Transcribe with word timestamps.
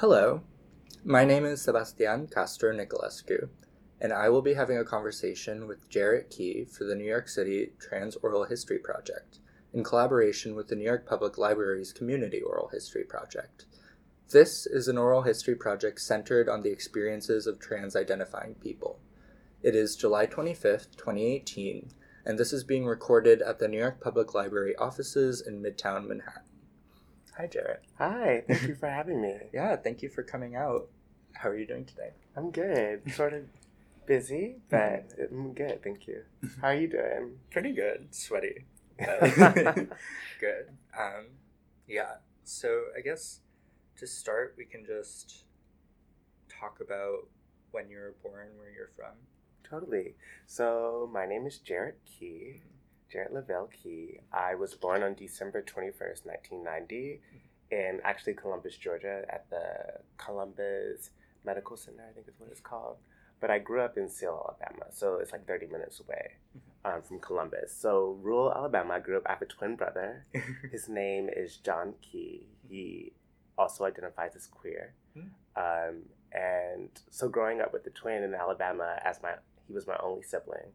Hello, 0.00 0.42
my 1.06 1.24
name 1.24 1.46
is 1.46 1.62
Sebastian 1.62 2.26
Castro 2.26 2.70
Nicolescu, 2.70 3.48
and 3.98 4.12
I 4.12 4.28
will 4.28 4.42
be 4.42 4.52
having 4.52 4.76
a 4.76 4.84
conversation 4.84 5.66
with 5.66 5.88
Jarrett 5.88 6.28
Key 6.28 6.66
for 6.66 6.84
the 6.84 6.94
New 6.94 7.06
York 7.06 7.30
City 7.30 7.72
Trans 7.80 8.14
Oral 8.16 8.44
History 8.44 8.76
Project 8.76 9.38
in 9.72 9.82
collaboration 9.82 10.54
with 10.54 10.68
the 10.68 10.76
New 10.76 10.84
York 10.84 11.08
Public 11.08 11.38
Library's 11.38 11.94
Community 11.94 12.42
Oral 12.42 12.68
History 12.68 13.04
Project. 13.04 13.64
This 14.28 14.66
is 14.66 14.86
an 14.86 14.98
oral 14.98 15.22
history 15.22 15.54
project 15.54 16.02
centered 16.02 16.46
on 16.46 16.60
the 16.60 16.70
experiences 16.70 17.46
of 17.46 17.58
trans 17.58 17.96
identifying 17.96 18.56
people. 18.56 18.98
It 19.62 19.74
is 19.74 19.96
July 19.96 20.26
25th, 20.26 20.94
2018, 20.98 21.88
and 22.26 22.38
this 22.38 22.52
is 22.52 22.64
being 22.64 22.84
recorded 22.84 23.40
at 23.40 23.58
the 23.58 23.66
New 23.66 23.78
York 23.78 24.02
Public 24.02 24.34
Library 24.34 24.76
offices 24.76 25.40
in 25.40 25.62
Midtown 25.62 26.06
Manhattan. 26.06 26.55
Hi, 27.36 27.46
Jarrett. 27.46 27.82
Hi, 27.98 28.44
thank 28.48 28.62
you 28.62 28.74
for 28.74 28.88
having 28.88 29.20
me. 29.20 29.36
Yeah, 29.52 29.76
thank 29.76 30.00
you 30.00 30.08
for 30.08 30.22
coming 30.22 30.56
out. 30.56 30.88
How 31.34 31.50
are 31.50 31.56
you 31.56 31.66
doing 31.66 31.84
today? 31.84 32.12
I'm 32.34 32.50
good. 32.50 33.12
Sort 33.12 33.34
of 33.34 33.42
busy, 34.06 34.56
mm-hmm. 34.72 35.04
but 35.18 35.28
I'm 35.30 35.52
good, 35.52 35.82
thank 35.84 36.06
you. 36.06 36.22
Mm-hmm. 36.42 36.60
How 36.62 36.68
are 36.68 36.74
you 36.74 36.88
doing? 36.88 37.32
Pretty 37.50 37.72
good. 37.72 38.08
Sweaty. 38.10 38.64
good. 38.98 40.70
Um, 40.98 41.26
yeah. 41.86 42.14
So 42.44 42.84
I 42.96 43.02
guess 43.02 43.40
to 43.98 44.06
start, 44.06 44.54
we 44.56 44.64
can 44.64 44.86
just 44.86 45.44
talk 46.48 46.78
about 46.80 47.28
when 47.70 47.90
you 47.90 47.98
were 47.98 48.14
born, 48.22 48.48
where 48.56 48.70
you're 48.70 48.92
from. 48.96 49.12
Totally. 49.62 50.14
So 50.46 51.10
my 51.12 51.26
name 51.26 51.46
is 51.46 51.58
Jarrett 51.58 51.98
Key. 52.06 52.60
Mm-hmm. 52.60 52.75
Jarrett 53.10 53.32
Lavelle 53.32 53.68
Key. 53.68 54.20
I 54.32 54.54
was 54.54 54.74
born 54.74 55.02
on 55.02 55.14
December 55.14 55.62
21st, 55.62 56.26
1990, 56.26 57.20
in 57.70 58.00
actually 58.04 58.34
Columbus, 58.34 58.76
Georgia, 58.76 59.24
at 59.28 59.48
the 59.50 60.00
Columbus 60.16 61.10
Medical 61.44 61.76
Center, 61.76 62.04
I 62.08 62.12
think 62.12 62.28
is 62.28 62.34
what 62.38 62.50
it's 62.50 62.60
called. 62.60 62.96
But 63.40 63.50
I 63.50 63.58
grew 63.58 63.80
up 63.80 63.98
in 63.98 64.08
Seale, 64.08 64.56
Alabama, 64.60 64.86
so 64.90 65.16
it's 65.16 65.32
like 65.32 65.46
30 65.46 65.66
minutes 65.66 66.00
away 66.00 66.36
um, 66.84 67.02
from 67.02 67.20
Columbus. 67.20 67.74
So, 67.76 68.18
rural 68.22 68.52
Alabama, 68.52 68.94
I 68.94 69.00
grew 69.00 69.18
up. 69.18 69.24
I 69.26 69.32
have 69.32 69.42
a 69.42 69.46
twin 69.46 69.76
brother. 69.76 70.24
His 70.72 70.88
name 70.88 71.28
is 71.34 71.56
Jon 71.56 71.94
Key. 72.00 72.46
He 72.68 73.12
also 73.58 73.84
identifies 73.84 74.32
as 74.36 74.46
queer. 74.46 74.94
Um, 75.56 76.02
and 76.32 76.90
so, 77.10 77.28
growing 77.28 77.60
up 77.60 77.72
with 77.72 77.84
the 77.84 77.90
twin 77.90 78.22
in 78.22 78.34
Alabama, 78.34 78.98
as 79.04 79.22
my 79.22 79.32
he 79.66 79.72
was 79.72 79.86
my 79.86 79.96
only 80.02 80.22
sibling, 80.22 80.72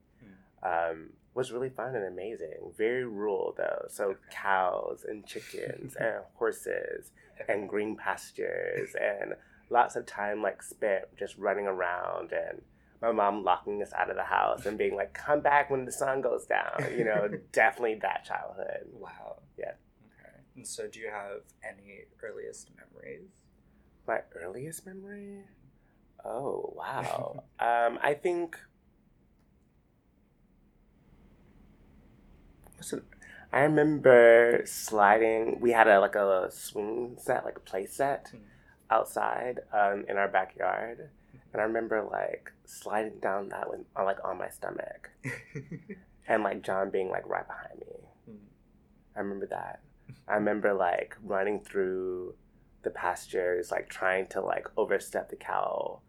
um, 0.64 1.12
was 1.34 1.52
really 1.52 1.70
fun 1.70 1.96
and 1.96 2.06
amazing. 2.06 2.74
Very 2.78 3.06
rural 3.06 3.54
though, 3.58 3.86
so 3.90 4.16
cows 4.30 5.06
and 5.08 5.26
chickens 5.26 5.96
and 6.00 6.24
horses 6.34 7.12
and 7.48 7.70
green 7.70 7.96
pastures 7.96 8.96
and 9.00 9.34
lots 9.70 9.96
of 9.96 10.06
time 10.06 10.42
like 10.42 10.62
spent 10.62 11.06
just 11.18 11.38
running 11.38 11.66
around 11.66 12.32
and 12.34 12.62
my 13.02 13.12
mom 13.12 13.44
locking 13.44 13.82
us 13.82 13.92
out 13.94 14.10
of 14.10 14.16
the 14.16 14.24
house 14.24 14.66
and 14.66 14.78
being 14.78 14.96
like, 14.96 15.14
"Come 15.14 15.42
back 15.42 15.72
when 15.72 15.86
the 15.86 15.92
sun 15.92 16.22
goes 16.22 16.46
down." 16.46 16.86
You 16.96 17.04
know, 17.04 17.30
definitely 17.52 17.96
that 18.02 18.24
childhood. 18.26 18.88
Wow. 18.94 19.42
Yeah. 19.58 19.72
Okay. 20.06 20.38
And 20.56 20.68
so, 20.68 20.88
do 20.88 21.00
you 21.00 21.10
have 21.10 21.42
any 21.68 22.02
earliest 22.22 22.70
memories? 22.78 23.30
My 24.08 24.20
earliest 24.36 24.86
memory? 24.86 25.46
Oh 26.24 26.74
wow. 26.76 27.44
um, 27.60 27.98
I 28.04 28.14
think. 28.14 28.58
What's 32.82 32.94
it? 32.94 33.04
I 33.54 33.60
remember 33.60 34.64
sliding. 34.66 35.60
We 35.60 35.72
had 35.72 35.88
a 35.88 36.00
like 36.00 36.16
a 36.16 36.50
swing 36.52 37.16
set, 37.20 37.46
like 37.46 37.58
a 37.58 37.60
play 37.60 37.86
set, 37.86 38.30
Hmm. 38.32 38.38
outside 38.90 39.60
um, 39.72 40.04
in 40.10 40.18
our 40.18 40.28
backyard, 40.28 41.12
and 41.54 41.62
I 41.62 41.66
remember 41.66 42.02
like 42.02 42.52
sliding 42.66 43.20
down 43.20 43.50
that 43.50 43.70
one 43.70 43.86
on 43.96 44.06
like 44.06 44.18
on 44.26 44.40
my 44.40 44.50
stomach, 44.50 45.12
and 46.28 46.42
like 46.42 46.64
Jon 46.64 46.90
being 46.90 47.10
like 47.10 47.28
right 47.30 47.46
behind 47.48 47.82
me. 47.82 48.00
Hmm. 48.26 48.46
I 49.16 49.20
remember 49.20 49.46
that. 49.52 49.82
I 50.28 50.34
remember 50.34 50.74
like 50.74 51.16
running 51.24 51.60
through 51.64 52.34
the 52.82 52.90
pastures, 52.90 53.70
like 53.70 53.90
trying 53.90 54.26
to 54.30 54.42
like 54.42 54.66
overstep 54.76 55.30
the 55.30 55.36
cow 55.36 56.00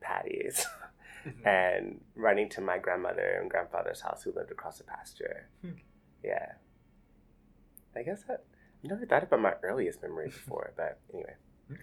patties, 0.00 0.64
and 1.44 2.00
running 2.14 2.48
to 2.50 2.60
my 2.60 2.78
grandmother 2.78 3.38
and 3.40 3.50
grandfather's 3.50 4.02
house 4.02 4.22
who 4.22 4.32
lived 4.32 4.52
across 4.52 4.78
the 4.78 4.84
pasture. 4.84 5.48
Hmm. 6.22 6.26
Yeah. 6.28 6.52
I 7.96 8.02
guess 8.02 8.22
that 8.28 8.44
I've 8.84 8.90
never 8.90 9.06
thought 9.06 9.22
about 9.24 9.40
my 9.40 9.54
earliest 9.62 10.02
memory 10.02 10.26
before, 10.38 10.72
but 10.76 10.98
anyway. 11.12 11.34
okay. 11.70 11.80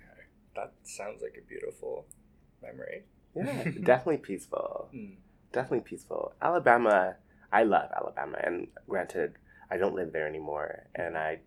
That 0.56 0.74
sounds 0.84 1.22
like 1.22 1.36
a 1.38 1.48
beautiful 1.48 2.06
memory. 2.62 3.04
Yeah, 3.36 3.64
definitely 3.84 4.18
peaceful. 4.18 4.90
Hmm. 4.92 5.16
Definitely 5.52 5.82
peaceful. 5.82 6.34
Alabama, 6.42 7.16
I 7.52 7.64
love 7.64 7.90
Alabama, 7.96 8.38
and 8.44 8.68
granted, 8.90 9.34
I 9.72 9.78
don't 9.78 9.96
live 9.96 10.12
there 10.14 10.28
anymore, 10.28 10.86
and 10.96 11.18
I, 11.18 11.40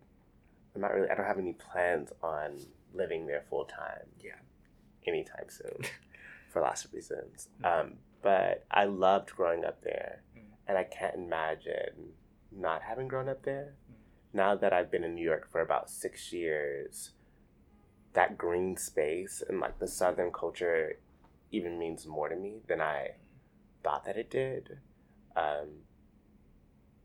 I'm 0.75 0.81
not 0.81 0.93
really. 0.93 1.09
I 1.11 1.15
don't 1.15 1.27
have 1.27 1.39
any 1.39 1.53
plans 1.55 2.11
on 2.23 2.59
living 2.95 3.27
there 3.27 3.45
full 3.49 3.65
time. 3.67 4.07
Yeah. 4.23 4.33
anytime 5.07 5.49
soon, 5.49 5.85
for 6.53 6.61
lots 6.63 6.85
of 6.85 6.93
reasons. 6.93 7.49
Um, 7.65 7.95
but 8.23 8.65
I 8.71 8.85
loved 8.85 9.31
growing 9.35 9.65
up 9.65 9.83
there, 9.83 10.23
Mm. 10.37 10.43
and 10.67 10.77
I 10.79 10.85
can't 10.85 11.15
imagine 11.15 12.13
not 12.51 12.83
having 12.83 13.09
grown 13.09 13.29
up 13.29 13.43
there. 13.45 13.75
Now 14.33 14.55
that 14.57 14.73
I've 14.73 14.91
been 14.91 15.05
in 15.05 15.15
New 15.15 15.25
York 15.25 15.51
for 15.51 15.61
about 15.61 15.91
six 15.91 16.33
years, 16.33 17.13
that 18.13 18.39
green 18.39 18.77
space 18.77 19.43
and 19.49 19.61
like 19.61 19.79
the 19.79 19.89
Southern 19.89 20.33
culture 20.33 20.99
even 21.51 21.79
means 21.79 22.07
more 22.07 22.29
to 22.29 22.37
me 22.37 22.61
than 22.67 22.81
I 22.81 23.13
thought 23.83 24.05
that 24.05 24.17
it 24.17 24.31
did. 24.31 24.79
Um, 25.37 25.83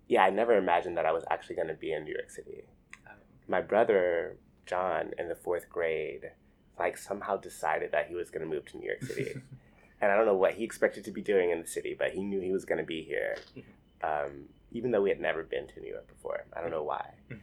yeah, 0.08 0.24
I 0.24 0.30
never 0.30 0.58
imagined 0.58 0.98
that 0.98 1.06
I 1.06 1.12
was 1.12 1.24
actually 1.30 1.56
going 1.56 1.70
to 1.70 1.74
be 1.76 1.94
in 1.94 2.04
New 2.04 2.14
York 2.14 2.30
City. 2.30 2.64
Um, 3.08 3.18
My 3.48 3.62
brother, 3.62 4.38
Jon, 4.66 5.12
in 5.18 5.30
the 5.30 5.36
fourth 5.36 5.70
grade, 5.70 6.32
like 6.78 6.98
somehow 6.98 7.38
decided 7.38 7.92
that 7.92 8.08
he 8.08 8.16
was 8.16 8.30
going 8.30 8.42
to 8.42 8.54
move 8.54 8.66
to 8.66 8.78
New 8.78 8.88
York 8.88 9.04
City. 9.04 9.34
and 10.02 10.12
I 10.12 10.18
don't 10.18 10.26
know 10.26 10.36
what 10.36 10.56
he 10.56 10.64
expected 10.64 11.06
to 11.06 11.12
be 11.12 11.22
doing 11.22 11.52
in 11.52 11.62
the 11.62 11.68
city, 11.68 11.96
but 11.98 12.12
he 12.12 12.24
knew 12.24 12.42
he 12.42 12.52
was 12.52 12.66
going 12.66 12.80
to 12.80 12.86
be 12.86 13.04
here. 13.04 13.38
Um, 14.06 14.50
even 14.74 14.92
though 14.92 15.02
we 15.02 15.10
had 15.10 15.20
never 15.22 15.44
been 15.44 15.68
to 15.68 15.80
New 15.80 15.90
York 15.90 16.08
before. 16.08 16.46
I 16.54 16.62
don't 16.62 16.72
know 16.72 16.84
why. 16.84 17.14
Mhm. 17.30 17.40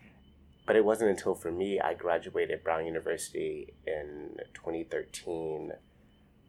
But 0.67 0.77
it 0.77 0.85
wasn't 0.85 1.11
until 1.11 1.35
for 1.35 1.51
me, 1.51 1.81
I 1.81 1.95
graduated 1.95 2.63
Brown 2.63 2.85
University 2.87 3.75
in 3.87 4.37
2013. 4.55 5.73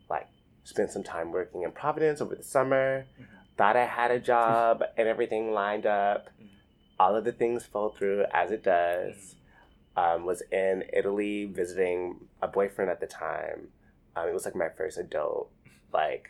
Like, 0.09 0.27
spent 0.63 0.91
some 0.91 1.03
time 1.03 1.31
working 1.31 1.63
in 1.63 1.71
Providence 1.71 2.21
over 2.21 2.35
the 2.35 2.43
summer. 2.43 3.05
Mhm. 3.19 3.25
Thought 3.57 3.77
I 3.77 3.85
had 3.85 4.11
a 4.11 4.19
job 4.33 4.83
and 4.97 5.07
everything 5.07 5.51
lined 5.53 5.85
up. 5.85 6.29
Mhm. 6.39 6.49
All 6.99 7.15
of 7.15 7.23
the 7.23 7.31
things 7.31 7.65
fell 7.65 7.89
through 7.89 8.25
as 8.33 8.51
it 8.51 8.63
does. 8.63 9.35
Um, 9.95 10.25
was 10.25 10.41
in 10.51 10.85
Italy 10.93 11.45
visiting 11.45 12.27
a 12.41 12.47
boyfriend 12.47 12.89
at 12.89 12.99
the 13.01 13.07
time. 13.07 13.71
Um, 14.15 14.27
it 14.29 14.33
was 14.33 14.45
like 14.45 14.55
my 14.55 14.69
first 14.69 14.97
adult 14.97 15.51
like 15.93 16.29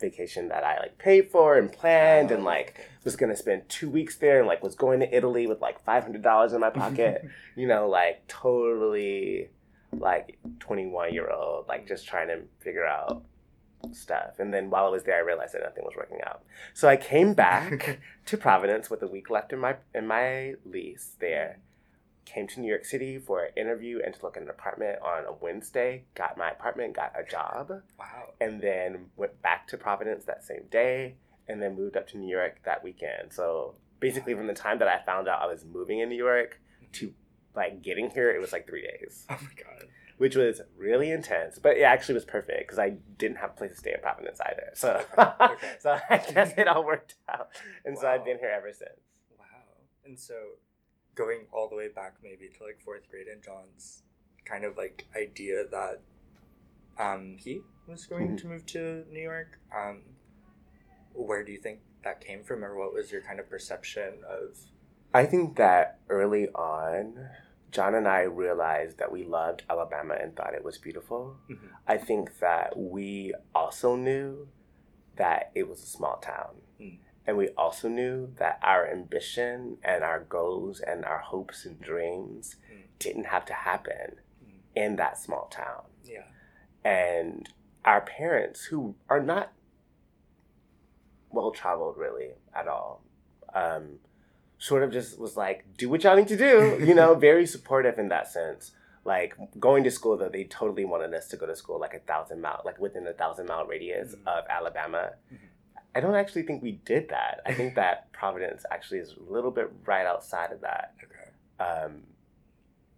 vacation 0.00 0.48
that 0.48 0.64
I 0.64 0.78
like 0.78 0.98
paid 0.98 1.30
for 1.30 1.56
and 1.56 1.72
planned 1.72 2.30
and 2.30 2.42
ah. 2.42 2.46
like 2.46 2.80
was 3.04 3.16
gonna 3.16 3.36
spend 3.36 3.68
two 3.68 3.88
weeks 3.88 4.16
there 4.16 4.38
and 4.38 4.48
like 4.48 4.62
was 4.62 4.74
going 4.74 5.00
to 5.00 5.14
Italy 5.14 5.46
with 5.46 5.60
like 5.60 5.84
five 5.84 6.02
hundred 6.02 6.22
dollars 6.22 6.52
in 6.52 6.60
my 6.60 6.70
pocket. 6.70 7.28
you 7.56 7.66
know, 7.66 7.88
like 7.88 8.26
totally 8.28 9.48
like 9.92 10.38
twenty 10.58 10.86
one 10.86 11.12
year 11.12 11.30
old, 11.30 11.68
like 11.68 11.86
just 11.86 12.06
trying 12.06 12.28
to 12.28 12.40
figure 12.60 12.86
out 12.86 13.22
stuff. 13.92 14.38
And 14.38 14.52
then 14.52 14.70
while 14.70 14.86
I 14.86 14.90
was 14.90 15.04
there 15.04 15.16
I 15.16 15.20
realized 15.20 15.54
that 15.54 15.62
nothing 15.62 15.84
was 15.84 15.94
working 15.96 16.18
out. 16.26 16.42
So 16.74 16.88
I 16.88 16.96
came 16.96 17.34
back 17.34 18.00
to 18.26 18.36
Providence 18.36 18.90
with 18.90 19.02
a 19.02 19.08
week 19.08 19.30
left 19.30 19.52
in 19.52 19.58
my 19.58 19.76
in 19.94 20.06
my 20.06 20.54
lease 20.64 21.16
there. 21.18 21.58
Came 22.24 22.46
to 22.48 22.60
New 22.60 22.68
York 22.68 22.84
City 22.84 23.18
for 23.18 23.44
an 23.44 23.50
interview 23.56 24.00
and 24.04 24.14
to 24.14 24.22
look 24.22 24.36
at 24.36 24.42
an 24.42 24.50
apartment 24.50 25.00
on 25.02 25.24
a 25.24 25.32
Wednesday. 25.32 26.04
Got 26.14 26.38
my 26.38 26.50
apartment, 26.50 26.94
got 26.94 27.12
a 27.18 27.28
job 27.28 27.70
wow. 27.98 28.32
and 28.40 28.60
then 28.60 29.06
went 29.16 29.40
back 29.42 29.66
to 29.68 29.76
Providence 29.76 30.24
that 30.26 30.44
same 30.44 30.64
day, 30.70 31.16
and 31.48 31.60
then 31.60 31.74
moved 31.76 31.96
up 31.96 32.06
to 32.08 32.18
New 32.18 32.30
York 32.30 32.60
that 32.64 32.84
weekend. 32.84 33.32
So 33.32 33.74
basically, 33.98 34.34
from 34.34 34.46
the 34.46 34.54
time 34.54 34.78
that 34.78 34.88
I 34.88 35.00
found 35.04 35.26
out 35.28 35.42
I 35.42 35.46
was 35.46 35.64
moving 35.64 35.98
in 35.98 36.08
New 36.08 36.16
York 36.16 36.60
to 36.92 37.12
like 37.56 37.82
getting 37.82 38.10
here, 38.10 38.30
it 38.30 38.40
was 38.40 38.52
like 38.52 38.68
three 38.68 38.82
days, 38.82 39.26
Oh 39.28 39.36
my 39.40 39.48
god. 39.62 39.88
which 40.18 40.36
was 40.36 40.60
really 40.76 41.10
intense. 41.10 41.58
But 41.58 41.78
it 41.78 41.82
actually 41.82 42.14
was 42.14 42.24
perfect 42.24 42.60
because 42.68 42.78
I 42.78 42.90
didn't 43.18 43.38
have 43.38 43.50
a 43.50 43.54
place 43.54 43.72
to 43.72 43.76
stay 43.76 43.92
in 43.94 44.00
Providence 44.00 44.38
either. 44.40 44.70
So, 44.74 45.02
Okay. 45.18 45.54
so 45.80 45.98
I 46.08 46.18
guess 46.18 46.52
it 46.56 46.68
all 46.68 46.84
worked 46.84 47.16
out, 47.28 47.48
and 47.84 47.98
so 47.98 48.06
I've 48.06 48.24
been 48.24 48.38
here 48.38 48.54
ever 48.56 48.72
since. 48.72 49.00
Wow. 49.36 49.46
And 50.04 50.16
so, 50.18 50.34
going 51.20 51.40
all 51.52 51.68
the 51.68 51.76
way 51.76 51.88
back 51.88 52.14
maybe 52.22 52.48
to 52.56 52.64
like 52.64 52.80
fourth 52.84 53.08
grade 53.10 53.26
and 53.32 53.42
Jon's 53.42 54.02
kind 54.46 54.64
of 54.64 54.76
like 54.78 55.06
idea 55.14 55.64
that 55.70 56.00
um, 56.98 57.36
he 57.38 57.60
was 57.86 58.06
going 58.06 58.28
Mhm. 58.30 58.38
to 58.40 58.46
move 58.46 58.66
to 58.66 59.04
New 59.10 59.20
York. 59.22 59.58
Um, 59.74 60.02
where 61.12 61.42
do 61.44 61.52
you 61.52 61.58
think 61.58 61.80
that 62.04 62.20
came 62.20 62.42
from, 62.42 62.64
or 62.64 62.74
what 62.78 62.92
was 62.94 63.12
your 63.12 63.20
kind 63.20 63.38
of 63.40 63.48
perception 63.50 64.22
of? 64.28 64.56
I 65.12 65.26
think 65.26 65.56
that 65.56 65.98
early 66.08 66.48
on, 66.50 67.28
John 67.70 67.94
and 67.94 68.08
I 68.08 68.22
realized 68.22 68.98
that 68.98 69.12
we 69.12 69.24
loved 69.24 69.62
Alabama 69.68 70.14
and 70.20 70.34
thought 70.34 70.54
it 70.54 70.64
was 70.64 70.78
beautiful. 70.78 71.36
Mm-hmm. 71.50 71.66
I 71.86 71.98
think 71.98 72.38
that 72.38 72.76
we 72.76 73.34
also 73.54 73.96
knew 73.96 74.48
that 75.16 75.50
it 75.54 75.68
was 75.68 75.82
a 75.82 75.86
small 75.86 76.16
town. 76.18 76.62
And 77.26 77.36
we 77.36 77.48
also 77.50 77.88
knew 77.88 78.32
that 78.38 78.58
our 78.62 78.86
ambition 78.90 79.76
and 79.84 80.02
our 80.02 80.20
goals 80.20 80.80
and 80.80 81.04
our 81.04 81.18
hopes 81.18 81.64
and 81.64 81.80
dreams 81.80 82.56
Mm. 82.72 82.82
didn't 82.98 83.24
have 83.26 83.44
to 83.46 83.52
happen 83.52 84.16
Mm. 84.44 84.52
in 84.74 84.96
that 84.96 85.18
small 85.18 85.46
town. 85.48 85.84
Yeah. 86.04 86.24
And 86.84 87.48
our 87.84 88.00
parents, 88.00 88.64
who 88.64 88.94
are 89.08 89.20
not 89.22 89.52
well 91.30 91.50
traveled 91.50 91.96
really 91.96 92.30
at 92.54 92.66
all, 92.68 93.02
um, 93.54 93.98
sort 94.58 94.82
of 94.82 94.90
just 94.92 95.18
was 95.18 95.36
like, 95.36 95.64
do 95.76 95.88
what 95.88 96.02
y'all 96.04 96.16
need 96.16 96.28
to 96.28 96.36
do, 96.36 96.78
you 96.84 96.94
know, 96.94 97.14
very 97.28 97.46
supportive 97.46 97.98
in 97.98 98.08
that 98.08 98.28
sense. 98.28 98.72
Like 99.04 99.34
going 99.58 99.84
to 99.84 99.90
school 99.90 100.16
though, 100.18 100.28
they 100.28 100.44
totally 100.44 100.84
wanted 100.84 101.14
us 101.14 101.28
to 101.28 101.36
go 101.36 101.46
to 101.46 101.56
school 101.56 101.78
like 101.80 101.94
a 101.94 102.00
thousand 102.00 102.40
mile, 102.42 102.60
like 102.64 102.78
within 102.78 103.06
a 103.06 103.12
thousand 103.14 103.46
mile 103.46 103.64
radius 103.66 104.14
Mhm. 104.14 104.26
of 104.26 104.44
Alabama. 104.48 105.12
Mhm. 105.32 105.38
I 105.94 106.00
don't 106.00 106.14
actually 106.14 106.42
think 106.42 106.62
we 106.62 106.72
did 106.72 107.08
that. 107.08 107.40
I 107.46 107.52
think 107.52 107.74
that 107.74 108.12
Providence 108.20 108.64
actually 108.70 108.98
is 108.98 109.14
a 109.14 109.32
little 109.32 109.50
bit 109.50 109.70
right 109.84 110.06
outside 110.06 110.52
of 110.52 110.60
that. 110.60 110.94
Okay. 111.02 111.64
Um, 111.70 112.02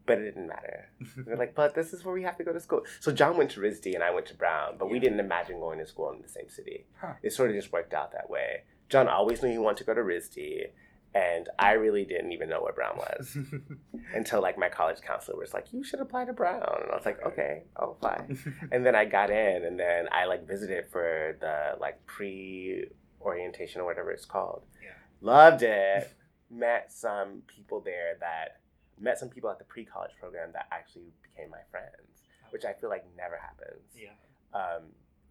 but 0.05 0.19
it 0.19 0.25
didn't 0.25 0.49
matter. 0.49 0.89
They're 1.17 1.37
like, 1.37 1.55
but 1.55 1.75
this 1.75 1.93
is 1.93 2.05
where 2.05 2.15
we 2.15 2.23
have 2.25 2.37
to 2.39 2.45
go 2.45 2.53
to 2.53 2.61
school. 2.61 2.83
So 3.01 3.13
Jon 3.13 3.37
went 3.37 3.51
to 3.53 3.61
RISD 3.61 3.95
and 3.95 4.03
I 4.03 4.11
went 4.11 4.27
to 4.27 4.35
Brown, 4.35 4.75
but 4.79 4.91
we 4.91 4.99
didn't 4.99 5.21
imagine 5.21 5.61
going 5.61 5.79
to 5.79 5.87
school 5.87 6.11
in 6.13 6.21
the 6.21 6.29
same 6.29 6.49
city. 6.49 6.87
Huh. 7.01 7.15
It 7.23 7.33
sort 7.33 7.51
of 7.51 7.57
just 7.57 7.73
worked 7.73 7.95
out 7.95 8.13
that 8.13 8.29
way. 8.29 8.65
Jon 8.89 9.09
always 9.09 9.43
knew 9.43 9.51
he 9.51 9.59
wanted 9.59 9.79
to 9.79 9.85
go 9.85 9.95
to 9.95 10.03
RISD, 10.03 10.67
and 11.15 11.49
I 11.59 11.73
really 11.73 12.05
didn't 12.05 12.33
even 12.33 12.49
know 12.49 12.63
where 12.63 12.73
Brown 12.73 12.97
was 12.97 13.37
until 14.15 14.41
like 14.41 14.57
my 14.59 14.69
college 14.69 15.01
counselor 15.01 15.39
was 15.39 15.53
like, 15.55 15.73
"You 15.73 15.85
should 15.85 16.01
apply 16.01 16.25
to 16.25 16.33
Brown," 16.33 16.63
and 16.63 16.91
I 16.91 16.97
was 16.97 17.05
like, 17.05 17.21
Okay. 17.25 17.33
"Okay, 17.43 17.63
I'll 17.77 17.93
apply." 17.93 18.27
and 18.73 18.85
then 18.87 18.95
I 18.95 19.05
got 19.05 19.31
in, 19.31 19.65
and 19.65 19.79
then 19.79 20.09
I 20.13 20.25
like 20.27 20.47
visited 20.47 20.87
for 20.91 21.37
the 21.41 21.77
like 21.81 22.05
pre 22.07 22.87
orientation 23.21 23.81
or 23.81 23.85
whatever 23.85 24.11
it's 24.11 24.25
called. 24.25 24.63
Yeah. 24.83 24.91
Loved 25.21 25.63
it. 25.63 26.15
Met 26.51 26.93
some 26.93 27.43
people 27.47 27.81
there 27.81 28.17
that 28.21 28.61
met 29.01 29.19
some 29.19 29.29
people 29.29 29.51
at 29.51 29.59
the 29.59 29.65
pre 29.65 29.85
college 29.85 30.13
program 30.21 30.51
that 30.53 30.67
actually 30.71 31.13
became 31.23 31.51
my 31.51 31.63
friends, 31.71 32.23
which 32.51 32.65
I 32.65 32.73
feel 32.75 32.91
like 32.91 33.05
never 33.17 33.37
happens. 33.39 33.83
yeah. 33.97 34.11
Um, 34.55 34.83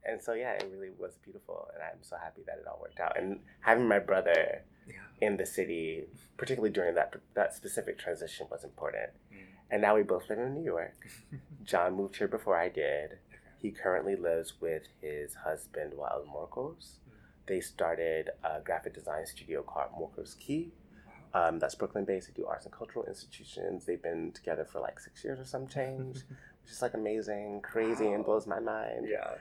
and 0.05 0.21
so 0.21 0.33
yeah, 0.33 0.51
it 0.53 0.69
really 0.71 0.91
was 0.97 1.13
beautiful, 1.23 1.67
and 1.73 1.83
I'm 1.83 2.01
so 2.03 2.17
happy 2.17 2.41
that 2.47 2.57
it 2.59 2.67
all 2.67 2.79
worked 2.81 2.99
out. 2.99 3.17
And 3.17 3.39
having 3.61 3.87
my 3.87 3.99
brother 3.99 4.63
Yeah. 4.87 4.95
in 5.21 5.37
the 5.37 5.45
city, 5.45 6.07
particularly 6.37 6.71
during 6.73 6.95
that 6.95 7.13
that 7.35 7.53
specific 7.53 7.97
transition, 7.99 8.47
was 8.49 8.63
important. 8.63 9.11
Mm. 9.31 9.37
And 9.69 9.81
now 9.81 9.95
we 9.95 10.03
both 10.03 10.29
live 10.29 10.39
in 10.39 10.53
New 10.55 10.63
York. 10.65 11.07
Jon 11.63 11.93
moved 11.95 12.17
here 12.17 12.27
before 12.27 12.57
I 12.57 12.67
did. 12.69 13.19
He 13.59 13.71
currently 13.71 14.15
lives 14.15 14.59
with 14.59 14.83
his 15.01 15.35
husband, 15.35 15.93
Wael 15.93 16.25
Morcos. 16.25 16.95
They 17.45 17.61
started 17.61 18.31
a 18.43 18.59
graphic 18.61 18.93
design 18.95 19.25
studio 19.27 19.61
called 19.61 19.91
Morcos 19.93 20.37
Key. 20.39 20.71
Um, 21.33 21.59
that's 21.59 21.75
Brooklyn 21.75 22.03
based. 22.05 22.27
They 22.27 22.33
do 22.33 22.47
arts 22.47 22.65
and 22.65 22.73
cultural 22.73 23.05
institutions. 23.05 23.85
They've 23.85 24.01
been 24.01 24.31
together 24.33 24.65
for 24.65 24.79
like 24.81 24.99
six 24.99 25.23
years 25.23 25.39
or 25.39 25.45
some 25.45 25.67
change, 25.67 26.15
which 26.63 26.71
is 26.71 26.81
like 26.81 26.93
amazing, 26.93 27.61
crazy, 27.61 28.07
and 28.07 28.25
blows 28.25 28.47
my 28.47 28.59
mind. 28.59 29.07
Yeah. 29.07 29.35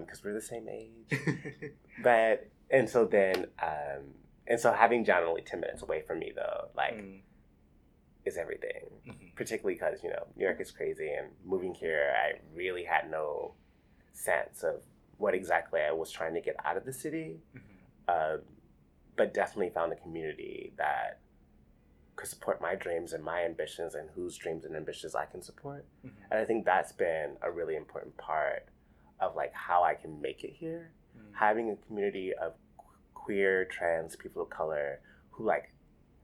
Because 0.00 0.22
we're 0.24 0.32
the 0.34 0.40
same 0.40 0.68
age. 0.68 1.10
But, 2.02 2.48
and 2.70 2.88
so 2.88 3.04
then, 3.06 3.46
um, 3.60 4.14
and 4.46 4.58
so 4.60 4.72
having 4.72 5.04
Jon 5.04 5.24
only 5.24 5.42
10 5.42 5.58
minutes 5.60 5.82
away 5.82 6.00
from 6.02 6.20
me 6.20 6.32
though, 6.34 6.68
like, 6.76 6.94
Mm. 6.94 7.20
is 8.24 8.36
everything 8.36 8.84
Mhm. 9.06 9.34
particularly 9.34 9.74
because 9.74 10.02
you 10.04 10.10
know 10.10 10.26
New 10.36 10.44
York 10.44 10.60
is 10.60 10.70
crazy, 10.70 11.10
and 11.10 11.28
moving 11.44 11.74
here, 11.74 12.14
I 12.24 12.40
really 12.54 12.84
had 12.84 13.10
no 13.10 13.54
sense 14.12 14.62
of 14.62 14.82
what 15.16 15.34
exactly 15.34 15.80
I 15.80 15.90
was 15.92 16.10
trying 16.12 16.34
to 16.34 16.40
get 16.40 16.54
out 16.64 16.76
of 16.76 16.84
the 16.84 16.92
city, 16.92 17.40
Mhm. 17.54 17.60
um, 18.14 18.44
but 19.16 19.34
definitely 19.34 19.70
found 19.70 19.92
a 19.92 19.96
community 19.96 20.72
that 20.76 21.18
could 22.16 22.28
support 22.28 22.60
my 22.60 22.74
dreams 22.74 23.12
and 23.12 23.24
my 23.24 23.44
ambitions, 23.44 23.94
and 23.94 24.10
whose 24.10 24.36
dreams 24.36 24.64
and 24.64 24.76
ambitions 24.76 25.14
I 25.14 25.26
can 25.26 25.42
support. 25.42 25.84
Mhm. 26.04 26.12
And 26.30 26.40
I 26.40 26.44
think 26.44 26.64
that's 26.64 26.92
been 26.92 27.38
a 27.42 27.50
really 27.50 27.74
important 27.76 28.16
part 28.16 28.68
of 29.20 29.34
like 29.36 29.52
how 29.52 29.82
I 29.82 29.94
can 29.94 30.20
make 30.20 30.44
it 30.44 30.52
here. 30.58 30.92
Mm. 31.16 31.34
Having 31.38 31.70
a 31.70 31.76
community 31.86 32.32
of 32.34 32.52
queer, 33.14 33.64
trans 33.66 34.16
people 34.16 34.42
of 34.42 34.50
color 34.50 35.00
who 35.30 35.44
like 35.44 35.72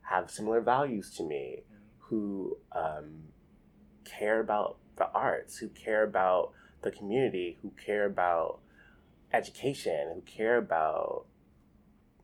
have 0.02 0.30
similar 0.30 0.60
values 0.60 1.10
to 1.16 1.22
me, 1.22 1.62
Mm. 1.70 1.76
who 1.98 2.56
um, 2.72 3.24
care 4.04 4.40
about 4.40 4.78
the 4.96 5.08
arts, 5.10 5.56
who 5.58 5.68
care 5.68 6.02
about 6.04 6.52
the 6.82 6.90
community, 6.90 7.58
who 7.62 7.70
care 7.70 8.04
about 8.06 8.60
education, 9.32 10.12
who 10.14 10.20
care 10.22 10.58
about 10.58 11.26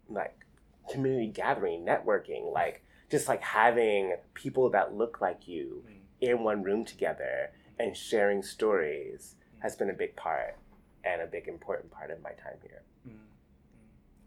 like 0.08 0.44
community 0.90 1.28
gathering, 1.28 1.84
networking, 1.84 2.52
like 2.52 2.82
just 3.10 3.28
like 3.28 3.42
having 3.42 4.14
people 4.34 4.70
that 4.70 4.94
look 4.94 5.20
like 5.20 5.48
you 5.48 5.84
Mm. 5.86 5.96
in 6.20 6.44
one 6.44 6.62
room 6.62 6.84
together 6.84 7.50
and 7.78 7.96
sharing 7.96 8.42
stories 8.42 9.36
has 9.60 9.74
been 9.76 9.90
a 9.90 9.94
big 9.94 10.14
part 10.16 10.56
and 11.04 11.22
a 11.22 11.26
big 11.26 11.48
important 11.48 11.90
part 11.90 12.10
of 12.10 12.22
my 12.22 12.30
time 12.30 12.58
here. 12.62 12.82
Mm. 13.08 13.18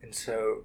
And 0.02 0.16
so, 0.16 0.64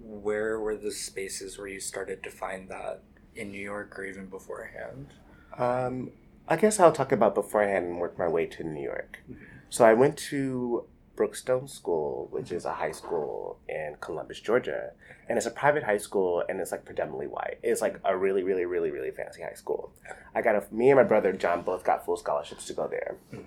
where 0.00 0.60
were 0.60 0.76
the 0.76 0.92
spaces 0.92 1.58
where 1.58 1.68
you 1.68 1.80
started 1.80 2.22
to 2.22 2.30
find 2.30 2.68
that 2.68 3.02
in 3.34 3.50
New 3.50 3.60
York 3.60 3.98
or 3.98 4.04
even 4.04 4.26
beforehand? 4.26 5.08
Um, 5.56 6.10
I 6.48 6.56
guess 6.56 6.80
I'll 6.80 6.92
talk 6.92 7.12
about 7.12 7.34
beforehand 7.34 7.86
and 7.86 7.98
work 7.98 8.18
my 8.18 8.28
way 8.28 8.46
to 8.46 8.64
New 8.64 8.82
York. 8.82 9.20
Mhm. 9.30 9.38
So 9.70 9.84
I 9.84 9.94
went 9.94 10.18
to 10.30 10.86
Brookstone 11.16 11.68
School, 11.68 12.28
which 12.30 12.50
is 12.52 12.64
a 12.64 12.72
high 12.72 12.90
school 12.90 13.58
in 13.68 13.96
Columbus, 14.00 14.40
Georgia, 14.40 14.92
and 15.28 15.36
it's 15.36 15.46
a 15.46 15.50
private 15.50 15.82
high 15.82 15.98
school, 15.98 16.42
and 16.48 16.60
it's 16.60 16.72
like 16.72 16.84
predominantly 16.84 17.26
white. 17.26 17.58
It's 17.62 17.80
like 17.80 17.98
a 18.04 18.16
really, 18.16 18.42
really, 18.42 18.64
really, 18.64 18.90
really 18.90 19.10
fancy 19.10 19.42
high 19.42 19.54
school. 19.54 19.92
I 20.34 20.42
got 20.42 20.56
a 20.56 20.74
me 20.74 20.90
and 20.90 20.96
my 20.98 21.04
brother 21.04 21.32
Jon 21.32 21.62
both 21.62 21.84
got 21.84 22.04
full 22.04 22.16
scholarships 22.16 22.66
to 22.66 22.74
go 22.74 22.88
there. 22.88 23.16
Mhm. 23.32 23.44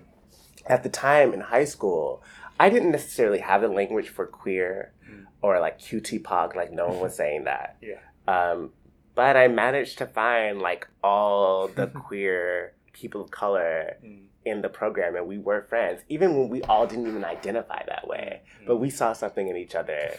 At 0.66 0.82
the 0.82 0.88
time 0.88 1.32
in 1.34 1.40
high 1.40 1.64
school, 1.64 2.22
I 2.58 2.70
didn't 2.70 2.90
necessarily 2.92 3.38
have 3.40 3.60
the 3.62 3.68
language 3.68 4.08
for 4.08 4.26
queer 4.26 4.92
Mm. 5.08 5.26
or 5.42 5.60
like 5.60 5.78
QTPOC, 5.78 6.56
like 6.56 6.72
no 6.72 6.88
one 6.88 7.00
was 7.00 7.14
saying 7.22 7.44
that. 7.44 7.76
Yeah. 7.80 8.00
Um, 8.26 8.72
but 9.14 9.36
I 9.36 9.46
managed 9.48 9.98
to 9.98 10.06
find 10.06 10.60
like 10.60 10.88
all 11.04 11.68
the 11.68 11.86
queer 12.06 12.72
people 12.92 13.20
of 13.22 13.30
color 13.30 13.96
Mm. 14.04 14.26
in 14.44 14.62
the 14.62 14.68
program, 14.68 15.14
and 15.16 15.26
we 15.26 15.38
were 15.38 15.62
friends, 15.62 16.02
even 16.08 16.36
when 16.36 16.48
we 16.48 16.62
all 16.62 16.86
didn't 16.86 17.06
even 17.06 17.24
identify 17.24 17.82
that 17.86 18.06
way. 18.08 18.42
Mm. 18.62 18.66
But 18.66 18.76
we 18.78 18.90
saw 18.90 19.12
something 19.12 19.46
in 19.48 19.56
each 19.56 19.74
other 19.74 20.14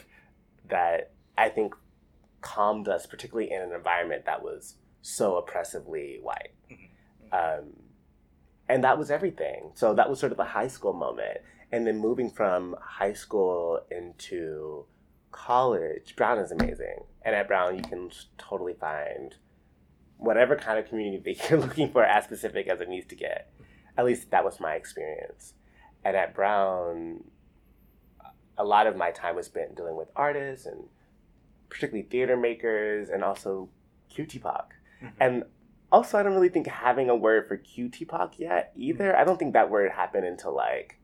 that 0.69 1.11
I 1.37 1.49
think 1.49 1.73
calmed 2.41 2.87
us, 2.87 3.05
particularly 3.05 3.51
in 3.51 3.61
an 3.61 3.71
environment 3.73 4.25
that 4.25 4.41
was 4.43 4.75
so 5.01 5.37
oppressively 5.37 6.19
white. 6.21 6.51
Mhm. 6.69 6.79
Um, 7.31 7.73
and 8.69 8.83
that 8.83 8.97
was 8.97 9.09
everything. 9.11 9.71
So 9.73 9.93
that 9.93 10.09
was 10.09 10.19
sort 10.19 10.31
of 10.31 10.37
the 10.37 10.45
high 10.45 10.67
school 10.67 10.93
moment. 10.93 11.39
And 11.71 11.85
then 11.85 11.97
moving 11.97 12.29
from 12.29 12.75
high 12.81 13.13
school 13.13 13.81
into 13.91 14.85
college, 15.31 16.15
Brown 16.15 16.39
is 16.39 16.51
amazing. 16.51 17.03
And 17.23 17.35
at 17.35 17.47
Brown, 17.47 17.75
you 17.75 17.81
can 17.81 18.09
totally 18.37 18.73
find 18.73 19.35
whatever 20.17 20.55
kind 20.55 20.79
of 20.79 20.87
community 20.87 21.33
that 21.37 21.49
you're 21.49 21.59
looking 21.59 21.91
for, 21.91 22.03
as 22.03 22.23
specific 22.23 22.67
as 22.67 22.81
it 22.81 22.89
needs 22.89 23.07
to 23.07 23.15
get. 23.15 23.51
At 23.97 24.05
least 24.05 24.31
that 24.31 24.45
was 24.45 24.59
my 24.59 24.73
experience. 24.75 25.53
And 26.05 26.15
at 26.15 26.33
Brown, 26.33 27.23
a 28.57 28.63
lot 28.63 28.87
of 28.87 28.95
my 28.95 29.11
time 29.11 29.35
was 29.35 29.47
spent 29.47 29.75
dealing 29.75 29.95
with 29.95 30.09
artists 30.15 30.65
and 30.65 30.85
particularly 31.69 32.07
theater 32.07 32.37
makers 32.37 33.09
and 33.09 33.23
also 33.23 33.69
QTPOC. 34.09 34.65
Mhm. 35.01 35.11
And 35.19 35.43
also, 35.97 36.19
I 36.19 36.23
don't 36.23 36.35
really 36.35 36.49
think 36.49 36.67
having 36.67 37.09
a 37.09 37.15
word 37.15 37.47
for 37.47 37.57
QTPOC 37.57 38.37
yet 38.37 38.71
hmm. 38.75 38.81
either. 38.83 39.17
I 39.17 39.23
don't 39.23 39.37
think 39.37 39.53
that 39.53 39.71
word 39.71 39.91
happened 39.91 40.25
until 40.25 40.55
like 40.55 40.99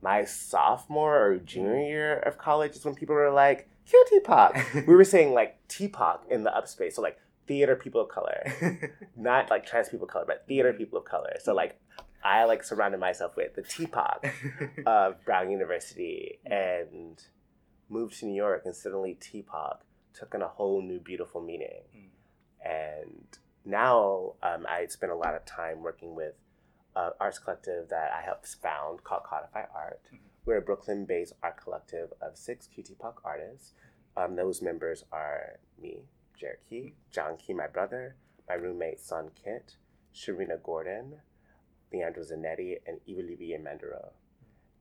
my 0.00 0.24
sophomore 0.24 1.22
or 1.22 1.36
junior 1.36 1.74
hmm. 1.74 1.82
year 1.82 2.18
of 2.20 2.38
college 2.38 2.74
is 2.74 2.84
when 2.86 2.94
people 2.94 3.14
were 3.14 3.30
like, 3.30 3.68
QTPOC. 3.86 4.86
we 4.86 4.94
were 4.94 5.04
saying 5.04 5.34
like 5.34 5.58
T-pop 5.68 6.24
in 6.30 6.42
the 6.42 6.50
upspace. 6.50 6.94
So 6.94 7.02
like 7.02 7.18
theater 7.46 7.76
people 7.76 8.00
of 8.00 8.08
color, 8.08 8.94
not 9.16 9.50
like 9.50 9.66
trans 9.66 9.90
people 9.90 10.06
of 10.06 10.12
color, 10.12 10.24
but 10.26 10.46
theater 10.48 10.72
hmm. 10.72 10.78
people 10.78 10.98
of 10.98 11.04
color. 11.04 11.34
So 11.44 11.54
like 11.54 11.78
I 12.24 12.44
like 12.44 12.64
surrounded 12.64 13.00
myself 13.00 13.36
with 13.36 13.56
the 13.56 13.62
T-pop 13.62 14.24
of 14.86 15.22
Brown 15.26 15.50
University 15.50 16.40
and 16.46 17.22
moved 17.90 18.18
to 18.20 18.26
New 18.26 18.34
York 18.34 18.62
and 18.64 18.74
suddenly 18.74 19.18
T-pop 19.20 19.84
took 20.14 20.34
on 20.34 20.40
a 20.40 20.48
whole 20.48 20.80
new 20.80 20.98
beautiful 20.98 21.42
meaning. 21.42 21.82
Mm. 21.94 22.08
And 22.64 23.38
now 23.68 24.34
um, 24.42 24.66
I 24.68 24.86
spend 24.86 25.12
a 25.12 25.16
lot 25.16 25.34
of 25.34 25.44
time 25.44 25.82
working 25.82 26.14
with 26.14 26.34
uh, 26.96 27.10
arts 27.20 27.38
collective 27.38 27.88
that 27.90 28.10
I 28.12 28.22
helped 28.22 28.48
found 28.62 29.04
called 29.04 29.22
Codify 29.24 29.64
Art. 29.74 30.00
Mhm. 30.12 30.18
We're 30.44 30.56
a 30.56 30.62
Brooklyn-based 30.62 31.34
art 31.42 31.58
collective 31.62 32.12
of 32.22 32.36
six 32.36 32.66
QTPOC 32.74 33.14
artists. 33.24 33.74
Um, 34.16 34.34
those 34.34 34.62
members 34.62 35.04
are 35.12 35.58
me, 35.80 35.98
Jarrett 36.40 36.62
Key, 36.68 36.94
Jon 37.10 37.36
Key, 37.36 37.52
my 37.52 37.66
brother, 37.66 38.16
my 38.48 38.54
roommate 38.54 39.00
Son 39.00 39.30
Kit, 39.34 39.76
Sharina 40.14 40.60
Gordon, 40.62 41.20
Leandro 41.92 42.22
Zanetti, 42.24 42.78
and 42.86 42.98
Iwalibi 43.06 43.54
Mandaro. 43.62 44.12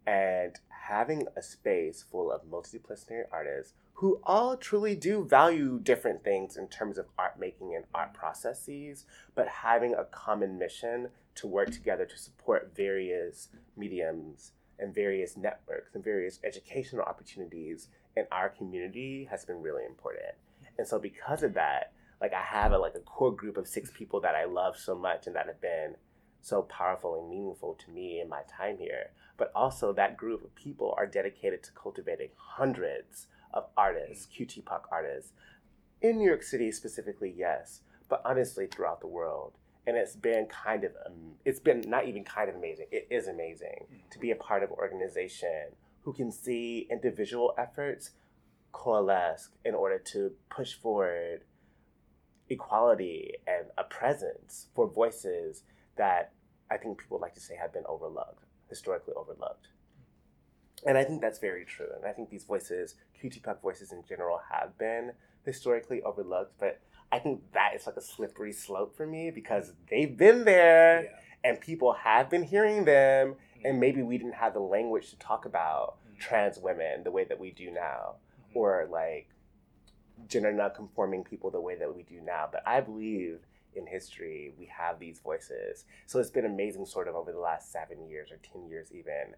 And 0.08 0.56
having 0.88 1.28
a 1.36 1.42
space 1.42 2.04
full 2.10 2.32
of 2.32 2.46
multidisciplinary 2.46 3.26
artists 3.32 3.74
who 3.96 4.22
all 4.24 4.56
truly 4.56 4.96
do 4.96 5.26
value 5.26 5.80
different 5.80 6.24
things 6.24 6.56
in 6.56 6.68
terms 6.70 6.98
of 6.98 7.08
art 7.18 7.38
making 7.40 7.76
and 7.76 7.84
art 7.94 8.14
processes, 8.14 9.06
but 9.36 9.48
having 9.48 9.94
a 9.94 10.06
common 10.06 10.58
mission 10.58 11.10
to 11.36 11.48
work 11.48 11.72
together 11.72 12.06
to 12.06 12.18
support 12.18 12.72
various 12.76 13.50
mediums 13.76 14.54
and 14.80 14.94
various 14.94 15.36
networks 15.36 15.94
and 15.94 16.04
various 16.04 16.40
educational 16.44 17.04
opportunities 17.04 17.90
in 18.16 18.26
our 18.32 18.50
community 18.50 19.28
has 19.30 19.46
been 19.46 19.62
really 19.62 19.84
important. 19.86 20.36
And 20.78 20.88
so 20.88 21.00
because 21.00 21.44
of 21.44 21.54
that, 21.56 21.92
like 22.22 22.34
I 22.34 22.42
have 22.42 22.72
a 22.72 22.78
like 22.78 22.96
a 22.96 23.00
core 23.00 23.36
group 23.36 23.58
of 23.58 23.68
six 23.68 23.92
people 23.94 24.22
that 24.22 24.36
I 24.36 24.46
love 24.46 24.78
so 24.78 24.96
much 24.96 25.28
and 25.28 25.36
that 25.36 25.48
have 25.48 25.62
been 25.62 25.96
so 26.48 26.62
powerful 26.64 27.20
and 27.20 27.30
meaningful 27.30 27.76
to 27.76 27.92
me 27.92 28.20
in 28.20 28.30
my 28.30 28.42
time 28.50 28.78
here. 28.78 29.12
But 29.38 29.52
also 29.56 29.94
that 29.94 30.18
group 30.18 30.44
of 30.44 30.56
people 30.56 30.94
are 30.98 31.06
dedicated 31.06 31.64
to 31.64 31.72
cultivating 31.72 32.30
hundreds 32.36 33.28
of 33.54 33.66
artists, 33.76 34.28
QT 34.28 34.64
artists, 34.92 35.34
in 36.02 36.18
New 36.18 36.28
York 36.28 36.44
City 36.44 36.72
specifically, 36.72 37.34
yes, 37.36 37.82
but 38.10 38.22
honestly 38.24 38.68
throughout 38.68 39.02
the 39.02 39.08
world. 39.08 39.54
And 39.86 39.96
it's 39.96 40.16
been 40.16 40.48
kind 40.48 40.84
of, 40.84 40.92
um, 41.06 41.36
it's 41.46 41.60
been 41.60 41.82
not 41.88 42.08
even 42.08 42.24
kind 42.24 42.50
of 42.50 42.56
amazing. 42.56 42.88
It 42.92 43.08
is 43.10 43.28
amazing 43.28 43.86
mm-hmm. 43.86 44.10
to 44.12 44.20
be 44.20 44.32
a 44.32 44.36
part 44.36 44.64
of 44.64 44.72
an 44.72 44.78
organization 44.78 45.76
who 46.02 46.14
can 46.14 46.32
see 46.32 46.88
individual 46.90 47.54
efforts 47.58 48.12
coalesce 48.72 49.50
in 49.66 49.74
order 49.74 49.98
to 49.98 50.32
push 50.50 50.74
forward 50.74 51.42
equality 52.50 53.34
and 53.48 53.68
a 53.78 53.84
presence 53.84 54.68
for 54.76 54.88
voices 54.88 55.64
that 55.98 56.32
I 56.70 56.78
think 56.78 57.00
people 57.00 57.20
like 57.20 57.34
to 57.36 57.40
say 57.40 57.56
have 57.56 57.74
been 57.74 57.86
overlooked, 57.88 58.44
historically 58.70 59.14
overlooked. 59.16 59.68
And 60.86 60.98
I 60.98 61.04
think 61.04 61.22
that's 61.22 61.40
very 61.40 61.66
true. 61.66 61.88
And 61.96 62.06
I 62.06 62.12
think 62.14 62.30
these 62.30 62.44
voices, 62.44 62.96
QT 63.22 63.42
voices 63.62 63.92
in 63.92 64.04
general, 64.08 64.40
have 64.52 64.78
been 64.78 65.14
historically 65.44 66.02
overlooked. 66.04 66.60
But 66.60 66.80
I 67.12 67.20
think 67.20 67.42
that 67.54 67.72
is 67.76 67.88
like 67.88 67.96
a 67.96 68.02
slippery 68.02 68.52
slope 68.52 68.96
for 68.96 69.08
me 69.08 69.32
because 69.32 69.74
they've 69.90 70.16
been 70.16 70.46
there 70.46 71.04
yeah. 71.04 71.10
and 71.50 71.60
people 71.60 71.94
have 71.94 72.30
been 72.30 72.44
hearing 72.44 72.86
them. 72.86 73.30
Mm-hmm. 73.30 73.66
And 73.66 73.80
maybe 73.80 74.04
we 74.04 74.18
didn't 74.18 74.36
have 74.36 74.54
the 74.54 74.60
language 74.60 75.10
to 75.10 75.18
talk 75.18 75.46
about 75.46 75.98
mm-hmm. 76.00 76.20
trans 76.20 76.60
women 76.60 77.04
the 77.04 77.12
way 77.12 77.24
that 77.24 77.40
we 77.40 77.52
do 77.52 77.72
now, 77.72 78.16
mm-hmm. 78.50 78.60
or 78.60 78.88
like 78.92 79.30
gender 80.28 80.52
non-conforming 80.52 81.24
people 81.24 81.50
the 81.50 81.62
way 81.62 81.76
that 81.76 81.96
we 81.96 82.04
do 82.04 82.22
now. 82.24 82.48
But 82.52 82.68
I 82.68 82.82
believe 82.82 83.40
in 83.76 83.86
history 83.86 84.54
we 84.58 84.66
have 84.66 85.00
these 85.00 85.20
voices. 85.20 85.86
So 86.06 86.20
it's 86.20 86.30
been 86.30 86.46
amazing, 86.46 86.86
sort 86.86 87.08
of 87.08 87.16
over 87.16 87.32
the 87.32 87.40
last 87.40 87.72
seven 87.72 88.08
years 88.08 88.32
or 88.32 88.38
ten 88.38 88.68
years, 88.68 88.92
even 88.92 89.36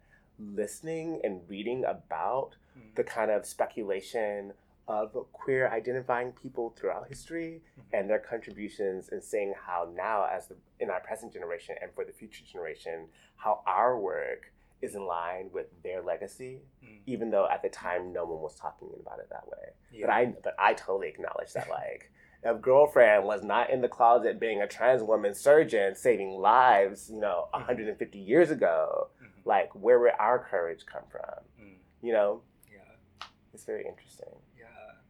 listening 0.55 1.19
and 1.23 1.41
reading 1.47 1.83
about 1.85 2.55
mm-hmm. 2.77 2.89
the 2.95 3.03
kind 3.03 3.31
of 3.31 3.45
speculation 3.45 4.53
of 4.87 5.15
queer 5.33 5.69
identifying 5.69 6.31
people 6.31 6.73
throughout 6.77 7.07
history 7.07 7.61
mm-hmm. 7.79 7.95
and 7.95 8.09
their 8.09 8.19
contributions 8.19 9.09
and 9.11 9.23
seeing 9.23 9.53
how 9.65 9.87
now 9.95 10.25
as 10.25 10.47
the 10.47 10.55
in 10.79 10.89
our 10.89 10.99
present 11.01 11.31
generation 11.31 11.75
and 11.81 11.91
for 11.93 12.03
the 12.03 12.11
future 12.11 12.43
generation 12.49 13.05
how 13.35 13.61
our 13.67 13.99
work 13.99 14.51
is 14.81 14.95
in 14.95 15.05
line 15.05 15.49
with 15.53 15.67
their 15.83 16.01
legacy, 16.01 16.61
mm. 16.83 16.99
even 17.05 17.29
though 17.29 17.47
at 17.51 17.61
the 17.61 17.69
time 17.69 18.13
no 18.13 18.25
one 18.25 18.41
was 18.41 18.55
talking 18.55 18.89
about 18.99 19.19
it 19.19 19.27
that 19.29 19.45
way. 19.47 19.73
Yeah. 19.91 20.05
But 20.05 20.13
I 20.13 20.25
but 20.43 20.55
I 20.57 20.73
totally 20.73 21.09
acknowledge 21.09 21.53
that 21.53 21.69
like 21.69 22.11
if 22.43 22.61
girlfriend 22.61 23.25
was 23.25 23.43
not 23.43 23.69
in 23.69 23.81
the 23.81 23.87
closet 23.87 24.39
being 24.39 24.61
a 24.61 24.67
trans 24.67 25.03
woman 25.03 25.33
surgeon 25.33 25.95
saving 25.95 26.39
lives, 26.39 27.09
you 27.11 27.19
know, 27.19 27.47
150 27.51 28.17
mm-hmm. 28.17 28.27
years 28.27 28.49
ago, 28.49 29.09
mm-hmm. 29.17 29.49
like 29.49 29.69
where 29.73 29.99
would 29.99 30.13
our 30.19 30.39
courage 30.39 30.85
come 30.85 31.03
from? 31.11 31.43
Mm. 31.61 31.75
You 32.01 32.13
know? 32.13 32.41
Yeah. 32.71 33.27
It's 33.53 33.65
very 33.65 33.85
interesting. 33.85 34.33
Yeah. 34.57 34.65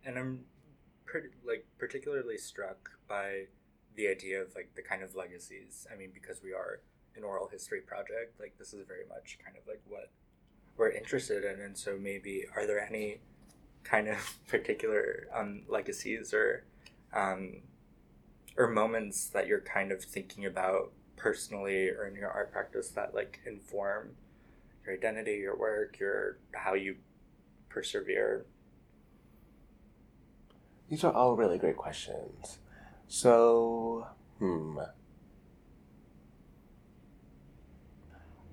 And 0.10 0.18
I'm 0.18 0.40
pretty 1.06 1.30
like 1.46 1.66
particularly 1.78 2.38
struck 2.38 2.90
by 3.08 3.46
the 3.96 4.08
idea 4.08 4.42
of 4.42 4.56
like 4.56 4.72
the 4.76 4.82
kind 4.82 5.04
of 5.04 5.16
legacies. 5.16 5.86
I 5.94 5.98
mean, 5.98 6.10
because 6.14 6.42
we 6.44 6.54
are 6.54 6.82
an 7.16 7.24
oral 7.24 7.48
history 7.48 7.82
project, 7.82 8.40
like 8.40 8.56
this 8.58 8.74
is 8.74 8.88
very 8.88 9.06
much 9.08 9.38
kind 9.44 9.56
of 9.56 9.68
like 9.68 9.82
what 9.88 10.12
we're 10.78 10.92
interested 10.92 11.44
in. 11.44 11.62
And 11.62 11.78
so 11.78 11.98
maybe 12.00 12.46
are 12.56 12.66
there 12.66 12.80
any 12.80 13.20
kind 13.84 14.08
of 14.08 14.40
particular 14.48 15.28
um, 15.36 15.64
legacies 15.68 16.34
or 16.34 16.64
um, 17.14 17.62
or 18.58 18.68
moments 18.68 19.28
that 19.28 19.48
you're 19.48 19.62
kind 19.62 19.92
of 19.92 20.04
thinking 20.04 20.46
about 20.46 20.92
personally 21.16 21.90
or 21.90 22.08
in 22.08 22.16
your 22.16 22.30
art 22.30 22.52
practice 22.52 22.90
that 22.90 23.14
like 23.14 23.40
inform 23.46 24.12
your 24.86 24.96
identity, 24.96 25.38
your 25.38 25.58
work, 25.58 26.00
your 26.00 26.38
how 26.54 26.74
you 26.74 26.96
persevere? 27.70 28.46
These 30.90 31.04
are 31.04 31.14
all 31.14 31.36
really 31.36 31.58
great 31.58 31.78
questions. 31.78 32.58
So, 33.08 34.08
hmm. 34.40 34.80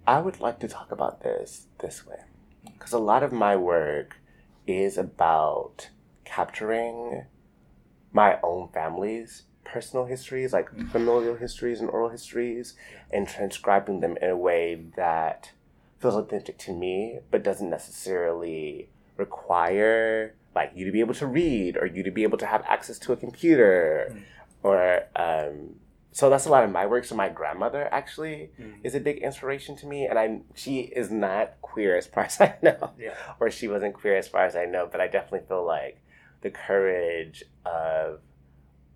I 0.06 0.20
would 0.20 0.40
like 0.40 0.60
to 0.60 0.68
talk 0.68 0.92
about 0.92 1.22
this 1.22 1.66
this 1.80 2.06
way. 2.06 2.20
Because 2.64 2.92
a 2.92 2.98
lot 2.98 3.22
of 3.22 3.32
my 3.32 3.56
work 3.56 4.16
is 4.66 4.98
about 4.98 5.88
capturing 6.24 7.24
my 8.16 8.38
own 8.42 8.66
family's 8.72 9.42
personal 9.62 10.06
histories, 10.06 10.54
like 10.54 10.70
mm-hmm. 10.70 10.88
familial 10.88 11.36
histories 11.36 11.80
and 11.80 11.90
oral 11.90 12.08
histories, 12.08 12.74
and 13.12 13.28
transcribing 13.28 14.00
them 14.00 14.16
in 14.22 14.30
a 14.30 14.36
way 14.36 14.82
that 14.96 15.50
feels 16.00 16.14
authentic 16.14 16.56
to 16.56 16.72
me, 16.72 17.18
but 17.30 17.44
doesn't 17.44 17.68
necessarily 17.68 18.88
require 19.18 20.34
like 20.54 20.72
you 20.74 20.86
to 20.86 20.92
be 20.92 21.00
able 21.00 21.12
to 21.12 21.26
read 21.26 21.76
or 21.76 21.84
you 21.84 22.02
to 22.02 22.10
be 22.10 22.22
able 22.22 22.38
to 22.38 22.46
have 22.46 22.62
access 22.66 22.98
to 22.98 23.12
a 23.12 23.16
computer 23.16 24.10
mm. 24.10 24.22
or 24.62 25.02
um, 25.14 25.74
so 26.12 26.30
that's 26.30 26.46
a 26.46 26.48
lot 26.48 26.64
of 26.64 26.72
my 26.72 26.86
work. 26.86 27.04
So 27.04 27.14
my 27.14 27.28
grandmother 27.28 27.92
actually 27.92 28.48
mm. 28.58 28.76
is 28.82 28.94
a 28.94 29.00
big 29.00 29.18
inspiration 29.18 29.76
to 29.76 29.86
me, 29.86 30.06
and 30.06 30.18
I 30.18 30.40
she 30.54 30.80
is 30.80 31.10
not 31.10 31.60
queer 31.60 31.94
as 31.94 32.06
far 32.06 32.24
as 32.24 32.40
I 32.48 32.54
know, 32.62 32.92
yeah. 32.98 33.12
or 33.38 33.50
she 33.50 33.68
wasn't 33.68 33.92
queer 33.92 34.16
as 34.16 34.26
far 34.26 34.46
as 34.46 34.56
I 34.56 34.64
know. 34.64 34.88
But 34.90 35.02
I 35.02 35.08
definitely 35.08 35.46
feel 35.46 35.66
like 35.66 36.00
the 36.46 36.50
courage 36.52 37.42
of 37.64 38.20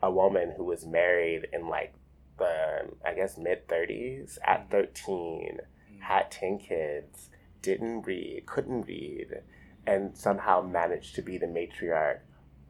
a 0.00 0.08
woman 0.08 0.54
who 0.56 0.62
was 0.62 0.86
married 0.86 1.48
in 1.52 1.66
like 1.66 1.92
the 2.38 2.88
I 3.04 3.12
guess 3.14 3.36
mid 3.36 3.68
thirties 3.68 4.38
at 4.44 4.68
mm. 4.68 4.70
thirteen, 4.70 5.58
mm. 5.92 6.00
had 6.00 6.30
ten 6.30 6.58
kids, 6.58 7.28
didn't 7.60 8.02
read, 8.02 8.46
couldn't 8.46 8.86
read, 8.86 9.42
and 9.84 10.16
somehow 10.16 10.62
managed 10.62 11.16
to 11.16 11.22
be 11.22 11.38
the 11.38 11.46
matriarch 11.46 12.20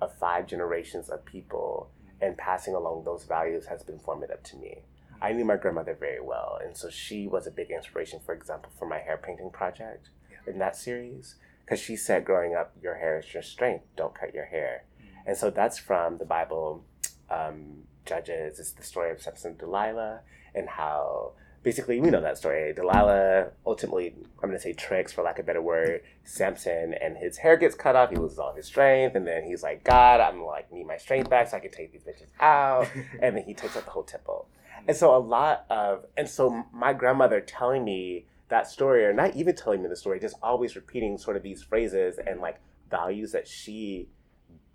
of 0.01 0.17
five 0.17 0.47
generations 0.47 1.11
of 1.11 1.27
people 1.27 1.91
and 2.23 2.39
passing 2.39 2.75
along 2.75 3.05
those 3.05 3.25
values 3.25 3.67
has 3.67 3.83
been 3.83 3.99
formative 3.99 4.43
to 4.45 4.57
me. 4.57 4.79
I 5.21 5.33
knew 5.33 5.45
my 5.45 5.57
grandmother 5.57 5.95
very 5.95 6.23
well, 6.23 6.59
and 6.65 6.75
so 6.75 6.89
she 6.89 7.27
was 7.27 7.47
a 7.47 7.51
big 7.51 7.71
inspiration, 7.71 8.21
for 8.25 8.33
example, 8.33 8.73
for 8.79 8.89
my 8.89 8.99
hair 8.99 9.21
painting 9.23 9.51
project 9.51 10.09
in 10.47 10.59
that 10.59 10.75
series. 10.75 11.35
Because 11.71 11.85
she 11.85 11.95
said, 11.95 12.25
growing 12.25 12.57
up, 12.57 12.73
your 12.83 12.97
hair 12.97 13.21
is 13.21 13.33
your 13.33 13.45
strength, 13.45 13.85
don't 13.97 14.12
cut 14.12 14.35
your 14.35 14.47
hair. 14.47 14.87
Mm-hmm. 15.00 15.29
And 15.29 15.37
so 15.37 15.50
that's 15.50 15.79
from 15.79 16.19
the 16.19 16.25
Bible 16.25 16.85
um, 17.31 17.85
Judges. 18.05 18.59
It's 18.59 18.73
the 18.73 18.83
story 18.83 19.12
of 19.12 19.23
Samson 19.23 19.53
and 19.53 19.61
Delilah, 19.61 20.23
and 20.53 20.69
how 20.69 21.35
basically 21.62 22.00
we 22.00 22.11
know 22.11 22.21
that 22.23 22.39
story. 22.39 22.73
Delilah 22.73 23.53
ultimately, 23.65 24.17
I'm 24.43 24.49
going 24.49 24.55
to 24.55 24.59
say 24.59 24.73
tricks 24.73 25.12
for 25.12 25.23
lack 25.23 25.39
of 25.39 25.45
a 25.45 25.47
better 25.47 25.62
word, 25.62 26.00
Samson, 26.25 26.93
and 27.00 27.17
his 27.17 27.37
hair 27.37 27.57
gets 27.57 27.77
cut 27.77 27.95
off. 27.95 28.11
He 28.11 28.17
loses 28.17 28.41
all 28.41 28.53
his 28.53 28.67
strength, 28.67 29.15
and 29.15 29.25
then 29.25 29.45
he's 29.45 29.62
like, 29.62 29.85
God, 29.85 30.21
I'm 30.21 30.43
like 30.43 30.73
need 30.73 30.89
my 30.89 30.97
strength 30.97 31.31
back 31.31 31.50
so 31.50 31.57
I 31.57 31.61
can 31.61 31.71
take 31.71 31.93
these 31.93 32.03
bitches 32.03 32.31
out. 32.41 32.91
and 33.23 33.37
then 33.37 33.45
he 33.45 33.55
takes 33.55 33.77
out 33.77 33.85
the 33.85 33.93
whole 33.93 34.03
temple. 34.03 34.49
And 34.89 34.97
so 34.97 35.15
a 35.15 35.19
lot 35.19 35.67
of, 35.71 36.05
and 36.17 36.29
so 36.29 36.65
my 36.73 36.93
grandmother 36.95 37.41
telling 37.41 37.85
me 37.85 38.25
that 38.50 38.69
story, 38.69 39.04
or 39.04 39.12
not 39.12 39.35
even 39.35 39.54
telling 39.54 39.83
me 39.83 39.88
the 39.88 39.97
story, 39.97 40.21
just 40.21 40.37
always 40.42 40.76
repeating 40.76 41.16
sort 41.19 41.37
of 41.37 41.42
these 41.42 41.62
phrases 41.62 42.19
and 42.25 42.40
like 42.40 42.61
values 42.90 43.33
that 43.33 43.49
she 43.49 44.09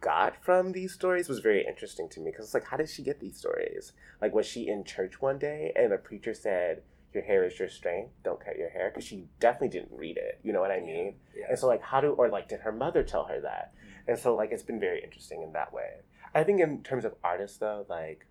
got 0.02 0.36
from 0.44 0.72
these 0.72 0.94
stories 0.94 1.28
was 1.28 1.40
very 1.40 1.66
interesting 1.66 2.08
to 2.10 2.20
me 2.20 2.32
because 2.32 2.46
it's 2.46 2.54
like, 2.54 2.66
how 2.66 2.78
did 2.78 2.90
she 2.90 3.04
get 3.04 3.20
these 3.20 3.38
stories? 3.38 3.94
Like, 4.22 4.34
was 4.34 4.46
she 4.46 4.68
in 4.68 4.84
church 4.84 5.22
one 5.22 5.38
day 5.38 5.72
and 5.76 5.92
a 5.92 5.98
preacher 5.98 6.34
said, 6.34 6.84
"Your 7.14 7.24
hair 7.24 7.44
is 7.46 7.58
your 7.60 7.70
strength. 7.70 8.12
Don't 8.24 8.44
cut 8.44 8.58
your 8.58 8.70
hair," 8.70 8.90
because 8.90 9.06
she 9.06 9.28
definitely 9.40 9.70
didn't 9.70 9.98
read 9.98 10.18
it. 10.18 10.40
You 10.44 10.54
know 10.54 10.62
what 10.62 10.72
I 10.72 10.80
mean? 10.80 11.16
Yeah. 11.34 11.42
Yeah. 11.42 11.46
And 11.50 11.60
so, 11.60 11.68
like, 11.68 11.82
how 11.82 12.02
do 12.02 12.10
or 12.12 12.30
like, 12.30 12.48
did 12.50 12.62
her 12.62 12.72
mother 12.72 13.04
tell 13.04 13.26
her 13.26 13.42
that? 13.42 13.74
Mm-hmm. 13.74 14.12
And 14.12 14.20
so, 14.20 14.36
like, 14.36 14.52
it's 14.52 14.64
been 14.64 14.80
very 14.80 15.04
interesting 15.04 15.42
in 15.42 15.54
that 15.54 15.74
way. 15.74 16.02
I 16.34 16.44
think 16.44 16.60
in 16.62 16.84
terms 16.84 17.06
of 17.06 17.16
artists, 17.24 17.58
though, 17.58 17.86
like. 17.90 18.28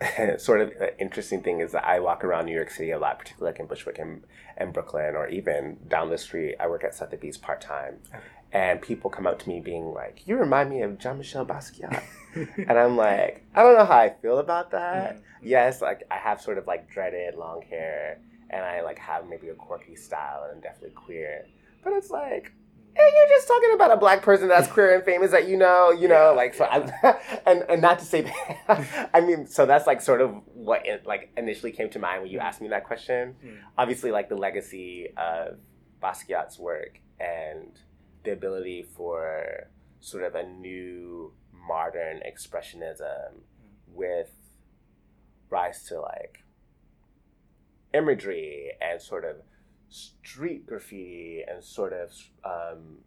sort 0.38 0.60
of 0.60 0.72
an 0.80 0.90
interesting 0.98 1.42
thing 1.42 1.60
is 1.60 1.72
that 1.72 1.86
I 1.86 2.00
walk 2.00 2.22
around 2.22 2.46
New 2.46 2.54
York 2.54 2.70
City 2.70 2.90
a 2.90 2.98
lot, 2.98 3.18
particularly 3.18 3.52
like 3.52 3.60
in 3.60 3.66
Bushwick 3.66 3.98
and, 3.98 4.22
and 4.56 4.72
Brooklyn, 4.72 5.14
or 5.14 5.28
even 5.28 5.78
down 5.88 6.10
the 6.10 6.18
street. 6.18 6.56
I 6.60 6.66
work 6.66 6.84
at 6.84 6.94
Sotheby's 6.94 7.38
part 7.38 7.60
time, 7.60 7.98
and 8.52 8.82
people 8.82 9.08
come 9.08 9.26
up 9.26 9.38
to 9.40 9.48
me 9.48 9.60
being 9.60 9.94
like, 9.94 10.26
"You 10.26 10.36
remind 10.36 10.70
me 10.70 10.82
of 10.82 10.98
Jean 10.98 11.18
Michel 11.18 11.46
Basquiat," 11.46 12.02
and 12.34 12.78
I'm 12.78 12.96
like, 12.96 13.44
I 13.54 13.62
don't 13.62 13.76
know 13.76 13.86
how 13.86 13.98
I 13.98 14.10
feel 14.20 14.38
about 14.38 14.70
that. 14.72 15.16
Mm-hmm. 15.16 15.46
Yes, 15.48 15.80
like 15.80 16.02
I 16.10 16.16
have 16.16 16.40
sort 16.42 16.58
of 16.58 16.66
like 16.66 16.90
dreaded 16.90 17.34
long 17.36 17.62
hair, 17.62 18.18
and 18.50 18.64
I 18.64 18.82
like 18.82 18.98
have 18.98 19.28
maybe 19.28 19.48
a 19.48 19.54
quirky 19.54 19.96
style, 19.96 20.44
and 20.44 20.56
I'm 20.56 20.60
definitely 20.60 20.90
queer. 20.90 21.46
But 21.82 21.94
it's 21.94 22.10
like 22.10 22.52
and 22.98 23.12
you're 23.16 23.28
just 23.28 23.48
talking 23.48 23.72
about 23.74 23.90
a 23.92 23.96
black 23.96 24.22
person 24.22 24.48
that's 24.48 24.68
queer 24.68 24.94
and 24.94 25.04
famous 25.04 25.30
that 25.30 25.48
you 25.48 25.56
know, 25.56 25.90
you 25.90 26.08
know, 26.08 26.32
like 26.34 26.54
so. 26.54 26.64
Yeah. 26.64 27.18
and 27.46 27.64
and 27.68 27.82
not 27.82 27.98
to 27.98 28.04
say 28.04 28.22
that, 28.22 29.10
I 29.14 29.20
mean, 29.20 29.46
so 29.46 29.66
that's 29.66 29.86
like 29.86 30.00
sort 30.00 30.20
of 30.20 30.34
what 30.54 30.86
it, 30.86 31.06
like 31.06 31.30
initially 31.36 31.72
came 31.72 31.90
to 31.90 31.98
mind 31.98 32.22
when 32.22 32.30
you 32.30 32.38
asked 32.38 32.60
me 32.60 32.68
that 32.68 32.84
question. 32.84 33.36
Mm. 33.44 33.56
Obviously, 33.78 34.10
like 34.10 34.28
the 34.28 34.36
legacy 34.36 35.08
of 35.16 35.58
Basquiat's 36.02 36.58
work 36.58 37.00
and 37.20 37.78
the 38.24 38.32
ability 38.32 38.86
for 38.96 39.68
sort 40.00 40.24
of 40.24 40.34
a 40.34 40.42
new 40.44 41.32
modern 41.52 42.20
expressionism 42.20 43.40
with 43.88 44.30
rise 45.50 45.84
to 45.84 46.00
like 46.00 46.44
imagery 47.94 48.72
and 48.80 49.00
sort 49.00 49.24
of 49.24 49.36
street 49.88 50.66
graffiti 50.66 51.42
and 51.48 51.62
sort 51.62 51.92
of 51.92 52.12
um, 52.44 52.98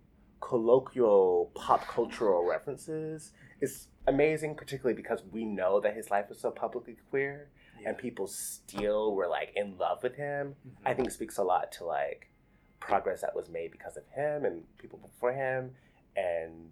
colloquial 0.42 1.52
pop 1.56 1.88
cultural 1.88 2.48
references 2.48 3.32
is 3.62 3.88
amazing, 4.08 4.56
particularly 4.56 4.96
because 4.96 5.24
we 5.32 5.46
know 5.46 5.80
that 5.80 5.96
his 5.96 6.10
life 6.10 6.26
was 6.30 6.40
so 6.40 6.52
publicly 6.52 6.98
queer 7.10 7.50
yeah. 7.82 7.90
and 7.90 7.98
people 7.98 8.28
still 8.28 9.14
were 9.16 9.28
like 9.28 9.52
in 9.56 9.78
love 9.78 10.02
with 10.04 10.16
him. 10.16 10.56
Mm-hmm. 10.68 10.88
I 10.88 10.94
think 10.94 11.12
speaks 11.12 11.38
a 11.38 11.44
lot 11.44 11.72
to 11.74 11.86
like 11.86 12.32
progress 12.80 13.22
that 13.22 13.36
was 13.36 13.50
made 13.50 13.72
because 13.72 13.98
of 13.98 14.04
him 14.16 14.46
and 14.46 14.64
people 14.78 15.00
before 15.00 15.34
him. 15.34 15.72
And 16.16 16.72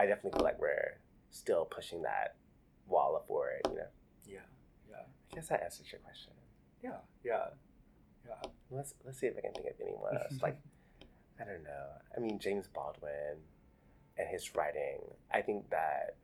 I 0.00 0.06
definitely 0.06 0.32
feel 0.38 0.44
like 0.44 0.60
we're 0.60 0.98
still 1.30 1.64
pushing 1.64 2.02
that 2.02 2.36
wall 2.88 3.22
forward, 3.26 3.60
you 3.68 3.76
know? 3.76 3.82
Yeah, 4.26 4.38
yeah. 4.90 4.96
I 5.30 5.34
guess 5.34 5.48
that 5.48 5.62
answers 5.62 5.90
your 5.90 6.00
question. 6.00 6.32
Yeah, 6.82 6.98
yeah. 7.24 7.46
Let's 8.72 8.94
let's 9.04 9.18
see 9.18 9.26
if 9.26 9.36
I 9.36 9.40
can 9.40 9.52
think 9.52 9.66
of 9.66 9.80
anyone 9.80 10.16
else. 10.16 10.40
like, 10.42 10.58
I 11.40 11.44
don't 11.44 11.62
know. 11.62 11.86
I 12.16 12.20
mean, 12.20 12.38
James 12.38 12.66
Baldwin 12.68 13.38
and 14.18 14.28
his 14.28 14.54
writing. 14.54 15.00
I 15.32 15.42
think 15.42 15.70
that 15.70 16.16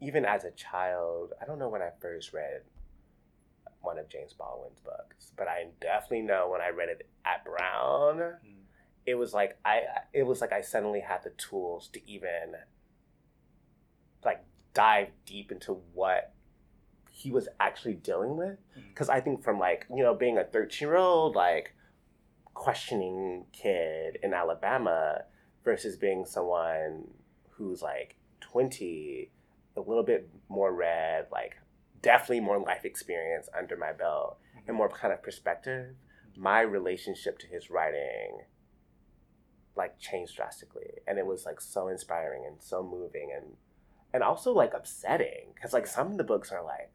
even 0.00 0.24
as 0.24 0.44
a 0.44 0.50
child, 0.50 1.32
I 1.40 1.44
don't 1.44 1.58
know 1.58 1.68
when 1.68 1.82
I 1.82 1.90
first 2.00 2.32
read 2.32 2.62
one 3.80 3.98
of 3.98 4.08
James 4.08 4.32
Baldwin's 4.32 4.80
books, 4.80 5.32
but 5.36 5.48
I 5.48 5.66
definitely 5.80 6.22
know 6.22 6.48
when 6.50 6.60
I 6.60 6.70
read 6.70 6.88
it 6.88 7.08
at 7.24 7.44
Brown, 7.44 8.18
mm. 8.18 8.62
it 9.06 9.14
was 9.14 9.32
like 9.32 9.58
I 9.64 9.82
it 10.12 10.24
was 10.24 10.40
like 10.40 10.52
I 10.52 10.60
suddenly 10.60 11.00
had 11.00 11.22
the 11.24 11.30
tools 11.30 11.88
to 11.92 12.10
even 12.10 12.54
like 14.24 14.44
dive 14.74 15.08
deep 15.26 15.52
into 15.52 15.78
what 15.94 16.32
he 17.14 17.30
was 17.30 17.46
actually 17.60 17.94
dealing 17.94 18.36
with. 18.36 18.58
Because 18.88 19.08
mm-hmm. 19.08 19.18
I 19.18 19.20
think 19.20 19.44
from 19.44 19.58
like, 19.58 19.86
you 19.94 20.02
know, 20.02 20.14
being 20.14 20.38
a 20.38 20.44
13 20.44 20.88
year 20.88 20.96
old, 20.96 21.36
like 21.36 21.74
questioning 22.54 23.44
kid 23.52 24.18
in 24.22 24.32
Alabama 24.32 25.22
versus 25.62 25.96
being 25.96 26.24
someone 26.24 27.04
who's 27.50 27.82
like 27.82 28.16
20, 28.40 29.30
a 29.76 29.80
little 29.80 30.02
bit 30.02 30.28
more 30.48 30.72
read, 30.74 31.26
like 31.30 31.56
definitely 32.00 32.40
more 32.40 32.58
life 32.58 32.84
experience 32.84 33.48
under 33.56 33.76
my 33.76 33.92
belt 33.92 34.38
and 34.56 34.68
mm-hmm. 34.68 34.76
more 34.76 34.88
kind 34.88 35.12
of 35.12 35.22
perspective, 35.22 35.94
my 36.34 36.62
relationship 36.62 37.38
to 37.38 37.46
his 37.46 37.70
writing 37.70 38.40
like 39.76 39.98
changed 39.98 40.36
drastically. 40.36 41.00
And 41.06 41.18
it 41.18 41.26
was 41.26 41.44
like 41.44 41.60
so 41.60 41.88
inspiring 41.88 42.44
and 42.46 42.56
so 42.58 42.82
moving 42.82 43.30
and 43.34 43.56
and 44.14 44.22
also 44.22 44.52
like 44.52 44.74
upsetting 44.74 45.52
because 45.54 45.72
like 45.72 45.86
some 45.86 46.10
of 46.10 46.18
the 46.18 46.24
books 46.24 46.52
are 46.52 46.62
like 46.62 46.92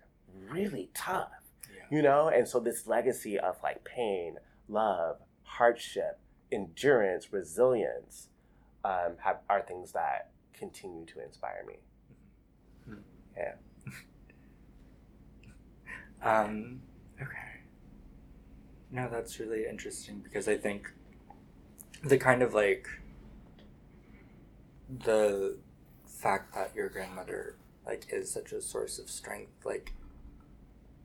really 0.49 0.89
tough, 0.93 1.31
yeah. 1.69 1.95
you 1.95 2.01
know? 2.01 2.29
And 2.29 2.47
so 2.47 2.59
this 2.59 2.87
legacy 2.87 3.39
of 3.39 3.57
like 3.63 3.83
pain, 3.83 4.37
love, 4.67 5.17
hardship, 5.43 6.19
endurance, 6.51 7.31
resilience 7.31 8.29
um, 8.83 9.15
have, 9.23 9.37
are 9.49 9.61
things 9.61 9.91
that 9.93 10.31
continue 10.53 11.05
to 11.05 11.23
inspire 11.23 11.63
me. 11.67 11.75
Mm-hmm. 12.89 12.99
Yeah. 13.37 13.53
um, 16.43 16.81
okay. 17.21 17.61
No, 18.91 19.09
that's 19.11 19.39
really 19.39 19.65
interesting 19.67 20.19
because 20.19 20.47
I 20.47 20.57
think 20.57 20.91
the 22.03 22.17
kind 22.17 22.41
of 22.41 22.53
like 22.53 22.87
the 25.03 25.57
fact 26.05 26.53
that 26.55 26.73
your 26.75 26.89
grandmother 26.89 27.57
like 27.85 28.07
is 28.11 28.31
such 28.31 28.51
a 28.51 28.61
source 28.61 28.99
of 28.99 29.09
strength 29.09 29.65
like 29.65 29.93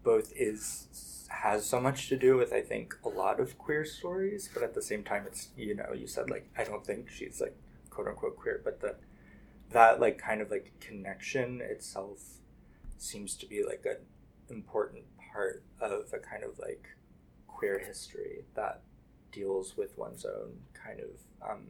both 0.03 0.33
is 0.37 1.29
has 1.29 1.67
so 1.67 1.81
much 1.81 2.09
to 2.09 2.17
do 2.17 2.37
with 2.37 2.53
I 2.53 2.61
think 2.61 2.95
a 3.05 3.09
lot 3.09 3.41
of 3.41 3.59
queer 3.59 3.85
stories, 3.85 4.49
but 4.53 4.63
at 4.63 4.75
the 4.75 4.83
same 4.83 5.03
time 5.03 5.25
it's 5.27 5.49
you 5.57 5.75
know 5.75 5.93
you 5.95 6.07
said 6.07 6.31
like 6.31 6.49
I 6.57 6.65
don't 6.65 6.85
think 6.85 7.11
she's 7.11 7.41
like 7.41 7.57
quote 7.91 8.09
unquote 8.09 8.37
queer, 8.37 8.61
but 8.65 8.81
the 8.81 8.97
that 9.71 10.01
like 10.01 10.19
kind 10.19 10.41
of 10.41 10.51
like 10.51 10.73
connection 10.81 11.61
itself 11.63 12.21
seems 12.99 13.35
to 13.37 13.47
be 13.47 13.65
like 13.65 13.85
an 13.87 13.97
important 14.49 15.05
part 15.33 15.65
of 15.81 16.13
a 16.13 16.19
kind 16.19 16.45
of 16.45 16.59
like 16.59 16.87
queer 17.49 17.79
history 17.79 18.45
that 18.55 18.83
deals 19.33 19.77
with 19.77 19.97
one's 19.97 20.25
own 20.25 20.53
kind 20.75 21.01
of 21.01 21.51
um, 21.51 21.65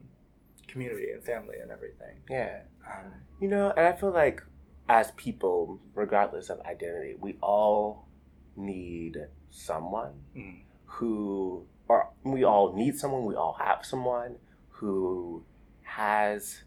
community 0.67 1.11
and 1.11 1.23
family 1.23 1.57
and 1.61 1.71
everything. 1.71 2.17
Yeah. 2.29 2.61
Um, 2.85 3.11
you 3.39 3.47
know, 3.47 3.71
and 3.75 3.87
I 3.87 3.93
feel 3.93 4.11
like 4.11 4.43
as 4.89 5.11
people, 5.11 5.79
regardless 5.95 6.49
of 6.49 6.59
identity, 6.61 7.15
we 7.19 7.37
all 7.41 8.07
need 8.55 9.17
someone 9.49 10.13
mm. 10.35 10.61
who, 10.85 11.65
or 11.87 12.09
we 12.23 12.43
all 12.43 12.73
need 12.73 12.97
someone, 12.97 13.25
we 13.25 13.35
all 13.35 13.57
have 13.59 13.85
someone 13.85 14.35
who 14.69 15.43
has 15.83 16.63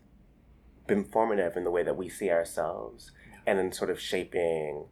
been 0.87 1.05
formative 1.05 1.57
in 1.57 1.65
the 1.65 1.71
way 1.71 1.83
that 1.83 1.97
we 1.97 2.09
see 2.09 2.31
ourselves 2.31 3.11
and 3.47 3.59
in 3.59 3.73
sort 3.73 3.91
of 3.91 4.01
shaping 4.01 4.87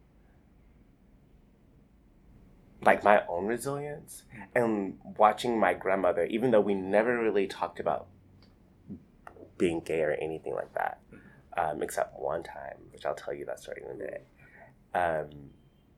like 2.81 3.03
my 3.03 3.21
own 3.27 3.45
resilience 3.45 4.23
mm. 4.35 4.45
and 4.55 4.97
watching 5.17 5.59
my 5.59 5.73
grandmother 5.73 6.25
even 6.25 6.51
though 6.51 6.61
we 6.61 6.73
never 6.73 7.17
really 7.17 7.47
talked 7.47 7.79
about 7.79 8.07
being 9.57 9.79
gay 9.79 10.01
or 10.01 10.11
anything 10.21 10.53
like 10.53 10.73
that 10.73 10.99
mm. 11.13 11.19
um, 11.57 11.81
except 11.81 12.19
one 12.19 12.43
time 12.43 12.77
which 12.91 13.05
i'll 13.05 13.15
tell 13.15 13.33
you 13.33 13.45
that 13.45 13.59
story 13.59 13.81
in 13.83 13.91
a 13.91 13.95
minute 13.95 14.27
um, 14.93 15.29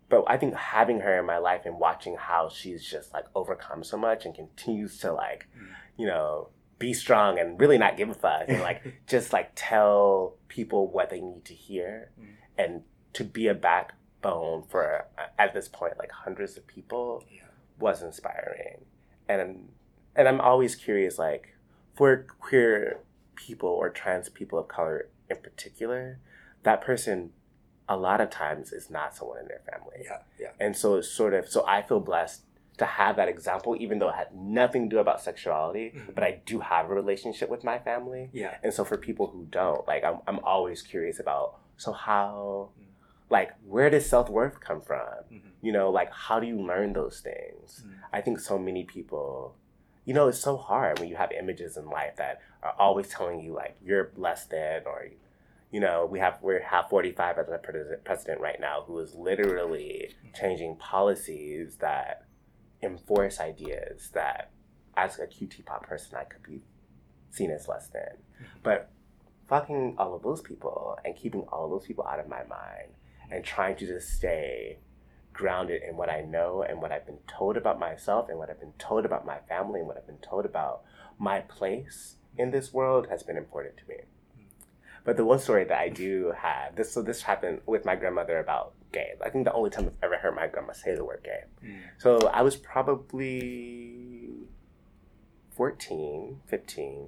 but 0.10 0.24
I 0.28 0.38
think 0.38 0.54
having 0.56 1.02
her 1.02 1.20
in 1.20 1.26
my 1.26 1.38
life 1.38 1.66
and 1.66 1.80
watching 1.80 2.16
how 2.16 2.50
she's 2.50 2.84
just 2.84 3.14
like 3.14 3.26
overcome 3.36 3.84
so 3.84 3.98
much 3.98 4.26
and 4.26 4.34
continues 4.34 5.00
to 5.00 5.12
like, 5.12 5.48
mm. 5.58 5.68
you 5.98 6.08
know, 6.08 6.50
be 6.80 6.94
strong 6.94 7.40
and 7.40 7.60
really 7.60 7.78
not 7.78 7.98
give 7.98 8.10
a 8.10 8.14
fuck 8.14 8.44
and 8.48 8.62
like 8.62 8.84
just 9.08 9.34
like 9.34 9.52
tell 9.56 10.36
people 10.48 10.88
what 10.88 11.10
they 11.10 11.20
need 11.20 11.44
to 11.46 11.54
hear 11.54 12.12
mm. 12.20 12.28
and 12.58 12.84
to 13.14 13.24
be 13.24 13.48
a 13.48 13.54
backbone 13.54 14.64
for 14.70 15.06
at 15.38 15.54
this 15.54 15.68
point 15.68 15.98
like 15.98 16.12
hundreds 16.12 16.56
of 16.56 16.66
people 16.68 17.24
yeah. 17.30 17.42
was 17.80 18.02
inspiring. 18.02 18.86
And 19.28 19.70
and 20.16 20.28
I'm 20.28 20.40
always 20.40 20.76
curious 20.76 21.20
like 21.20 21.56
for 21.96 22.26
queer 22.40 23.00
people 23.36 23.70
or 23.70 23.90
trans 23.90 24.30
people 24.30 24.58
of 24.58 24.68
color 24.68 25.10
in 25.30 25.38
particular, 25.38 26.20
that 26.64 26.82
person 26.82 27.32
a 27.90 27.96
lot 27.96 28.22
of 28.22 28.30
times 28.30 28.72
it's 28.74 28.90
not 28.90 29.16
someone 29.16 29.40
in 29.40 29.48
their 29.48 29.62
family. 29.72 29.98
Yeah, 30.04 30.20
yeah. 30.40 30.52
And 30.60 30.76
so 30.76 30.96
it's 30.96 31.10
sort 31.10 31.34
of 31.34 31.48
so 31.48 31.66
I 31.66 31.82
feel 31.82 32.00
blessed 32.00 32.42
to 32.78 32.86
have 32.86 33.16
that 33.16 33.28
example, 33.28 33.76
even 33.80 34.00
though 34.00 34.10
it 34.10 34.16
had 34.16 34.36
nothing 34.36 34.90
to 34.90 34.96
do 34.96 35.00
about 35.00 35.22
sexuality, 35.22 35.94
mm-hmm. 35.96 36.12
but 36.14 36.24
I 36.24 36.42
do 36.46 36.60
have 36.60 36.90
a 36.90 36.94
relationship 36.94 37.50
with 37.50 37.64
my 37.64 37.80
family. 37.80 38.30
Yeah. 38.34 38.56
And 38.64 38.74
so 38.74 38.84
for 38.84 38.98
people 38.98 39.28
who 39.28 39.48
don't, 39.50 39.88
like 39.88 40.04
I'm 40.04 40.20
I'm 40.28 40.40
always 40.40 40.82
curious 40.82 41.20
about 41.20 41.60
so 41.78 41.92
how 41.92 42.70
mm-hmm. 42.74 42.90
like 43.30 43.52
where 43.66 43.90
does 43.90 44.06
self 44.08 44.30
worth 44.30 44.60
come 44.60 44.82
from? 44.82 45.08
Mm-hmm. 45.32 45.50
You 45.62 45.72
know, 45.72 45.90
like 45.90 46.12
how 46.12 46.40
do 46.40 46.48
you 46.48 46.62
learn 46.62 46.94
those 46.94 47.20
things? 47.20 47.84
Mm-hmm. 47.86 47.94
I 48.14 48.22
think 48.22 48.40
so 48.40 48.58
many 48.58 48.84
people 48.84 49.56
you 50.08 50.14
know, 50.14 50.30
it's 50.30 50.40
so 50.40 50.56
hard 50.56 51.00
when 51.00 51.10
you 51.10 51.18
have 51.18 51.34
images 51.34 51.76
in 51.76 51.86
life 51.90 52.16
that 52.16 52.40
are 52.64 52.74
always 52.80 53.10
telling 53.10 53.42
you 53.42 53.54
like 53.54 53.76
you're 53.84 54.12
less 54.16 54.46
than 54.46 54.84
or 54.86 55.08
you 55.72 55.80
know, 55.80 56.08
we 56.10 56.20
have 56.20 56.40
we 56.42 56.56
have 56.64 56.90
45 56.90 57.38
as 57.38 57.48
a 57.50 57.98
president 58.04 58.42
right 58.42 58.60
now 58.60 58.84
who 58.86 59.00
is 59.00 59.14
literally 59.16 60.14
changing 60.34 60.78
policies 60.78 61.78
that 61.82 62.26
enforce 62.82 63.40
ideas 63.40 64.10
that, 64.14 64.52
as 64.96 65.20
a 65.20 65.28
QTPOC 65.28 65.84
person, 65.84 66.18
I 66.18 66.24
could 66.24 66.44
be 66.44 66.62
seen 67.30 67.52
as 67.52 67.68
less 67.68 67.88
than. 67.90 68.18
Mm-hmm. 68.42 68.60
But 68.64 68.90
fucking 69.48 69.96
all 69.98 70.16
of 70.16 70.24
those 70.24 70.42
people 70.42 70.98
and 71.04 71.16
keeping 71.16 71.42
all 71.52 71.66
of 71.66 71.72
those 71.72 71.88
people 71.88 72.06
out 72.06 72.20
of 72.20 72.28
my 72.28 72.44
mind 72.44 72.94
and 73.32 73.44
trying 73.44 73.76
to 73.78 73.86
just 73.86 74.10
stay 74.10 74.80
grounded 75.34 75.82
in 75.88 75.96
what 75.96 76.10
I 76.10 76.22
know 76.22 76.64
and 76.68 76.82
what 76.82 76.92
I've 76.92 77.06
been 77.06 77.20
told 77.28 77.58
about 77.58 77.80
myself 77.80 78.28
and 78.30 78.38
what 78.38 78.50
I've 78.50 78.60
been 78.60 78.74
told 78.80 79.06
about 79.06 79.26
my 79.26 79.38
family 79.48 79.80
and 79.80 79.88
what 79.88 79.98
I've 79.98 80.08
been 80.08 80.18
told 80.18 80.46
about 80.46 80.82
my 81.20 81.42
place 81.42 82.16
in 82.38 82.52
this 82.52 82.74
world 82.74 83.08
has 83.10 83.24
been 83.24 83.38
important 83.38 83.78
to 83.78 83.84
me. 83.88 83.98
But 85.08 85.16
the 85.16 85.24
one 85.24 85.40
story 85.40 85.64
that 85.64 85.80
I 85.80 85.88
do 85.88 86.34
have 86.38 86.76
this 86.76 86.92
so 86.92 87.02
this 87.02 87.22
happened 87.22 87.62
with 87.66 87.86
my 87.86 87.96
grandmother 87.96 88.40
about 88.40 88.74
gay. 88.92 89.14
I 89.24 89.30
think 89.30 89.46
the 89.46 89.54
only 89.54 89.70
time 89.70 89.86
I've 89.86 90.04
ever 90.04 90.18
heard 90.18 90.36
my 90.36 90.48
grandma 90.48 90.74
say 90.74 90.96
the 90.96 91.06
word 91.06 91.22
gay. 91.24 91.44
Mm. 91.66 91.78
So 91.98 92.28
I 92.28 92.42
was 92.42 92.58
probably 92.58 94.32
14, 95.56 96.42
15, 96.48 97.08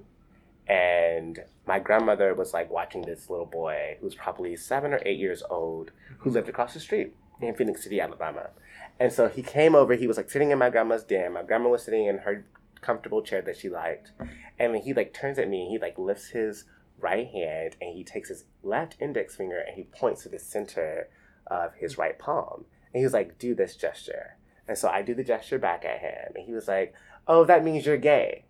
and 0.65 1.39
my 1.67 1.79
grandmother 1.79 2.33
was 2.33 2.53
like 2.53 2.71
watching 2.71 3.01
this 3.01 3.29
little 3.29 3.45
boy 3.45 3.97
who's 3.99 4.15
probably 4.15 4.55
seven 4.55 4.93
or 4.93 5.01
eight 5.05 5.19
years 5.19 5.43
old 5.49 5.91
who 6.19 6.29
lived 6.29 6.47
across 6.47 6.73
the 6.73 6.79
street 6.79 7.13
in 7.41 7.53
Phenix 7.53 7.83
City, 7.83 7.99
Alabama. 7.99 8.51
And 8.97 9.11
so 9.11 9.27
he 9.27 9.43
came 9.43 9.75
over, 9.75 9.95
he 9.95 10.07
was 10.07 10.15
like 10.15 10.29
sitting 10.29 10.51
in 10.51 10.57
my 10.57 10.69
grandma's 10.69 11.03
den. 11.03 11.33
My 11.33 11.43
grandma 11.43 11.67
was 11.67 11.83
sitting 11.83 12.05
in 12.05 12.19
her 12.19 12.45
comfortable 12.79 13.21
chair 13.21 13.41
that 13.41 13.57
she 13.57 13.67
liked. 13.67 14.13
And 14.57 14.73
then 14.73 14.83
he 14.83 14.93
like 14.93 15.13
turns 15.13 15.37
at 15.37 15.49
me 15.49 15.63
and 15.63 15.71
he 15.71 15.77
like 15.77 15.97
lifts 15.97 16.29
his 16.29 16.63
right 17.01 17.27
hand 17.27 17.75
and 17.81 17.95
he 17.95 18.03
takes 18.03 18.29
his 18.29 18.45
left 18.63 18.97
index 18.99 19.35
finger 19.35 19.59
and 19.59 19.75
he 19.75 19.83
points 19.83 20.23
to 20.23 20.29
the 20.29 20.39
center 20.39 21.09
of 21.47 21.73
his 21.75 21.97
right 21.97 22.17
palm. 22.17 22.65
And 22.93 22.99
he 22.99 23.03
was 23.03 23.13
like, 23.13 23.37
do 23.37 23.53
this 23.53 23.75
gesture. 23.75 24.37
And 24.67 24.77
so 24.77 24.87
I 24.87 25.01
do 25.01 25.13
the 25.13 25.23
gesture 25.23 25.59
back 25.59 25.83
at 25.85 25.99
him. 25.99 26.33
And 26.35 26.45
he 26.45 26.53
was 26.53 26.67
like, 26.67 26.93
oh, 27.27 27.43
that 27.45 27.63
means 27.63 27.85
you're 27.85 27.97
gay. 27.97 28.45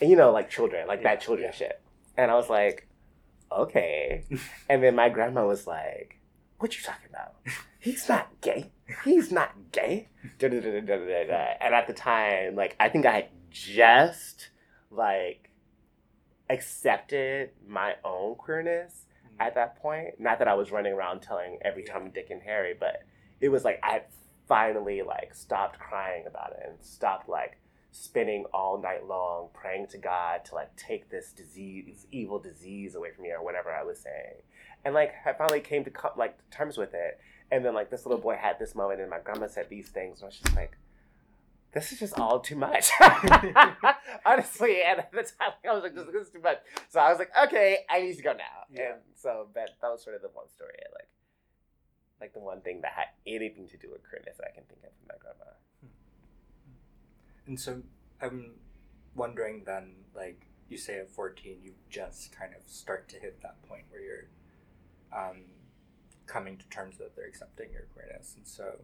And 0.00 0.10
you 0.10 0.16
know, 0.16 0.32
like 0.32 0.50
children, 0.50 0.86
like 0.86 1.02
that 1.02 1.20
children 1.20 1.50
shit. 1.54 1.80
And 2.16 2.30
I 2.30 2.34
was 2.34 2.50
like, 2.50 2.86
okay. 3.50 4.24
and 4.68 4.82
then 4.82 4.94
my 4.94 5.08
grandma 5.08 5.46
was 5.46 5.66
like, 5.66 6.20
what 6.58 6.76
you 6.76 6.82
talking 6.82 7.08
about? 7.10 7.34
He's 7.78 8.08
not 8.08 8.28
gay. 8.40 8.72
He's 9.04 9.30
not 9.30 9.50
gay. 9.72 10.08
And 10.40 11.74
at 11.74 11.86
the 11.86 11.92
time, 11.92 12.54
like, 12.54 12.76
I 12.80 12.88
think 12.88 13.04
I 13.04 13.12
had 13.12 13.28
just, 13.50 14.48
like, 14.90 15.43
accepted 16.50 17.50
my 17.66 17.94
own 18.04 18.34
queerness 18.36 19.06
mm. 19.26 19.44
at 19.44 19.54
that 19.54 19.76
point. 19.80 20.18
Not 20.18 20.38
that 20.38 20.48
I 20.48 20.54
was 20.54 20.70
running 20.70 20.92
around 20.92 21.20
telling 21.20 21.58
every 21.62 21.84
Tom, 21.84 22.10
Dick, 22.10 22.28
and 22.30 22.42
Harry, 22.42 22.74
but 22.78 23.02
it 23.40 23.48
was 23.48 23.64
like 23.64 23.80
I 23.82 24.02
finally 24.48 25.02
like 25.02 25.34
stopped 25.34 25.78
crying 25.78 26.24
about 26.26 26.52
it 26.52 26.66
and 26.68 26.84
stopped 26.84 27.28
like 27.28 27.58
spending 27.92 28.44
all 28.52 28.80
night 28.80 29.06
long 29.06 29.48
praying 29.54 29.86
to 29.86 29.98
God 29.98 30.44
to 30.46 30.54
like 30.54 30.74
take 30.76 31.10
this 31.10 31.32
disease, 31.32 31.84
this 31.86 32.06
evil 32.10 32.38
disease 32.38 32.94
away 32.94 33.10
from 33.12 33.22
me 33.22 33.30
or 33.30 33.42
whatever 33.42 33.70
I 33.70 33.84
was 33.84 34.00
saying. 34.00 34.42
And 34.84 34.94
like 34.94 35.14
I 35.24 35.32
finally 35.32 35.60
came 35.60 35.84
to 35.84 35.90
co- 35.90 36.12
like 36.16 36.38
terms 36.50 36.76
with 36.76 36.92
it. 36.92 37.20
And 37.52 37.64
then 37.64 37.74
like 37.74 37.90
this 37.90 38.04
little 38.04 38.18
mm. 38.18 38.24
boy 38.24 38.36
had 38.36 38.58
this 38.58 38.74
moment 38.74 39.00
and 39.00 39.08
my 39.08 39.20
grandma 39.20 39.46
said 39.46 39.68
these 39.70 39.88
things 39.88 40.18
and 40.18 40.24
I 40.24 40.26
was 40.26 40.38
just 40.38 40.56
like, 40.56 40.76
this 41.74 41.92
is 41.92 41.98
just 41.98 42.18
all 42.18 42.40
too 42.40 42.56
much. 42.56 42.90
Honestly, 44.26 44.78
and 44.86 45.00
at 45.00 45.12
the 45.12 45.22
time 45.22 45.52
I 45.68 45.74
was 45.74 45.82
like, 45.82 45.94
this, 45.94 46.26
is 46.26 46.30
too 46.30 46.40
much. 46.40 46.58
So 46.88 47.00
I 47.00 47.10
was 47.10 47.18
like, 47.18 47.30
okay, 47.44 47.78
I 47.90 48.00
need 48.00 48.16
to 48.16 48.22
go 48.22 48.32
now. 48.32 48.64
Yeah. 48.72 48.92
And 48.92 49.00
so 49.14 49.48
that 49.54 49.70
that 49.82 49.88
was 49.90 50.02
sort 50.02 50.16
of 50.16 50.22
the 50.22 50.28
one 50.28 50.48
story, 50.48 50.74
like 50.92 51.08
like 52.20 52.32
the 52.32 52.40
one 52.40 52.60
thing 52.60 52.80
that 52.82 52.92
had 52.92 53.08
anything 53.26 53.68
to 53.68 53.76
do 53.76 53.88
with 53.90 54.08
queerness 54.08 54.36
that 54.38 54.48
I 54.50 54.54
can 54.54 54.64
think 54.64 54.80
of 54.84 54.90
from 54.98 55.08
my 55.08 55.16
grandma. 55.18 55.50
And 57.46 57.60
so 57.60 57.82
I'm 58.22 58.52
wondering 59.14 59.64
then, 59.66 59.96
like 60.14 60.46
you 60.68 60.78
say 60.78 60.98
at 60.98 61.10
14, 61.10 61.58
you 61.62 61.72
just 61.90 62.34
kind 62.36 62.52
of 62.54 62.68
start 62.70 63.08
to 63.10 63.16
hit 63.16 63.42
that 63.42 63.62
point 63.68 63.84
where 63.90 64.00
you're 64.00 64.28
um, 65.14 65.42
coming 66.26 66.56
to 66.56 66.68
terms 66.68 66.98
that 66.98 67.14
they're 67.14 67.26
accepting 67.26 67.72
your 67.72 67.86
queerness. 67.92 68.34
And 68.36 68.46
so 68.46 68.76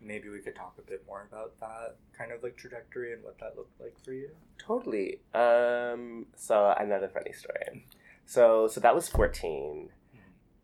maybe 0.00 0.28
we 0.28 0.40
could 0.40 0.54
talk 0.54 0.74
a 0.78 0.82
bit 0.82 1.04
more 1.06 1.26
about 1.30 1.58
that 1.60 1.96
kind 2.16 2.32
of 2.32 2.42
like 2.42 2.56
trajectory 2.56 3.12
and 3.12 3.22
what 3.22 3.38
that 3.38 3.56
looked 3.56 3.80
like 3.80 3.96
for 4.04 4.12
you. 4.12 4.30
Totally. 4.58 5.20
Um, 5.34 6.26
so 6.36 6.74
another 6.78 7.08
funny 7.08 7.32
story. 7.32 7.86
So 8.24 8.68
so 8.68 8.80
that 8.80 8.94
was 8.94 9.08
fourteen. 9.08 9.90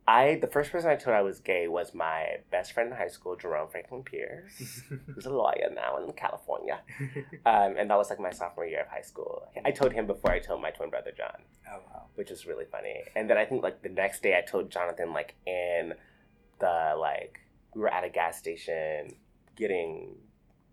I 0.06 0.38
the 0.40 0.48
first 0.48 0.72
person 0.72 0.90
I 0.90 0.96
told 0.96 1.16
I 1.16 1.22
was 1.22 1.38
gay 1.38 1.68
was 1.68 1.94
my 1.94 2.38
best 2.50 2.72
friend 2.72 2.90
in 2.90 2.96
high 2.96 3.08
school, 3.08 3.36
Jerome 3.36 3.68
Franklin 3.68 4.02
Pierce, 4.02 4.82
who's 5.14 5.26
a 5.26 5.30
lawyer 5.30 5.70
now 5.72 5.98
in 5.98 6.12
California. 6.12 6.80
Um, 7.44 7.74
and 7.76 7.90
that 7.90 7.98
was 7.98 8.08
like 8.08 8.20
my 8.20 8.30
sophomore 8.30 8.66
year 8.66 8.82
of 8.82 8.88
high 8.88 9.02
school. 9.02 9.42
I 9.64 9.72
told 9.72 9.92
him 9.92 10.06
before 10.06 10.30
I 10.30 10.38
told 10.38 10.62
my 10.62 10.70
twin 10.70 10.90
brother 10.90 11.10
Jon, 11.16 11.42
oh 11.68 11.80
wow. 11.92 12.02
which 12.14 12.30
was 12.30 12.46
really 12.46 12.66
funny. 12.70 13.02
And 13.16 13.28
then 13.28 13.36
I 13.36 13.44
think 13.44 13.64
like 13.64 13.82
the 13.82 13.88
next 13.88 14.22
day 14.22 14.36
I 14.38 14.42
told 14.42 14.70
Jonathan 14.70 15.12
like 15.12 15.34
in 15.44 15.94
the 16.60 16.94
like 16.98 17.40
we 17.74 17.80
were 17.80 17.92
at 17.92 18.04
a 18.04 18.08
gas 18.08 18.38
station 18.38 19.14
getting 19.56 20.14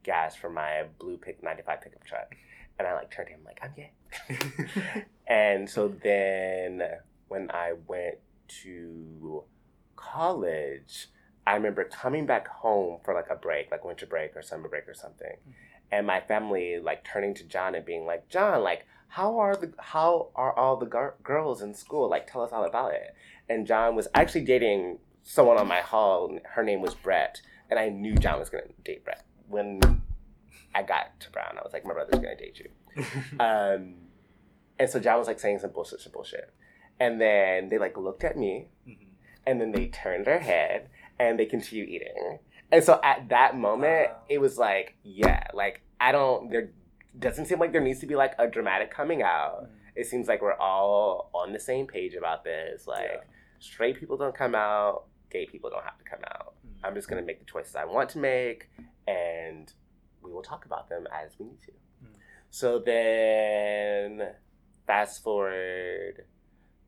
gas 0.04 0.36
for 0.36 0.50
my 0.50 0.84
blue 1.00 1.18
pick 1.18 1.44
95 1.44 1.82
pickup 1.82 2.04
truck. 2.04 2.36
And 2.78 2.88
I 2.88 2.94
like 2.94 3.12
turned 3.12 3.28
to 3.28 3.34
him 3.34 3.42
like, 3.46 3.60
I'm 3.62 3.74
gay. 3.76 5.06
and 5.28 5.70
so 5.70 5.90
then 5.90 6.82
when 7.28 7.52
I 7.52 7.74
went 7.88 8.20
to 8.64 9.44
college, 9.96 11.08
I 11.46 11.56
remember 11.56 11.84
coming 11.84 12.26
back 12.26 12.48
home 12.48 13.00
for 13.04 13.14
like 13.14 13.30
a 13.30 13.36
break, 13.36 13.72
like 13.72 13.84
winter 13.84 14.06
break 14.06 14.36
or 14.36 14.42
summer 14.42 14.70
break 14.70 14.88
or 14.88 14.94
something. 14.94 15.28
Mm-hmm. 15.28 15.52
And 15.92 16.08
my 16.08 16.22
family 16.22 16.80
like 16.80 17.04
turning 17.04 17.34
to 17.36 17.44
Jon 17.44 17.76
and 17.76 17.86
being 17.86 18.06
like, 18.06 18.30
Jon, 18.30 18.62
like, 18.64 18.86
how 19.08 19.40
are 19.40 19.56
the 19.56 19.74
how 19.80 20.30
are 20.36 20.54
all 20.54 20.78
the 20.78 20.86
gar- 20.86 21.16
girls 21.24 21.64
in 21.64 21.74
school? 21.74 22.08
Like, 22.10 22.32
tell 22.32 22.44
us 22.44 22.52
all 22.52 22.64
about 22.64 22.94
it. 22.94 23.16
And 23.50 23.66
Jon 23.66 23.96
was 23.96 24.08
actually 24.14 24.46
dating 24.46 25.00
someone 25.24 25.58
on 25.58 25.68
my 25.68 25.82
hall. 25.82 26.38
Her 26.46 26.64
name 26.64 26.82
was 26.82 26.96
Brett, 26.96 27.42
and 27.70 27.80
I 27.80 27.90
knew 27.90 28.16
Jon 28.16 28.40
was 28.40 28.50
gonna 28.50 28.64
date 28.84 29.04
Brett 29.06 29.24
when 29.48 29.80
I 30.76 30.84
got 30.84 31.20
to 31.22 31.32
Brown. 31.32 31.58
I 31.58 31.62
was 31.64 31.74
like, 31.74 31.86
my 31.86 31.94
brother's 31.94 32.20
gonna 32.20 32.36
date 32.36 32.60
you. 32.60 32.70
Um, 33.40 33.96
and 34.78 34.90
so 34.90 35.00
Jon 35.00 35.18
was 35.18 35.28
like 35.28 35.40
saying 35.40 35.60
some 35.60 35.72
bullshit, 35.72 36.02
some 36.02 36.12
bullshit. 36.12 36.54
And 37.00 37.20
then 37.20 37.70
they 37.70 37.78
like 37.78 37.98
looked 37.98 38.24
at 38.24 38.38
me 38.38 38.68
Mhm. 38.88 39.08
and 39.46 39.60
then 39.62 39.72
they 39.72 39.88
turned 39.88 40.26
their 40.26 40.40
head 40.40 40.90
and 41.20 41.38
they 41.40 41.46
continued 41.46 41.90
eating. 41.90 42.40
And 42.72 42.84
so 42.84 43.00
at 43.04 43.30
that 43.30 43.56
moment, 43.58 44.10
Wow. 44.10 44.24
it 44.30 44.38
was 44.40 44.58
like, 44.58 44.96
yeah, 45.04 45.44
like 45.54 45.82
I 46.00 46.12
don't, 46.12 46.50
there 46.50 46.72
doesn't 47.18 47.46
seem 47.46 47.60
like 47.60 47.72
there 47.72 47.82
needs 47.82 48.00
to 48.00 48.06
be 48.08 48.16
like 48.16 48.34
a 48.40 48.48
dramatic 48.48 48.90
coming 48.92 49.22
out. 49.22 49.64
Mm. 49.64 49.70
It 49.96 50.06
seems 50.08 50.28
like 50.28 50.42
we're 50.42 50.54
all 50.58 51.30
on 51.34 51.52
the 51.54 51.60
same 51.60 51.88
page 51.88 52.14
about 52.16 52.44
this. 52.44 52.88
Like, 52.88 53.10
Yeah. 53.12 53.20
Straight 53.60 54.00
people 54.00 54.18
don't 54.18 54.36
come 54.36 54.56
out, 54.56 55.06
gay 55.30 55.46
people 55.46 55.70
don't 55.70 55.84
have 55.84 55.98
to 55.98 56.04
come 56.04 56.22
out. 56.32 56.56
Mm. 56.66 56.88
I'm 56.88 56.96
just 56.96 57.08
going 57.08 57.22
to 57.22 57.26
make 57.26 57.40
the 57.40 57.46
choices 57.46 57.76
I 57.76 57.86
want 57.86 58.10
to 58.12 58.18
make 58.20 58.70
and 59.08 59.72
we 60.22 60.32
will 60.32 60.42
talk 60.42 60.66
about 60.66 60.90
them 60.90 61.08
as 61.14 61.32
we 61.40 61.46
need 61.46 61.62
to. 61.62 61.72
Mm. 61.72 62.16
So 62.50 62.80
then, 62.80 64.30
fast 64.88 65.24
forward 65.24 66.26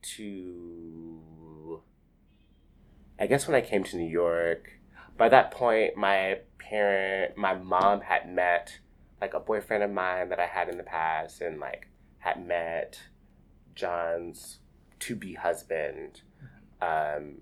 to, 0.02 1.82
I 3.20 3.28
guess 3.28 3.48
when 3.48 3.56
I 3.56 3.62
came 3.62 3.84
to 3.86 3.98
New 3.98 4.10
York, 4.10 4.72
by 5.18 5.30
that 5.30 5.52
point, 5.52 5.96
my 5.98 6.40
parent, 6.58 7.38
my 7.38 7.54
mom 7.54 8.02
had 8.02 8.34
met 8.34 8.80
like 9.22 9.34
a 9.34 9.40
boyfriend 9.40 9.84
of 9.84 9.92
mine 9.92 10.30
that 10.30 10.40
I 10.40 10.48
had 10.48 10.68
in 10.68 10.78
the 10.78 10.84
past 10.84 11.42
and 11.42 11.60
like 11.60 11.88
had 12.18 12.46
met 12.46 13.00
Jon's 13.76 14.60
to 15.00 15.16
be 15.16 15.34
husband. 15.34 16.22
Um, 16.82 17.42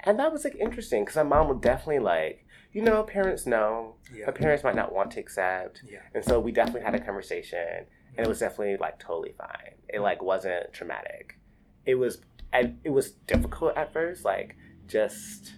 and 0.00 0.18
that 0.18 0.32
was 0.32 0.44
like 0.44 0.54
interesting 0.56 1.04
because 1.04 1.16
my 1.16 1.22
mom 1.24 1.48
would 1.48 1.60
definitely 1.60 1.98
like, 2.00 2.44
you 2.72 2.82
know, 2.82 3.02
parents 3.02 3.46
know, 3.46 3.96
Yeah. 4.14 4.26
but 4.26 4.34
parents 4.36 4.62
might 4.62 4.76
not 4.76 4.92
want 4.94 5.10
to 5.12 5.20
accept. 5.20 5.82
Yeah. 5.84 5.98
And 6.14 6.24
so 6.24 6.38
we 6.38 6.52
definitely 6.52 6.82
had 6.82 6.94
a 6.94 7.00
conversation 7.00 7.86
and 8.16 8.26
it 8.26 8.28
was 8.28 8.38
definitely 8.40 8.76
like 8.76 8.98
totally 8.98 9.34
fine. 9.36 9.74
It 9.88 10.00
like 10.00 10.22
wasn't 10.22 10.72
traumatic. 10.72 11.38
It 11.84 11.96
was 11.96 12.18
and 12.52 12.78
it 12.84 12.90
was 12.90 13.10
difficult 13.12 13.76
at 13.76 13.92
first, 13.92 14.24
like 14.24 14.56
just 14.86 15.54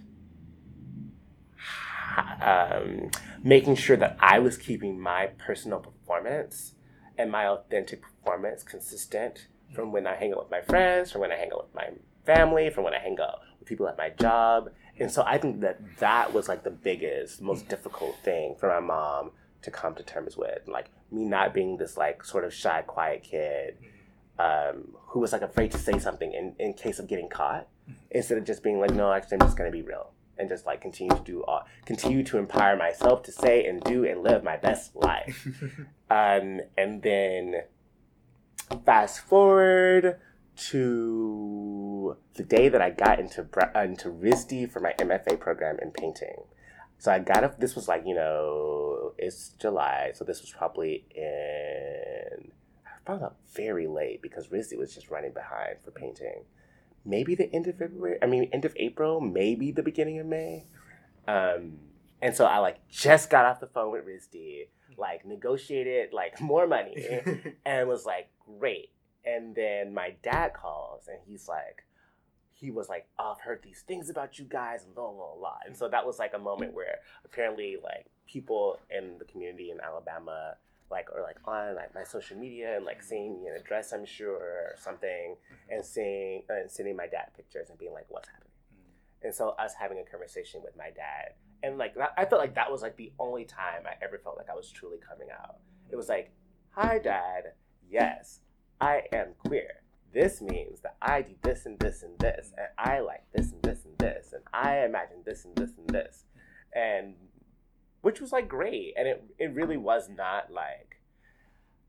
um, 2.41 3.11
making 3.43 3.75
sure 3.75 3.97
that 3.97 4.17
I 4.19 4.39
was 4.39 4.57
keeping 4.57 4.99
my 4.99 5.27
personal 5.37 5.79
performance 5.79 6.73
and 7.17 7.31
my 7.31 7.45
authentic 7.47 8.01
performance 8.01 8.63
consistent 8.63 9.47
from 9.73 9.91
when 9.91 10.07
I 10.07 10.15
hang 10.15 10.31
out 10.33 10.39
with 10.39 10.51
my 10.51 10.61
friends, 10.61 11.11
from 11.11 11.21
when 11.21 11.31
I 11.31 11.35
hang 11.35 11.51
out 11.53 11.65
with 11.65 11.75
my 11.75 11.89
family, 12.33 12.69
from 12.69 12.83
when 12.83 12.93
I 12.93 12.99
hang 12.99 13.17
out 13.19 13.39
with 13.59 13.67
people 13.67 13.87
at 13.87 13.97
my 13.97 14.09
job. 14.09 14.71
And 14.99 15.11
so 15.11 15.23
I 15.25 15.37
think 15.37 15.61
that 15.61 15.79
that 15.97 16.33
was 16.33 16.47
like 16.47 16.63
the 16.63 16.71
biggest, 16.71 17.41
most 17.41 17.67
difficult 17.69 18.15
thing 18.23 18.55
for 18.59 18.67
my 18.69 18.79
mom 18.79 19.31
to 19.61 19.71
come 19.71 19.95
to 19.95 20.03
terms 20.03 20.37
with. 20.37 20.67
Like 20.67 20.87
me 21.11 21.25
not 21.25 21.53
being 21.53 21.77
this 21.77 21.97
like 21.97 22.23
sort 22.23 22.43
of 22.43 22.53
shy, 22.53 22.81
quiet 22.83 23.23
kid 23.23 23.77
um, 24.37 24.95
who 25.07 25.19
was 25.19 25.31
like 25.31 25.41
afraid 25.41 25.71
to 25.71 25.77
say 25.77 25.97
something 25.97 26.31
in, 26.33 26.55
in 26.59 26.73
case 26.73 26.99
of 26.99 27.07
getting 27.07 27.29
caught 27.29 27.67
instead 28.11 28.37
of 28.37 28.45
just 28.45 28.63
being 28.63 28.79
like, 28.79 28.91
no, 28.91 29.11
actually, 29.11 29.37
I'm 29.39 29.47
just 29.47 29.57
going 29.57 29.71
to 29.71 29.75
be 29.75 29.81
real 29.81 30.11
and 30.37 30.47
just 30.47 30.65
like 30.65 30.81
continue 30.81 31.15
to 31.15 31.23
do 31.23 31.43
all, 31.43 31.65
continue 31.85 32.23
to 32.23 32.37
empower 32.37 32.77
myself 32.77 33.23
to 33.23 33.31
say 33.31 33.65
and 33.65 33.83
do 33.83 34.05
and 34.05 34.21
live 34.23 34.43
my 34.43 34.55
best 34.55 34.95
life. 34.95 35.47
um, 36.09 36.61
and 36.77 37.01
then 37.01 37.63
fast 38.85 39.19
forward 39.21 40.19
to 40.67 42.17
the 42.35 42.43
day 42.43 42.69
that 42.69 42.81
I 42.81 42.89
got 42.89 43.19
into 43.19 43.47
uh, 43.75 43.79
into 43.81 44.09
RISD 44.09 44.71
for 44.71 44.79
my 44.79 44.93
MFA 44.99 45.39
program 45.39 45.77
in 45.81 45.91
painting. 45.91 46.43
So 46.97 47.11
I 47.11 47.19
got 47.19 47.43
up. 47.43 47.59
This 47.59 47.75
was 47.75 47.87
like 47.87 48.03
you 48.05 48.15
know, 48.15 49.13
it's 49.17 49.49
July, 49.59 50.11
so 50.13 50.25
this 50.25 50.41
was 50.41 50.51
probably 50.51 51.05
in. 51.15 52.51
I 52.85 53.07
found 53.07 53.23
out 53.23 53.37
very 53.55 53.87
late 53.87 54.21
because 54.21 54.49
RISD 54.49 54.77
was 54.77 54.93
just 54.93 55.09
running 55.09 55.33
behind 55.33 55.77
for 55.83 55.91
painting. 55.91 56.43
Maybe 57.05 57.35
the 57.35 57.53
end 57.53 57.67
of 57.67 57.77
February. 57.77 58.17
I 58.21 58.25
mean, 58.25 58.49
end 58.51 58.65
of 58.65 58.73
April. 58.75 59.21
Maybe 59.21 59.71
the 59.71 59.81
beginning 59.81 60.19
of 60.19 60.27
May. 60.27 60.65
Um, 61.27 61.79
and 62.21 62.35
so 62.35 62.45
I 62.45 62.57
like 62.57 62.85
just 62.89 63.29
got 63.29 63.45
off 63.45 63.61
the 63.61 63.67
phone 63.67 63.91
with 63.93 64.05
RISD, 64.05 64.67
like 64.97 65.25
negotiated 65.25 66.11
like 66.11 66.41
more 66.41 66.67
money, 66.67 66.95
and 67.65 67.87
was 67.87 68.05
like 68.05 68.29
great. 68.59 68.91
And 69.35 69.55
then 69.55 69.93
my 69.93 70.15
dad 70.23 70.53
calls 70.53 71.07
and 71.07 71.19
he's 71.25 71.47
like, 71.47 71.83
he 72.51 72.71
was 72.71 72.89
like, 72.89 73.07
oh, 73.17 73.33
I've 73.35 73.41
heard 73.41 73.61
these 73.63 73.83
things 73.87 74.09
about 74.09 74.37
you 74.37 74.45
guys 74.45 74.83
and 74.83 74.93
blah, 74.93 75.11
blah, 75.11 75.35
blah. 75.37 75.57
And 75.65 75.75
so 75.75 75.87
that 75.87 76.05
was 76.05 76.19
like 76.19 76.33
a 76.33 76.39
moment 76.39 76.73
where 76.73 76.97
apparently 77.23 77.77
like 77.81 78.07
people 78.27 78.79
in 78.89 79.17
the 79.17 79.25
community 79.25 79.71
in 79.71 79.79
Alabama 79.79 80.55
like 80.91 81.07
or 81.13 81.21
like 81.21 81.37
on 81.45 81.75
like 81.75 81.93
my 81.93 82.03
social 82.03 82.35
media 82.35 82.75
and 82.75 82.83
like 82.83 82.97
mm-hmm. 82.97 83.07
seeing 83.07 83.33
me 83.33 83.47
in 83.47 83.53
a 83.55 83.61
dress 83.61 83.93
I'm 83.93 84.05
sure 84.05 84.35
or 84.35 84.75
something 84.77 85.35
mm-hmm. 85.35 85.73
and 85.73 85.85
seeing 85.85 86.43
and 86.49 86.69
sending 86.69 86.95
my 86.95 87.05
dad 87.05 87.27
pictures 87.35 87.69
and 87.69 87.77
being 87.77 87.93
like 87.93 88.05
what's 88.09 88.27
happening? 88.27 88.49
Mm. 88.73 89.25
And 89.27 89.35
so 89.35 89.49
us 89.59 89.73
having 89.79 89.99
a 89.99 90.09
conversation 90.09 90.61
with 90.63 90.75
my 90.75 90.89
dad 90.89 91.33
and 91.61 91.77
like 91.77 91.93
that, 91.95 92.13
I 92.17 92.25
felt 92.25 92.41
like 92.41 92.55
that 92.55 92.71
was 92.71 92.81
like 92.81 92.97
the 92.97 93.13
only 93.19 93.45
time 93.45 93.83
I 93.85 94.03
ever 94.03 94.17
felt 94.17 94.35
like 94.35 94.49
I 94.49 94.55
was 94.55 94.71
truly 94.71 94.97
coming 94.97 95.27
out. 95.31 95.57
It 95.91 95.95
was 95.95 96.09
like 96.09 96.31
hi 96.71 96.97
dad. 96.97 97.53
Yes 97.89 98.39
I 98.81 99.03
am 99.11 99.33
queer 99.45 99.79
this 100.13 100.41
means 100.41 100.81
that 100.81 100.97
I 101.01 101.21
do 101.21 101.33
this 101.41 101.65
and 101.65 101.79
this 101.79 102.03
and 102.03 102.17
this, 102.19 102.51
mm. 102.51 102.57
and 102.57 102.67
I 102.77 102.99
like 102.99 103.23
this 103.33 103.51
and 103.51 103.61
this 103.61 103.85
and 103.85 103.97
this, 103.97 104.33
and 104.33 104.43
I 104.53 104.83
imagine 104.83 105.17
this 105.25 105.45
and 105.45 105.55
this 105.55 105.71
and 105.77 105.89
this, 105.89 106.25
and 106.73 107.15
which 108.01 108.21
was 108.21 108.31
like 108.31 108.47
great, 108.47 108.93
and 108.97 109.07
it 109.07 109.23
it 109.37 109.53
really 109.53 109.77
was 109.77 110.09
not 110.09 110.51
like, 110.51 111.01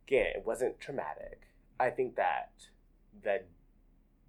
again, 0.07 0.27
it 0.35 0.45
wasn't 0.45 0.81
traumatic. 0.81 1.43
I 1.79 1.91
think 1.91 2.17
that 2.17 2.53
that 3.25 3.49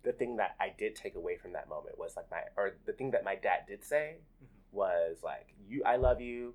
the 0.03 0.13
thing 0.13 0.37
that 0.37 0.55
I 0.59 0.73
did 0.77 0.95
take 0.95 1.15
away 1.15 1.37
from 1.37 1.53
that 1.53 1.69
moment 1.69 1.97
was 1.97 2.15
like 2.15 2.31
my 2.31 2.41
or 2.57 2.73
the 2.85 2.93
thing 2.93 3.11
that 3.11 3.23
my 3.23 3.35
dad 3.35 3.65
did 3.67 3.83
say 3.83 4.15
mm-hmm. 4.43 4.77
was 4.77 5.17
like 5.23 5.53
you 5.67 5.83
I 5.85 5.97
love 5.97 6.21
you, 6.21 6.53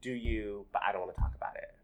do 0.00 0.12
you, 0.12 0.66
but 0.72 0.82
I 0.86 0.92
don't 0.92 1.02
want 1.02 1.16
to 1.16 1.20
talk 1.20 1.34
about 1.34 1.56
it. 1.56 1.74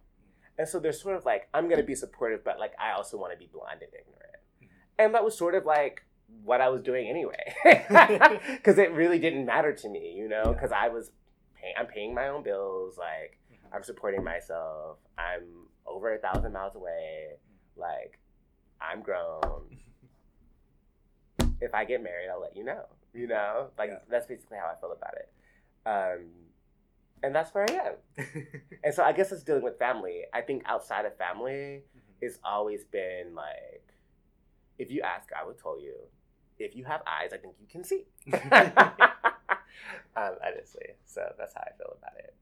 And 0.59 0.69
so 0.69 0.79
they're 0.79 0.92
sort 0.92 1.16
of 1.16 1.25
like 1.25 1.49
I'm 1.53 1.69
gonna 1.69 1.83
be 1.83 1.95
supportive, 1.95 2.45
but 2.45 2.59
like 2.59 2.73
I 2.79 2.92
also 2.92 3.16
want 3.19 3.33
to 3.33 3.38
be 3.38 3.49
blind 3.53 3.83
and 3.83 3.92
ignorant. 3.92 4.37
Mm-hmm. 4.62 4.66
And 4.99 5.14
that 5.14 5.25
was 5.25 5.37
sort 5.37 5.55
of 5.55 5.64
like 5.64 6.03
what 6.42 6.61
I 6.61 6.69
was 6.69 6.83
doing 6.83 7.09
anyway, 7.09 7.55
because 8.57 8.79
it 8.79 8.92
really 8.92 9.19
didn't 9.19 9.47
matter 9.47 9.73
to 9.73 9.88
me, 9.88 10.14
you 10.16 10.29
know, 10.29 10.53
because 10.53 10.73
I 10.73 10.88
was 10.88 11.11
paying, 11.55 11.75
I'm 11.79 11.87
paying 11.87 12.14
my 12.14 12.29
own 12.29 12.42
bills, 12.42 12.97
like 12.99 13.38
mm-hmm. 13.53 13.75
I'm 13.75 13.83
supporting 13.83 14.25
myself, 14.25 14.99
I'm 15.19 15.69
over 15.87 16.14
a 16.14 16.19
thousand 16.19 16.53
miles 16.53 16.75
away, 16.75 17.29
mm-hmm. 17.35 17.81
like 17.81 18.19
I'm 18.81 19.03
grown. 19.03 19.42
If 21.59 21.75
I 21.75 21.87
get 21.87 22.03
married, 22.03 22.29
I'll 22.31 22.42
let 22.42 22.55
you 22.55 22.64
know, 22.64 22.85
you 23.14 23.27
know, 23.27 23.69
like 23.79 23.88
yeah. 23.88 24.01
that's 24.11 24.27
basically 24.27 24.59
how 24.59 24.71
I 24.77 24.79
feel 24.79 24.92
about 24.92 25.14
it. 25.14 25.31
Um, 25.87 26.27
and 27.23 27.35
that's 27.35 27.55
where 27.55 27.67
I 27.69 27.73
am. 27.73 28.27
and 28.85 28.95
so 28.95 29.03
I 29.03 29.13
guess 29.13 29.33
it's 29.33 29.43
dealing 29.43 29.63
with 29.63 29.79
family. 29.79 30.23
I 30.33 30.41
think 30.41 30.63
outside 30.67 31.05
of 31.05 31.17
family, 31.17 31.83
mm-hmm. 31.83 32.01
it's 32.21 32.39
always 32.45 32.85
been 32.85 33.35
like 33.35 33.95
if 34.79 34.91
you 34.91 35.03
ask, 35.03 35.31
I 35.33 35.47
would 35.47 35.59
tell 35.59 35.81
you. 35.81 35.95
If 36.59 36.75
you 36.75 36.85
have 36.85 37.03
eyes, 37.07 37.33
I 37.35 37.37
think 37.37 37.55
you 37.61 37.67
can 37.69 37.85
see. 37.85 38.05
um, 38.33 38.33
honestly, 40.17 40.87
so 41.05 41.21
that's 41.39 41.53
how 41.55 41.61
I 41.61 41.77
feel 41.77 41.97
about 41.99 42.19
it. 42.19 42.35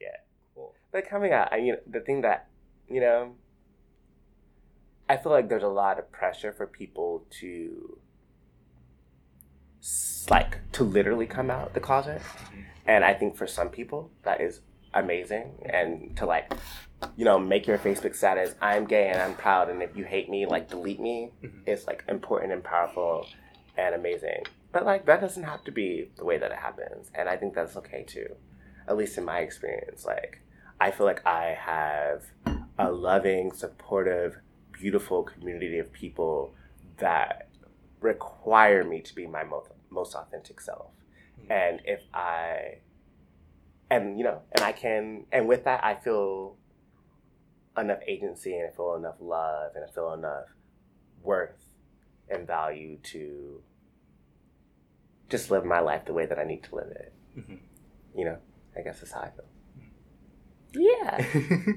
Yeah. 0.00 0.16
Cool. 0.54 0.74
But 0.90 1.08
coming 1.08 1.32
out, 1.32 1.52
I 1.52 1.60
mean, 1.60 1.76
the 1.88 2.00
thing 2.00 2.22
that 2.22 2.48
you 2.88 3.00
know, 3.00 3.34
I 5.08 5.16
feel 5.16 5.32
like 5.32 5.48
there's 5.48 5.62
a 5.62 5.68
lot 5.68 5.98
of 5.98 6.10
pressure 6.10 6.52
for 6.52 6.66
people 6.66 7.24
to 7.40 7.98
like 10.30 10.58
to 10.72 10.84
literally 10.84 11.26
come 11.26 11.50
out 11.50 11.74
the 11.74 11.80
closet, 11.80 12.20
mm-hmm. 12.20 12.60
And 12.86 13.04
I 13.04 13.14
think 13.14 13.36
for 13.36 13.46
some 13.46 13.68
people 13.68 14.10
that 14.22 14.40
is 14.40 14.60
amazing, 14.94 15.52
and 15.72 16.16
to 16.16 16.26
like 16.26 16.52
you 17.16 17.24
know, 17.24 17.38
make 17.38 17.66
your 17.66 17.78
Facebook 17.78 18.14
status, 18.14 18.54
I'm 18.60 18.86
gay 18.86 19.08
and 19.08 19.20
I'm 19.20 19.34
proud, 19.34 19.68
and 19.68 19.82
if 19.82 19.96
you 19.96 20.04
hate 20.04 20.30
me, 20.30 20.46
like 20.46 20.68
delete 20.68 21.00
me. 21.00 21.30
Mm-hmm. 21.42 21.58
It's 21.66 21.86
like 21.86 22.04
important 22.08 22.52
and 22.52 22.64
powerful 22.64 23.26
and 23.76 23.94
amazing. 23.94 24.44
But 24.72 24.84
like 24.84 25.06
that 25.06 25.20
doesn't 25.20 25.42
have 25.42 25.64
to 25.64 25.72
be 25.72 26.10
the 26.16 26.24
way 26.24 26.38
that 26.38 26.50
it 26.50 26.58
happens, 26.58 27.10
and 27.14 27.28
I 27.28 27.36
think 27.36 27.54
that's 27.54 27.76
okay 27.76 28.04
too. 28.04 28.26
At 28.88 28.96
least 28.96 29.18
in 29.18 29.24
my 29.24 29.40
experience, 29.40 30.04
like 30.04 30.40
I 30.80 30.90
feel 30.90 31.06
like 31.06 31.26
I 31.26 31.56
have 31.58 32.24
a 32.78 32.90
loving, 32.90 33.52
supportive, 33.52 34.38
beautiful 34.72 35.22
community 35.22 35.78
of 35.78 35.92
people 35.92 36.54
that 36.98 37.48
require 38.00 38.84
me 38.84 39.00
to 39.00 39.14
be 39.14 39.26
my 39.26 39.44
most, 39.44 39.70
most 39.90 40.14
authentic 40.14 40.60
self. 40.60 40.90
And 41.48 41.80
if 41.84 42.02
I 42.12 42.78
and 43.90 44.18
you 44.18 44.24
know, 44.24 44.42
and 44.52 44.64
I 44.64 44.72
can 44.72 45.26
and 45.32 45.46
with 45.48 45.64
that 45.64 45.84
I 45.84 45.94
feel 45.94 46.56
enough 47.76 48.00
agency 48.06 48.56
and 48.56 48.68
I 48.68 48.74
feel 48.74 48.94
enough 48.96 49.16
love 49.20 49.72
and 49.74 49.84
I 49.84 49.92
feel 49.92 50.12
enough 50.12 50.46
worth 51.22 51.62
and 52.28 52.46
value 52.46 52.98
to 53.02 53.62
just 55.28 55.50
live 55.50 55.64
my 55.64 55.80
life 55.80 56.04
the 56.06 56.12
way 56.12 56.26
that 56.26 56.38
I 56.38 56.44
need 56.44 56.62
to 56.64 56.74
live 56.74 56.90
it. 56.90 57.12
Mm-hmm. 57.38 57.56
You 58.18 58.24
know, 58.24 58.38
I 58.76 58.82
guess 58.82 59.00
that's 59.00 59.12
how 59.12 59.20
I 59.20 59.30
feel. 59.30 59.44
Yeah. 60.74 61.72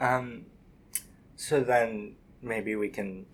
um, 0.00 0.46
so 1.36 1.60
then 1.60 2.16
maybe 2.42 2.76
we 2.76 2.88
can 2.88 3.26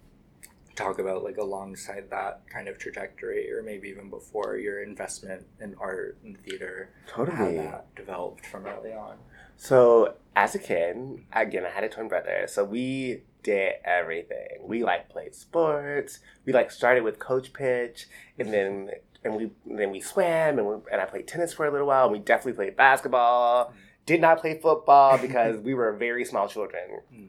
talk 0.75 0.99
about 0.99 1.23
like 1.23 1.37
alongside 1.37 2.09
that 2.11 2.43
kind 2.49 2.69
of 2.69 2.79
trajectory 2.79 3.53
or 3.53 3.63
maybe 3.63 3.89
even 3.89 4.09
before 4.09 4.57
your 4.57 4.83
investment 4.83 5.45
in 5.61 5.75
art 5.81 6.17
and 6.25 6.39
theater 6.45 6.91
totally 7.07 7.37
how 7.37 7.63
that 7.63 7.95
developed 7.95 8.47
from 8.47 8.67
early 8.67 8.93
on 8.93 9.17
so 9.63 10.15
as 10.35 10.57
a 10.57 10.59
kid, 10.59 10.97
again, 11.33 11.65
I 11.65 11.71
had 11.71 11.85
a 11.85 11.89
twin 11.89 12.09
brother, 12.09 12.47
so 12.49 12.65
we 12.65 13.23
did 13.45 13.75
everything. 13.85 14.67
We 14.67 14.83
like 14.83 15.09
played 15.09 15.37
sports. 15.37 16.19
We 16.45 16.53
like 16.53 16.73
started 16.73 17.05
with 17.05 17.21
coach 17.21 17.53
pitch, 17.53 18.07
and 18.41 18.53
then 18.53 18.91
and 19.25 19.37
we 19.37 19.51
then 19.65 19.93
we 19.93 20.01
swam, 20.01 20.59
and 20.59 20.67
we, 20.67 20.75
and 20.91 21.01
I 21.01 21.05
played 21.05 21.29
tennis 21.29 21.53
for 21.53 21.65
a 21.65 21.71
little 21.71 21.87
while. 21.87 22.05
And 22.05 22.13
we 22.13 22.19
definitely 22.19 22.55
played 22.55 22.77
basketball. 22.77 23.67
Mm. 23.67 23.73
Did 24.05 24.21
not 24.21 24.41
play 24.41 24.59
football 24.59 25.17
because 25.17 25.59
we 25.59 25.75
were 25.75 25.93
very 25.93 26.25
small 26.25 26.49
children. 26.49 27.01
Mm. 27.15 27.29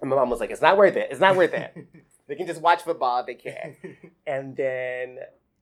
And 0.00 0.10
my 0.10 0.14
mom 0.14 0.30
was 0.30 0.38
like, 0.38 0.50
"It's 0.50 0.62
not 0.62 0.76
worth 0.76 0.94
it. 0.96 1.08
It's 1.10 1.20
not 1.20 1.34
worth 1.34 1.52
it. 1.52 1.76
they 2.32 2.36
can 2.36 2.46
just 2.46 2.62
watch 2.62 2.82
football 2.82 3.20
if 3.20 3.26
they 3.26 3.34
can." 3.34 3.76
And 4.26 4.56
then 4.56 5.18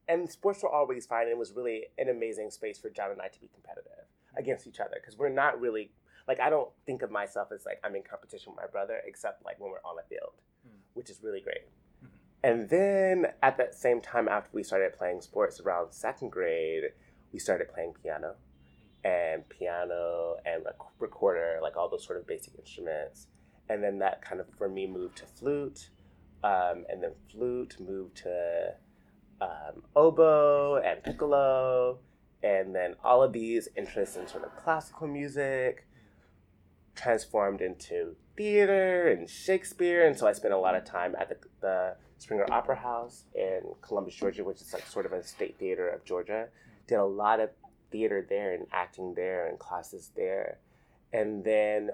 and 0.07 0.29
sports 0.29 0.63
were 0.63 0.69
always 0.69 1.05
fine. 1.05 1.23
And 1.23 1.31
it 1.31 1.37
was 1.37 1.53
really 1.53 1.85
an 1.97 2.09
amazing 2.09 2.51
space 2.51 2.79
for 2.79 2.89
Jon 2.89 3.11
and 3.11 3.21
I 3.21 3.27
to 3.27 3.39
be 3.39 3.49
competitive 3.53 4.05
against 4.37 4.67
each 4.67 4.79
other 4.79 4.95
because 4.95 5.17
we're 5.17 5.29
not 5.29 5.59
really 5.59 5.91
like 6.27 6.39
I 6.39 6.49
don't 6.49 6.69
think 6.85 7.01
of 7.01 7.11
myself 7.11 7.49
as 7.53 7.65
like 7.65 7.79
I'm 7.83 7.95
in 7.95 8.03
competition 8.03 8.53
with 8.53 8.63
my 8.63 8.71
brother, 8.71 9.01
except 9.05 9.43
like 9.43 9.59
when 9.59 9.71
we're 9.71 9.77
on 9.83 9.95
the 9.97 10.03
field, 10.15 10.33
mm. 10.67 10.71
which 10.93 11.09
is 11.09 11.19
really 11.21 11.41
great. 11.41 11.67
Mm-hmm. 12.03 12.07
And 12.43 12.69
then 12.69 13.33
at 13.43 13.57
that 13.57 13.75
same 13.75 13.99
time, 14.01 14.27
after 14.27 14.49
we 14.53 14.63
started 14.63 14.97
playing 14.97 15.21
sports 15.21 15.59
around 15.59 15.91
second 15.91 16.31
grade, 16.31 16.83
we 17.33 17.39
started 17.39 17.69
playing 17.73 17.93
piano, 18.01 18.35
and 19.03 19.47
piano 19.49 20.35
and 20.45 20.63
like 20.63 20.75
recorder, 20.99 21.59
like 21.61 21.75
all 21.77 21.89
those 21.89 22.05
sort 22.05 22.19
of 22.19 22.27
basic 22.27 22.57
instruments. 22.57 23.27
And 23.69 23.83
then 23.83 23.99
that 23.99 24.21
kind 24.21 24.41
of 24.41 24.47
for 24.57 24.67
me 24.67 24.85
moved 24.87 25.17
to 25.17 25.25
flute, 25.25 25.89
um, 26.43 26.85
and 26.89 27.01
then 27.03 27.11
flute 27.31 27.77
moved 27.79 28.17
to 28.17 28.73
um, 29.41 29.83
oboe 29.95 30.81
and 30.83 31.03
piccolo, 31.03 31.99
and 32.43 32.75
then 32.75 32.95
all 33.03 33.23
of 33.23 33.33
these 33.33 33.67
interests 33.75 34.15
in 34.15 34.27
sort 34.27 34.43
of 34.43 34.55
classical 34.55 35.07
music 35.07 35.87
transformed 36.95 37.61
into 37.61 38.15
theater 38.35 39.07
and 39.07 39.29
Shakespeare, 39.29 40.05
and 40.05 40.17
so 40.17 40.27
I 40.27 40.33
spent 40.33 40.53
a 40.53 40.57
lot 40.57 40.75
of 40.75 40.83
time 40.83 41.15
at 41.19 41.29
the, 41.29 41.37
the 41.61 41.95
Springer 42.17 42.45
Opera 42.51 42.75
House 42.75 43.23
in 43.33 43.61
Columbus, 43.81 44.15
Georgia, 44.15 44.43
which 44.43 44.61
is 44.61 44.73
like 44.73 44.85
sort 44.85 45.05
of 45.05 45.13
a 45.13 45.23
state 45.23 45.57
theater 45.57 45.89
of 45.89 46.05
Georgia. 46.05 46.47
Did 46.87 46.95
a 46.95 47.05
lot 47.05 47.39
of 47.39 47.49
theater 47.91 48.25
there 48.27 48.53
and 48.53 48.67
acting 48.71 49.13
there 49.15 49.47
and 49.47 49.57
classes 49.57 50.11
there, 50.15 50.59
and 51.11 51.43
then 51.43 51.89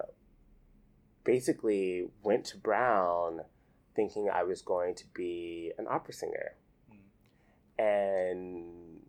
basically 1.24 2.08
went 2.24 2.46
to 2.46 2.58
Brown 2.58 3.42
thinking 3.98 4.30
I 4.34 4.44
was 4.44 4.62
going 4.62 4.96
to 4.96 5.04
be 5.14 5.74
an 5.78 5.88
opera 5.90 6.14
singer, 6.14 6.54
mm. 6.90 7.84
and 7.84 9.02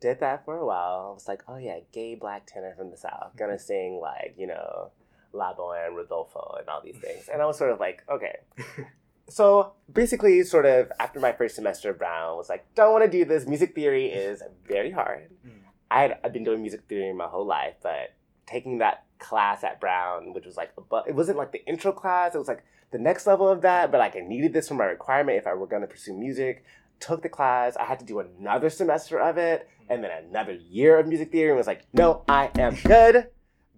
did 0.00 0.18
that 0.20 0.44
for 0.44 0.56
a 0.56 0.66
while. 0.66 1.10
I 1.10 1.14
was 1.14 1.28
like, 1.28 1.42
oh 1.46 1.58
yeah, 1.58 1.78
gay 1.92 2.16
black 2.16 2.46
tenor 2.46 2.74
from 2.76 2.90
the 2.90 2.96
South, 2.96 3.36
gonna 3.36 3.58
sing 3.70 4.00
like, 4.02 4.34
you 4.36 4.48
know, 4.48 4.90
La 5.32 5.50
and 5.50 5.96
Rodolfo 5.96 6.56
and 6.58 6.68
all 6.68 6.82
these 6.82 6.96
things. 6.96 7.28
And 7.32 7.40
I 7.40 7.46
was 7.46 7.56
sort 7.56 7.70
of 7.70 7.78
like, 7.78 8.02
okay. 8.10 8.36
so 9.28 9.74
basically, 9.92 10.42
sort 10.42 10.66
of 10.66 10.90
after 10.98 11.20
my 11.20 11.32
first 11.32 11.54
semester 11.54 11.90
of 11.90 11.98
Brown, 11.98 12.36
was 12.36 12.48
like, 12.48 12.66
don't 12.74 12.92
want 12.92 13.04
to 13.04 13.10
do 13.10 13.24
this. 13.24 13.46
Music 13.46 13.74
theory 13.74 14.06
is 14.06 14.42
very 14.66 14.90
hard. 14.90 15.30
Mm. 15.46 15.60
I 15.90 16.02
had 16.02 16.18
I've 16.24 16.32
been 16.32 16.44
doing 16.44 16.62
music 16.62 16.82
theory 16.88 17.12
my 17.12 17.26
whole 17.26 17.46
life, 17.46 17.74
but 17.82 18.14
taking 18.46 18.78
that 18.78 19.04
class 19.20 19.62
at 19.62 19.80
Brown, 19.80 20.32
which 20.32 20.46
was 20.46 20.56
like, 20.56 20.72
but 20.88 21.06
it 21.06 21.14
wasn't 21.14 21.38
like 21.38 21.52
the 21.52 21.64
intro 21.66 21.92
class. 21.92 22.34
It 22.34 22.38
was 22.38 22.48
like 22.48 22.64
the 22.90 22.98
next 22.98 23.26
level 23.26 23.48
of 23.48 23.62
that. 23.62 23.92
But 23.92 23.98
like 23.98 24.16
I 24.16 24.20
needed 24.20 24.52
this 24.52 24.68
for 24.68 24.74
my 24.74 24.86
requirement 24.86 25.38
if 25.38 25.46
I 25.46 25.54
were 25.54 25.66
going 25.66 25.82
to 25.82 25.88
pursue 25.88 26.14
music. 26.14 26.64
Took 26.98 27.22
the 27.22 27.28
class. 27.28 27.76
I 27.76 27.84
had 27.84 28.00
to 28.00 28.04
do 28.04 28.18
another 28.18 28.68
semester 28.68 29.18
of 29.18 29.38
it, 29.38 29.68
and 29.88 30.04
then 30.04 30.10
another 30.10 30.52
year 30.52 30.98
of 30.98 31.06
music 31.06 31.32
theory. 31.32 31.50
And 31.50 31.56
was 31.56 31.66
like, 31.66 31.86
no, 31.92 32.24
I 32.28 32.50
am 32.58 32.74
good. 32.84 33.28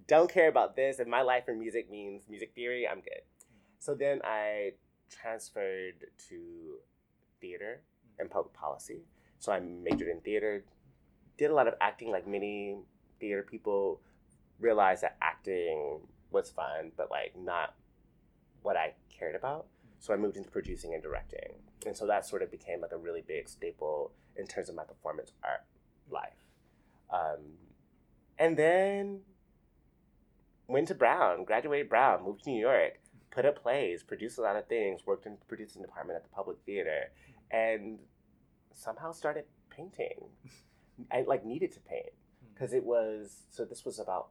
Don't 0.09 0.33
care 0.33 0.49
about 0.49 0.75
this. 0.75 0.99
If 0.99 1.07
my 1.07 1.23
life 1.23 1.45
for 1.45 1.55
music 1.55 1.91
means 1.91 2.23
music 2.29 2.53
theory, 2.55 2.89
I'm 2.89 3.01
good. 3.01 3.23
So 3.79 3.95
then 3.95 4.21
I 4.25 4.73
transferred 5.09 6.07
to 6.29 6.79
theater 7.41 7.83
and 8.19 8.31
public 8.31 8.55
policy. 8.55 9.03
So 9.39 9.53
I 9.53 9.61
majored 9.61 10.09
in 10.09 10.21
theater, 10.21 10.65
did 11.37 11.51
a 11.51 11.55
lot 11.55 11.69
of 11.69 11.75
acting 11.81 12.11
like 12.11 12.27
many 12.27 12.77
theater 13.21 13.47
people 13.49 14.01
realized 14.63 15.03
that 15.03 15.17
acting 15.21 16.01
was 16.31 16.51
fun, 16.51 16.93
but 16.97 17.11
like 17.11 17.35
not 17.39 17.75
what 18.63 18.77
I 18.77 18.95
cared 19.11 19.35
about. 19.35 19.67
So 19.99 20.13
I 20.13 20.17
moved 20.17 20.37
into 20.37 20.51
producing 20.51 20.95
and 20.95 21.03
directing. 21.03 21.55
And 21.87 21.97
so 21.97 22.07
that 22.07 22.27
sort 22.27 22.43
of 22.43 22.51
became 22.51 22.81
like 22.81 22.93
a 22.93 22.97
really 22.97 23.23
big 23.27 23.49
staple 23.49 24.13
in 24.37 24.47
terms 24.47 24.69
of 24.69 24.75
my 24.75 24.85
performance 24.85 25.33
art 25.45 25.65
life. 26.11 26.33
Um, 27.13 27.59
and 28.39 28.57
then 28.57 29.21
went 30.67 30.89
to 30.89 30.95
Brown, 30.95 31.45
graduated 31.45 31.89
Brown, 31.89 32.25
moved 32.25 32.45
to 32.45 32.51
New 32.51 32.61
York, 32.61 32.99
put 33.31 33.45
up 33.45 33.63
plays, 33.63 34.03
produced 34.03 34.39
a 34.39 34.43
lot 34.43 34.57
of 34.57 34.67
things, 34.67 35.07
worked 35.07 35.27
in 35.27 35.33
the 35.33 35.45
producing 35.47 35.83
department 35.83 36.17
at 36.17 36.23
the 36.23 36.31
public 36.31 36.59
theater, 36.65 37.11
and 37.51 37.99
somehow 38.73 39.13
started 39.13 39.45
painting. 39.71 40.29
I 41.13 41.25
like 41.27 41.45
needed 41.45 41.73
to 41.73 41.81
paint 41.81 42.13
because 42.55 42.73
it 42.73 42.85
was 42.85 43.45
so. 43.51 43.65
This 43.65 43.85
was 43.85 43.99
about. 43.99 44.29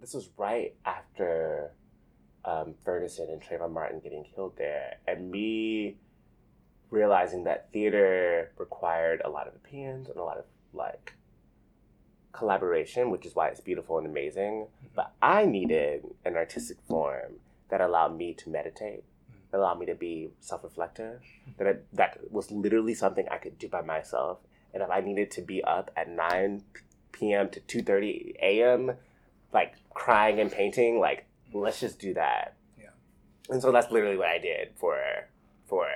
This 0.00 0.14
was 0.14 0.30
right 0.36 0.74
after 0.84 1.72
um, 2.44 2.74
Ferguson 2.84 3.28
and 3.30 3.42
Trayvon 3.42 3.72
Martin 3.72 4.00
getting 4.00 4.24
killed 4.24 4.56
there, 4.56 4.96
and 5.06 5.30
me 5.30 5.96
realizing 6.90 7.44
that 7.44 7.70
theater 7.72 8.50
required 8.58 9.22
a 9.24 9.30
lot 9.30 9.46
of 9.46 9.54
opinions 9.54 10.08
and 10.08 10.16
a 10.16 10.24
lot 10.24 10.38
of 10.38 10.44
like 10.72 11.12
collaboration, 12.32 13.10
which 13.10 13.26
is 13.26 13.34
why 13.34 13.48
it's 13.48 13.60
beautiful 13.60 13.98
and 13.98 14.06
amazing. 14.06 14.66
But 14.94 15.12
I 15.20 15.44
needed 15.44 16.04
an 16.24 16.36
artistic 16.36 16.78
form 16.88 17.34
that 17.68 17.80
allowed 17.80 18.16
me 18.16 18.34
to 18.34 18.48
meditate, 18.48 19.04
that 19.50 19.58
allowed 19.58 19.78
me 19.78 19.86
to 19.86 19.94
be 19.94 20.30
self-reflective, 20.40 21.20
that 21.58 21.66
I, 21.66 21.74
that 21.92 22.18
was 22.30 22.50
literally 22.50 22.94
something 22.94 23.28
I 23.30 23.36
could 23.36 23.58
do 23.58 23.68
by 23.68 23.82
myself. 23.82 24.38
And 24.72 24.82
if 24.82 24.90
I 24.90 25.00
needed 25.00 25.30
to 25.32 25.42
be 25.42 25.62
up 25.62 25.90
at 25.96 26.08
nine 26.08 26.62
p.m. 27.12 27.50
to 27.50 27.60
two 27.60 27.82
thirty 27.82 28.34
a.m., 28.40 28.92
like 29.52 29.74
crying 29.94 30.40
and 30.40 30.50
painting, 30.50 30.98
like 31.00 31.26
let's 31.52 31.80
just 31.80 31.98
do 31.98 32.14
that. 32.14 32.56
Yeah. 32.78 32.90
And 33.48 33.60
so 33.60 33.72
that's 33.72 33.90
literally 33.90 34.16
what 34.16 34.28
I 34.28 34.38
did 34.38 34.72
for 34.76 34.98
for 35.66 35.86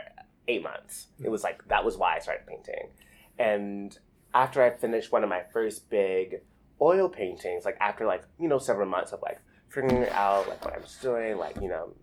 eight 0.49 0.63
months. 0.63 1.09
It 1.23 1.29
was 1.29 1.43
like 1.43 1.67
that 1.69 1.85
was 1.85 1.97
why 1.97 2.17
I 2.17 2.19
started 2.19 2.47
painting, 2.47 2.91
and 3.39 3.97
after 4.35 4.63
I 4.63 4.71
finished 4.71 5.13
one 5.13 5.23
of 5.23 5.31
my 5.31 5.43
first 5.53 5.89
big 5.89 6.41
oil 6.81 7.09
paintings, 7.09 7.65
like 7.65 7.77
after 7.81 8.05
like, 8.05 8.25
you 8.39 8.49
know, 8.49 8.59
several 8.59 8.89
months 8.89 9.13
of 9.13 9.23
like 9.23 9.41
figuring 9.69 10.09
out 10.11 10.49
like 10.49 10.65
what 10.65 10.75
I 10.75 10.79
was 10.79 10.97
doing, 11.01 11.39
like, 11.39 11.61
you 11.61 11.69
know, 11.69 11.95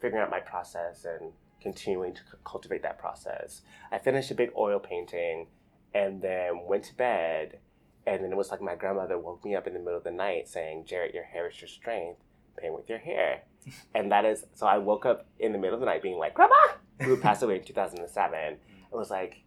figuring 0.00 0.22
out 0.22 0.30
my 0.30 0.40
process 0.40 1.04
and 1.04 1.32
continuing 1.60 2.14
to 2.14 2.20
c- 2.20 2.38
cultivate 2.44 2.82
that 2.82 2.98
process. 2.98 3.60
I 3.92 3.98
finished 3.98 4.30
a 4.30 4.34
big 4.34 4.50
oil 4.56 4.78
painting 4.78 5.48
and 5.94 6.22
then 6.22 6.62
went 6.66 6.84
to 6.84 6.94
bed. 6.94 7.58
And 8.06 8.24
then 8.24 8.32
it 8.32 8.36
was 8.36 8.50
like 8.50 8.62
my 8.62 8.74
grandmother 8.74 9.18
woke 9.18 9.44
me 9.44 9.54
up 9.54 9.66
in 9.66 9.74
the 9.74 9.78
middle 9.78 9.96
of 9.96 10.04
the 10.04 10.10
night 10.10 10.48
saying, 10.48 10.84
Jarrett, 10.86 11.14
your 11.14 11.24
hair 11.24 11.48
is 11.48 11.60
your 11.60 11.68
strength. 11.68 12.20
Paint 12.56 12.74
with 12.74 12.88
your 12.88 12.98
hair. 12.98 13.42
and 13.94 14.10
that 14.10 14.24
is, 14.24 14.44
so 14.54 14.66
I 14.66 14.78
woke 14.78 15.06
up 15.06 15.26
in 15.38 15.52
the 15.52 15.58
middle 15.58 15.74
of 15.74 15.80
the 15.80 15.86
night 15.86 16.02
being 16.02 16.18
like, 16.18 16.34
Grandma, 16.34 16.54
who 17.00 17.16
passed 17.16 17.42
away 17.42 17.56
in 17.56 17.64
2007. 17.64 18.52
It 18.52 18.58
was 18.90 19.10
like, 19.10 19.42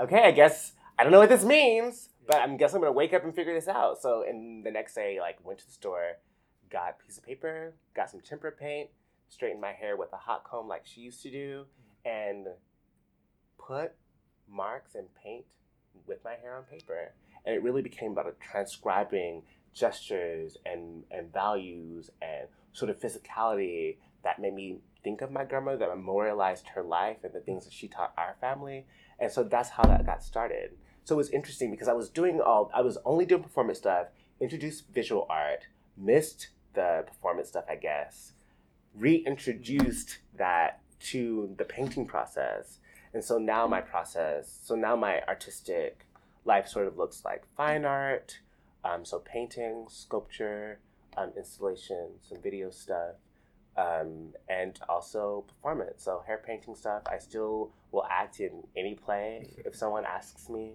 okay, 0.00 0.24
I 0.24 0.30
guess 0.30 0.72
I 0.98 1.02
don't 1.02 1.12
know 1.12 1.18
what 1.18 1.28
this 1.28 1.44
means, 1.44 2.10
but 2.26 2.36
I'm 2.36 2.56
guessing 2.56 2.76
I'm 2.76 2.82
gonna 2.82 2.92
wake 2.92 3.12
up 3.12 3.24
and 3.24 3.34
figure 3.34 3.54
this 3.54 3.68
out. 3.68 4.00
So, 4.00 4.24
and 4.28 4.64
the 4.64 4.70
next 4.70 4.94
day, 4.94 5.18
like, 5.20 5.44
went 5.44 5.58
to 5.60 5.66
the 5.66 5.72
store, 5.72 6.18
got 6.70 6.96
a 7.00 7.04
piece 7.04 7.18
of 7.18 7.24
paper, 7.24 7.74
got 7.94 8.10
some 8.10 8.20
tempera 8.20 8.52
paint, 8.52 8.90
straightened 9.28 9.60
my 9.60 9.72
hair 9.72 9.96
with 9.96 10.12
a 10.12 10.16
hot 10.16 10.44
comb 10.44 10.68
like 10.68 10.82
she 10.84 11.00
used 11.00 11.22
to 11.22 11.30
do, 11.30 11.64
and 12.04 12.46
put 13.58 13.92
marks 14.48 14.94
and 14.94 15.06
paint 15.14 15.44
with 16.06 16.18
my 16.24 16.34
hair 16.40 16.56
on 16.56 16.64
paper. 16.64 17.12
And 17.48 17.56
it 17.56 17.62
really 17.62 17.80
became 17.80 18.12
about 18.12 18.38
transcribing 18.40 19.40
gestures 19.72 20.58
and, 20.66 21.04
and 21.10 21.32
values 21.32 22.10
and 22.20 22.46
sort 22.74 22.90
of 22.90 23.00
physicality 23.00 23.96
that 24.22 24.38
made 24.38 24.52
me 24.52 24.80
think 25.02 25.22
of 25.22 25.30
my 25.30 25.46
grandmother, 25.46 25.78
that 25.78 25.88
memorialized 25.88 26.68
her 26.74 26.82
life 26.82 27.16
and 27.24 27.32
the 27.32 27.40
things 27.40 27.64
that 27.64 27.72
she 27.72 27.88
taught 27.88 28.12
our 28.18 28.36
family. 28.38 28.84
And 29.18 29.32
so 29.32 29.44
that's 29.44 29.70
how 29.70 29.84
that 29.84 30.04
got 30.04 30.22
started. 30.22 30.72
So 31.04 31.14
it 31.14 31.16
was 31.16 31.30
interesting 31.30 31.70
because 31.70 31.88
I 31.88 31.94
was 31.94 32.10
doing 32.10 32.38
all, 32.38 32.70
I 32.74 32.82
was 32.82 32.98
only 33.06 33.24
doing 33.24 33.42
performance 33.42 33.78
stuff, 33.78 34.08
introduced 34.42 34.90
visual 34.92 35.26
art, 35.30 35.68
missed 35.96 36.48
the 36.74 37.04
performance 37.06 37.48
stuff, 37.48 37.64
I 37.70 37.76
guess, 37.76 38.32
reintroduced 38.94 40.18
that 40.36 40.80
to 41.00 41.54
the 41.56 41.64
painting 41.64 42.04
process. 42.04 42.80
And 43.14 43.24
so 43.24 43.38
now 43.38 43.66
my 43.66 43.80
process, 43.80 44.60
so 44.62 44.74
now 44.74 44.96
my 44.96 45.22
artistic 45.22 46.04
life 46.44 46.68
sort 46.68 46.86
of 46.86 46.96
looks 46.96 47.24
like 47.24 47.44
fine 47.56 47.84
art, 47.84 48.40
um, 48.84 49.04
so 49.04 49.18
painting, 49.18 49.86
sculpture, 49.88 50.78
um, 51.16 51.32
installation, 51.36 52.10
some 52.22 52.40
video 52.42 52.70
stuff, 52.70 53.16
um, 53.76 54.32
and 54.48 54.78
also 54.88 55.44
performance. 55.48 56.04
So 56.04 56.22
hair 56.26 56.42
painting 56.44 56.74
stuff. 56.74 57.02
I 57.10 57.18
still 57.18 57.70
will 57.92 58.04
act 58.10 58.40
in 58.40 58.62
any 58.76 58.94
play 58.94 59.46
if 59.64 59.74
someone 59.74 60.04
asks 60.04 60.48
me. 60.48 60.72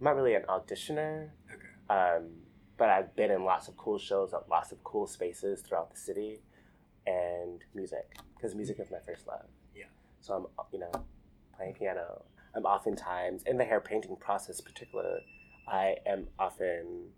I'm 0.00 0.04
not 0.04 0.16
really 0.16 0.34
an 0.34 0.42
auditioner, 0.48 1.30
Okay. 1.52 1.66
um, 2.16 2.30
but 2.76 2.88
I've 2.90 3.14
been 3.14 3.30
in 3.30 3.44
lots 3.44 3.68
of 3.68 3.76
cool 3.76 3.98
shows 3.98 4.34
at 4.34 4.48
lots 4.48 4.72
of 4.72 4.82
cool 4.84 5.06
spaces 5.06 5.60
throughout 5.62 5.90
the 5.92 5.96
city, 5.98 6.40
and 7.06 7.62
music 7.74 8.16
because 8.34 8.54
music 8.54 8.78
is 8.80 8.90
my 8.90 8.98
first 9.06 9.26
love. 9.26 9.46
Yeah. 9.74 9.84
So 10.20 10.50
I'm 10.58 10.66
you 10.72 10.80
know 10.80 10.90
playing 11.56 11.74
piano. 11.74 12.22
I'm 12.54 12.64
oftentimes 12.64 13.42
in 13.44 13.58
the 13.58 13.64
hair 13.64 13.80
painting 13.80 14.16
process, 14.16 14.58
in 14.58 14.64
particular. 14.64 15.20
I 15.66 15.96
am 16.06 16.28
often 16.38 17.10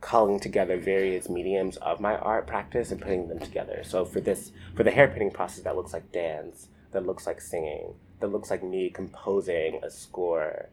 calling 0.00 0.40
together 0.40 0.76
various 0.76 1.28
mediums 1.28 1.76
of 1.76 2.00
my 2.00 2.16
art 2.16 2.46
practice 2.46 2.90
and 2.90 3.00
putting 3.00 3.28
them 3.28 3.38
together. 3.38 3.82
So 3.84 4.04
for 4.04 4.20
this, 4.20 4.50
for 4.74 4.82
the 4.82 4.90
hair 4.90 5.08
painting 5.08 5.30
process, 5.30 5.64
that 5.64 5.76
looks 5.76 5.92
like 5.92 6.10
dance, 6.12 6.68
that 6.90 7.06
looks 7.06 7.26
like 7.26 7.40
singing, 7.40 7.94
that 8.20 8.28
looks 8.28 8.50
like 8.50 8.62
me 8.62 8.90
composing 8.90 9.80
a 9.82 9.90
score, 9.90 10.68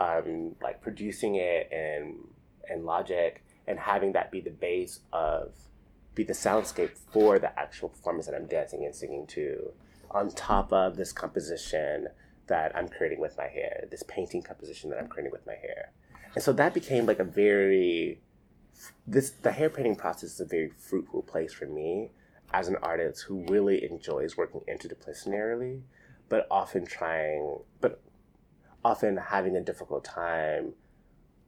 um, 0.00 0.56
like 0.60 0.82
producing 0.82 1.36
it 1.36 1.70
and 1.72 2.16
and 2.68 2.84
Logic 2.84 3.42
and 3.66 3.78
having 3.78 4.12
that 4.12 4.30
be 4.30 4.40
the 4.40 4.50
base 4.50 5.00
of, 5.12 5.52
be 6.14 6.24
the 6.24 6.32
soundscape 6.32 6.96
for 7.12 7.38
the 7.38 7.58
actual 7.58 7.88
performance 7.88 8.26
that 8.26 8.34
I'm 8.34 8.46
dancing 8.46 8.84
and 8.84 8.94
singing 8.94 9.26
to, 9.28 9.72
on 10.14 10.30
top 10.30 10.72
of 10.72 10.96
this 10.96 11.12
composition 11.12 12.08
that 12.46 12.76
I'm 12.76 12.88
creating 12.88 13.20
with 13.20 13.36
my 13.36 13.48
hair, 13.48 13.86
this 13.90 14.02
painting 14.02 14.42
composition 14.42 14.90
that 14.90 14.98
I'm 14.98 15.08
creating 15.08 15.32
with 15.32 15.46
my 15.46 15.54
hair. 15.54 15.92
And 16.34 16.42
so 16.42 16.52
that 16.54 16.74
became 16.74 17.06
like 17.06 17.18
a 17.18 17.24
very 17.24 18.20
this 19.06 19.30
the 19.30 19.52
hair 19.52 19.70
painting 19.70 19.96
process 19.96 20.34
is 20.34 20.40
a 20.40 20.44
very 20.44 20.70
fruitful 20.70 21.22
place 21.22 21.52
for 21.52 21.66
me 21.66 22.10
as 22.52 22.68
an 22.68 22.76
artist 22.82 23.22
who 23.22 23.44
really 23.48 23.84
enjoys 23.88 24.36
working 24.36 24.60
interdisciplinarily, 24.68 25.82
but 26.28 26.46
often 26.50 26.84
trying, 26.84 27.58
but 27.80 28.02
often 28.84 29.16
having 29.16 29.56
a 29.56 29.60
difficult 29.60 30.04
time 30.04 30.74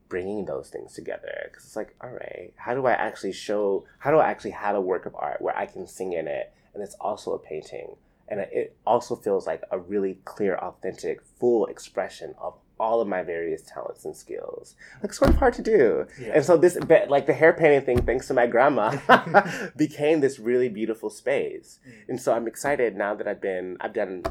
bringing 0.09 0.44
those 0.44 0.68
things 0.68 0.92
together 0.92 1.48
because 1.50 1.64
it's 1.64 1.77
like 1.77 1.96
all 2.00 2.11
right 2.11 2.53
how 2.57 2.74
do 2.74 2.87
i 2.87 2.92
actually 2.92 3.33
show 3.33 3.85
how 3.98 4.11
do 4.11 4.18
i 4.18 4.29
actually 4.29 4.50
have 4.50 4.77
a 4.77 4.81
work 4.81 5.07
of 5.07 5.14
art 5.16 5.40
where 5.40 5.57
i 5.57 5.66
can 5.66 5.87
sing 5.87 6.12
in 6.12 6.29
it 6.29 6.53
and 6.72 6.83
it's 6.83 6.94
also 7.00 7.33
a 7.33 7.38
painting 7.38 7.96
and 8.29 8.41
it 8.41 8.77
also 8.87 9.17
feels 9.17 9.47
like 9.47 9.63
a 9.71 9.79
really 9.79 10.19
clear 10.25 10.57
authentic 10.57 11.21
full 11.39 11.67
expression 11.67 12.35
of 12.40 12.55
all 12.79 13.01
of 13.01 13.09
my 13.09 13.23
various 13.23 13.63
talents 13.63 14.05
and 14.05 14.17
skills. 14.17 14.75
Like 15.03 15.13
sort 15.13 15.31
of 15.31 15.37
hard 15.37 15.55
to 15.55 15.63
do. 15.63 16.07
Yeah. 16.21 16.33
and 16.35 16.44
so 16.44 16.57
this 16.57 16.77
like 17.09 17.27
the 17.27 17.33
hair 17.35 17.53
painting 17.53 17.85
thing 17.85 18.03
thanks 18.03 18.27
to 18.29 18.35
my 18.35 18.46
grandma 18.46 18.96
became 19.77 20.21
this 20.21 20.38
really 20.38 20.69
beautiful 20.69 21.11
space. 21.11 21.79
Mm. 21.87 22.09
and 22.09 22.21
so 22.21 22.33
i'm 22.35 22.46
excited 22.46 22.96
now 22.96 23.15
that 23.15 23.29
i've 23.29 23.40
been 23.40 23.77
i've 23.81 23.92
done 23.92 24.23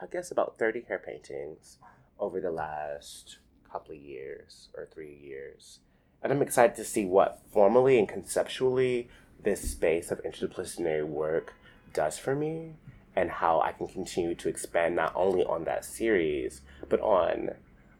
i 0.00 0.06
guess 0.06 0.30
about 0.30 0.58
30 0.58 0.82
hair 0.88 0.98
paintings 0.98 1.78
over 2.18 2.40
the 2.40 2.50
last 2.50 3.38
couple 3.70 3.94
of 3.94 4.00
years 4.00 4.68
or 4.76 4.86
three 4.86 5.14
years. 5.14 5.80
And 6.22 6.32
i'm 6.32 6.42
excited 6.42 6.76
to 6.76 6.84
see 6.84 7.04
what 7.04 7.40
formally 7.52 7.98
and 7.98 8.08
conceptually 8.08 9.08
this 9.42 9.70
space 9.70 10.10
of 10.10 10.22
interdisciplinary 10.24 11.06
work 11.06 11.54
does 11.92 12.18
for 12.18 12.34
me 12.34 12.74
and 13.18 13.30
how 13.30 13.60
i 13.60 13.72
can 13.72 13.86
continue 13.86 14.34
to 14.34 14.48
expand 14.48 14.94
not 14.94 15.12
only 15.14 15.44
on 15.44 15.64
that 15.64 15.84
series 15.84 16.60
but 16.88 17.00
on 17.00 17.50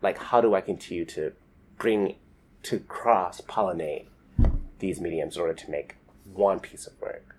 like 0.02 0.18
how 0.18 0.40
do 0.40 0.54
I 0.54 0.60
continue 0.60 1.04
to 1.06 1.32
bring 1.76 2.16
to 2.64 2.78
cross 2.80 3.40
pollinate 3.40 4.06
these 4.78 5.00
mediums 5.00 5.36
in 5.36 5.42
order 5.42 5.54
to 5.54 5.70
make 5.70 5.96
one 6.32 6.60
piece 6.60 6.86
of 6.86 7.00
work. 7.00 7.36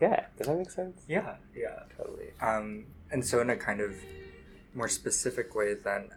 Yeah, 0.00 0.26
does 0.38 0.46
that 0.46 0.56
make 0.56 0.70
sense? 0.70 1.02
Yeah, 1.08 1.34
yeah. 1.54 1.80
Totally. 1.96 2.30
Um, 2.40 2.86
and 3.10 3.24
so, 3.24 3.40
in 3.40 3.50
a 3.50 3.56
kind 3.56 3.80
of 3.80 3.96
more 4.74 4.88
specific 4.88 5.54
way, 5.54 5.74
then, 5.74 6.08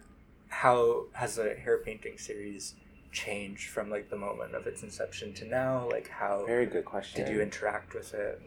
how 0.48 1.06
has 1.14 1.36
the 1.36 1.56
hair 1.56 1.80
painting 1.80 2.18
series 2.18 2.76
changed 3.12 3.70
from 3.70 3.90
like 3.90 4.10
the 4.10 4.16
moment 4.16 4.56
of 4.56 4.68
its 4.68 4.84
inception 4.84 5.34
to 5.34 5.46
now? 5.46 5.90
Like, 5.92 6.08
how 6.08 6.46
Very 6.46 6.66
good 6.66 6.86
question. 6.86 7.26
did 7.26 7.34
you 7.34 7.42
interact 7.42 7.94
with 7.94 8.14
it? 8.14 8.42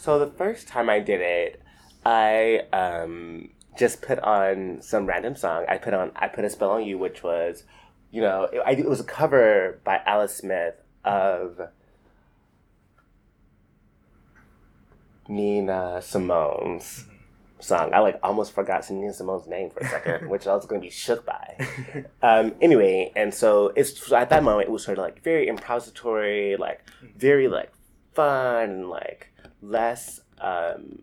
So 0.00 0.18
the 0.18 0.28
first 0.30 0.66
time 0.66 0.88
I 0.88 0.98
did 0.98 1.20
it, 1.20 1.60
I 2.06 2.62
um, 2.72 3.50
just 3.78 4.00
put 4.00 4.18
on 4.20 4.80
some 4.80 5.04
random 5.04 5.36
song. 5.36 5.66
I 5.68 5.76
put 5.76 5.92
on 5.92 6.10
I 6.16 6.26
put 6.26 6.42
a 6.46 6.48
spell 6.48 6.70
on 6.70 6.84
you, 6.84 6.96
which 6.96 7.22
was, 7.22 7.64
you 8.10 8.22
know, 8.22 8.44
it, 8.44 8.62
I, 8.64 8.70
it 8.70 8.88
was 8.88 9.00
a 9.00 9.04
cover 9.04 9.78
by 9.84 10.00
Alice 10.06 10.34
Smith 10.34 10.76
of 11.04 11.60
Nina 15.28 16.00
Simone's 16.00 17.04
song. 17.58 17.92
I 17.92 17.98
like 17.98 18.18
almost 18.22 18.54
forgot 18.54 18.90
Nina 18.90 19.12
Simone's 19.12 19.46
name 19.46 19.68
for 19.68 19.80
a 19.80 19.88
second, 19.90 20.30
which 20.30 20.46
I 20.46 20.54
was 20.54 20.64
going 20.64 20.80
to 20.80 20.86
be 20.86 20.90
shook 20.90 21.26
by. 21.26 22.06
Um, 22.22 22.54
anyway, 22.62 23.12
and 23.14 23.34
so 23.34 23.74
it's 23.76 24.10
at 24.12 24.30
that 24.30 24.42
moment 24.44 24.68
it 24.68 24.72
was 24.72 24.82
sort 24.82 24.96
of 24.96 25.04
like 25.04 25.22
very 25.22 25.46
improvisatory, 25.46 26.58
like 26.58 26.88
very 27.18 27.48
like 27.48 27.70
fun, 28.14 28.70
and 28.70 28.88
like 28.88 29.29
less, 29.60 30.20
um, 30.40 31.02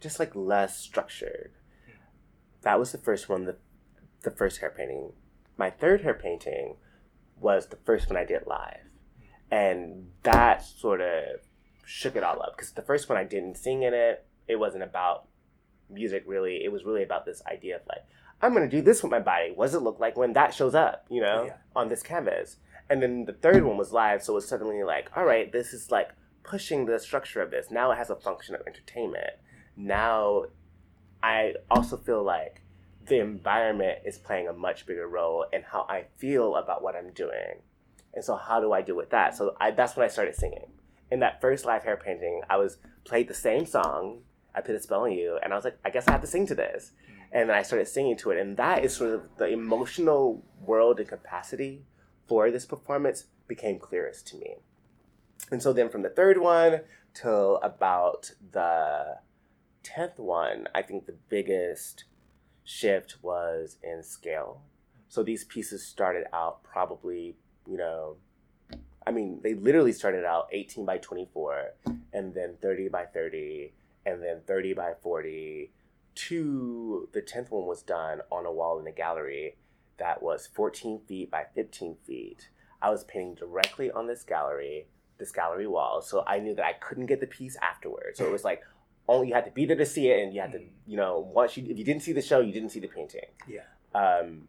just 0.00 0.18
like 0.18 0.34
less 0.34 0.78
structured. 0.78 1.52
That 2.62 2.78
was 2.78 2.92
the 2.92 2.98
first 2.98 3.28
one. 3.28 3.44
The 3.44 3.56
the 4.22 4.30
first 4.30 4.60
hair 4.60 4.72
painting. 4.76 5.12
My 5.56 5.70
third 5.70 6.02
hair 6.02 6.14
painting 6.14 6.76
was 7.38 7.66
the 7.66 7.76
first 7.76 8.08
one 8.08 8.16
I 8.16 8.24
did 8.24 8.46
live, 8.46 8.88
and 9.50 10.10
that 10.22 10.64
sort 10.64 11.00
of 11.00 11.22
shook 11.84 12.16
it 12.16 12.24
all 12.24 12.42
up 12.42 12.56
because 12.56 12.72
the 12.72 12.82
first 12.82 13.08
one 13.08 13.16
I 13.18 13.24
didn't 13.24 13.56
sing 13.56 13.82
in 13.82 13.94
it. 13.94 14.26
It 14.48 14.56
wasn't 14.56 14.82
about 14.84 15.28
music 15.88 16.24
really. 16.26 16.64
It 16.64 16.72
was 16.72 16.84
really 16.84 17.02
about 17.04 17.24
this 17.24 17.42
idea 17.50 17.76
of 17.76 17.82
like, 17.88 18.04
I'm 18.42 18.52
gonna 18.52 18.68
do 18.68 18.82
this 18.82 19.02
with 19.02 19.10
my 19.12 19.20
body. 19.20 19.52
What 19.54 19.66
does 19.66 19.74
it 19.76 19.82
look 19.82 20.00
like 20.00 20.16
when 20.16 20.32
that 20.32 20.52
shows 20.54 20.74
up? 20.74 21.06
You 21.08 21.20
know, 21.22 21.44
Yeah. 21.44 21.56
on 21.74 21.88
this 21.88 22.02
canvas. 22.02 22.56
And 22.88 23.02
then 23.02 23.24
the 23.24 23.32
third 23.32 23.64
one 23.64 23.76
was 23.76 23.92
live, 23.92 24.22
so 24.22 24.32
it 24.32 24.36
was 24.36 24.48
suddenly 24.48 24.82
like, 24.84 25.10
all 25.16 25.24
right, 25.24 25.50
this 25.50 25.72
is 25.72 25.90
like 25.90 26.10
pushing 26.46 26.86
the 26.86 26.98
structure 26.98 27.42
of 27.42 27.50
this. 27.50 27.70
Now 27.70 27.90
it 27.90 27.96
has 27.96 28.08
a 28.08 28.16
function 28.16 28.54
of 28.54 28.62
entertainment. 28.66 29.34
Now 29.76 30.44
I 31.22 31.54
also 31.70 31.96
feel 31.96 32.22
like 32.22 32.62
the 33.06 33.20
environment 33.20 33.98
is 34.04 34.18
playing 34.18 34.48
a 34.48 34.52
much 34.52 34.86
bigger 34.86 35.06
role 35.06 35.46
in 35.52 35.62
how 35.62 35.86
I 35.88 36.06
feel 36.16 36.56
about 36.56 36.82
what 36.82 36.96
I'm 36.96 37.12
doing. 37.12 37.62
And 38.14 38.24
so 38.24 38.36
how 38.36 38.60
do 38.60 38.72
I 38.72 38.82
do 38.82 38.94
with 38.96 39.10
that? 39.10 39.36
So 39.36 39.56
I, 39.60 39.72
that's 39.72 39.96
when 39.96 40.04
I 40.04 40.08
started 40.08 40.34
singing. 40.34 40.70
In 41.10 41.20
that 41.20 41.40
first 41.40 41.64
live 41.64 41.84
hair 41.84 41.96
painting, 41.96 42.42
I 42.48 42.56
was 42.56 42.78
played 43.04 43.28
the 43.28 43.34
same 43.34 43.66
song. 43.66 44.22
I 44.54 44.60
put 44.60 44.74
a 44.74 44.80
spell 44.80 45.02
on 45.02 45.12
you, 45.12 45.38
and 45.42 45.52
I 45.52 45.56
was 45.56 45.64
like, 45.64 45.78
I 45.84 45.90
guess 45.90 46.08
I 46.08 46.12
have 46.12 46.22
to 46.22 46.26
sing 46.26 46.46
to 46.46 46.54
this. 46.54 46.92
And 47.30 47.50
then 47.50 47.56
I 47.56 47.62
started 47.62 47.88
singing 47.88 48.16
to 48.18 48.30
it, 48.30 48.40
and 48.40 48.56
that 48.56 48.84
is 48.84 48.96
sort 48.96 49.10
of 49.10 49.22
the 49.36 49.48
emotional 49.48 50.42
world 50.64 50.98
and 50.98 51.08
capacity 51.08 51.84
for 52.26 52.50
this 52.50 52.64
performance 52.64 53.26
became 53.46 53.78
clearest 53.78 54.26
to 54.28 54.36
me. 54.38 54.56
And 55.50 55.62
so 55.62 55.72
then 55.72 55.88
from 55.88 56.02
the 56.02 56.10
third 56.10 56.38
one 56.38 56.80
till 57.14 57.58
about 57.62 58.32
the 58.52 59.18
tenth 59.82 60.18
one, 60.18 60.68
I 60.74 60.82
think 60.82 61.06
the 61.06 61.16
biggest 61.28 62.04
shift 62.64 63.18
was 63.22 63.78
in 63.82 64.02
scale. 64.02 64.62
So 65.08 65.22
these 65.22 65.44
pieces 65.44 65.86
started 65.86 66.26
out 66.32 66.62
probably, 66.62 67.36
you 67.66 67.76
know, 67.76 68.16
I 69.06 69.12
mean, 69.12 69.40
they 69.42 69.54
literally 69.54 69.92
started 69.92 70.24
out 70.24 70.48
18 70.50 70.84
by 70.84 70.98
24, 70.98 71.74
and 72.12 72.34
then 72.34 72.56
30 72.60 72.88
by 72.88 73.04
30, 73.04 73.72
and 74.04 74.20
then 74.20 74.40
30 74.46 74.74
by 74.74 74.94
40. 75.00 75.70
To 76.14 77.08
the 77.12 77.22
10th 77.22 77.50
one 77.50 77.66
was 77.66 77.82
done 77.82 78.20
on 78.32 78.46
a 78.46 78.52
wall 78.52 78.80
in 78.80 78.86
a 78.86 78.92
gallery 78.92 79.58
that 79.98 80.22
was 80.22 80.48
14 80.48 81.00
feet 81.06 81.30
by 81.30 81.44
15 81.54 81.98
feet. 82.04 82.50
I 82.82 82.90
was 82.90 83.04
painting 83.04 83.34
directly 83.34 83.90
on 83.90 84.06
this 84.06 84.24
gallery, 84.24 84.88
this 85.18 85.32
gallery 85.32 85.66
wall, 85.66 86.02
so 86.02 86.24
I 86.26 86.38
knew 86.38 86.54
that 86.54 86.64
I 86.64 86.72
couldn't 86.74 87.06
get 87.06 87.20
the 87.20 87.26
piece 87.26 87.56
afterwards. 87.62 88.18
So 88.18 88.26
it 88.26 88.32
was 88.32 88.44
like, 88.44 88.62
only 89.08 89.28
you 89.28 89.34
had 89.34 89.44
to 89.44 89.50
be 89.50 89.66
there 89.66 89.76
to 89.76 89.86
see 89.86 90.08
it, 90.08 90.22
and 90.22 90.34
you 90.34 90.40
had 90.40 90.52
to, 90.52 90.60
you 90.86 90.96
know, 90.96 91.30
once 91.32 91.56
you 91.56 91.64
if 91.68 91.78
you 91.78 91.84
didn't 91.84 92.02
see 92.02 92.12
the 92.12 92.22
show, 92.22 92.40
you 92.40 92.52
didn't 92.52 92.70
see 92.70 92.80
the 92.80 92.88
painting. 92.88 93.26
Yeah. 93.48 93.60
Um, 93.94 94.48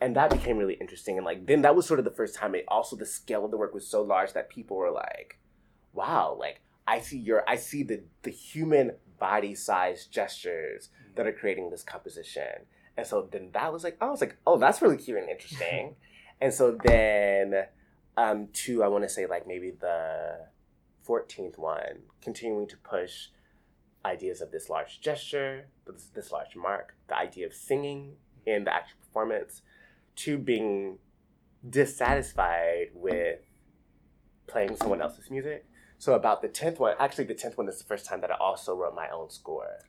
and 0.00 0.14
that 0.16 0.30
became 0.30 0.58
really 0.58 0.74
interesting. 0.74 1.16
And 1.16 1.24
like 1.24 1.46
then 1.46 1.62
that 1.62 1.74
was 1.74 1.86
sort 1.86 1.98
of 1.98 2.04
the 2.04 2.10
first 2.10 2.34
time. 2.34 2.54
It 2.54 2.64
also 2.68 2.96
the 2.96 3.06
scale 3.06 3.44
of 3.44 3.50
the 3.50 3.56
work 3.56 3.74
was 3.74 3.86
so 3.86 4.02
large 4.02 4.32
that 4.34 4.50
people 4.50 4.76
were 4.76 4.90
like, 4.90 5.38
"Wow!" 5.92 6.36
Like 6.38 6.60
I 6.86 7.00
see 7.00 7.18
your, 7.18 7.48
I 7.48 7.56
see 7.56 7.82
the 7.82 8.02
the 8.22 8.30
human 8.30 8.92
body 9.18 9.54
size 9.54 10.06
gestures 10.06 10.90
that 11.16 11.26
are 11.26 11.32
creating 11.32 11.70
this 11.70 11.82
composition. 11.82 12.66
And 12.96 13.06
so 13.06 13.28
then 13.30 13.50
that 13.52 13.72
was 13.72 13.84
like, 13.84 13.96
I 14.00 14.08
was 14.08 14.20
like, 14.20 14.36
oh, 14.46 14.58
that's 14.58 14.80
really 14.80 14.96
cute 14.96 15.18
and 15.18 15.28
interesting. 15.28 15.96
and 16.40 16.52
so 16.52 16.78
then, 16.82 17.66
um, 18.16 18.48
two, 18.52 18.82
I 18.82 18.88
want 18.88 19.04
to 19.04 19.08
say 19.08 19.26
like 19.26 19.46
maybe 19.46 19.70
the 19.70 20.46
14th 21.06 21.58
one, 21.58 22.00
continuing 22.20 22.66
to 22.68 22.76
push 22.78 23.28
ideas 24.04 24.40
of 24.40 24.50
this 24.50 24.68
large 24.68 25.00
gesture, 25.00 25.66
this, 25.86 26.10
this 26.14 26.32
large 26.32 26.56
mark, 26.56 26.94
the 27.08 27.16
idea 27.16 27.46
of 27.46 27.54
singing 27.54 28.14
in 28.46 28.64
the 28.64 28.74
actual 28.74 28.98
performance, 29.00 29.62
to 30.16 30.38
being 30.38 30.98
dissatisfied 31.68 32.88
with 32.94 33.40
playing 34.46 34.76
someone 34.76 35.02
else's 35.02 35.30
music. 35.30 35.66
So 35.98 36.14
about 36.14 36.42
the 36.42 36.48
10th 36.48 36.78
one, 36.78 36.94
actually 36.98 37.24
the 37.24 37.34
10th 37.34 37.56
one 37.56 37.68
is 37.68 37.78
the 37.78 37.84
first 37.84 38.06
time 38.06 38.20
that 38.20 38.30
I 38.30 38.36
also 38.36 38.74
wrote 38.74 38.94
my 38.94 39.08
own 39.08 39.30
score. 39.30 39.80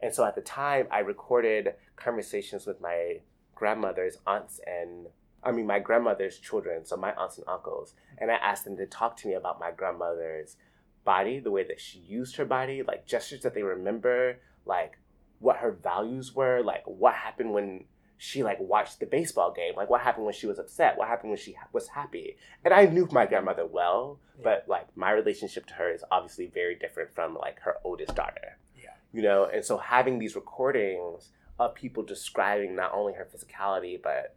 And 0.00 0.14
so 0.14 0.24
at 0.24 0.34
the 0.34 0.42
time, 0.42 0.86
I 0.90 0.98
recorded 0.98 1.74
conversations 1.96 2.66
with 2.66 2.80
my 2.80 3.20
grandmother's 3.54 4.18
aunts 4.26 4.60
and, 4.66 5.06
I 5.44 5.52
mean, 5.52 5.66
my 5.66 5.78
grandmother's 5.78 6.38
children, 6.38 6.84
so 6.86 6.96
my 6.96 7.12
aunts 7.14 7.38
and 7.38 7.46
uncles. 7.48 7.94
And 8.18 8.30
I 8.30 8.34
asked 8.34 8.64
them 8.64 8.76
to 8.78 8.86
talk 8.86 9.16
to 9.18 9.28
me 9.28 9.34
about 9.34 9.60
my 9.60 9.70
grandmother's 9.70 10.56
body, 11.04 11.38
the 11.38 11.50
way 11.50 11.64
that 11.64 11.80
she 11.80 11.98
used 11.98 12.36
her 12.36 12.44
body, 12.44 12.82
like 12.82 13.06
gestures 13.06 13.42
that 13.42 13.54
they 13.54 13.62
remember, 13.62 14.38
like 14.64 14.98
what 15.40 15.56
her 15.58 15.72
values 15.72 16.34
were, 16.34 16.62
like 16.62 16.82
what 16.86 17.14
happened 17.14 17.52
when 17.52 17.84
she 18.16 18.42
like 18.42 18.58
watched 18.60 19.00
the 19.00 19.06
baseball 19.06 19.52
game, 19.52 19.74
like 19.76 19.90
what 19.90 20.00
happened 20.00 20.24
when 20.24 20.34
she 20.34 20.46
was 20.46 20.58
upset, 20.58 20.96
what 20.96 21.08
happened 21.08 21.30
when 21.30 21.38
she 21.38 21.52
ha- 21.52 21.68
was 21.72 21.88
happy. 21.88 22.36
And 22.64 22.72
I 22.72 22.86
knew 22.86 23.06
my 23.12 23.26
grandmother 23.26 23.66
well, 23.66 24.20
but 24.42 24.64
like 24.66 24.86
my 24.96 25.10
relationship 25.10 25.66
to 25.66 25.74
her 25.74 25.90
is 25.92 26.02
obviously 26.10 26.46
very 26.46 26.74
different 26.76 27.14
from 27.14 27.34
like 27.34 27.60
her 27.60 27.74
oldest 27.84 28.14
daughter 28.16 28.58
Yeah. 28.76 28.90
you 29.12 29.22
know 29.22 29.44
and 29.44 29.64
so 29.64 29.76
having 29.76 30.18
these 30.18 30.34
recordings 30.34 31.30
of 31.58 31.74
people 31.76 32.02
describing 32.02 32.74
not 32.74 32.92
only 32.92 33.12
her 33.12 33.28
physicality 33.32 34.00
but 34.02 34.34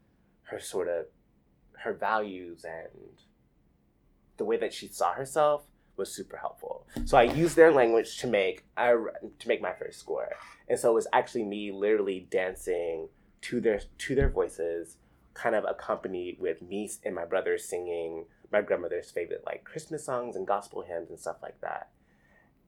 her 0.50 0.60
sort 0.60 0.88
of 0.88 1.06
her 1.84 1.94
values 1.94 2.66
and 2.66 3.22
the 4.38 4.46
way 4.46 4.58
that 4.58 4.74
she 4.74 4.88
saw 4.88 5.14
herself 5.14 5.64
was 5.96 6.14
super 6.14 6.38
helpful 6.38 6.86
so 7.06 7.18
i 7.18 7.24
used 7.24 7.56
their 7.56 7.72
language 7.72 8.18
to 8.20 8.28
make 8.28 8.66
I, 8.76 8.92
to 8.92 9.48
make 9.48 9.62
my 9.62 9.74
first 9.74 10.00
score 10.00 10.30
and 10.68 10.80
so 10.80 10.92
it 10.92 10.96
was 10.96 11.08
actually 11.12 11.44
me 11.44 11.72
literally 11.72 12.28
dancing 12.30 13.10
to 13.42 13.60
their 13.60 13.82
to 13.98 14.16
their 14.16 14.30
voices 14.30 14.98
kind 15.34 15.56
of 15.56 15.66
accompanied 15.68 16.38
with 16.40 16.62
me 16.62 16.90
and 17.04 17.16
my 17.16 17.26
brother 17.26 17.58
singing 17.58 18.26
my 18.52 18.62
grandmother's 18.62 19.12
favorite 19.12 19.44
like 19.46 19.64
christmas 19.64 20.06
songs 20.06 20.36
and 20.36 20.48
gospel 20.48 20.84
hymns 20.84 21.10
and 21.10 21.20
stuff 21.20 21.38
like 21.42 21.60
that 21.62 21.90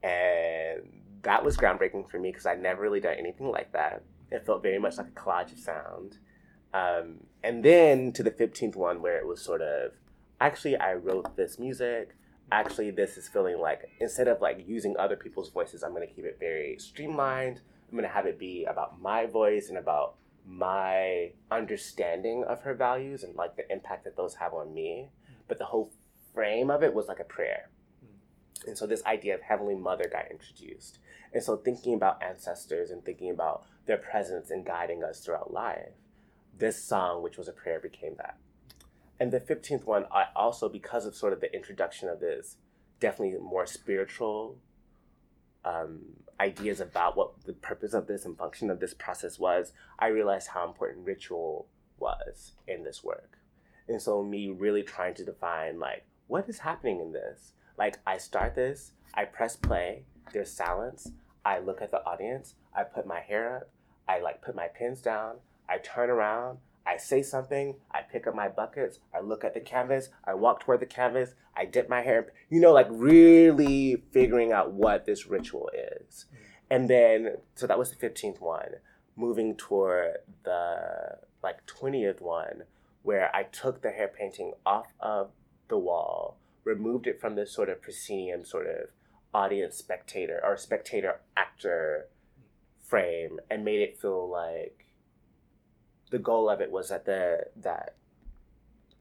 and 0.04 0.82
that 1.24 1.44
was 1.44 1.58
groundbreaking 1.58 2.10
for 2.10 2.20
me 2.20 2.32
because 2.32 2.46
I'd 2.46 2.62
never 2.62 2.82
really 2.82 3.00
done 3.00 3.16
anything 3.18 3.52
like 3.52 3.72
that. 3.74 4.04
It 4.32 4.46
felt 4.46 4.64
very 4.64 4.80
much 4.80 4.98
like 4.98 5.08
a 5.08 5.12
collage 5.12 5.52
of 5.52 5.60
sound. 5.60 6.18
Um, 6.74 7.18
and 7.44 7.64
then 7.64 8.12
to 8.14 8.24
the 8.24 8.32
15th 8.32 8.76
one, 8.76 9.02
where 9.02 9.18
it 9.18 9.28
was 9.28 9.42
sort 9.42 9.62
of 9.62 9.92
actually, 10.42 10.78
I 10.78 10.94
wrote 10.94 11.36
this 11.36 11.60
music. 11.60 12.16
Actually, 12.52 12.92
this 12.92 13.18
is 13.18 13.28
feeling 13.28 13.60
like 13.60 13.90
instead 14.00 14.28
of 14.28 14.42
like 14.42 14.66
using 14.68 14.96
other 14.98 15.16
people's 15.16 15.50
voices, 15.50 15.84
I'm 15.84 15.94
going 15.94 16.08
to 16.08 16.14
keep 16.14 16.26
it 16.26 16.38
very 16.40 16.78
streamlined. 16.80 17.62
I'm 17.90 17.98
going 17.98 18.08
to 18.08 18.14
have 18.14 18.26
it 18.26 18.40
be 18.40 18.66
about 18.66 19.02
my 19.02 19.26
voice 19.26 19.70
and 19.70 19.78
about 19.78 20.16
my 20.46 21.32
understanding 21.52 22.44
of 22.44 22.62
her 22.62 22.74
values 22.74 23.24
and 23.24 23.36
like 23.36 23.56
the 23.56 23.72
impact 23.72 24.04
that 24.06 24.18
those 24.18 24.36
have 24.36 24.54
on 24.54 24.74
me. 24.74 25.10
But 25.48 25.60
the 25.60 25.66
whole 25.66 25.92
frame 26.34 26.72
of 26.72 26.84
it 26.84 26.94
was 26.94 27.08
like 27.08 27.20
a 27.20 27.24
prayer. 27.24 27.70
And 28.66 28.78
so 28.78 28.86
this 28.86 29.06
idea 29.06 29.36
of 29.36 29.42
Heavenly 29.42 29.76
Mother 29.76 30.10
got 30.12 30.30
introduced. 30.30 31.00
And 31.34 31.44
so 31.44 31.58
thinking 31.58 31.94
about 31.94 32.22
ancestors 32.24 32.90
and 32.90 33.04
thinking 33.04 33.30
about 33.30 33.64
their 33.86 33.98
presence 33.98 34.50
and 34.50 34.66
guiding 34.66 35.04
us 35.04 35.20
throughout 35.20 35.54
life, 35.54 35.94
this 36.60 36.84
song, 36.84 37.24
which 37.24 37.38
was 37.38 37.48
a 37.48 37.54
prayer, 37.54 37.80
became 37.80 38.16
that. 38.18 38.38
And 39.20 39.32
the 39.32 39.40
15th 39.40 39.86
one, 39.86 40.06
I 40.12 40.26
also, 40.36 40.70
because 40.70 41.06
of 41.06 41.16
sort 41.16 41.34
of 41.34 41.42
the 41.42 41.54
introduction 41.54 42.08
of 42.08 42.20
this 42.20 42.58
definitely 43.00 43.38
more 43.40 43.66
spiritual 43.66 44.58
um, 45.66 46.00
ideas 46.40 46.80
about 46.80 47.18
what 47.18 47.44
the 47.46 47.54
purpose 47.54 47.94
of 47.94 48.08
this 48.08 48.26
and 48.26 48.38
function 48.38 48.70
of 48.70 48.80
this 48.80 48.94
process 48.94 49.40
was, 49.40 49.74
I 49.98 50.08
realized 50.08 50.50
how 50.50 50.68
important 50.68 51.06
ritual 51.06 51.68
was 51.98 52.54
in 52.68 52.84
this 52.84 53.04
work. 53.04 53.38
And 53.88 54.02
so, 54.02 54.24
me 54.24 54.50
really 54.50 54.84
trying 54.84 55.16
to 55.16 55.26
define, 55.26 55.80
like, 55.80 56.06
what 56.28 56.48
is 56.48 56.60
happening 56.60 57.00
in 57.02 57.12
this? 57.12 57.54
Like, 57.78 57.98
I 58.06 58.18
start 58.18 58.56
this, 58.56 58.92
I 59.14 59.26
press 59.26 59.56
play, 59.56 60.04
there's 60.32 60.52
silence, 60.52 61.12
I 61.44 61.60
look 61.60 61.82
at 61.82 61.92
the 61.92 62.04
audience, 62.06 62.56
I 62.76 62.84
put 62.84 63.08
my 63.08 63.20
hair 63.20 63.58
up, 63.58 63.70
I 64.08 64.20
like 64.20 64.42
put 64.42 64.56
my 64.56 64.68
pins 64.68 65.02
down, 65.02 65.38
I 65.70 65.78
turn 65.78 66.10
around, 66.10 66.58
I 66.90 66.98
say 66.98 67.22
something, 67.22 67.76
I 67.92 68.02
pick 68.02 68.26
up 68.26 68.34
my 68.34 68.48
buckets, 68.48 69.00
I 69.14 69.20
look 69.20 69.44
at 69.44 69.54
the 69.54 69.60
canvas, 69.60 70.10
I 70.26 70.34
walk 70.34 70.62
toward 70.62 70.80
the 70.80 70.88
canvas, 70.88 71.36
I 71.56 71.66
dip 71.66 71.88
my 71.88 72.02
hair, 72.02 72.32
you 72.50 72.60
know, 72.60 72.74
like 72.74 72.88
really 72.90 74.04
figuring 74.12 74.52
out 74.52 74.72
what 74.72 75.06
this 75.06 75.28
ritual 75.28 75.70
is. 75.74 76.26
Mm. 76.34 76.38
And 76.72 76.90
then, 76.90 77.36
so 77.56 77.68
that 77.68 77.78
was 77.78 77.92
the 77.92 77.96
15th 77.96 78.42
one. 78.42 78.76
Moving 79.16 79.56
toward 79.56 80.18
the 80.44 81.18
like 81.44 81.66
20th 81.68 82.22
one, 82.22 82.64
where 83.04 83.34
I 83.36 83.44
took 83.44 83.82
the 83.82 83.92
hair 83.92 84.08
painting 84.08 84.54
off 84.66 84.94
of 85.00 85.32
the 85.68 85.78
wall, 85.78 86.38
removed 86.64 87.06
it 87.06 87.20
from 87.20 87.36
this 87.36 87.52
sort 87.52 87.70
of 87.70 87.82
proscenium, 87.82 88.46
sort 88.46 88.68
of 88.68 88.90
audience 89.34 89.76
spectator 89.76 90.40
or 90.44 90.58
spectator 90.58 91.20
actor 91.38 92.08
mm. 92.40 92.88
frame, 92.90 93.40
and 93.50 93.64
made 93.64 93.82
it 93.82 94.00
feel 94.00 94.30
like 94.30 94.86
the 96.10 96.20
goal 96.20 96.50
of 96.50 96.62
it 96.62 96.72
was 96.72 96.90
that 96.90 97.06
the 97.06 97.46
that 97.58 97.96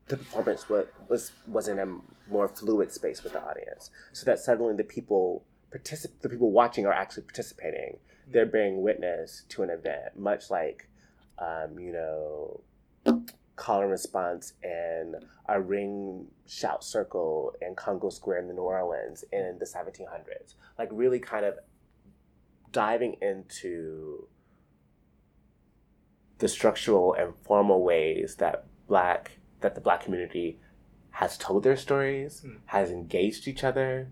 the 0.09 0.17
performance 0.17 0.69
was 0.69 0.87
was 1.09 1.33
was 1.47 1.69
in 1.69 1.79
a 1.79 1.87
more 2.31 2.49
fluid 2.49 2.93
space 2.93 3.23
with 3.23 3.33
the 3.33 3.43
audience, 3.43 3.91
so 4.13 4.25
that 4.25 4.39
suddenly 4.39 4.75
the 4.75 4.85
people 4.85 5.45
particip- 5.73 6.21
the 6.21 6.29
people 6.29 6.51
watching 6.51 6.87
are 6.87 6.93
actually 6.93 7.25
participating. 7.25 7.99
They're 8.31 8.47
bearing 8.47 8.83
witness 8.83 9.45
to 9.51 9.63
an 9.63 9.71
event, 9.71 10.19
much 10.19 10.51
like 10.51 10.89
um, 11.39 11.79
you 11.79 11.93
know 11.93 12.61
call 13.59 13.83
and 13.83 13.91
response 13.91 14.53
and 14.63 15.17
a 15.49 15.61
ring 15.61 16.27
shout 16.47 16.85
circle 16.85 17.53
in 17.61 17.75
Congo 17.75 18.09
Square 18.09 18.39
in 18.39 18.49
the 18.49 18.55
New 18.55 18.63
Orleans 18.63 19.25
in 19.33 19.57
the 19.59 19.67
1700s. 19.67 20.55
Like 20.79 20.89
really 20.93 21.19
kind 21.19 21.45
of 21.45 21.59
diving 22.71 23.17
into 23.21 24.29
the 26.39 26.49
structural 26.49 27.15
and 27.15 27.35
formal 27.45 27.83
ways 27.83 28.37
that 28.37 28.67
black 28.87 29.39
that 29.61 29.75
the 29.75 29.81
black 29.81 30.03
community 30.05 30.59
has 31.11 31.37
told 31.37 31.65
their 31.65 31.77
stories, 31.77 32.43
mm. 32.47 32.59
has 32.67 32.91
engaged 32.91 33.49
each 33.49 33.65
other, 33.65 34.09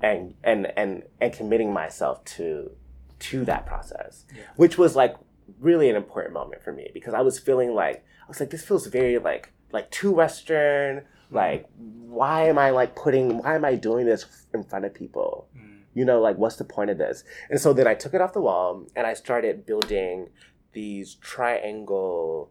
and 0.00 0.34
and 0.44 0.72
and 0.76 1.04
and 1.20 1.32
committing 1.32 1.72
myself 1.72 2.24
to 2.24 2.70
to 3.18 3.44
that 3.44 3.66
process, 3.66 4.24
yeah. 4.34 4.42
which 4.56 4.76
was 4.76 4.96
like 4.96 5.16
really 5.58 5.90
an 5.90 5.96
important 5.96 6.34
moment 6.34 6.62
for 6.62 6.72
me 6.72 6.90
because 6.94 7.14
I 7.14 7.20
was 7.22 7.38
feeling 7.38 7.74
like 7.74 8.04
I 8.24 8.28
was 8.28 8.40
like 8.40 8.50
this 8.50 8.64
feels 8.64 8.86
very 8.86 9.18
like 9.18 9.52
like 9.72 9.90
too 9.90 10.12
western. 10.12 10.98
Mm. 10.98 11.04
Like 11.30 11.66
why 11.76 12.48
am 12.48 12.58
I 12.58 12.70
like 12.70 12.94
putting 12.94 13.38
why 13.38 13.54
am 13.54 13.64
I 13.64 13.74
doing 13.76 14.06
this 14.06 14.26
in 14.52 14.64
front 14.64 14.84
of 14.84 14.92
people? 14.92 15.48
Mm. 15.56 15.78
You 15.94 16.04
know, 16.04 16.20
like 16.20 16.36
what's 16.36 16.56
the 16.56 16.64
point 16.64 16.90
of 16.90 16.98
this? 16.98 17.24
And 17.48 17.60
so 17.60 17.72
then 17.72 17.86
I 17.86 17.94
took 17.94 18.14
it 18.14 18.20
off 18.20 18.32
the 18.32 18.40
wall 18.40 18.86
and 18.94 19.06
I 19.06 19.14
started 19.14 19.64
building 19.64 20.28
these 20.72 21.14
triangle, 21.16 22.50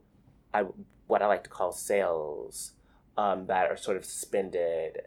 I 0.53 0.65
what 1.07 1.21
I 1.21 1.27
like 1.27 1.43
to 1.43 1.49
call 1.49 1.71
sails, 1.71 2.73
um, 3.17 3.47
that 3.47 3.69
are 3.69 3.77
sort 3.77 3.97
of 3.97 4.05
suspended 4.05 5.01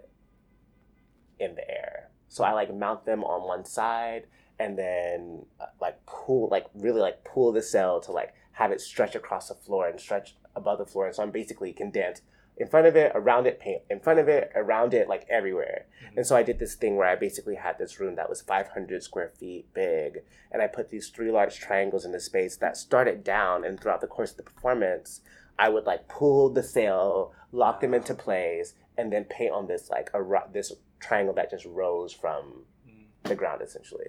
in 1.39 1.55
the 1.55 1.71
air. 1.71 2.11
So 2.29 2.45
I 2.45 2.53
like 2.53 2.75
mount 2.75 3.05
them 3.05 3.23
on 3.25 3.47
one 3.47 3.65
side 3.65 4.27
and 4.59 4.79
then 4.79 5.45
uh, 5.61 5.67
like 5.81 6.05
pull, 6.07 6.49
like 6.49 6.67
really 6.75 7.01
like 7.01 7.25
pull 7.25 7.53
the 7.53 7.63
sail 7.63 8.01
to 8.01 8.13
like 8.13 8.35
have 8.53 8.71
it 8.71 8.81
stretch 8.81 9.15
across 9.15 9.49
the 9.49 9.55
floor 9.55 9.89
and 9.89 10.01
stretch 10.01 10.37
above 10.55 10.79
the 10.79 10.87
floor. 10.87 11.07
And 11.07 11.15
so 11.15 11.23
I'm 11.23 11.31
basically 11.31 11.73
can 11.73 11.91
dance 11.91 12.23
in 12.57 12.69
front 12.69 12.87
of 12.87 12.97
it, 12.97 13.13
around 13.15 13.47
it, 13.47 13.59
paint 13.59 13.83
in 13.91 14.01
front 14.01 14.21
of 14.21 14.29
it, 14.29 14.53
around 14.55 14.95
it, 14.95 15.09
like 15.09 15.27
everywhere. 15.29 15.87
Mm-hmm. 16.05 16.19
And 16.19 16.27
so 16.27 16.37
I 16.37 16.43
did 16.43 16.59
this 16.59 16.75
thing 16.75 16.97
where 16.97 17.09
I 17.09 17.17
basically 17.17 17.57
had 17.57 17.79
this 17.79 17.99
room 17.99 18.15
that 18.17 18.29
was 18.29 18.43
500 18.43 19.03
square 19.03 19.33
feet 19.39 19.73
big, 19.75 20.23
and 20.51 20.63
I 20.63 20.67
put 20.67 20.91
these 20.91 21.09
three 21.09 21.31
large 21.31 21.59
triangles 21.59 22.05
in 22.05 22.13
the 22.13 22.21
space 22.21 22.57
that 22.57 22.77
started 22.77 23.25
down, 23.25 23.65
and 23.65 23.81
throughout 23.81 24.01
the 24.01 24.07
course 24.07 24.33
of 24.33 24.37
the 24.37 24.43
performance, 24.43 25.21
I 25.59 25.69
would 25.69 25.85
like 25.85 26.09
pull 26.09 26.51
the 26.51 26.63
sail, 26.63 27.33
lock 27.53 27.81
them 27.81 27.95
into 27.95 28.15
place, 28.15 28.75
and 28.97 29.13
then 29.13 29.25
paint 29.25 29.53
on 29.53 29.67
this 29.67 29.91
like 29.91 30.11
a 30.15 30.23
this 30.53 30.73
triangle 31.01 31.35
that 31.35 31.51
just 31.51 31.65
rose 31.67 32.13
from 32.13 32.65
mm. 32.89 33.05
the 33.25 33.35
ground 33.35 33.63
essentially. 33.63 34.09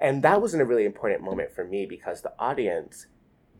And 0.00 0.22
that 0.22 0.40
was 0.40 0.54
in 0.54 0.60
a 0.60 0.64
really 0.64 0.84
important 0.84 1.22
moment 1.22 1.52
for 1.52 1.64
me 1.64 1.84
because 1.84 2.22
the 2.22 2.32
audience 2.38 3.06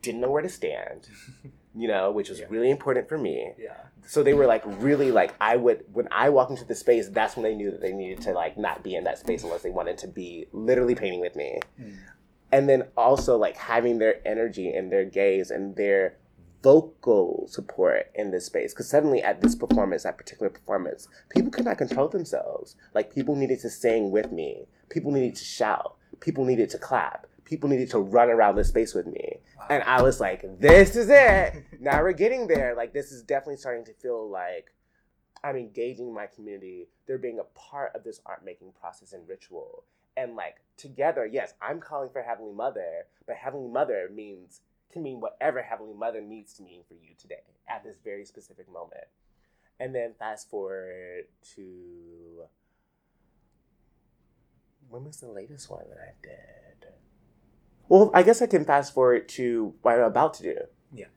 didn't 0.01 0.21
know 0.21 0.31
where 0.31 0.41
to 0.41 0.49
stand. 0.49 1.07
you 1.75 1.87
know, 1.87 2.11
which 2.11 2.29
was 2.29 2.39
yeah. 2.39 2.45
really 2.49 2.69
important 2.69 3.07
for 3.07 3.17
me. 3.17 3.53
Yeah. 3.57 3.75
So 4.07 4.23
they 4.23 4.33
were 4.33 4.47
like 4.47 4.63
really 4.65 5.11
like 5.11 5.33
I 5.39 5.55
would 5.55 5.83
when 5.93 6.07
I 6.11 6.29
walked 6.29 6.51
into 6.51 6.65
the 6.65 6.75
space, 6.75 7.09
that's 7.09 7.35
when 7.35 7.43
they 7.43 7.55
knew 7.55 7.71
that 7.71 7.81
they 7.81 7.93
needed 7.93 8.21
to 8.21 8.33
like 8.33 8.57
not 8.57 8.83
be 8.83 8.95
in 8.95 9.03
that 9.03 9.19
space 9.19 9.43
unless 9.43 9.61
they 9.61 9.69
wanted 9.69 9.97
to 9.99 10.07
be 10.07 10.47
literally 10.51 10.95
painting 10.95 11.19
with 11.21 11.35
me. 11.35 11.59
Mm. 11.79 11.97
And 12.51 12.67
then 12.67 12.87
also 12.97 13.37
like 13.37 13.55
having 13.55 13.99
their 13.99 14.27
energy 14.27 14.71
and 14.71 14.91
their 14.91 15.05
gaze 15.05 15.51
and 15.51 15.75
their 15.75 16.15
vocal 16.63 17.45
support 17.47 18.11
in 18.15 18.31
this 18.31 18.45
space 18.45 18.73
because 18.73 18.89
suddenly 18.89 19.21
at 19.23 19.39
this 19.39 19.55
performance 19.55 20.03
that 20.03 20.17
particular 20.17 20.49
performance 20.49 21.07
people 21.29 21.49
could 21.49 21.63
not 21.63 21.77
control 21.77 22.09
themselves 22.09 22.75
like 22.93 23.13
people 23.13 23.33
needed 23.33 23.59
to 23.61 23.69
sing 23.69 24.11
with 24.11 24.29
me 24.31 24.65
people 24.89 25.09
needed 25.09 25.35
to 25.35 25.45
shout 25.45 25.95
people 26.19 26.43
needed 26.43 26.69
to 26.69 26.77
clap 26.77 27.27
people 27.49 27.67
needed 27.67 27.89
to 27.89 27.99
run 27.99 28.29
around 28.29 28.55
the 28.55 28.63
space 28.63 28.93
with 28.93 29.07
me. 29.07 29.39
And 29.69 29.83
I 29.83 30.01
was 30.03 30.19
like, 30.19 30.45
this 30.59 30.95
is 30.95 31.09
it. 31.09 31.65
now 31.79 32.01
we're 32.01 32.13
getting 32.13 32.47
there. 32.47 32.75
Like, 32.75 32.93
this 32.93 33.11
is 33.11 33.23
definitely 33.23 33.57
starting 33.57 33.85
to 33.85 33.93
feel 33.93 34.29
like 34.29 34.71
I'm 35.43 35.55
engaging 35.55 36.13
my 36.13 36.27
community. 36.27 36.87
They're 37.07 37.17
being 37.17 37.39
a 37.39 37.59
part 37.59 37.95
of 37.95 38.03
this 38.03 38.21
art 38.25 38.45
making 38.45 38.73
process 38.79 39.13
and 39.13 39.27
ritual. 39.27 39.83
And 40.15 40.35
like 40.35 40.57
together, 40.77 41.25
yes, 41.25 41.53
I'm 41.61 41.79
calling 41.79 42.09
for 42.11 42.21
Heavenly 42.21 42.53
Mother, 42.53 43.05
but 43.25 43.35
Heavenly 43.37 43.69
Mother 43.69 44.09
means 44.13 44.61
can 44.91 45.03
mean 45.03 45.19
whatever 45.19 45.61
Heavenly 45.61 45.93
Mother 45.93 46.19
needs 46.19 46.53
to 46.55 46.63
mean 46.63 46.81
for 46.87 46.95
you 46.95 47.13
today 47.17 47.43
at 47.67 47.83
this 47.83 47.95
very 48.03 48.25
specific 48.25 48.71
moment. 48.71 49.05
And 49.79 49.95
then 49.95 50.13
fast 50.17 50.49
forward 50.49 51.25
to 51.55 52.43
when 54.89 55.05
was 55.05 55.17
the 55.17 55.27
latest 55.27 55.69
one 55.69 55.85
that 55.89 55.99
I 55.99 56.11
did? 56.21 56.68
Well, 57.89 58.11
I 58.13 58.23
guess 58.23 58.41
I 58.41 58.47
can 58.47 58.63
fast 58.65 58.93
forward 58.93 59.27
to 59.29 59.73
what 59.81 59.95
I'm 59.95 60.01
about 60.01 60.35
to 60.35 60.43
do. 60.43 60.55
Yeah. 60.93 61.07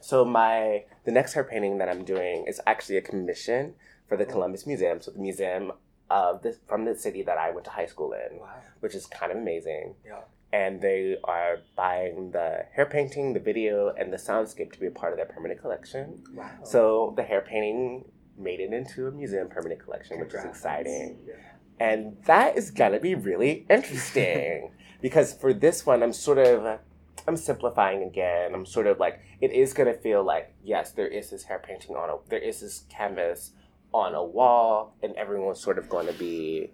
So 0.00 0.24
my 0.24 0.84
the 1.04 1.12
next 1.12 1.32
hair 1.32 1.44
painting 1.44 1.78
that 1.78 1.88
I'm 1.88 2.04
doing 2.04 2.44
is 2.46 2.60
actually 2.66 2.98
a 2.98 3.02
commission 3.02 3.74
for 4.08 4.16
the 4.16 4.26
oh. 4.26 4.30
Columbus 4.30 4.66
Museum. 4.66 5.00
So 5.00 5.12
the 5.12 5.20
museum 5.20 5.72
of 6.10 6.42
this 6.42 6.58
from 6.66 6.84
the 6.84 6.96
city 6.96 7.22
that 7.22 7.38
I 7.38 7.50
went 7.50 7.64
to 7.64 7.70
high 7.70 7.86
school 7.86 8.12
in, 8.12 8.40
wow. 8.40 8.48
which 8.80 8.94
is 8.94 9.06
kind 9.06 9.32
of 9.32 9.38
amazing. 9.38 9.94
Yeah. 10.04 10.20
And 10.52 10.80
they 10.80 11.16
are 11.24 11.58
buying 11.76 12.30
the 12.32 12.66
hair 12.72 12.86
painting, 12.86 13.32
the 13.32 13.40
video, 13.40 13.94
and 13.96 14.12
the 14.12 14.16
soundscape 14.16 14.72
to 14.72 14.80
be 14.80 14.86
a 14.86 14.90
part 14.90 15.12
of 15.12 15.18
their 15.18 15.26
permanent 15.26 15.60
collection. 15.60 16.24
Wow. 16.34 16.50
So 16.64 17.14
the 17.16 17.22
hair 17.22 17.40
painting 17.40 18.04
made 18.38 18.60
it 18.60 18.72
into 18.72 19.06
a 19.06 19.10
museum 19.10 19.48
permanent 19.48 19.82
collection, 19.82 20.18
Congrats. 20.18 20.44
which 20.44 20.50
is 20.50 20.56
exciting. 20.56 21.18
Yeah. 21.26 21.34
And 21.78 22.16
that 22.24 22.56
is 22.56 22.70
gonna 22.70 23.00
be 23.00 23.14
really 23.14 23.66
interesting 23.68 24.70
because 25.00 25.32
for 25.32 25.52
this 25.52 25.84
one, 25.86 26.02
I'm 26.02 26.12
sort 26.12 26.38
of 26.38 26.80
I'm 27.26 27.36
simplifying 27.36 28.02
again. 28.02 28.54
I'm 28.54 28.66
sort 28.66 28.86
of 28.86 28.98
like 28.98 29.20
it 29.40 29.52
is 29.52 29.72
gonna 29.72 29.94
feel 29.94 30.22
like 30.22 30.54
yes, 30.62 30.92
there 30.92 31.08
is 31.08 31.30
this 31.30 31.44
hair 31.44 31.62
painting 31.64 31.96
on 31.96 32.10
a 32.10 32.16
there 32.28 32.38
is 32.38 32.60
this 32.60 32.84
canvas 32.88 33.52
on 33.92 34.14
a 34.14 34.24
wall, 34.24 34.94
and 35.02 35.14
everyone's 35.16 35.60
sort 35.60 35.78
of 35.78 35.88
going 35.88 36.06
to 36.06 36.12
be 36.12 36.72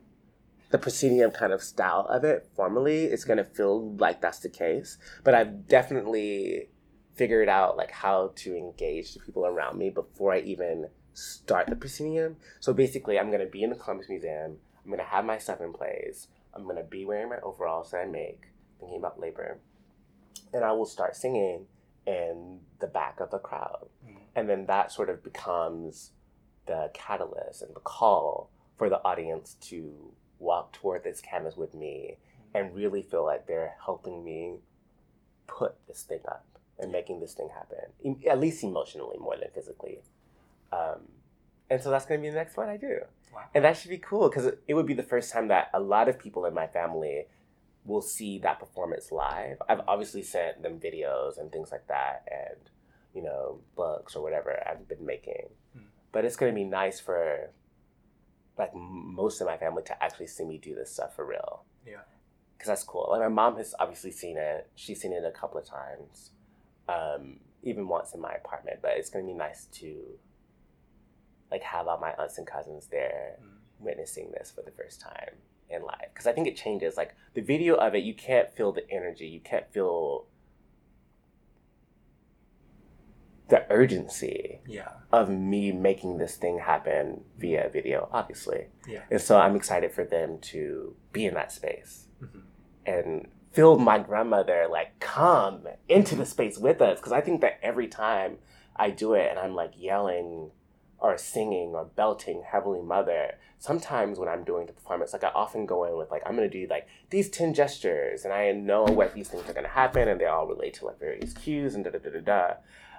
the 0.71 0.79
proscenium 0.79 1.31
kind 1.31 1.53
of 1.53 1.63
style 1.63 2.07
of 2.09 2.25
it. 2.25 2.49
Formally, 2.57 3.05
it's 3.05 3.25
gonna 3.25 3.45
feel 3.45 3.95
like 3.97 4.21
that's 4.21 4.41
the 4.41 4.49
case, 4.49 4.99
but 5.23 5.35
I've 5.35 5.69
definitely 5.69 6.69
figured 7.15 7.49
out 7.49 7.77
like 7.77 7.91
how 7.91 8.33
to 8.37 8.57
engage 8.57 9.15
the 9.15 9.21
people 9.21 9.47
around 9.47 9.79
me 9.79 9.91
before 9.91 10.33
I 10.33 10.41
even 10.41 10.89
start 11.13 11.69
the 11.69 11.77
proscenium. 11.77 12.37
So 12.61 12.73
basically, 12.73 13.19
I'm 13.19 13.31
gonna 13.31 13.47
be 13.47 13.63
in 13.63 13.71
the 13.71 13.77
Columbus 13.77 14.09
Museum. 14.09 14.57
I'm 14.85 14.91
gonna 14.91 15.05
have 15.05 15.25
my 15.25 15.39
stuff 15.39 15.61
in 15.61 15.73
place. 15.73 16.29
I'm 16.55 16.67
gonna 16.67 16.83
be 16.83 17.05
wearing 17.05 17.31
my 17.31 17.39
overalls 17.43 17.91
that 17.91 17.99
I 17.99 18.07
make, 18.07 18.45
thinking 18.79 18.99
about 18.99 19.21
labor, 19.21 19.59
and 20.53 20.65
I 20.65 20.73
will 20.73 20.87
start 20.87 21.17
singing 21.17 21.67
in 22.07 22.61
the 22.81 22.87
back 22.87 23.21
of 23.21 23.31
the 23.31 23.39
crowd, 23.39 23.89
mm-hmm. 24.05 24.19
and 24.35 24.49
then 24.49 24.67
that 24.67 24.93
sort 24.93 25.11
of 25.11 25.23
becomes 25.23 26.13
the 26.67 26.91
catalyst 26.95 27.63
and 27.63 27.75
the 27.75 27.81
call 27.81 28.51
for 28.77 28.89
the 28.89 29.03
audience 29.05 29.57
to 29.61 30.13
walk 30.39 30.73
toward 30.73 31.05
this 31.05 31.21
canvas 31.21 31.57
with 31.57 31.75
me 31.75 32.17
mm-hmm. 32.17 32.59
and 32.67 32.75
really 32.75 33.03
feel 33.03 33.25
like 33.25 33.47
they're 33.47 33.75
helping 33.85 34.25
me 34.25 34.57
put 35.47 35.75
this 35.87 36.03
thing 36.03 36.21
up 36.29 36.47
and 36.79 36.91
making 36.91 37.21
this 37.21 37.35
thing 37.35 37.49
happen, 37.55 38.19
at 38.29 38.41
least 38.41 38.65
emotionally 38.65 39.17
more 39.19 39.37
than 39.37 39.49
physically. 39.55 39.99
Um, 40.73 41.09
and 41.71 41.81
so 41.81 41.91
that's 41.91 42.07
going 42.07 42.21
to 42.21 42.23
be 42.23 42.31
the 42.31 42.37
next 42.37 42.57
one 42.57 42.69
I 42.69 42.77
do. 42.77 43.01
Wow. 43.33 43.45
And 43.55 43.65
that 43.65 43.77
should 43.77 43.91
be 43.91 43.99
cool 43.99 44.29
because 44.29 44.47
it 44.67 44.75
would 44.75 44.87
be 44.87 44.95
the 44.95 45.03
first 45.03 45.33
time 45.33 45.49
that 45.49 45.71
a 45.73 45.81
lot 45.81 46.09
of 46.09 46.19
people 46.19 46.45
in 46.45 46.55
my 46.55 46.67
family 46.67 47.27
will 47.85 48.03
see 48.03 48.39
that 48.39 48.61
performance 48.61 49.11
live. 49.11 49.57
I've 49.69 49.81
obviously 49.89 50.23
sent 50.23 50.63
them 50.63 50.79
videos 50.79 51.39
and 51.39 51.51
things 51.51 51.73
like 51.73 51.87
that, 51.89 52.25
and 52.31 52.71
you 53.15 53.23
know, 53.23 53.61
books 53.77 54.15
or 54.17 54.23
whatever 54.23 54.63
I've 54.69 54.89
been 54.89 55.05
making. 55.05 55.49
Mm. 55.77 55.83
But 56.13 56.25
it's 56.25 56.37
gonna 56.37 56.53
be 56.53 56.65
nice 56.65 57.01
for 57.01 57.51
like 58.59 58.75
most 58.75 59.41
of 59.41 59.47
my 59.47 59.57
family 59.57 59.83
to 59.85 60.03
actually 60.03 60.27
see 60.27 60.45
me 60.45 60.59
do 60.59 60.75
this 60.75 60.93
stuff 60.93 61.17
for 61.17 61.27
real. 61.27 61.65
Yeah. 61.87 62.03
Because 62.57 62.69
that's 62.69 62.85
cool. 62.85 63.09
Like 63.11 63.21
my 63.21 63.29
mom 63.29 63.57
has 63.57 63.75
obviously 63.81 64.13
seen 64.13 64.37
it. 64.37 64.69
She's 64.75 65.01
seen 65.01 65.13
it 65.13 65.25
a 65.25 65.31
couple 65.33 65.59
of 65.59 65.67
times, 65.67 66.31
um, 66.89 67.41
even 67.63 67.89
once 67.89 68.15
in 68.15 68.21
my 68.21 68.33
apartment. 68.33 68.81
But 68.83 68.93
it's 68.97 69.11
gonna 69.11 69.27
be 69.27 69.33
nice 69.33 69.67
to 69.73 69.97
like 71.53 71.63
have 71.63 71.87
all 71.87 71.99
my 71.99 72.13
aunts 72.19 72.39
and 72.39 72.47
cousins 72.47 72.89
there 72.89 73.37
Mm. 73.41 73.59
witnessing 73.79 74.33
this 74.33 74.51
for 74.51 74.63
the 74.63 74.71
first 74.73 75.01
time 75.01 75.35
in 75.69 75.83
life 75.83 76.09
because 76.13 76.27
I 76.27 76.33
think 76.33 76.47
it 76.49 76.57
changes. 76.57 76.97
Like 76.97 77.15
the 77.35 77.43
video 77.43 77.75
of 77.77 77.95
it, 77.95 78.03
you 78.05 78.15
can't 78.15 78.51
feel 78.53 78.73
the 78.73 78.89
energy. 78.91 79.27
You 79.27 79.41
can't 79.41 79.71
feel 79.73 80.27
the 83.49 83.67
urgency 83.71 84.61
Yeah. 84.67 84.93
of 85.13 85.29
me 85.29 85.73
making 85.73 86.17
this 86.19 86.37
thing 86.37 86.59
happen 86.59 87.25
via 87.37 87.69
video, 87.69 88.09
obviously. 88.13 88.69
Yeah. 88.89 89.03
And 89.11 89.21
so 89.21 89.39
I'm 89.39 89.57
excited 89.57 89.93
for 89.93 90.05
them 90.05 90.39
to 90.53 90.97
be 91.13 91.27
in 91.27 91.35
that 91.35 91.53
space 91.53 92.09
Mhm. 92.23 92.43
and 92.87 93.29
feel 93.51 93.77
my 93.79 93.99
grandmother 93.99 94.67
like 94.71 94.99
come 95.01 95.69
into 95.89 96.15
the 96.17 96.25
space 96.25 96.57
with 96.57 96.81
us 96.81 96.99
because 96.99 97.13
I 97.13 97.21
think 97.21 97.43
that 97.43 97.59
every 97.63 97.89
time 97.89 98.39
I 98.75 98.89
do 98.91 99.13
it 99.13 99.29
and 99.29 99.39
I'm 99.39 99.55
like 99.55 99.73
yelling 99.77 100.53
or 101.03 101.19
singing 101.19 101.71
or 101.75 101.85
belting 101.85 102.43
Heavenly 102.47 102.81
Mother, 102.81 103.33
sometimes 103.59 104.19
when 104.19 104.29
I'm 104.29 104.45
doing 104.45 104.67
the 104.67 104.73
performance, 104.73 105.13
like 105.13 105.25
I 105.25 105.29
often 105.35 105.67
go 105.67 105.85
in 105.85 105.97
with 105.99 106.11
like 106.11 106.23
I'm 106.25 106.37
gonna 106.37 106.49
do 106.49 106.67
like 106.71 106.87
these 107.11 107.29
ten 107.29 107.53
gestures 107.53 108.25
and 108.25 108.33
I 108.33 108.53
know 108.53 108.85
what 108.85 109.13
these 109.13 109.29
things 109.29 109.49
are 109.49 109.53
gonna 109.53 109.69
happen 109.69 110.09
and 110.09 110.21
they 110.21 110.27
all 110.27 110.47
relate 110.47 110.75
to 110.75 110.87
like 110.87 111.01
various 111.01 111.33
cues 111.35 111.75
and 111.75 111.85
da 111.85 111.91
da 111.91 111.99
da 111.99 112.11
da 112.11 112.21
da. 112.21 112.55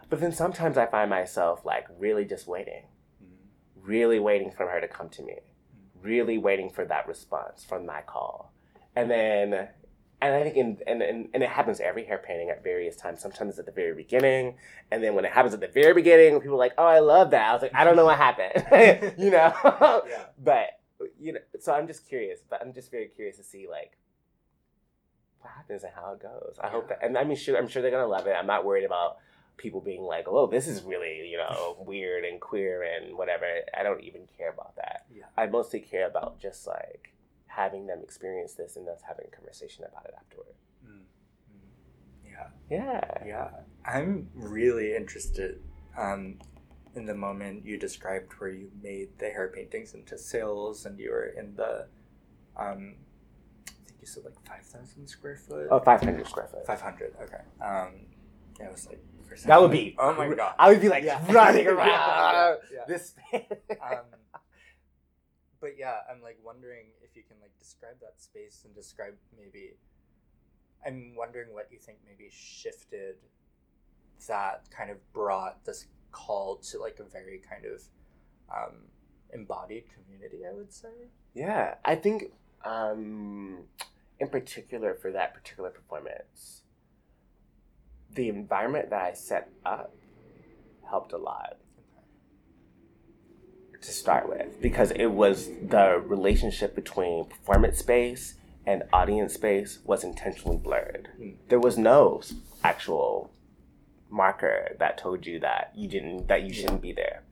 But 0.10 0.20
then 0.20 0.34
sometimes 0.34 0.78
I 0.78 0.86
find 0.86 1.10
myself 1.10 1.66
like 1.66 1.88
really 1.97 2.26
just 2.26 2.45
waiting, 2.45 2.84
Mm. 3.24 3.38
really 3.76 4.20
waiting 4.20 4.51
for 4.51 4.68
her 4.68 4.82
to 4.82 4.88
come 4.88 5.08
to 5.10 5.24
me, 5.24 5.38
really 6.01 6.38
waiting 6.38 6.70
for 6.70 6.84
that 6.86 7.08
response 7.08 7.64
from 7.64 7.86
my 7.86 8.01
call. 8.01 8.51
And 8.97 9.10
then 9.10 9.70
and 10.26 10.36
I 10.36 10.43
think 10.43 10.55
in 10.55 10.78
and, 10.88 11.01
and, 11.01 11.30
and 11.34 11.43
it 11.43 11.49
happens 11.49 11.80
every 11.80 12.05
hair 12.05 12.17
painting 12.17 12.49
at 12.49 12.63
various 12.63 12.95
times. 12.95 13.21
Sometimes 13.21 13.59
at 13.59 13.65
the 13.65 13.71
very 13.71 13.93
beginning, 13.93 14.55
and 14.91 15.03
then 15.03 15.15
when 15.15 15.26
it 15.26 15.32
happens 15.32 15.53
at 15.53 15.59
the 15.59 15.67
very 15.67 15.93
beginning, 15.93 16.39
people 16.39 16.55
are 16.55 16.59
like, 16.59 16.74
"Oh, 16.78 16.86
I 16.86 16.99
love 16.99 17.32
that." 17.32 17.49
I 17.49 17.53
was 17.53 17.61
like, 17.61 17.76
"I 17.76 17.84
don't 17.84 17.95
know 17.95 18.05
what 18.05 18.17
happened," 18.17 19.15
you 19.17 19.32
know. 19.32 19.53
Yeah. 20.07 20.26
But 20.41 20.67
you 21.19 21.34
know, 21.34 21.39
so 21.59 21.74
I'm 21.74 21.88
just 21.88 22.07
curious. 22.07 22.39
But 22.49 22.61
I'm 22.61 22.74
just 22.74 22.91
very 22.91 23.07
curious 23.07 23.38
to 23.38 23.43
see 23.43 23.67
like 23.69 23.97
what 25.39 25.51
happens 25.51 25.84
and 25.84 25.91
how 25.93 26.13
it 26.13 26.21
goes. 26.21 26.57
I 26.61 26.69
hope 26.69 26.89
that, 26.89 26.99
and 27.03 27.17
I 27.17 27.24
mean, 27.24 27.38
sure, 27.38 27.57
I'm 27.57 27.67
sure 27.67 27.82
they're 27.82 27.91
gonna 27.91 28.07
love 28.07 28.28
it. 28.28 28.36
I'm 28.38 28.47
not 28.47 28.65
worried 28.65 28.86
about 28.86 29.17
people 29.57 29.82
being 29.82 30.03
like, 30.03 30.28
"Oh, 30.28 30.47
this 30.47 30.67
is 30.67 30.84
really 30.84 31.30
you 31.30 31.38
know 31.38 31.78
weird 31.86 32.24
and 32.24 32.39
queer 32.39 32.84
and 32.84 33.17
whatever." 33.17 33.45
I 33.78 33.84
don't 33.84 34.01
even 34.03 34.28
care 34.38 34.51
about 34.51 34.76
that. 34.78 35.05
Yeah. 35.13 35.26
I 35.38 35.47
mostly 35.47 35.80
care 35.80 36.07
about 36.07 36.39
just 36.39 36.65
like 36.67 37.13
having 37.56 37.86
them 37.88 37.99
experience 38.01 38.54
this 38.54 38.76
and 38.76 38.88
us 38.89 39.01
having 39.08 39.26
a 39.32 39.36
conversation 39.36 39.84
about 39.86 40.06
it 40.06 40.14
afterward. 40.20 40.56
Mm. 40.86 41.01
Mm. 41.51 42.32
Yeah. 42.32 42.47
Yeah. 42.70 43.24
Yeah, 43.26 43.47
I'm 43.86 44.30
really 44.34 44.95
interested 44.95 45.60
um, 45.97 46.39
in 46.95 47.06
the 47.06 47.14
moment 47.14 47.66
you 47.66 47.78
described 47.78 48.34
where 48.39 48.49
you 48.49 48.72
made 48.82 49.10
the 49.20 49.26
hair 49.30 49.51
paintings 49.54 49.93
into 49.93 50.18
sales 50.18 50.86
and 50.86 50.99
you 50.99 51.12
were 51.12 51.34
in 51.38 51.56
the, 51.56 51.86
um, 52.58 52.95
I 53.68 53.72
think 53.86 53.97
you 54.01 54.08
said 54.08 54.24
like 54.26 54.36
5,000 54.47 55.08
square 55.08 55.38
foot? 55.38 55.68
Oh, 55.70 55.80
500 55.80 56.28
square 56.28 56.47
foot. 56.47 56.66
500, 56.66 57.14
okay. 57.22 57.36
Um, 57.62 58.08
yeah, 58.60 58.68
it 58.68 58.72
was 58.72 58.88
like, 58.88 59.01
That 59.45 59.62
would 59.62 59.72
be. 59.72 59.95
oh 59.99 60.14
my 60.14 60.28
god. 60.34 60.56
I 60.60 60.70
would 60.72 60.82
be 60.82 60.89
like 60.89 61.04
Yeah. 61.04 61.20
running 61.32 61.68
around 61.68 61.88
yeah, 61.88 62.56
yeah. 62.74 62.86
this. 62.88 63.14
um, 63.34 64.06
but 65.60 65.72
yeah, 65.78 65.97
I'm 66.10 66.22
like 66.22 66.38
wondering 66.43 66.88
if 67.14 67.18
you 67.18 67.24
can 67.28 67.38
like 67.41 67.57
describe 67.59 67.99
that 68.01 68.20
space 68.22 68.61
and 68.66 68.74
describe 68.74 69.14
maybe. 69.38 69.74
I'm 70.86 71.16
wondering 71.16 71.53
what 71.53 71.70
you 71.72 71.78
think 71.80 71.99
maybe 72.05 72.30
shifted 72.32 73.16
that 74.28 74.64
kind 74.76 74.89
of 74.89 74.97
brought 75.14 75.64
this 75.64 75.88
call 76.11 76.57
to 76.57 76.80
like 76.80 76.99
a 76.99 77.03
very 77.03 77.41
kind 77.49 77.66
of 77.66 77.82
um, 78.53 78.76
embodied 79.34 79.86
community. 79.93 80.43
I 80.49 80.53
would 80.53 80.74
say. 80.74 80.89
yeah, 81.34 81.76
I 81.86 81.95
think, 81.95 82.32
um, 82.66 83.59
in 84.20 84.28
particular 84.30 84.95
for 84.95 85.11
that 85.11 85.34
particular 85.34 85.70
performance, 85.70 86.64
the 88.11 88.30
environment 88.30 88.89
that 88.89 89.01
I 89.01 89.14
set 89.14 89.49
up 89.66 89.93
helped 90.89 91.14
a 91.14 91.18
lot 91.18 91.57
to 93.84 93.92
start 93.92 94.30
with 94.30 94.62
because 94.62 94.92
it 94.92 95.08
was 95.08 95.50
the 95.62 96.02
relationship 96.06 96.76
between 96.76 97.26
performance 97.26 97.80
space 97.80 98.36
and 98.66 98.84
audience 98.94 99.34
space 99.34 99.80
was 99.84 100.04
intentionally 100.04 100.58
blurred. 100.58 101.10
Mm. 101.20 101.36
There 101.50 101.60
was 101.60 101.78
no 101.78 102.22
actual 102.64 103.32
marker 104.10 104.76
that 104.80 104.98
told 104.98 105.26
you 105.26 105.40
that 105.40 105.72
you 105.76 105.88
didn't 105.88 106.28
that 106.28 106.44
you 106.44 106.54
shouldn't 106.54 106.82
be 106.82 106.94
there. 106.94 107.24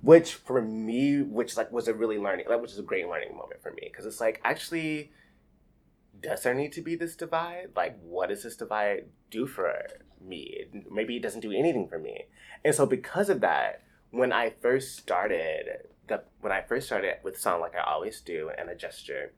Which 0.00 0.34
for 0.34 0.62
me, 0.62 1.22
which 1.22 1.56
like 1.56 1.72
was 1.72 1.88
a 1.88 1.94
really 1.94 2.18
learning, 2.18 2.46
that 2.48 2.62
was 2.62 2.78
a 2.78 2.82
great 2.82 3.08
learning 3.08 3.36
moment 3.36 3.62
for 3.62 3.72
me 3.72 3.82
because 3.90 4.06
it's 4.06 4.20
like 4.20 4.40
actually, 4.44 5.12
does 6.20 6.42
there 6.42 6.54
need 6.54 6.72
to 6.72 6.80
be 6.80 6.94
this 6.94 7.16
divide? 7.16 7.70
Like, 7.76 7.98
what 8.00 8.28
does 8.28 8.44
this 8.44 8.56
divide 8.56 9.06
do 9.30 9.46
for 9.46 9.74
me? 10.24 10.66
Maybe 10.90 11.16
it 11.16 11.22
doesn't 11.22 11.40
do 11.40 11.52
anything 11.52 11.88
for 11.88 11.98
me. 11.98 12.26
And 12.64 12.74
so 12.74 12.86
because 12.86 13.28
of 13.28 13.40
that, 13.40 13.82
when 14.10 14.32
I 14.32 14.54
first 14.60 14.96
started 14.96 15.88
the 16.08 16.22
when 16.40 16.52
I 16.52 16.62
first 16.62 16.86
started 16.86 17.16
with 17.22 17.38
Sound 17.38 17.60
Like 17.60 17.74
I 17.74 17.90
Always 17.90 18.20
Do 18.20 18.50
and 18.56 18.68
a 18.68 18.74
gesture, 18.74 19.32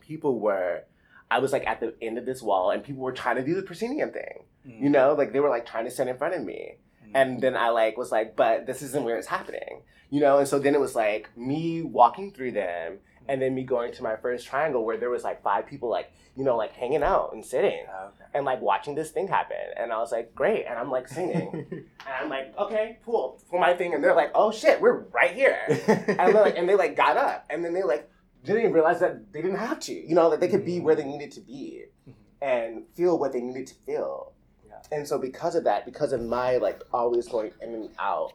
people 0.00 0.40
were 0.40 0.84
I 1.30 1.38
was 1.38 1.52
like 1.52 1.66
at 1.66 1.80
the 1.80 1.94
end 2.00 2.18
of 2.18 2.26
this 2.26 2.42
wall 2.42 2.70
and 2.70 2.82
people 2.82 3.02
were 3.02 3.12
trying 3.12 3.36
to 3.36 3.44
do 3.44 3.54
the 3.54 3.62
proscenium 3.62 4.12
thing. 4.12 4.44
You 4.64 4.90
know, 4.90 5.14
like 5.14 5.32
they 5.32 5.40
were 5.40 5.48
like 5.48 5.66
trying 5.66 5.84
to 5.84 5.90
stand 5.90 6.08
in 6.08 6.18
front 6.18 6.34
of 6.34 6.44
me. 6.44 6.78
Mm. 7.06 7.10
And 7.14 7.40
then 7.40 7.56
I 7.56 7.68
like 7.68 7.96
was 7.96 8.10
like, 8.10 8.34
but 8.34 8.66
this 8.66 8.82
isn't 8.82 9.04
where 9.04 9.16
it's 9.16 9.28
happening. 9.28 9.82
You 10.10 10.20
know, 10.20 10.38
and 10.38 10.48
so 10.48 10.58
then 10.58 10.74
it 10.74 10.80
was 10.80 10.94
like 10.94 11.30
me 11.36 11.82
walking 11.82 12.32
through 12.32 12.52
them 12.52 12.98
and 13.28 13.40
then 13.40 13.54
me 13.54 13.62
going 13.64 13.92
to 13.92 14.02
my 14.02 14.16
first 14.16 14.46
triangle 14.46 14.84
where 14.84 14.96
there 14.96 15.10
was 15.10 15.24
like 15.24 15.42
five 15.42 15.66
people 15.66 15.88
like, 15.88 16.12
you 16.36 16.44
know, 16.44 16.56
like 16.56 16.72
hanging 16.72 17.02
out 17.02 17.30
and 17.32 17.44
sitting 17.44 17.84
okay. 17.88 18.24
and 18.34 18.44
like 18.44 18.60
watching 18.60 18.94
this 18.94 19.10
thing 19.10 19.26
happen. 19.28 19.56
And 19.76 19.92
I 19.92 19.98
was 19.98 20.12
like, 20.12 20.34
great. 20.34 20.66
And 20.66 20.78
I'm 20.78 20.90
like 20.90 21.08
singing. 21.08 21.66
and 21.70 21.84
I'm 22.20 22.28
like, 22.28 22.56
okay, 22.58 22.98
cool. 23.04 23.40
For 23.50 23.58
my 23.58 23.74
thing. 23.74 23.94
And 23.94 24.04
they're 24.04 24.14
like, 24.14 24.32
oh 24.34 24.52
shit, 24.52 24.80
we're 24.80 25.00
right 25.12 25.32
here. 25.32 25.58
and 25.68 26.18
they're 26.18 26.32
like, 26.32 26.56
and 26.56 26.68
they 26.68 26.74
like 26.74 26.96
got 26.96 27.16
up, 27.16 27.46
and 27.50 27.64
then 27.64 27.72
they 27.74 27.82
like 27.82 28.08
didn't 28.44 28.60
even 28.60 28.72
realize 28.72 29.00
that 29.00 29.32
they 29.32 29.42
didn't 29.42 29.58
have 29.58 29.80
to. 29.80 29.92
You 29.92 30.14
know, 30.14 30.30
that 30.30 30.40
they 30.40 30.48
could 30.48 30.64
be 30.64 30.80
where 30.80 30.94
they 30.94 31.04
needed 31.04 31.32
to 31.32 31.40
be 31.40 31.84
Mhm. 32.08 32.14
and 32.42 32.84
feel 32.94 33.18
what 33.18 33.32
they 33.32 33.40
needed 33.40 33.66
to 33.68 33.74
feel. 33.86 34.32
Yeah. 34.68 34.74
And 34.92 35.08
so 35.08 35.18
because 35.18 35.54
of 35.54 35.64
that, 35.64 35.84
because 35.84 36.12
of 36.12 36.20
my 36.22 36.58
like 36.58 36.80
always 36.92 37.26
going 37.28 37.52
in 37.62 37.74
and 37.74 37.90
out 37.98 38.34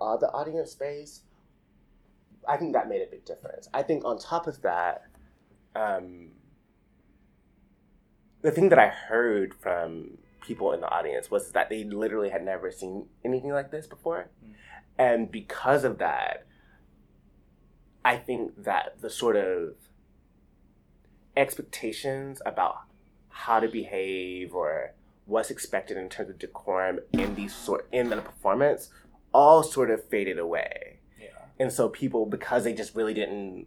of 0.00 0.20
the 0.20 0.28
audience 0.30 0.72
space, 0.72 1.22
I 2.48 2.56
think 2.56 2.72
that 2.72 2.88
made 2.88 3.02
a 3.02 3.10
big 3.10 3.24
difference. 3.24 3.68
I 3.72 3.82
think 3.82 4.04
on 4.04 4.18
top 4.18 4.46
of 4.46 4.62
that, 4.62 5.02
um, 5.74 6.32
the 8.42 8.50
thing 8.50 8.68
that 8.70 8.78
I 8.78 8.88
heard 8.88 9.54
from 9.54 10.18
people 10.40 10.72
in 10.72 10.80
the 10.80 10.88
audience 10.88 11.30
was 11.30 11.52
that 11.52 11.70
they 11.70 11.84
literally 11.84 12.30
had 12.30 12.44
never 12.44 12.70
seen 12.70 13.06
anything 13.24 13.52
like 13.52 13.70
this 13.70 13.86
before. 13.86 14.30
Mm. 14.44 14.54
And 14.98 15.30
because 15.30 15.84
of 15.84 15.98
that, 15.98 16.46
I 18.04 18.16
think 18.16 18.64
that 18.64 19.00
the 19.00 19.10
sort 19.10 19.36
of 19.36 19.74
expectations 21.36 22.42
about 22.44 22.78
how 23.28 23.60
to 23.60 23.68
behave 23.68 24.54
or 24.54 24.94
what's 25.24 25.50
expected 25.50 25.96
in 25.96 26.08
terms 26.08 26.30
of 26.30 26.38
decorum 26.38 26.98
in 27.12 27.34
these 27.34 27.54
sort 27.54 27.88
in 27.92 28.10
the 28.10 28.16
performance 28.16 28.90
all 29.32 29.62
sort 29.62 29.90
of 29.90 30.04
faded 30.08 30.38
away. 30.38 30.98
And 31.60 31.72
so 31.72 31.88
people, 31.88 32.26
because 32.26 32.64
they 32.64 32.72
just 32.72 32.94
really 32.94 33.14
didn't 33.14 33.66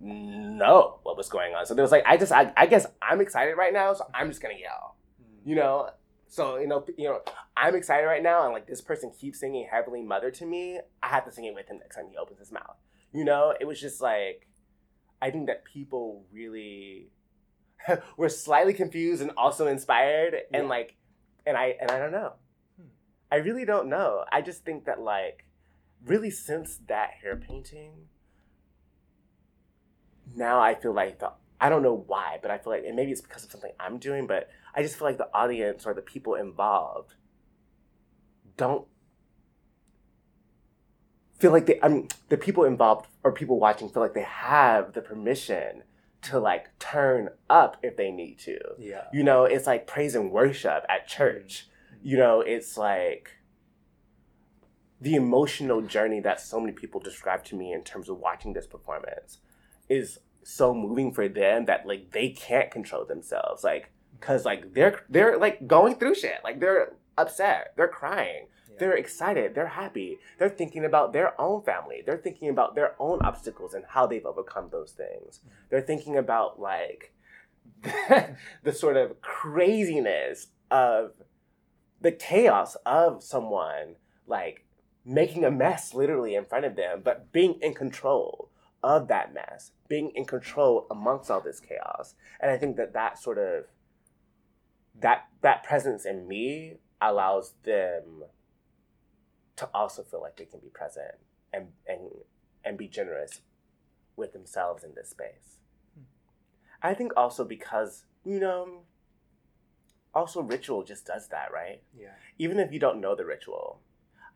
know 0.00 0.98
what 1.02 1.16
was 1.16 1.28
going 1.28 1.54
on, 1.54 1.66
so 1.66 1.74
there 1.74 1.82
was 1.82 1.92
like, 1.92 2.04
I 2.06 2.16
just, 2.16 2.32
I, 2.32 2.52
I 2.56 2.66
guess 2.66 2.86
I'm 3.02 3.20
excited 3.20 3.56
right 3.56 3.72
now, 3.72 3.92
so 3.94 4.06
I'm 4.14 4.28
just 4.28 4.40
gonna 4.42 4.54
yell, 4.60 4.96
Mm. 5.20 5.48
you 5.48 5.56
know. 5.56 5.90
So 6.26 6.56
you 6.58 6.66
know, 6.66 6.84
you 6.98 7.04
know, 7.08 7.20
I'm 7.56 7.76
excited 7.76 8.06
right 8.06 8.22
now, 8.22 8.42
and 8.44 8.52
like 8.52 8.66
this 8.66 8.80
person 8.80 9.12
keeps 9.12 9.38
singing 9.38 9.68
"Heavenly 9.70 10.02
Mother" 10.02 10.30
to 10.32 10.44
me. 10.46 10.80
I 11.02 11.06
have 11.08 11.24
to 11.26 11.30
sing 11.32 11.44
it 11.44 11.54
with 11.54 11.68
him 11.68 11.78
next 11.78 11.94
time 11.94 12.06
he 12.10 12.16
opens 12.16 12.40
his 12.40 12.50
mouth. 12.50 12.76
You 13.12 13.24
know, 13.24 13.54
it 13.60 13.64
was 13.66 13.80
just 13.80 14.00
like, 14.00 14.48
I 15.22 15.30
think 15.30 15.46
that 15.46 15.64
people 15.64 16.24
really 16.32 17.10
were 18.16 18.28
slightly 18.28 18.72
confused 18.74 19.22
and 19.22 19.30
also 19.36 19.68
inspired, 19.68 20.34
and 20.52 20.64
Yeah. 20.64 20.68
like, 20.68 20.96
and 21.46 21.56
I 21.56 21.76
and 21.80 21.90
I 21.92 21.98
don't 22.00 22.10
know. 22.12 22.32
Hmm. 22.76 22.88
I 23.30 23.36
really 23.36 23.64
don't 23.64 23.88
know. 23.88 24.24
I 24.32 24.40
just 24.42 24.64
think 24.64 24.86
that 24.86 25.00
like, 25.00 25.44
really 26.04 26.30
since 26.30 26.78
that 26.88 27.10
hair 27.22 27.36
painting, 27.36 28.08
now 30.34 30.60
I 30.60 30.74
feel 30.74 30.92
like 30.92 31.18
the 31.18 31.32
I 31.60 31.68
don't 31.68 31.82
know 31.82 32.04
why, 32.06 32.38
but 32.42 32.50
I 32.50 32.58
feel 32.58 32.72
like, 32.72 32.84
and 32.84 32.96
maybe 32.96 33.12
it's 33.12 33.20
because 33.20 33.44
of 33.44 33.50
something 33.50 33.72
I'm 33.80 33.98
doing, 33.98 34.26
but 34.26 34.50
I 34.74 34.82
just 34.82 34.96
feel 34.98 35.06
like 35.06 35.18
the 35.18 35.30
audience 35.32 35.86
or 35.86 35.94
the 35.94 36.02
people 36.02 36.34
involved 36.34 37.14
don't 38.56 38.86
feel 41.38 41.52
like 41.52 41.66
they, 41.66 41.80
I 41.82 41.88
mean, 41.88 42.08
the 42.28 42.36
people 42.36 42.64
involved 42.64 43.06
or 43.22 43.32
people 43.32 43.58
watching 43.58 43.88
feel 43.88 44.02
like 44.02 44.14
they 44.14 44.22
have 44.22 44.92
the 44.92 45.00
permission 45.00 45.84
to 46.22 46.38
like 46.38 46.78
turn 46.78 47.30
up 47.48 47.76
if 47.82 47.96
they 47.96 48.10
need 48.10 48.38
to. 48.40 48.58
Yeah. 48.78 49.04
You 49.12 49.24
know, 49.24 49.44
it's 49.44 49.66
like 49.66 49.86
praise 49.86 50.14
and 50.14 50.30
worship 50.30 50.84
at 50.88 51.06
church. 51.06 51.68
Mm-hmm. 51.94 52.08
You 52.08 52.16
know, 52.18 52.40
it's 52.40 52.76
like 52.76 53.30
the 55.00 55.14
emotional 55.14 55.82
journey 55.82 56.20
that 56.20 56.40
so 56.40 56.60
many 56.60 56.72
people 56.72 57.00
describe 57.00 57.44
to 57.44 57.56
me 57.56 57.72
in 57.72 57.82
terms 57.82 58.08
of 58.08 58.18
watching 58.18 58.52
this 58.52 58.66
performance 58.66 59.38
is 59.88 60.18
so 60.42 60.74
moving 60.74 61.12
for 61.12 61.28
them 61.28 61.64
that 61.66 61.86
like 61.86 62.12
they 62.12 62.30
can't 62.30 62.70
control 62.70 63.04
themselves. 63.04 63.64
Like 63.64 63.90
cuz 64.20 64.44
like 64.44 64.74
they're 64.74 65.00
they're 65.08 65.36
like 65.38 65.66
going 65.66 65.96
through 65.96 66.14
shit. 66.14 66.38
Like 66.44 66.60
they're 66.60 66.94
upset. 67.18 67.72
They're 67.76 67.88
crying. 67.88 68.48
Yeah. 68.70 68.76
they're 68.78 68.96
excited. 68.96 69.54
They're 69.54 69.68
happy. 69.68 70.18
They're 70.38 70.48
thinking 70.48 70.84
about 70.84 71.12
their 71.12 71.38
own 71.40 71.62
family. 71.62 72.02
They're 72.04 72.18
thinking 72.18 72.48
about 72.48 72.74
their 72.74 72.94
own 72.98 73.20
obstacles 73.22 73.74
and 73.74 73.84
how 73.88 74.06
they've 74.06 74.26
overcome 74.26 74.68
those 74.70 74.92
things. 74.92 75.38
Mm-hmm. 75.38 75.48
They're 75.70 75.80
thinking 75.80 76.16
about 76.16 76.60
like 76.60 77.12
the 78.62 78.72
sort 78.72 78.96
of 78.96 79.20
craziness 79.20 80.48
of 80.70 81.12
the 82.00 82.12
chaos 82.12 82.76
of 82.84 83.22
someone 83.22 83.96
like 84.26 84.63
making 85.04 85.44
a 85.44 85.50
mess 85.50 85.94
literally 85.94 86.34
in 86.34 86.44
front 86.44 86.64
of 86.64 86.76
them, 86.76 87.02
but 87.04 87.32
being 87.32 87.58
in 87.60 87.74
control 87.74 88.50
of 88.82 89.08
that 89.08 89.32
mess, 89.32 89.72
being 89.88 90.12
in 90.14 90.24
control 90.24 90.86
amongst 90.90 91.30
all 91.30 91.40
this 91.40 91.60
chaos. 91.60 92.14
And 92.40 92.50
I 92.50 92.56
think 92.56 92.76
that 92.76 92.92
that 92.94 93.18
sort 93.18 93.38
of 93.38 93.64
that 95.00 95.26
that 95.42 95.64
presence 95.64 96.04
in 96.04 96.28
me 96.28 96.74
allows 97.00 97.54
them 97.64 98.24
to 99.56 99.68
also 99.74 100.02
feel 100.02 100.20
like 100.20 100.36
they 100.36 100.44
can 100.44 100.60
be 100.60 100.68
present 100.68 101.16
and 101.52 101.68
and 101.86 102.10
and 102.64 102.78
be 102.78 102.88
generous 102.88 103.40
with 104.16 104.32
themselves 104.32 104.84
in 104.84 104.94
this 104.94 105.10
space. 105.10 105.58
Hmm. 105.94 106.04
I 106.82 106.94
think 106.94 107.12
also 107.16 107.44
because, 107.44 108.04
you 108.24 108.40
know, 108.40 108.82
also 110.14 110.40
ritual 110.42 110.84
just 110.84 111.06
does 111.06 111.28
that, 111.28 111.52
right? 111.52 111.82
Yeah. 111.98 112.14
even 112.38 112.58
if 112.58 112.72
you 112.72 112.78
don't 112.78 113.00
know 113.00 113.14
the 113.16 113.24
ritual, 113.24 113.80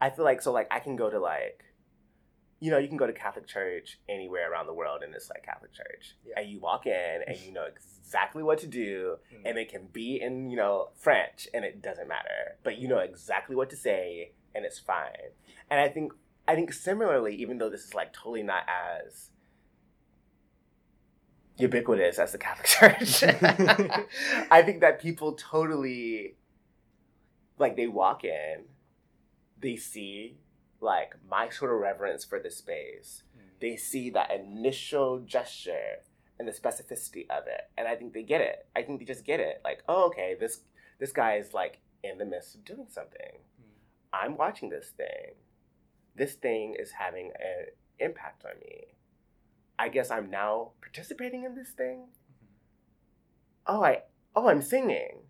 I 0.00 0.10
feel 0.10 0.24
like 0.24 0.40
so 0.42 0.52
like 0.52 0.68
I 0.70 0.78
can 0.80 0.96
go 0.96 1.10
to 1.10 1.18
like, 1.18 1.64
you 2.60 2.70
know, 2.70 2.78
you 2.78 2.88
can 2.88 2.96
go 2.96 3.06
to 3.06 3.12
Catholic 3.12 3.46
church 3.46 3.98
anywhere 4.08 4.50
around 4.50 4.66
the 4.66 4.74
world 4.74 5.02
and 5.04 5.14
it's 5.14 5.28
like 5.30 5.44
Catholic 5.44 5.72
church, 5.72 6.16
Yeah. 6.24 6.40
and 6.40 6.50
you 6.50 6.58
walk 6.60 6.86
in 6.86 7.20
and 7.26 7.36
you 7.38 7.52
know 7.52 7.64
exactly 7.64 8.42
what 8.42 8.58
to 8.60 8.66
do, 8.66 9.16
Mm. 9.32 9.42
and 9.44 9.58
it 9.58 9.68
can 9.70 9.86
be 9.92 10.20
in 10.20 10.50
you 10.50 10.56
know 10.56 10.90
French 10.96 11.48
and 11.54 11.64
it 11.64 11.80
doesn't 11.82 12.08
matter, 12.08 12.58
but 12.62 12.78
you 12.78 12.88
know 12.88 12.98
exactly 12.98 13.54
what 13.56 13.70
to 13.70 13.76
say 13.76 14.32
and 14.54 14.64
it's 14.64 14.78
fine. 14.78 15.32
And 15.70 15.78
I 15.80 15.88
think 15.88 16.12
I 16.48 16.54
think 16.54 16.72
similarly, 16.72 17.34
even 17.36 17.58
though 17.58 17.68
this 17.70 17.84
is 17.84 17.94
like 17.94 18.12
totally 18.12 18.42
not 18.42 18.64
as 18.68 19.30
ubiquitous 21.56 22.18
as 22.18 22.32
the 22.32 22.38
Catholic 22.38 22.66
Church, 23.00 23.22
I 24.50 24.62
think 24.62 24.80
that 24.80 25.00
people 25.00 25.32
totally 25.34 26.36
like 27.58 27.76
they 27.76 27.86
walk 27.88 28.24
in, 28.24 28.64
they 29.60 29.76
see 29.76 30.38
like 30.80 31.14
my 31.28 31.48
sort 31.48 31.72
of 31.72 31.78
reverence 31.78 32.24
for 32.24 32.38
the 32.38 32.50
space. 32.50 33.22
Mm. 33.36 33.60
They 33.60 33.76
see 33.76 34.10
that 34.10 34.30
initial 34.30 35.20
gesture 35.20 36.02
and 36.38 36.46
the 36.46 36.52
specificity 36.52 37.28
of 37.30 37.46
it, 37.46 37.62
and 37.76 37.88
I 37.88 37.96
think 37.96 38.12
they 38.12 38.22
get 38.22 38.40
it. 38.40 38.66
I 38.76 38.82
think 38.82 39.00
they 39.00 39.04
just 39.04 39.24
get 39.24 39.40
it. 39.40 39.60
Like, 39.64 39.82
oh, 39.88 40.06
okay, 40.06 40.36
this 40.38 40.60
this 40.98 41.12
guy 41.12 41.36
is 41.36 41.52
like 41.52 41.80
in 42.02 42.18
the 42.18 42.24
midst 42.24 42.54
of 42.54 42.64
doing 42.64 42.86
something. 42.88 43.40
Mm. 43.60 43.72
I'm 44.12 44.36
watching 44.36 44.70
this 44.70 44.92
thing. 44.96 45.34
This 46.14 46.34
thing 46.34 46.74
is 46.78 46.92
having 46.92 47.32
an 47.38 47.66
impact 47.98 48.44
on 48.44 48.58
me. 48.60 48.94
I 49.78 49.88
guess 49.88 50.10
I'm 50.10 50.30
now 50.30 50.72
participating 50.80 51.44
in 51.44 51.54
this 51.54 51.70
thing. 51.70 52.06
Mm-hmm. 52.08 52.54
Oh, 53.66 53.84
I 53.84 54.02
oh, 54.34 54.48
I'm 54.48 54.62
singing. 54.62 55.22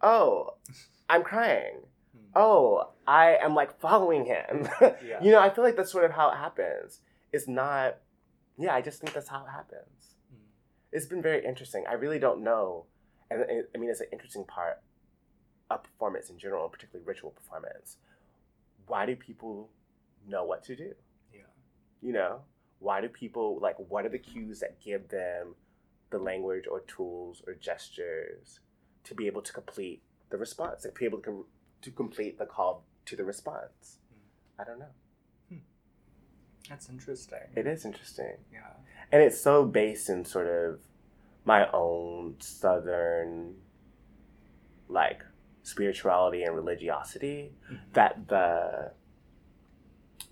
Oh, 0.00 0.54
I'm 1.08 1.22
crying. 1.22 1.82
Hmm. 2.16 2.26
Oh, 2.34 2.90
I 3.06 3.36
am 3.36 3.54
like 3.54 3.78
following 3.80 4.24
him. 4.26 4.68
Yeah. 4.80 5.22
you 5.22 5.30
know, 5.30 5.40
I 5.40 5.50
feel 5.50 5.64
like 5.64 5.76
that's 5.76 5.92
sort 5.92 6.04
of 6.04 6.12
how 6.12 6.30
it 6.30 6.36
happens. 6.36 7.00
It's 7.32 7.48
not 7.48 7.96
yeah, 8.58 8.74
I 8.74 8.82
just 8.82 9.00
think 9.00 9.14
that's 9.14 9.28
how 9.28 9.44
it 9.46 9.50
happens. 9.50 10.16
Hmm. 10.30 10.42
It's 10.92 11.06
been 11.06 11.22
very 11.22 11.44
interesting. 11.44 11.84
I 11.88 11.94
really 11.94 12.18
don't 12.18 12.42
know. 12.42 12.86
And 13.30 13.40
it- 13.42 13.70
I 13.74 13.78
mean, 13.78 13.90
it's 13.90 14.00
an 14.00 14.08
interesting 14.12 14.44
part 14.44 14.82
of 15.70 15.82
performance 15.82 16.28
in 16.30 16.38
general, 16.38 16.68
particularly 16.68 17.06
ritual 17.06 17.30
performance. 17.30 17.96
Why 18.86 19.06
do 19.06 19.14
people 19.16 19.70
know 20.26 20.44
what 20.44 20.64
to 20.64 20.74
do? 20.76 20.92
Yeah. 21.32 21.42
You 22.02 22.12
know, 22.12 22.40
why 22.80 23.00
do 23.00 23.08
people 23.08 23.58
like? 23.62 23.76
What 23.78 24.04
are 24.04 24.08
the 24.08 24.18
cues 24.18 24.60
that 24.60 24.80
give 24.80 25.08
them 25.08 25.54
the 26.10 26.18
language 26.18 26.64
or 26.70 26.80
tools 26.80 27.40
or 27.46 27.54
gestures 27.54 28.58
to 29.04 29.14
be 29.14 29.26
able 29.28 29.42
to 29.42 29.52
complete 29.52 30.02
the 30.30 30.36
response, 30.36 30.82
to 30.82 30.90
be 30.90 31.04
able 31.04 31.18
to, 31.18 31.24
com- 31.24 31.44
to 31.82 31.90
complete 31.90 32.38
the 32.38 32.46
call 32.46 32.84
to 33.06 33.16
the 33.16 33.24
response? 33.24 33.98
I 34.58 34.64
don't 34.64 34.78
know. 34.78 34.94
That's 36.68 36.88
interesting. 36.88 37.38
It 37.56 37.66
is 37.66 37.84
interesting. 37.84 38.36
Yeah. 38.52 38.60
and 39.12 39.20
it's 39.22 39.40
so 39.40 39.64
based 39.64 40.08
in 40.08 40.24
sort 40.24 40.46
of 40.46 40.78
my 41.44 41.68
own 41.72 42.36
southern 42.38 43.56
like 44.88 45.24
spirituality 45.64 46.42
and 46.44 46.54
religiosity 46.54 47.52
that 47.94 48.28
the 48.28 48.92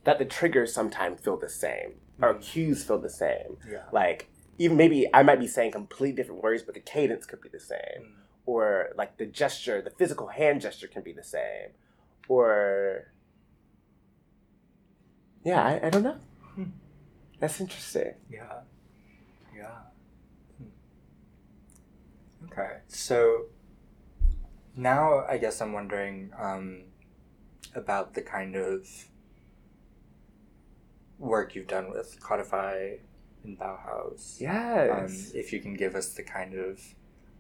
that 0.05 0.19
the 0.21 0.25
triggers 0.25 0.73
sometimes 0.73 1.21
feel 1.21 1.37
the 1.37 1.49
same 1.49 1.95
or 2.23 2.35
Mhm. 2.35 2.41
cues 2.43 2.85
feel 2.85 2.99
the 2.99 3.11
same 3.11 3.57
Yeah. 3.69 3.85
like 3.93 4.29
even 4.59 4.77
maybe 4.77 5.09
i 5.13 5.23
might 5.25 5.41
be 5.41 5.47
saying 5.49 5.73
completely 5.73 6.15
different 6.17 6.43
words 6.43 6.63
but 6.63 6.75
the 6.75 6.81
cadence 6.81 7.27
could 7.27 7.41
be 7.41 7.49
the 7.49 7.61
same 7.61 8.01
Mm. 8.01 8.15
Or 8.49 8.65
like 8.97 9.13
the 9.19 9.27
gesture 9.27 9.83
the 9.83 9.91
physical 10.01 10.29
hand 10.29 10.61
gesture 10.67 10.89
can 10.89 11.03
be 11.03 11.13
the 11.13 11.23
same 11.37 11.69
or 12.29 13.13
yeah 15.45 15.63
i, 15.63 15.87
I 15.87 15.91
don't 15.91 16.03
know 16.03 16.17
Hmm. 16.55 16.71
that's 17.41 17.61
interesting 17.61 18.15
Yeah. 18.31 18.61
Yeah. 19.55 19.79
Hmm. 20.59 20.73
Okay. 22.47 22.73
So 22.89 23.47
now 24.75 25.25
I 25.29 25.37
guess 25.39 25.61
I'm 25.61 25.73
wondering 25.73 26.31
um, 26.39 26.85
about 27.75 28.15
the 28.15 28.23
kind 28.23 28.57
of 28.57 28.89
work 31.19 31.55
you've 31.55 31.67
done 31.67 31.91
with 31.91 32.19
Codify 32.21 32.97
and 33.45 33.59
Bauhaus. 33.59 34.41
yes 34.41 34.91
Um, 34.91 35.39
if 35.41 35.53
you 35.53 35.61
can 35.61 35.75
give 35.77 35.95
us 35.95 36.09
the 36.15 36.23
kind 36.23 36.55
of 36.55 36.81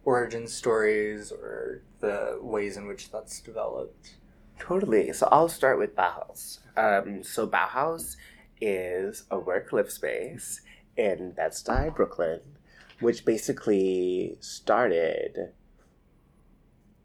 origin 0.04 0.46
stories 0.46 1.30
or 1.32 1.82
the 2.00 2.38
ways 2.40 2.76
in 2.76 2.86
which 2.86 3.10
that's 3.10 3.40
developed. 3.40 4.16
Totally. 4.58 5.12
So 5.12 5.28
I'll 5.30 5.48
start 5.48 5.78
with 5.78 5.94
Bauhaus. 5.94 6.58
Um, 6.76 7.22
so 7.22 7.46
Bauhaus 7.46 8.16
is 8.60 9.24
a 9.30 9.38
work 9.38 9.72
live 9.72 9.90
space 9.90 10.60
in 10.96 11.32
Bed-Stuy, 11.32 11.94
Brooklyn, 11.94 12.40
which 13.00 13.24
basically 13.24 14.36
started 14.40 15.52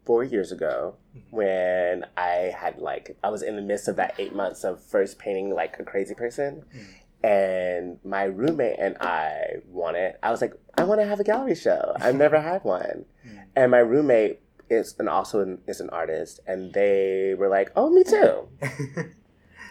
four 0.04 0.22
years 0.24 0.52
ago 0.52 0.96
Mhm. 1.16 1.22
when 1.30 2.06
I 2.16 2.52
had 2.58 2.78
like 2.78 3.16
I 3.22 3.30
was 3.30 3.42
in 3.42 3.56
the 3.56 3.62
midst 3.62 3.88
of 3.88 3.96
that 3.96 4.14
eight 4.18 4.34
months 4.34 4.62
of 4.64 4.82
first 4.82 5.18
painting 5.18 5.50
like 5.54 5.78
a 5.78 5.84
crazy 5.84 6.14
person. 6.14 6.64
Mm. 6.74 6.84
And 7.24 7.98
my 8.04 8.24
roommate 8.24 8.76
and 8.78 8.98
I 9.00 9.62
wanted, 9.66 10.16
I 10.22 10.30
was 10.30 10.42
like, 10.42 10.52
I 10.76 10.84
want 10.84 11.00
to 11.00 11.06
have 11.06 11.20
a 11.20 11.24
gallery 11.24 11.54
show. 11.54 11.94
I've 11.98 12.16
never 12.16 12.38
had 12.40 12.62
one. 12.64 13.06
Mm. 13.26 13.40
And 13.56 13.70
my 13.70 13.78
roommate 13.78 14.40
is 14.68 14.94
and 14.98 15.08
also 15.08 15.40
an, 15.40 15.58
is 15.66 15.80
an 15.80 15.88
artist, 15.90 16.40
and 16.46 16.72
they 16.74 17.34
were 17.38 17.48
like, 17.48 17.70
"Oh, 17.76 17.88
me 17.88 18.02
too. 18.02 18.48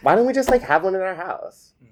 Why 0.02 0.16
don't 0.16 0.26
we 0.26 0.34
just 0.34 0.50
like 0.50 0.62
have 0.62 0.84
one 0.84 0.96
in 0.96 1.02
our 1.02 1.16
house, 1.16 1.74
Mm. 1.84 1.88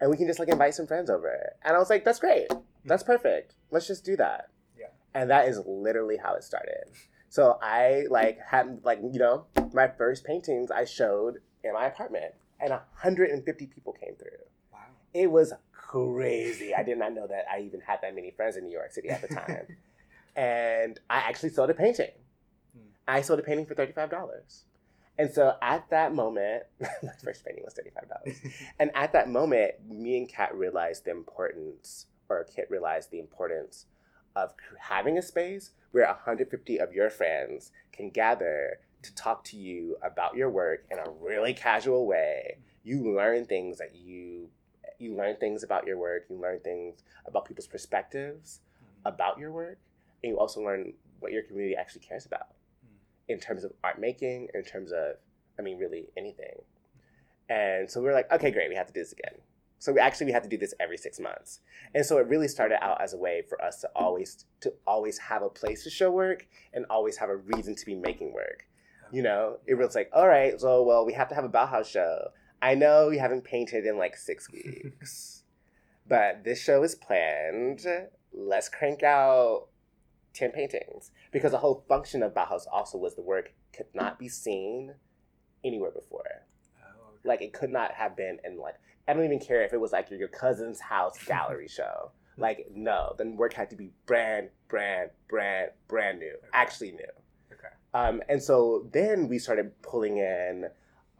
and 0.00 0.10
we 0.10 0.16
can 0.18 0.26
just 0.26 0.38
like 0.38 0.48
invite 0.50 0.74
some 0.74 0.86
friends 0.86 1.08
over?" 1.08 1.32
And 1.64 1.74
I 1.74 1.78
was 1.78 1.88
like, 1.88 2.04
"That's 2.04 2.18
great. 2.18 2.48
That's 2.84 3.02
perfect. 3.02 3.54
Let's 3.70 3.86
just 3.86 4.04
do 4.04 4.14
that." 4.16 4.50
Yeah. 4.78 4.88
And 5.14 5.30
that 5.30 5.48
is 5.48 5.58
literally 5.66 6.18
how 6.18 6.34
it 6.34 6.44
started. 6.44 6.84
So 7.30 7.58
I 7.62 8.04
like 8.10 8.38
had 8.46 8.80
like 8.84 9.00
you 9.02 9.18
know 9.18 9.46
my 9.72 9.88
first 9.88 10.24
paintings 10.24 10.70
I 10.70 10.84
showed 10.84 11.38
in 11.64 11.72
my 11.72 11.86
apartment, 11.86 12.34
and 12.60 12.70
150 12.70 13.66
people 13.66 13.94
came 13.94 14.14
through. 14.16 14.42
It 15.14 15.30
was 15.30 15.52
crazy. 15.72 16.74
I 16.74 16.82
did 16.82 16.98
not 16.98 17.14
know 17.14 17.26
that 17.26 17.44
I 17.52 17.60
even 17.60 17.80
had 17.80 18.00
that 18.02 18.14
many 18.14 18.30
friends 18.30 18.56
in 18.56 18.64
New 18.64 18.72
York 18.72 18.92
City 18.92 19.10
at 19.10 19.20
the 19.20 19.28
time. 19.28 19.76
and 20.36 20.98
I 21.10 21.18
actually 21.18 21.50
sold 21.50 21.70
a 21.70 21.74
painting. 21.74 22.10
Hmm. 22.74 22.88
I 23.06 23.20
sold 23.20 23.38
a 23.38 23.42
painting 23.42 23.66
for 23.66 23.74
$35. 23.74 24.62
And 25.18 25.30
so 25.30 25.54
at 25.60 25.88
that 25.90 26.14
moment, 26.14 26.64
my 26.80 27.10
first 27.22 27.44
painting 27.44 27.64
was 27.64 27.74
$35. 27.74 28.52
And 28.78 28.90
at 28.94 29.12
that 29.12 29.28
moment, 29.28 29.72
me 29.86 30.16
and 30.16 30.28
Kat 30.28 30.54
realized 30.54 31.04
the 31.04 31.10
importance, 31.10 32.06
or 32.28 32.44
Kit 32.44 32.68
realized 32.70 33.10
the 33.10 33.20
importance 33.20 33.86
of 34.34 34.54
having 34.78 35.18
a 35.18 35.22
space 35.22 35.72
where 35.90 36.06
150 36.06 36.78
of 36.78 36.92
your 36.92 37.10
friends 37.10 37.70
can 37.92 38.08
gather 38.08 38.78
to 39.02 39.14
talk 39.14 39.44
to 39.44 39.56
you 39.56 39.96
about 40.02 40.36
your 40.36 40.48
work 40.48 40.86
in 40.90 40.98
a 40.98 41.10
really 41.20 41.52
casual 41.52 42.06
way. 42.06 42.58
You 42.82 43.14
learn 43.14 43.44
things 43.44 43.78
that 43.78 43.94
you 43.94 44.48
you 45.02 45.16
learn 45.16 45.36
things 45.36 45.62
about 45.62 45.86
your 45.86 45.98
work, 45.98 46.24
you 46.30 46.40
learn 46.40 46.60
things 46.60 47.02
about 47.26 47.44
people's 47.44 47.66
perspectives 47.66 48.60
mm-hmm. 48.76 49.08
about 49.08 49.38
your 49.38 49.52
work, 49.52 49.78
and 50.22 50.32
you 50.32 50.38
also 50.38 50.60
learn 50.60 50.92
what 51.20 51.32
your 51.32 51.42
community 51.42 51.76
actually 51.76 52.00
cares 52.00 52.26
about 52.26 52.48
mm. 52.84 52.96
in 53.28 53.38
terms 53.38 53.64
of 53.64 53.72
art 53.82 54.00
making, 54.00 54.48
in 54.54 54.64
terms 54.64 54.92
of 54.92 55.16
I 55.58 55.62
mean 55.62 55.78
really 55.78 56.08
anything. 56.16 56.62
And 57.48 57.90
so 57.90 58.00
we 58.00 58.06
were 58.06 58.12
like, 58.12 58.30
okay, 58.32 58.50
great, 58.50 58.68
we 58.68 58.76
have 58.76 58.86
to 58.86 58.92
do 58.92 59.00
this 59.00 59.12
again. 59.12 59.40
So 59.78 59.92
we 59.92 59.98
actually 59.98 60.26
we 60.26 60.32
have 60.32 60.44
to 60.44 60.48
do 60.48 60.56
this 60.56 60.74
every 60.78 60.96
six 60.96 61.18
months. 61.18 61.58
And 61.94 62.06
so 62.06 62.18
it 62.18 62.28
really 62.28 62.48
started 62.48 62.82
out 62.82 63.02
as 63.02 63.14
a 63.14 63.18
way 63.18 63.42
for 63.48 63.60
us 63.60 63.80
to 63.80 63.90
always 63.96 64.44
to 64.60 64.72
always 64.86 65.18
have 65.18 65.42
a 65.42 65.48
place 65.48 65.82
to 65.84 65.90
show 65.90 66.10
work 66.10 66.46
and 66.72 66.86
always 66.88 67.16
have 67.16 67.28
a 67.28 67.36
reason 67.36 67.74
to 67.74 67.84
be 67.84 67.96
making 67.96 68.32
work. 68.32 68.66
You 69.12 69.22
know, 69.22 69.58
it 69.66 69.74
was 69.74 69.94
like, 69.94 70.08
all 70.14 70.28
right, 70.28 70.58
so 70.58 70.84
well, 70.84 71.04
we 71.04 71.12
have 71.14 71.28
to 71.30 71.34
have 71.34 71.44
a 71.44 71.48
Bauhaus 71.48 71.86
show. 71.86 72.28
I 72.62 72.76
know 72.76 73.08
we 73.10 73.18
haven't 73.18 73.42
painted 73.42 73.84
in 73.84 73.98
like 73.98 74.16
six 74.16 74.50
weeks, 74.50 75.42
but 76.08 76.44
this 76.44 76.62
show 76.62 76.84
is 76.84 76.94
planned. 76.94 77.84
Let's 78.32 78.68
crank 78.68 79.02
out 79.02 79.66
10 80.34 80.52
paintings. 80.52 81.10
Because 81.32 81.50
the 81.50 81.58
whole 81.58 81.84
function 81.88 82.22
of 82.22 82.34
Bauhaus 82.34 82.62
also 82.72 82.98
was 82.98 83.16
the 83.16 83.22
work 83.22 83.52
could 83.76 83.86
not 83.94 84.18
be 84.18 84.28
seen 84.28 84.94
anywhere 85.64 85.90
before. 85.90 86.22
Oh, 86.80 87.08
okay. 87.08 87.28
Like 87.28 87.42
it 87.42 87.52
could 87.52 87.70
not 87.70 87.92
have 87.94 88.16
been 88.16 88.38
in 88.44 88.58
like 88.58 88.76
I 89.08 89.12
don't 89.12 89.24
even 89.24 89.40
care 89.40 89.64
if 89.64 89.72
it 89.72 89.80
was 89.80 89.90
like 89.90 90.10
your, 90.10 90.20
your 90.20 90.28
cousin's 90.28 90.80
house 90.80 91.18
gallery 91.24 91.68
show. 91.68 92.12
Like 92.38 92.68
no, 92.72 93.14
the 93.18 93.28
work 93.30 93.54
had 93.54 93.70
to 93.70 93.76
be 93.76 93.90
brand, 94.06 94.50
brand, 94.68 95.10
brand, 95.28 95.70
brand 95.88 96.20
new, 96.20 96.36
actually 96.52 96.92
new. 96.92 97.52
Okay. 97.52 97.74
Um, 97.92 98.22
and 98.28 98.42
so 98.42 98.88
then 98.92 99.28
we 99.28 99.38
started 99.38 99.82
pulling 99.82 100.18
in 100.18 100.68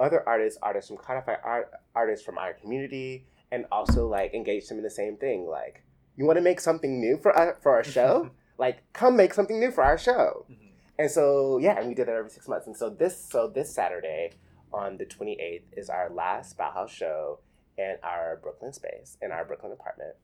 other 0.03 0.27
artists, 0.29 0.59
artists 0.63 0.89
from 0.89 0.99
Codify 0.99 1.37
Art, 1.45 1.71
artists 1.95 2.25
from 2.27 2.37
our 2.37 2.53
community, 2.55 3.25
and 3.51 3.65
also 3.71 4.07
like 4.09 4.35
engage 4.35 4.69
them 4.69 4.79
in 4.79 4.85
the 4.85 4.91
same 4.91 5.17
thing. 5.17 5.47
Like, 5.47 5.83
you 6.17 6.27
want 6.27 6.37
to 6.37 6.43
make 6.43 6.61
something 6.61 7.01
new 7.01 7.17
for 7.17 7.33
our, 7.33 7.59
for 7.63 7.73
our 7.73 7.85
show? 7.85 8.31
like, 8.59 8.83
come 8.93 9.17
make 9.17 9.33
something 9.33 9.59
new 9.61 9.71
for 9.71 9.85
our 9.85 9.97
show. 9.97 10.47
Mhm. 10.51 10.71
And 10.99 11.11
so 11.11 11.59
yeah, 11.59 11.79
and 11.79 11.89
we 11.89 11.95
did 11.95 12.09
that 12.09 12.17
every 12.17 12.31
six 12.31 12.47
months. 12.49 12.67
And 12.67 12.77
so 12.77 12.91
this 12.91 13.17
so 13.31 13.49
this 13.49 13.75
Saturday 13.75 14.33
on 14.73 14.99
the 14.99 15.07
twenty 15.07 15.41
eighth 15.41 15.73
is 15.77 15.89
our 15.89 16.11
last 16.11 16.59
Bauhaus 16.59 16.91
show 16.91 17.39
in 17.79 17.97
our 18.03 18.39
Brooklyn 18.43 18.73
space, 18.73 19.17
in 19.23 19.33
our 19.33 19.45
Brooklyn 19.45 19.73
apartment. 19.73 20.17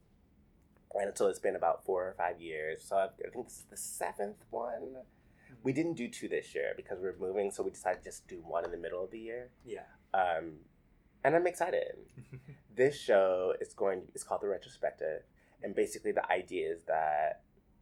And 0.93 1.17
so 1.17 1.27
it's 1.27 1.39
been 1.39 1.55
about 1.55 1.85
four 1.85 2.03
or 2.07 2.13
five 2.17 2.39
years. 2.41 2.83
So 2.83 2.97
I 2.97 3.07
think 3.31 3.45
it's 3.47 3.63
the 3.69 3.77
seventh 3.77 4.43
one. 4.49 4.97
We 5.63 5.73
didn't 5.73 5.93
do 5.93 6.07
two 6.07 6.27
this 6.27 6.55
year 6.55 6.73
because 6.75 6.99
we 6.99 7.07
are 7.07 7.15
moving, 7.19 7.51
so 7.51 7.63
we 7.63 7.71
decided 7.71 8.03
to 8.03 8.09
just 8.09 8.27
do 8.27 8.41
one 8.45 8.65
in 8.65 8.71
the 8.71 8.77
middle 8.77 9.03
of 9.03 9.11
the 9.11 9.19
year. 9.19 9.49
Yeah. 9.65 9.81
Um, 10.13 10.59
and 11.23 11.35
I'm 11.35 11.47
excited. 11.47 11.95
This 12.75 12.97
show 12.97 13.55
is 13.59 13.73
going. 13.73 14.03
It's 14.15 14.23
called 14.23 14.39
the 14.39 14.47
Retrospective, 14.47 15.23
and 15.61 15.75
basically 15.75 16.13
the 16.13 16.25
idea 16.31 16.71
is 16.71 16.83
that 16.87 17.41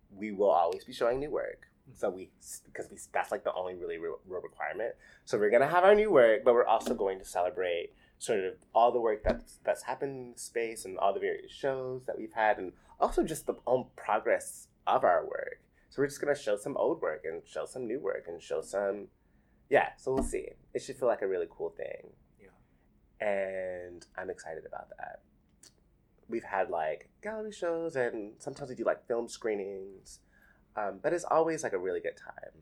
we 0.10 0.32
will 0.32 0.50
always 0.50 0.86
be 0.86 0.92
showing 0.92 1.20
new 1.20 1.30
work. 1.30 1.68
So 1.94 2.10
we, 2.10 2.32
because 2.66 2.90
we, 2.90 2.98
that's 3.14 3.32
like 3.32 3.44
the 3.44 3.54
only 3.54 3.76
really 3.76 4.00
real, 4.00 4.20
real 4.28 4.42
requirement. 4.42 4.96
So 5.26 5.38
we're 5.38 5.52
gonna 5.52 5.68
have 5.68 5.84
our 5.84 5.94
new 5.94 6.10
work, 6.10 6.44
but 6.44 6.56
we're 6.56 6.66
also 6.66 6.96
going 6.96 7.20
to 7.20 7.26
celebrate 7.26 7.92
sort 8.18 8.40
of 8.40 8.54
all 8.74 8.92
the 8.92 9.00
work 9.00 9.24
that's 9.24 9.60
that's 9.64 9.84
happened 9.84 10.18
in 10.18 10.34
the 10.34 10.40
space 10.40 10.84
and 10.84 10.98
all 10.98 11.14
the 11.14 11.20
various 11.20 11.52
shows 11.52 12.06
that 12.08 12.18
we've 12.18 12.34
had, 12.34 12.58
and 12.58 12.74
also 13.00 13.24
just 13.24 13.46
the 13.46 13.56
own 13.68 13.86
progress 13.96 14.68
of 14.88 15.04
our 15.04 15.24
work. 15.24 15.62
So 15.98 16.04
we're 16.04 16.08
just 16.10 16.22
gonna 16.22 16.36
show 16.36 16.58
some 16.58 16.78
old 16.78 17.02
work 17.02 17.24
and 17.26 17.42
show 17.48 17.66
some 17.66 17.88
new 17.88 18.00
work 18.00 18.26
and 18.28 18.40
show 18.40 18.62
some, 18.62 19.08
yeah. 19.68 19.90
So 19.98 20.14
we'll 20.14 20.22
see. 20.24 20.50
It 20.76 20.84
should 20.84 20.96
feel 20.96 21.08
like 21.08 21.24
a 21.24 21.28
really 21.28 21.48
cool 21.50 21.72
thing. 21.72 22.12
Yeah. 22.40 23.28
And 23.28 24.06
I'm 24.16 24.30
excited 24.30 24.64
about 24.68 24.90
that. 24.90 25.22
We've 26.30 26.44
had 26.44 26.70
like 26.70 27.10
gallery 27.24 27.52
shows 27.52 27.96
and 27.96 28.34
sometimes 28.38 28.70
we 28.70 28.76
do 28.76 28.84
like 28.84 29.08
film 29.08 29.28
screenings, 29.28 30.20
um, 30.76 31.00
but 31.02 31.14
it's 31.14 31.24
always 31.24 31.64
like 31.64 31.74
a 31.74 31.80
really 31.80 32.00
good 32.00 32.16
time, 32.16 32.54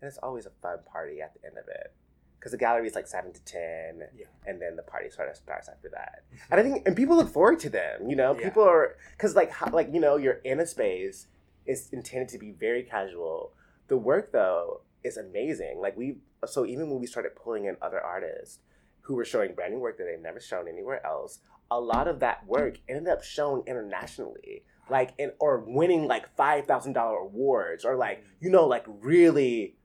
and 0.00 0.08
it's 0.08 0.18
always 0.18 0.44
a 0.46 0.50
fun 0.60 0.78
party 0.90 1.22
at 1.22 1.34
the 1.34 1.46
end 1.46 1.58
of 1.58 1.68
it. 1.68 1.94
Because 2.40 2.50
the 2.50 2.58
gallery 2.58 2.88
is 2.88 2.96
like 2.96 3.06
seven 3.06 3.32
to 3.32 3.44
ten, 3.44 4.00
Yeah. 4.12 4.26
and 4.44 4.60
then 4.60 4.74
the 4.74 4.82
party 4.82 5.08
sort 5.08 5.28
of 5.28 5.36
starts 5.36 5.68
after 5.68 5.88
that. 5.90 6.24
And 6.50 6.58
I 6.58 6.64
think, 6.64 6.84
and 6.84 6.96
people 6.96 7.14
look 7.14 7.28
forward 7.28 7.60
to 7.60 7.70
them. 7.70 8.10
You 8.10 8.16
know, 8.16 8.36
Yeah. 8.36 8.48
people 8.48 8.64
are 8.64 8.96
because 9.12 9.36
like 9.36 9.52
how, 9.52 9.70
like 9.70 9.94
you 9.94 10.00
know, 10.00 10.16
you're 10.16 10.40
in 10.42 10.58
a 10.58 10.66
space. 10.66 11.28
It's 11.66 11.88
intended 11.90 12.28
to 12.30 12.38
be 12.38 12.52
very 12.52 12.82
casual. 12.82 13.52
The 13.88 13.96
work 13.96 14.32
though 14.32 14.82
is 15.04 15.16
amazing. 15.16 15.80
Like 15.80 15.96
we, 15.96 16.18
so 16.46 16.66
even 16.66 16.90
when 16.90 17.00
we 17.00 17.06
started 17.06 17.36
pulling 17.36 17.66
in 17.66 17.76
other 17.80 18.00
artists 18.00 18.58
who 19.02 19.14
were 19.14 19.24
showing 19.24 19.54
brand 19.54 19.74
new 19.74 19.80
work 19.80 19.98
that 19.98 20.04
they've 20.04 20.20
never 20.20 20.40
shown 20.40 20.68
anywhere 20.68 21.04
else, 21.06 21.38
a 21.70 21.80
lot 21.80 22.08
of 22.08 22.20
that 22.20 22.46
work 22.46 22.78
ended 22.88 23.08
up 23.08 23.22
shown 23.22 23.62
internationally. 23.66 24.64
Like 24.88 25.14
in 25.18 25.32
or 25.40 25.64
winning 25.66 26.06
like 26.06 26.34
five 26.36 26.66
thousand 26.66 26.92
dollar 26.92 27.18
awards 27.18 27.84
or 27.84 27.96
like 27.96 28.22
you 28.40 28.50
know 28.50 28.66
like 28.66 28.84
really 28.86 29.76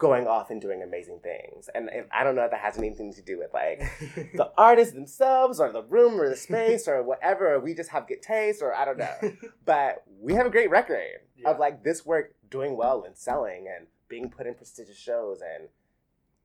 going 0.00 0.26
off 0.26 0.50
and 0.50 0.60
doing 0.60 0.82
amazing 0.82 1.20
things. 1.22 1.68
And 1.74 1.88
if, 1.92 2.06
I 2.10 2.24
don't 2.24 2.34
know 2.34 2.44
if 2.44 2.50
that 2.50 2.60
has 2.60 2.76
anything 2.78 3.12
to 3.14 3.22
do 3.22 3.38
with 3.38 3.52
like 3.54 3.80
the 4.34 4.50
artists 4.58 4.94
themselves 4.94 5.60
or 5.60 5.70
the 5.70 5.84
room 5.84 6.20
or 6.20 6.28
the 6.28 6.34
space 6.36 6.88
or 6.88 7.02
whatever. 7.04 7.54
or 7.54 7.60
We 7.60 7.74
just 7.74 7.90
have 7.90 8.08
good 8.08 8.22
taste 8.22 8.62
or 8.62 8.74
I 8.74 8.84
don't 8.84 8.98
know. 8.98 9.32
But 9.64 10.02
we 10.20 10.34
have 10.34 10.46
a 10.46 10.50
great 10.50 10.70
record 10.70 11.20
Yeah. 11.36 11.50
of 11.50 11.58
like 11.60 11.84
this 11.84 12.04
work 12.04 12.34
doing 12.50 12.76
well 12.76 13.04
and 13.06 13.16
selling 13.16 13.68
and 13.68 13.86
being 14.08 14.28
put 14.30 14.46
in 14.48 14.54
prestigious 14.54 14.96
shows 14.98 15.40
and 15.40 15.68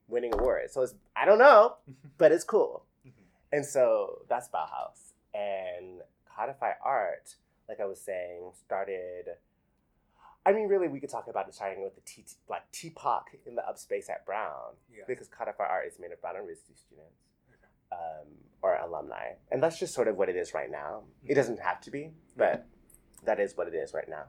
winning 0.06 0.32
awards. 0.34 0.72
So 0.74 0.82
it's 0.82 0.94
I 1.16 1.24
don't 1.24 1.38
know, 1.38 1.76
but 2.18 2.30
it's 2.30 2.44
cool. 2.44 2.84
Mm-hmm. 3.06 3.56
And 3.56 3.66
so 3.66 4.22
that's 4.28 4.48
Bauhaus. 4.48 5.14
And 5.34 6.02
Codify 6.36 6.72
Art, 6.84 7.34
like 7.68 7.80
I 7.80 7.86
was 7.86 8.00
saying, 8.00 8.52
started. 8.64 9.24
I 10.46 10.52
mean, 10.52 10.68
really, 10.68 10.86
we 10.86 11.00
could 11.00 11.10
talk 11.10 11.26
about 11.28 11.48
it 11.48 11.54
starting 11.54 11.82
with 11.82 11.96
the 11.96 12.00
T, 12.02 12.24
like 12.48 12.62
TPOC 12.72 13.22
in 13.46 13.56
the 13.56 13.62
upspace 13.62 14.08
at 14.08 14.24
Brown 14.24 14.76
yeah. 14.88 15.02
because 15.08 15.26
Codify 15.26 15.64
Art 15.64 15.88
is 15.88 15.98
made 15.98 16.12
of 16.12 16.20
Brown 16.20 16.36
and 16.36 16.46
RISD 16.46 16.78
students 16.78 17.26
um, 17.90 18.28
or 18.62 18.76
alumni, 18.76 19.32
and 19.50 19.60
that's 19.60 19.76
just 19.76 19.92
sort 19.92 20.06
of 20.06 20.16
what 20.16 20.28
it 20.28 20.36
is 20.36 20.54
right 20.54 20.70
now. 20.70 21.02
It 21.24 21.34
doesn't 21.34 21.58
have 21.58 21.80
to 21.82 21.90
be, 21.90 22.12
but 22.36 22.64
that 23.24 23.40
is 23.40 23.56
what 23.56 23.66
it 23.66 23.74
is 23.74 23.92
right 23.92 24.08
now. 24.08 24.26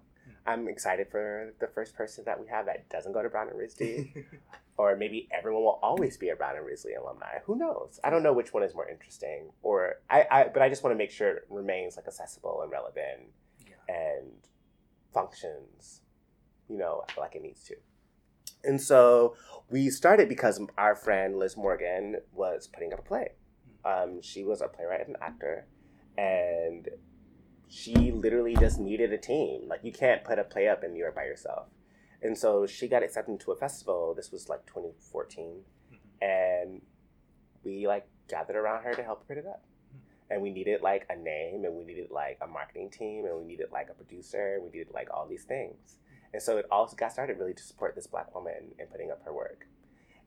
I'm 0.47 0.67
excited 0.67 1.07
for 1.11 1.53
the 1.59 1.67
first 1.67 1.93
person 1.93 2.23
that 2.25 2.39
we 2.39 2.47
have 2.47 2.65
that 2.65 2.89
doesn't 2.89 3.11
go 3.11 3.21
to 3.21 3.29
Brown 3.29 3.49
and 3.49 3.59
RISD, 3.59 4.25
or 4.77 4.95
maybe 4.95 5.27
everyone 5.31 5.61
will 5.63 5.79
always 5.83 6.17
be 6.17 6.29
a 6.29 6.35
Brown 6.35 6.55
and 6.55 6.65
RISD 6.65 6.99
alumni. 6.99 7.39
Who 7.45 7.57
knows? 7.57 7.99
I 8.03 8.09
don't 8.09 8.23
know 8.23 8.33
which 8.33 8.53
one 8.53 8.63
is 8.63 8.73
more 8.73 8.89
interesting, 8.89 9.51
or 9.61 9.95
I, 10.09 10.25
I 10.31 10.43
but 10.51 10.63
I 10.63 10.69
just 10.69 10.83
want 10.83 10.95
to 10.95 10.97
make 10.97 11.11
sure 11.11 11.29
it 11.29 11.43
remains 11.49 11.95
like 11.95 12.07
accessible 12.07 12.61
and 12.63 12.71
relevant 12.71 13.33
yeah. 13.67 13.93
and 13.93 14.31
functions, 15.13 16.01
you 16.69 16.77
know, 16.77 17.03
like 17.17 17.35
it 17.35 17.41
needs 17.41 17.63
to. 17.65 17.75
And 18.63 18.81
so 18.81 19.35
we 19.69 19.89
started 19.89 20.29
because 20.29 20.59
our 20.77 20.95
friend 20.95 21.37
Liz 21.37 21.55
Morgan 21.55 22.17
was 22.33 22.67
putting 22.67 22.93
up 22.93 22.99
a 22.99 23.03
play. 23.03 23.29
Um, 23.85 24.21
she 24.21 24.43
was 24.43 24.61
a 24.61 24.67
playwright 24.67 25.07
and 25.07 25.15
actor, 25.21 25.67
and 26.17 26.89
she 27.69 28.11
literally 28.11 28.55
just 28.55 28.79
needed 28.79 29.13
a 29.13 29.17
team. 29.17 29.67
Like 29.67 29.81
you 29.83 29.91
can't 29.91 30.23
put 30.23 30.39
a 30.39 30.43
play 30.43 30.67
up 30.67 30.83
in 30.83 30.93
New 30.93 30.99
York 30.99 31.15
by 31.15 31.25
yourself. 31.25 31.67
And 32.21 32.37
so 32.37 32.65
she 32.65 32.87
got 32.87 33.03
accepted 33.03 33.31
into 33.31 33.51
a 33.51 33.55
festival. 33.55 34.13
This 34.15 34.31
was 34.31 34.49
like 34.49 34.65
2014, 34.65 35.61
and 36.21 36.81
we 37.63 37.87
like 37.87 38.07
gathered 38.27 38.55
around 38.55 38.83
her 38.83 38.93
to 38.93 39.03
help 39.03 39.19
her 39.19 39.35
put 39.35 39.37
it 39.37 39.47
up. 39.47 39.63
And 40.29 40.41
we 40.41 40.49
needed 40.49 40.81
like 40.81 41.05
a 41.09 41.15
name, 41.15 41.63
and 41.63 41.75
we 41.75 41.85
needed 41.85 42.09
like 42.09 42.39
a 42.41 42.47
marketing 42.47 42.89
team, 42.89 43.25
and 43.25 43.37
we 43.37 43.45
needed 43.45 43.67
like 43.71 43.89
a 43.89 43.93
producer, 43.93 44.55
and 44.55 44.63
we 44.63 44.71
needed 44.71 44.93
like 44.93 45.09
all 45.13 45.27
these 45.27 45.43
things. 45.43 45.97
And 46.33 46.41
so 46.41 46.57
it 46.57 46.65
all 46.71 46.91
got 46.95 47.11
started 47.11 47.37
really 47.37 47.53
to 47.53 47.63
support 47.63 47.95
this 47.95 48.07
black 48.07 48.33
woman 48.35 48.73
in 48.79 48.87
putting 48.87 49.11
up 49.11 49.23
her 49.25 49.33
work. 49.33 49.67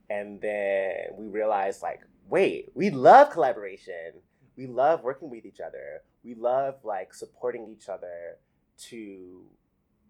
And 0.08 0.40
then 0.40 1.10
we 1.16 1.26
realized 1.26 1.82
like, 1.82 2.00
wait, 2.28 2.70
we 2.74 2.90
love 2.90 3.30
collaboration. 3.30 4.14
We 4.56 4.66
love 4.66 5.02
working 5.02 5.30
with 5.30 5.46
each 5.46 5.60
other. 5.60 6.02
We 6.24 6.34
love 6.34 6.76
like 6.84 7.14
supporting 7.14 7.68
each 7.68 7.88
other 7.88 8.38
to 8.88 9.44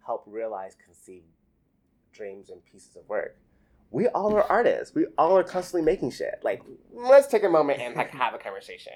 help 0.04 0.24
realize, 0.26 0.76
conceive 0.82 1.22
dreams 2.12 2.50
and 2.50 2.64
pieces 2.64 2.96
of 2.96 3.08
work. 3.08 3.36
We 3.90 4.06
all 4.08 4.34
are 4.34 4.44
artists. 4.44 4.94
We 4.94 5.06
all 5.18 5.36
are 5.36 5.42
constantly 5.42 5.82
making 5.82 6.12
shit. 6.12 6.40
Like, 6.42 6.62
let's 6.92 7.26
take 7.26 7.42
a 7.42 7.48
moment 7.48 7.80
and 7.80 7.96
like 7.96 8.10
have 8.12 8.34
a 8.34 8.38
conversation. 8.38 8.92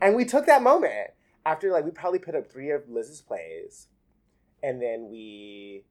And 0.00 0.14
we 0.14 0.24
took 0.24 0.46
that 0.46 0.62
moment 0.62 1.10
after 1.46 1.72
like 1.72 1.84
we 1.84 1.90
probably 1.90 2.18
put 2.18 2.34
up 2.34 2.50
three 2.50 2.70
of 2.70 2.88
Liz's 2.88 3.20
plays, 3.20 3.88
and 4.62 4.80
then 4.80 5.08
we 5.10 5.84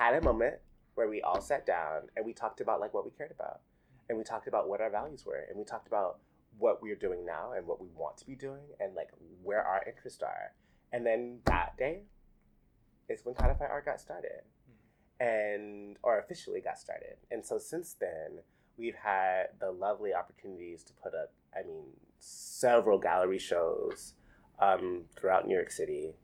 had 0.00 0.14
a 0.14 0.24
moment 0.24 0.54
where 0.94 1.08
we 1.08 1.20
all 1.20 1.42
sat 1.42 1.66
down 1.66 2.08
and 2.16 2.24
we 2.24 2.32
talked 2.32 2.62
about 2.62 2.80
like 2.80 2.94
what 2.94 3.04
we 3.04 3.10
cared 3.10 3.30
about, 3.30 3.60
and 4.08 4.16
we 4.16 4.24
talked 4.24 4.48
about 4.48 4.66
what 4.68 4.80
our 4.80 4.90
values 4.90 5.26
were, 5.26 5.44
and 5.48 5.58
we 5.58 5.64
talked 5.64 5.86
about 5.86 6.18
what 6.58 6.82
we 6.82 6.90
are 6.90 6.96
doing 6.96 7.24
now 7.24 7.52
and 7.52 7.66
what 7.66 7.80
we 7.80 7.88
want 7.94 8.16
to 8.16 8.24
be 8.24 8.34
doing, 8.34 8.64
and 8.80 8.94
like 8.94 9.10
where 9.42 9.62
our 9.62 9.82
interests 9.86 10.22
are. 10.22 10.52
And 10.92 11.04
then 11.06 11.40
that 11.44 11.76
day, 11.76 12.00
is 13.10 13.24
when 13.24 13.34
Codify 13.34 13.66
Art 13.66 13.84
got 13.84 14.00
started, 14.00 14.42
and 15.18 15.96
or 16.02 16.18
officially 16.18 16.60
got 16.60 16.78
started. 16.78 17.16
And 17.30 17.44
so 17.44 17.58
since 17.58 17.94
then, 18.00 18.38
we've 18.78 18.94
had 18.94 19.48
the 19.60 19.70
lovely 19.70 20.14
opportunities 20.14 20.82
to 20.84 20.92
put 20.94 21.14
up, 21.14 21.32
I 21.54 21.66
mean, 21.66 21.84
several 22.18 22.98
gallery 22.98 23.38
shows 23.38 24.14
um, 24.58 25.02
throughout 25.14 25.46
New 25.46 25.54
York 25.54 25.70
City, 25.70 26.14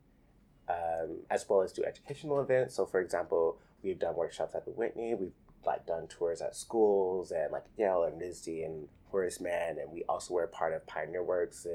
um, 0.67 1.19
as 1.29 1.45
well 1.47 1.61
as 1.61 1.71
do 1.73 1.83
educational 1.83 2.41
events. 2.41 2.75
So, 2.75 2.85
for 2.85 2.99
example, 2.99 3.59
we've 3.83 3.99
done 3.99 4.15
workshops 4.15 4.55
at 4.55 4.65
the 4.65 4.71
Whitney. 4.71 5.13
We've 5.15 5.31
like 5.65 5.85
done 5.85 6.07
tours 6.07 6.41
at 6.41 6.55
schools 6.55 7.31
and 7.31 7.51
like 7.51 7.65
Yale 7.77 8.03
and 8.03 8.21
NYSSDE 8.21 8.65
and 8.65 8.87
Horace 9.09 9.39
Mann, 9.39 9.77
and 9.79 9.91
we 9.91 10.03
also 10.09 10.33
were 10.33 10.47
part 10.47 10.73
of 10.73 10.85
Pioneer 10.87 11.23
Works' 11.23 11.65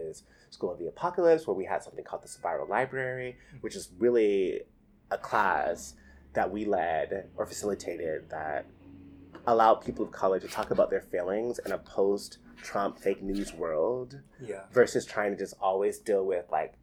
School 0.51 0.73
of 0.73 0.79
the 0.79 0.87
Apocalypse, 0.87 1.47
where 1.47 1.57
we 1.57 1.65
had 1.65 1.83
something 1.83 2.05
called 2.05 2.23
the 2.23 2.29
Spiral 2.29 2.69
Library, 2.69 3.37
mm-hmm. 3.49 3.59
which 3.63 3.75
is 3.75 3.91
really 3.99 4.61
a 5.11 5.19
class 5.19 5.95
that 6.35 6.51
we 6.51 6.65
led 6.65 7.29
or 7.37 7.47
facilitated 7.47 8.29
that 8.31 8.67
allowed 9.47 9.77
people 9.77 10.05
of 10.05 10.13
color 10.13 10.39
to 10.39 10.49
talk 10.49 10.71
about 10.71 10.89
their 10.91 11.01
feelings 11.01 11.59
in 11.67 11.73
a 11.73 11.79
post 11.79 12.39
Trump 12.63 12.99
fake 12.99 13.23
news 13.23 13.53
world 13.53 14.21
Yeah. 14.41 14.63
versus 14.73 15.05
trying 15.05 15.33
to 15.33 15.37
just 15.37 15.55
always 15.61 15.99
deal 15.99 16.25
with 16.25 16.45
like 16.51 16.75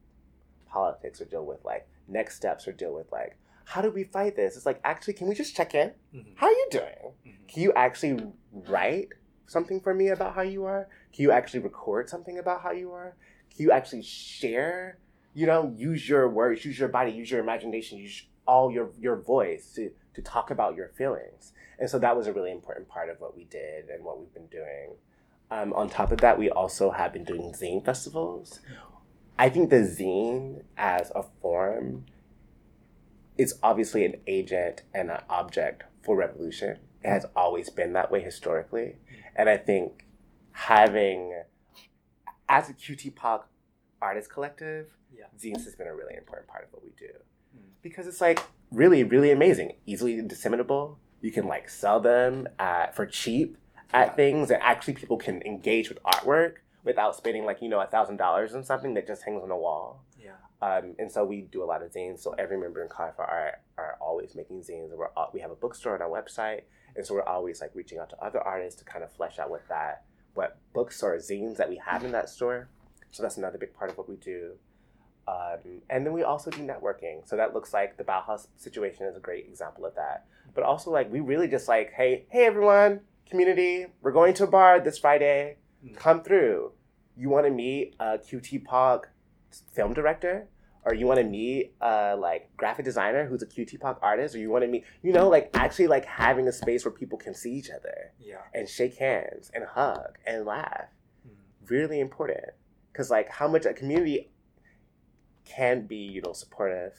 politics 0.67 1.21
or 1.21 1.25
deal 1.25 1.45
with 1.45 1.63
like 1.63 1.87
next 2.07 2.35
steps 2.35 2.67
or 2.67 2.71
deal 2.73 2.93
with 2.93 3.11
like 3.11 3.37
how 3.69 3.83
do 3.83 3.91
we 3.91 4.03
fight 4.03 4.35
this? 4.35 4.57
It's 4.57 4.65
like 4.65 4.81
actually 4.83 5.13
can 5.13 5.27
we 5.29 5.35
just 5.35 5.55
check 5.55 5.75
in? 5.75 5.91
Mhm. 6.13 6.33
How 6.35 6.47
are 6.47 6.51
you 6.51 6.67
doing? 6.71 7.13
Mhm. 7.25 7.47
Can 7.47 7.61
you 7.61 7.71
actually 7.73 8.33
write 8.51 9.09
something 9.45 9.79
for 9.79 9.93
me 9.93 10.07
about 10.07 10.33
how 10.33 10.41
you 10.41 10.65
are? 10.65 10.89
Can 11.13 11.21
you 11.21 11.31
actually 11.31 11.59
record 11.59 12.09
something 12.09 12.39
about 12.39 12.61
how 12.61 12.71
you 12.71 12.91
are? 12.91 13.15
Can 13.51 13.63
you 13.65 13.71
actually 13.71 14.01
share? 14.01 14.97
You 15.35 15.45
know, 15.45 15.71
use 15.77 16.09
your 16.09 16.27
words, 16.27 16.65
use 16.65 16.79
your 16.79 16.89
body, 16.89 17.11
use 17.11 17.29
your 17.29 17.41
imagination, 17.41 17.99
use 17.99 18.27
all 18.47 18.71
your 18.71 18.89
your 18.97 19.17
voice 19.17 19.71
to 19.75 19.91
to 20.15 20.21
talk 20.23 20.49
about 20.49 20.75
your 20.75 20.87
feelings. 20.87 21.53
And 21.77 21.87
so 21.87 21.99
that 21.99 22.17
was 22.17 22.25
a 22.25 22.33
really 22.33 22.51
important 22.51 22.87
part 22.87 23.09
of 23.09 23.21
what 23.21 23.37
we 23.37 23.45
did 23.45 23.89
and 23.89 24.03
what 24.03 24.19
we've 24.19 24.33
been 24.33 24.47
doing. 24.47 24.95
Um, 25.51 25.73
on 25.73 25.89
top 25.89 26.11
of 26.11 26.21
that, 26.21 26.39
we 26.39 26.49
also 26.49 26.89
have 26.89 27.13
been 27.13 27.23
doing 27.23 27.53
zine 27.53 27.85
festivals. 27.85 28.61
I 29.37 29.47
think 29.49 29.69
the 29.69 29.83
zine 29.97 30.63
as 30.75 31.11
a 31.15 31.23
form 31.41 32.05
is 33.39 33.57
obviously 33.63 34.03
an 34.03 34.15
agent 34.27 34.81
and 34.93 35.09
an 35.09 35.21
object 35.29 35.83
for 36.03 36.17
revolution. 36.17 36.77
It 37.01 37.07
has 37.09 37.25
always 37.37 37.69
been 37.69 37.93
that 37.93 38.11
way 38.11 38.21
historically. 38.21 38.97
And 39.33 39.47
I 39.49 39.55
think 39.55 40.05
having, 40.51 41.41
as 42.49 42.69
a 42.69 42.73
QTPOC 42.73 43.43
artist 44.01 44.29
collective, 44.29 44.93
Yeah. 45.11 45.27
zines 45.37 45.63
has 45.63 45.75
been 45.75 45.87
a 45.87 45.95
really 45.95 46.15
important 46.15 46.49
part 46.49 46.65
of 46.65 46.73
what 46.73 46.83
we 46.83 46.91
do. 46.99 47.13
Mm. 47.57 47.71
Because 47.81 48.07
it's 48.07 48.19
like 48.19 48.39
really, 48.71 49.03
really 49.05 49.31
amazing, 49.31 49.77
easily 49.85 50.21
disseminable. 50.21 50.99
You 51.21 51.31
can 51.31 51.47
like 51.47 51.69
sell 51.69 52.01
them 52.01 52.45
at, 52.59 52.93
for 52.93 53.05
cheap 53.05 53.57
at 53.93 54.07
Yeah. 54.07 54.13
things, 54.15 54.51
and 54.51 54.61
actually 54.61 54.95
people 54.95 55.17
can 55.17 55.41
engage 55.43 55.87
with 55.87 56.03
artwork 56.03 56.55
without 56.83 57.15
spending 57.15 57.45
like, 57.45 57.61
you 57.61 57.69
know, 57.69 57.79
a 57.79 57.87
thousand 57.87 58.17
dollars 58.17 58.53
on 58.53 58.65
something 58.65 58.95
that 58.95 59.07
just 59.07 59.23
hangs 59.23 59.43
on 59.43 59.49
a 59.51 59.57
wall. 59.57 60.03
Um, 60.61 60.95
and 60.99 61.09
so 61.09 61.23
we 61.23 61.41
do 61.41 61.63
a 61.63 61.65
lot 61.65 61.81
of 61.81 61.91
zines. 61.91 62.19
So 62.19 62.35
every 62.37 62.57
member 62.57 62.81
in 62.81 62.89
Codify 62.89 63.23
Art 63.23 63.55
are 63.77 63.97
always 64.01 64.35
making 64.35 64.61
zines. 64.61 64.89
We're 64.95 65.07
all, 65.15 65.31
we 65.33 65.39
have 65.39 65.51
a 65.51 65.55
bookstore 65.55 65.95
on 65.95 66.01
our 66.01 66.09
website, 66.09 66.61
and 66.95 67.05
so 67.05 67.13
we're 67.13 67.23
always 67.23 67.61
like 67.61 67.71
reaching 67.73 67.97
out 67.97 68.09
to 68.09 68.17
other 68.17 68.41
artists 68.41 68.79
to 68.79 68.85
kind 68.85 69.03
of 69.03 69.11
flesh 69.11 69.39
out 69.39 69.49
what 69.49 69.67
that 69.69 70.03
what 70.33 70.57
books 70.73 71.01
or 71.03 71.15
zines 71.17 71.57
that 71.57 71.69
we 71.69 71.81
have 71.85 72.03
in 72.03 72.11
that 72.11 72.29
store. 72.29 72.69
So 73.11 73.23
that's 73.23 73.37
another 73.37 73.57
big 73.57 73.73
part 73.73 73.89
of 73.91 73.97
what 73.97 74.07
we 74.07 74.15
do. 74.15 74.53
Um, 75.27 75.81
and 75.89 76.05
then 76.05 76.13
we 76.13 76.23
also 76.23 76.49
do 76.49 76.59
networking. 76.59 77.27
So 77.27 77.35
that 77.35 77.53
looks 77.53 77.73
like 77.73 77.97
the 77.97 78.03
Bauhaus 78.03 78.47
situation 78.55 79.05
is 79.05 79.15
a 79.15 79.19
great 79.19 79.45
example 79.45 79.85
of 79.85 79.95
that. 79.95 80.25
But 80.55 80.63
also 80.63 80.91
like 80.91 81.11
we 81.11 81.19
really 81.19 81.47
just 81.47 81.67
like, 81.67 81.91
hey, 81.91 82.25
hey 82.29 82.45
everyone, 82.45 83.01
community, 83.29 83.87
we're 84.01 84.11
going 84.11 84.33
to 84.35 84.45
a 84.45 84.47
bar 84.47 84.79
this 84.79 84.97
Friday. 84.97 85.57
Mm. 85.85 85.95
Come 85.95 86.23
through. 86.23 86.71
You 87.15 87.29
want 87.29 87.45
to 87.45 87.51
meet 87.51 87.95
a 87.99 88.17
QTPOC 88.17 89.03
film 89.73 89.93
director? 89.93 90.47
Or 90.85 90.93
you 90.93 91.07
want 91.07 91.19
to 91.19 91.25
meet 91.25 91.73
a 91.81 92.15
like 92.15 92.55
graphic 92.55 92.85
designer 92.85 93.25
who's 93.27 93.41
a 93.41 93.45
QTPOC 93.45 93.97
artist? 94.01 94.33
Or 94.33 94.39
you 94.39 94.49
want 94.49 94.63
to 94.63 94.67
meet, 94.69 94.85
you 95.03 95.11
know, 95.11 95.27
like 95.27 95.49
actually 95.53 95.87
like 95.87 96.05
having 96.05 96.47
a 96.47 96.51
space 96.51 96.85
where 96.85 96.91
people 96.91 97.17
can 97.17 97.33
see 97.33 97.51
each 97.53 97.69
other 97.69 98.13
Yeah. 98.19 98.37
and 98.53 98.67
shake 98.67 98.95
hands 98.97 99.51
and 99.53 99.65
hug 99.65 100.17
and 100.25 100.45
laugh. 100.45 100.85
Mm. 101.27 101.69
Really 101.69 101.99
important. 101.99 102.51
Because 102.91 103.11
like 103.11 103.29
how 103.29 103.47
much 103.47 103.65
a 103.65 103.73
community 103.73 104.31
can 105.45 105.85
be, 105.85 105.97
you 105.97 106.21
know, 106.21 106.33
supportive 106.33 106.93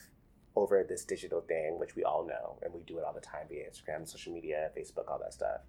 over 0.55 0.83
this 0.87 1.05
digital 1.05 1.41
thing, 1.41 1.79
which 1.79 1.95
we 1.95 2.03
all 2.03 2.25
know, 2.27 2.59
and 2.61 2.73
we 2.73 2.83
do 2.83 2.97
it 2.97 3.03
all 3.05 3.13
the 3.13 3.21
time 3.21 3.47
via 3.49 3.63
Instagram, 3.69 4.07
social 4.07 4.33
media, 4.33 4.69
Facebook, 4.77 5.09
all 5.09 5.19
that 5.19 5.33
stuff. 5.33 5.61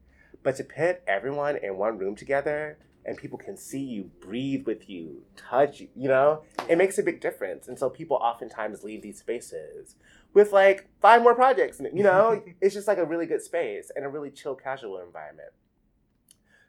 But 0.42 0.56
to 0.56 0.64
put 0.64 1.02
everyone 1.06 1.56
in 1.56 1.76
one 1.76 1.98
room 1.98 2.16
together 2.16 2.78
and 3.04 3.16
people 3.16 3.38
can 3.38 3.56
see 3.56 3.80
you, 3.80 4.10
breathe 4.20 4.66
with 4.66 4.88
you, 4.88 5.22
touch 5.36 5.80
you, 5.80 5.88
you 5.96 6.08
know, 6.08 6.42
it 6.68 6.78
makes 6.78 6.98
a 6.98 7.02
big 7.02 7.20
difference. 7.20 7.68
And 7.68 7.78
so 7.78 7.90
people 7.90 8.16
oftentimes 8.16 8.84
leave 8.84 9.02
these 9.02 9.18
spaces 9.18 9.96
with 10.34 10.52
like 10.52 10.88
five 11.00 11.22
more 11.22 11.34
projects, 11.34 11.80
you 11.92 12.02
know, 12.02 12.42
it's 12.60 12.74
just 12.74 12.88
like 12.88 12.98
a 12.98 13.04
really 13.04 13.26
good 13.26 13.42
space 13.42 13.90
and 13.94 14.04
a 14.04 14.08
really 14.08 14.30
chill, 14.30 14.54
casual 14.54 14.98
environment. 14.98 15.50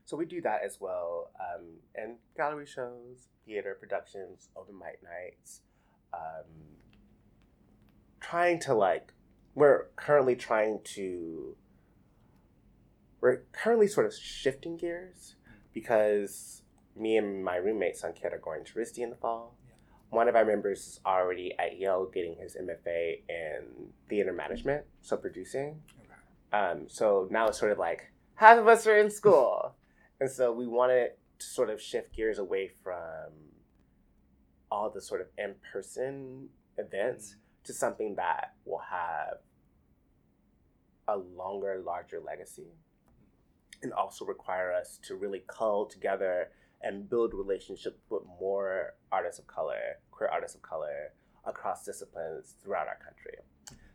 So 0.06 0.18
we 0.18 0.26
do 0.26 0.42
that 0.42 0.62
as 0.66 0.82
well, 0.82 1.32
um, 1.40 1.66
and 1.96 2.16
gallery 2.36 2.66
shows, 2.66 3.30
theater 3.46 3.78
productions, 3.80 4.50
open 4.58 4.78
mic 4.78 5.00
nights. 5.02 5.62
Um, 6.14 6.76
trying 8.20 8.60
to 8.62 8.74
like, 8.74 9.14
we're 9.56 9.86
currently 9.96 10.36
trying 10.36 10.80
to. 10.96 11.56
We're 13.22 13.44
currently 13.54 13.88
sort 13.88 14.06
of 14.06 14.14
shifting 14.14 14.76
gears 14.76 15.36
because 15.74 16.62
me 16.96 17.18
and 17.18 17.44
my 17.44 17.56
roommate 17.56 17.96
Sankit 17.96 18.34
are 18.34 18.40
going 18.40 18.64
to 18.66 18.74
RISD 18.74 19.00
in 19.00 19.10
the 19.10 19.16
fall. 19.16 19.56
One 20.10 20.28
of 20.28 20.36
our 20.36 20.46
members 20.46 20.80
is 20.80 21.00
already 21.06 21.56
at 21.58 21.80
Yale 21.80 22.10
getting 22.14 22.36
his 22.36 22.56
MFA 22.56 23.22
in 23.28 23.88
theater 24.08 24.32
management, 24.32 24.86
so 25.02 25.18
producing. 25.18 25.82
Okay. 26.00 26.58
Um, 26.64 26.86
so 26.88 27.28
now 27.32 27.48
it's 27.48 27.58
sort 27.58 27.72
of 27.72 27.80
like 27.80 28.12
half 28.36 28.60
of 28.60 28.68
us 28.68 28.86
are 28.86 28.98
in 28.98 29.10
school, 29.10 29.74
and 30.22 30.30
so 30.30 30.52
we 30.52 30.68
wanted 30.68 31.12
to 31.40 31.46
sort 31.46 31.72
of 31.72 31.82
shift 31.82 32.16
gears 32.16 32.38
away 32.38 32.70
from 32.84 33.32
all 34.72 34.90
the 34.90 35.02
sort 35.02 35.22
of 35.22 35.28
in-person 35.38 36.50
events 36.78 37.36
to 37.64 37.74
something 37.74 38.16
that 38.16 38.54
will 38.66 38.82
have 38.90 39.38
a 41.08 41.18
longer, 41.18 41.82
larger 41.86 42.20
legacy, 42.20 42.74
and 43.84 43.94
also 43.94 44.26
require 44.26 44.74
us 44.74 45.00
to 45.04 45.16
really 45.16 45.44
cull 45.48 45.86
together 45.86 46.50
and 46.82 47.10
build 47.10 47.34
relationships 47.34 48.00
with 48.10 48.24
more 48.40 48.94
artists 49.12 49.40
of 49.40 49.48
color, 49.48 49.98
queer 50.12 50.30
artists 50.30 50.56
of 50.56 50.62
color 50.62 51.14
across 51.46 51.86
disciplines 51.86 52.56
throughout 52.64 52.88
our 52.88 52.98
country. 53.04 53.38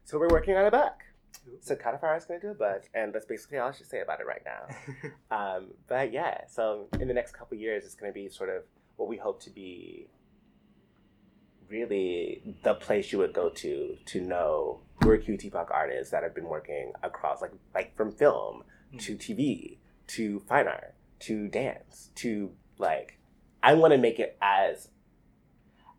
So 0.05 0.19
we're 0.19 0.29
working 0.29 0.57
on 0.57 0.65
a 0.65 0.71
book. 0.71 1.05
So 1.61 1.77
Codify 1.77 2.17
is 2.17 2.25
going 2.25 2.41
to 2.41 2.47
do 2.47 2.51
a 2.53 2.55
book, 2.55 2.89
and 2.95 3.13
that's 3.13 3.27
basically 3.27 3.59
all 3.59 3.69
I 3.69 3.73
should 3.73 3.87
say 3.87 4.01
about 4.01 4.21
it 4.21 4.27
right 4.27 4.43
now. 4.45 4.75
Um, 5.31 5.73
but 5.87 6.11
yeah, 6.11 6.47
so 6.49 6.89
in 6.99 7.07
the 7.07 7.13
next 7.13 7.33
couple 7.33 7.59
years, 7.59 7.85
it's 7.85 7.95
going 7.95 8.11
to 8.11 8.15
be 8.15 8.31
sort 8.31 8.49
of 8.49 8.63
what 8.97 9.09
we 9.09 9.19
hope 9.19 9.43
to 9.43 9.51
be 9.51 10.09
really 11.69 12.57
the 12.65 12.75
place 12.75 13.13
you 13.13 13.19
would 13.19 13.35
go 13.35 13.51
to 13.51 13.97
to 14.07 14.21
know 14.23 14.81
who 15.03 15.11
are 15.11 15.19
QTPOC 15.19 15.71
artists 15.71 16.11
that 16.13 16.23
have 16.23 16.35
been 16.35 16.49
working 16.49 16.93
across, 17.03 17.43
like 17.43 17.53
like 17.75 17.95
from 17.95 18.11
film 18.11 18.63
to 18.99 19.17
TV 19.17 19.79
to 20.09 20.41
fine 20.41 20.67
art 20.67 20.95
to 21.21 21.49
dance 21.49 22.11
to 22.17 22.53
like. 22.79 23.19
I 23.63 23.75
want 23.75 23.93
to 23.93 23.99
make 23.99 24.19
it 24.19 24.37
as 24.41 24.89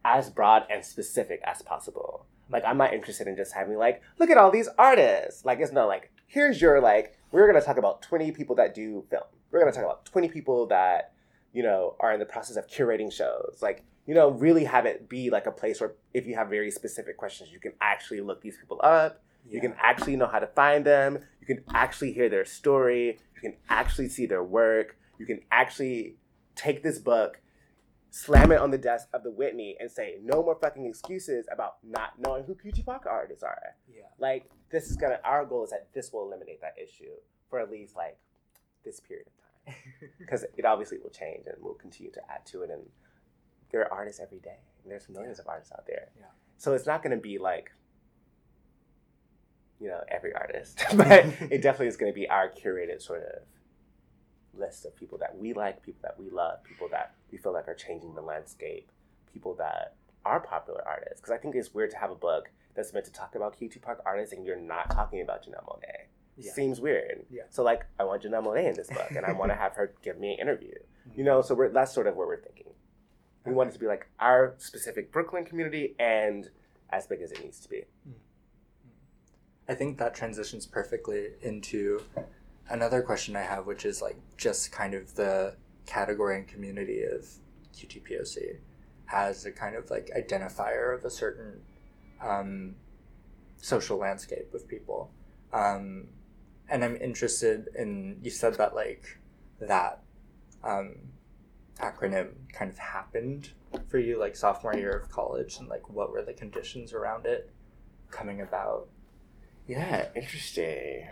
as 0.06 0.30
broad 0.30 0.64
and 0.70 0.84
specific 0.84 1.42
as 1.44 1.62
possible. 1.62 2.26
Like 2.50 2.64
I'm 2.66 2.78
not 2.78 2.94
interested 2.94 3.28
in 3.28 3.36
just 3.36 3.54
having 3.54 3.78
like, 3.78 4.02
look 4.18 4.30
at 4.30 4.38
all 4.38 4.52
these 4.52 4.70
artists. 4.78 5.46
Like 5.46 5.60
it's 5.60 5.72
not 5.72 5.88
like 5.88 6.12
here's 6.28 6.62
your 6.62 6.82
like 6.82 7.18
we're 7.32 7.48
gonna 7.48 7.64
talk 7.64 7.78
about 7.78 8.02
20 8.02 8.32
people 8.32 8.56
that 8.56 8.74
do 8.74 9.04
film. 9.10 9.24
We're 9.52 9.60
gonna 9.60 9.72
talk 9.72 9.84
about 9.84 10.06
20 10.06 10.30
people 10.30 10.68
that, 10.68 11.14
you 11.54 11.64
know, 11.64 11.96
are 12.00 12.14
in 12.14 12.20
the 12.20 12.26
process 12.26 12.56
of 12.56 12.68
curating 12.68 13.12
shows. 13.12 13.60
Like, 13.62 13.84
you 14.06 14.16
know, 14.16 14.32
really 14.32 14.64
have 14.64 14.86
it 14.86 15.10
be 15.10 15.30
like 15.30 15.46
a 15.46 15.52
place 15.52 15.80
where 15.80 15.94
if 16.14 16.26
you 16.26 16.36
have 16.36 16.50
very 16.50 16.72
specific 16.72 17.18
questions, 17.18 17.52
you 17.52 17.60
can 17.60 17.74
actually 17.82 18.22
look 18.22 18.42
these 18.42 18.58
people 18.58 18.80
up. 18.82 19.22
You 19.48 19.62
can 19.62 19.76
actually 19.82 20.16
know 20.16 20.28
how 20.28 20.40
to 20.40 20.48
find 20.48 20.86
them. 20.86 21.20
You 21.42 21.48
can 21.48 21.64
actually 21.74 22.14
hear 22.14 22.30
their 22.30 22.46
story. 22.46 23.18
You 23.36 23.42
can 23.42 23.56
actually 23.70 24.10
see 24.10 24.26
their 24.26 24.44
work. 24.44 24.98
You 25.18 25.26
can 25.26 25.42
actually 25.52 26.18
take 26.56 26.84
this 26.84 27.00
book, 27.00 27.42
slam 28.10 28.52
it 28.52 28.60
on 28.60 28.72
the 28.72 28.78
desk 28.78 29.08
of 29.14 29.24
the 29.24 29.32
Whitney, 29.32 29.76
and 29.80 29.90
say, 29.90 30.18
no 30.22 30.44
more 30.44 30.58
fucking 30.60 30.86
excuses 30.86 31.48
about 31.52 31.78
not 31.84 32.20
knowing 32.20 32.44
who 32.44 32.56
QTPOC 32.56 33.06
artists 33.08 33.44
are. 33.44 33.76
Yeah. 33.94 34.04
Like, 34.20 34.50
this 34.72 34.90
is 34.90 34.98
gonna, 34.98 35.20
our 35.24 35.46
goal 35.46 35.64
is 35.64 35.72
that 35.72 35.88
this 35.94 36.12
will 36.14 36.26
eliminate 36.28 36.62
that 36.62 36.76
issue 36.82 37.12
for 37.50 37.60
at 37.60 37.72
least 37.72 37.96
like 37.96 38.18
this 38.86 39.00
period 39.00 39.28
of 39.28 39.34
time. 39.34 39.76
Because 40.20 40.46
it 40.58 40.66
obviously 40.66 40.98
will 41.00 41.10
change 41.10 41.46
and 41.48 41.56
we'll 41.60 41.74
continue 41.74 42.12
to 42.12 42.22
add 42.30 42.46
to 42.48 42.62
it. 42.62 42.70
And 42.70 42.84
there 43.72 43.82
are 43.82 43.94
artists 43.94 44.22
every 44.22 44.40
day. 44.40 44.60
And 44.84 44.92
there's 44.92 45.10
millions 45.10 45.40
of 45.40 45.48
artists 45.48 45.72
out 45.72 45.86
there. 45.88 46.10
Yeah. 46.20 46.26
So 46.58 46.74
it's 46.74 46.86
not 46.86 47.04
gonna 47.04 47.18
be 47.18 47.38
like, 47.38 47.72
you 49.80 49.88
know, 49.88 50.01
every 50.09 50.34
artist, 50.34 50.84
but 50.95 51.25
it 51.41 51.61
definitely 51.61 51.88
is 51.88 51.97
going 51.97 52.11
to 52.11 52.15
be 52.15 52.27
our 52.30 52.49
curated 52.49 53.01
sort 53.01 53.23
of 53.23 53.43
list 54.59 54.86
of 54.86 54.95
people 54.95 55.17
that 55.17 55.38
we 55.38 55.53
like, 55.53 55.82
people 55.84 56.01
that 56.03 56.19
we 56.19 56.30
love, 56.30 56.63
people 56.63 56.88
that 56.89 57.13
we 57.32 57.38
feel 57.38 57.53
like 57.53 57.67
are 57.67 57.75
changing 57.75 58.13
the 58.15 58.21
landscape, 58.21 58.91
people 59.32 59.55
that 59.55 59.95
are 60.25 60.39
popular 60.39 60.86
artists. 60.88 61.21
Because 61.21 61.32
I 61.32 61.38
think 61.38 61.55
it's 61.55 61.73
weird 61.73 61.91
to 61.91 61.97
have 61.97 62.11
a 62.11 62.15
book 62.15 62.49
that's 62.75 62.93
meant 62.93 63.05
to 63.05 63.11
talk 63.11 63.36
about 63.36 63.59
QTPOC 63.59 63.97
artists 64.05 64.34
and 64.34 64.45
you're 64.45 64.59
not 64.59 64.89
talking 64.89 65.21
about 65.21 65.43
Janelle 65.45 65.65
Monáe. 65.65 66.07
Yeah. 66.38 66.51
Seems 66.53 66.80
weird. 66.80 67.25
Yeah. 67.30 67.43
So 67.49 67.63
like, 67.63 67.86
I 67.99 68.03
want 68.03 68.23
Janelle 68.23 68.45
Monáe 68.45 68.69
in 68.69 68.75
this 68.75 68.88
book, 68.88 69.11
and 69.11 69.25
I 69.25 69.34
want 69.34 69.51
to 69.51 69.55
have 69.57 69.75
her 69.75 69.93
give 70.01 70.19
me 70.19 70.34
an 70.34 70.39
interview. 70.39 70.73
Mm-hmm. 70.73 71.19
You 71.19 71.25
know, 71.25 71.41
so 71.41 71.53
we're 71.53 71.69
that's 71.69 71.93
sort 71.93 72.07
of 72.07 72.15
what 72.15 72.27
we're 72.27 72.41
thinking. 72.41 72.67
We 73.45 73.53
want 73.53 73.69
it 73.69 73.73
to 73.73 73.80
be 73.80 73.88
like 73.88 74.07
our 74.19 74.55
specific 74.57 75.11
Brooklyn 75.11 75.43
community 75.43 75.95
and 75.99 76.49
as 76.91 77.07
big 77.07 77.21
as 77.21 77.32
it 77.32 77.43
needs 77.43 77.59
to 77.61 77.69
be. 77.69 77.84
Mm. 78.07 78.13
I 79.70 79.76
think 79.76 79.99
that 79.99 80.15
transitions 80.15 80.65
perfectly 80.65 81.28
into 81.43 82.01
another 82.70 83.03
question 83.03 83.36
I 83.36 83.43
have, 83.43 83.67
which 83.67 83.86
is 83.86 84.01
like 84.01 84.17
just 84.36 84.72
kind 84.72 84.95
of 84.95 85.13
the 85.13 85.55
category 85.86 86.38
and 86.39 86.47
community 86.47 87.03
of 87.03 87.28
QTPOC 87.76 88.57
as 89.13 89.45
a 89.45 89.51
kind 89.51 89.76
of 89.76 89.91
like 89.91 90.09
identifier 90.17 90.97
of 90.97 91.05
a 91.05 91.09
certain 91.11 91.61
um, 92.20 92.76
social 93.57 93.99
landscape 93.99 94.51
of 94.55 94.67
people. 94.67 95.11
Um, 95.53 96.07
and 96.67 96.84
I'm 96.84 96.95
interested 96.95 97.70
in, 97.78 98.17
you 98.24 98.32
said 98.32 98.55
that 98.55 98.74
like 98.74 99.20
that 99.59 100.01
um, 100.63 100.95
acronym 101.78 102.30
kind 102.51 102.72
of 102.72 102.78
happened 102.80 103.51
for 103.88 103.99
you 103.99 104.20
like 104.20 104.36
sophomore 104.36 104.76
year 104.76 104.97
of 104.97 105.09
college 105.11 105.57
and 105.59 105.70
like 105.70 105.91
what 105.91 106.11
were 106.11 106.24
the 106.24 106.34
conditions 106.34 106.91
around 106.91 107.28
it 107.28 107.51
coming 108.09 108.41
about? 108.41 108.88
Yeah, 109.70 110.07
interesting. 110.15 111.07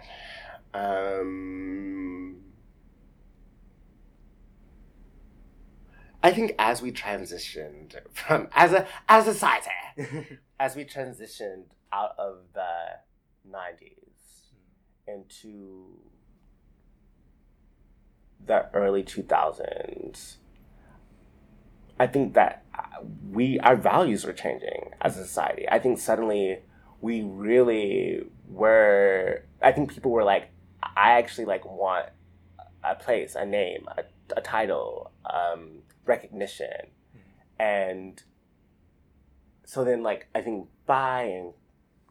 Um, 0.73 2.37
I 6.23 6.31
think 6.31 6.55
as 6.57 6.81
we 6.81 6.91
transitioned 6.91 7.97
from 8.11 8.47
as 8.53 8.73
a 8.73 8.87
as 9.07 9.27
a 9.27 9.33
society, 9.33 9.69
as 10.59 10.75
we 10.75 10.85
transitioned 10.85 11.65
out 11.93 12.15
of 12.17 12.37
the 12.55 12.97
'90s 13.47 14.53
into 15.07 15.99
the 18.43 18.71
early 18.73 19.03
2000s, 19.03 20.37
I 21.99 22.07
think 22.07 22.33
that 22.33 22.65
uh, 22.73 23.03
we 23.31 23.59
our 23.59 23.75
values 23.75 24.25
were 24.25 24.33
changing 24.33 24.93
as 24.99 25.15
a 25.15 25.23
society. 25.23 25.69
I 25.69 25.77
think 25.77 25.99
suddenly 25.99 26.61
we 27.01 27.21
really 27.23 28.23
were. 28.49 29.43
I 29.61 29.71
think 29.71 29.93
people 29.93 30.11
were 30.11 30.23
like, 30.23 30.49
I 30.81 31.11
actually 31.19 31.45
like 31.45 31.65
want 31.65 32.07
a 32.83 32.95
place, 32.95 33.35
a 33.35 33.45
name, 33.45 33.87
a, 33.97 34.03
a 34.35 34.41
title, 34.41 35.11
um, 35.25 35.79
recognition, 36.05 36.91
and 37.59 38.21
so 39.63 39.83
then 39.83 40.01
like 40.03 40.27
I 40.33 40.41
think 40.41 40.67
bi 40.85 41.23
and 41.23 41.53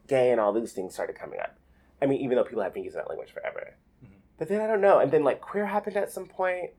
gay 0.06 0.30
and 0.30 0.40
all 0.40 0.52
these 0.52 0.72
things 0.72 0.94
started 0.94 1.16
coming 1.16 1.40
up. 1.40 1.58
I 2.00 2.06
mean, 2.06 2.20
even 2.20 2.36
though 2.36 2.44
people 2.44 2.62
have 2.62 2.74
been 2.74 2.84
using 2.84 2.98
that 2.98 3.08
language 3.08 3.32
forever, 3.32 3.76
Mhm. 4.04 4.08
but 4.38 4.48
then 4.48 4.60
I 4.60 4.66
don't 4.66 4.80
know. 4.82 4.98
And 4.98 5.10
then 5.10 5.24
like 5.24 5.40
queer 5.40 5.66
happened 5.66 5.96
at 5.96 6.12
some 6.12 6.26
point. 6.26 6.70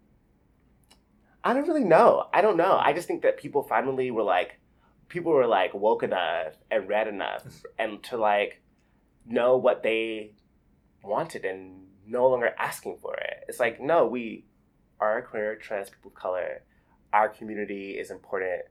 I 1.44 1.54
don't 1.54 1.68
really 1.68 1.84
know. 1.84 2.28
I 2.34 2.42
don't 2.42 2.58
know. 2.58 2.78
I 2.78 2.94
just 2.94 3.08
think 3.08 3.22
that 3.24 3.38
people 3.38 3.64
finally 3.64 4.12
were 4.12 4.24
like, 4.24 4.60
people 5.08 5.32
were 5.32 5.48
like 5.48 5.74
woke 5.74 6.04
enough 6.04 6.54
and 6.70 6.88
read 6.88 7.08
enough 7.08 7.44
and 7.80 8.04
to 8.04 8.18
like 8.18 8.62
know 9.26 9.58
what 9.58 9.84
they 9.84 10.32
wanted 11.04 11.46
and 11.46 11.88
no 12.06 12.28
longer 12.28 12.54
asking 12.58 12.98
for 13.02 13.16
it. 13.16 13.46
It's 13.48 13.60
like, 13.60 13.82
no, 13.82 14.08
we 14.08 14.46
are 15.00 15.22
queer, 15.22 15.56
trans 15.56 15.90
people 15.90 16.12
of 16.12 16.16
color. 16.16 16.64
Our 17.14 17.30
community 17.30 17.92
is 17.92 18.12
important, 18.12 18.64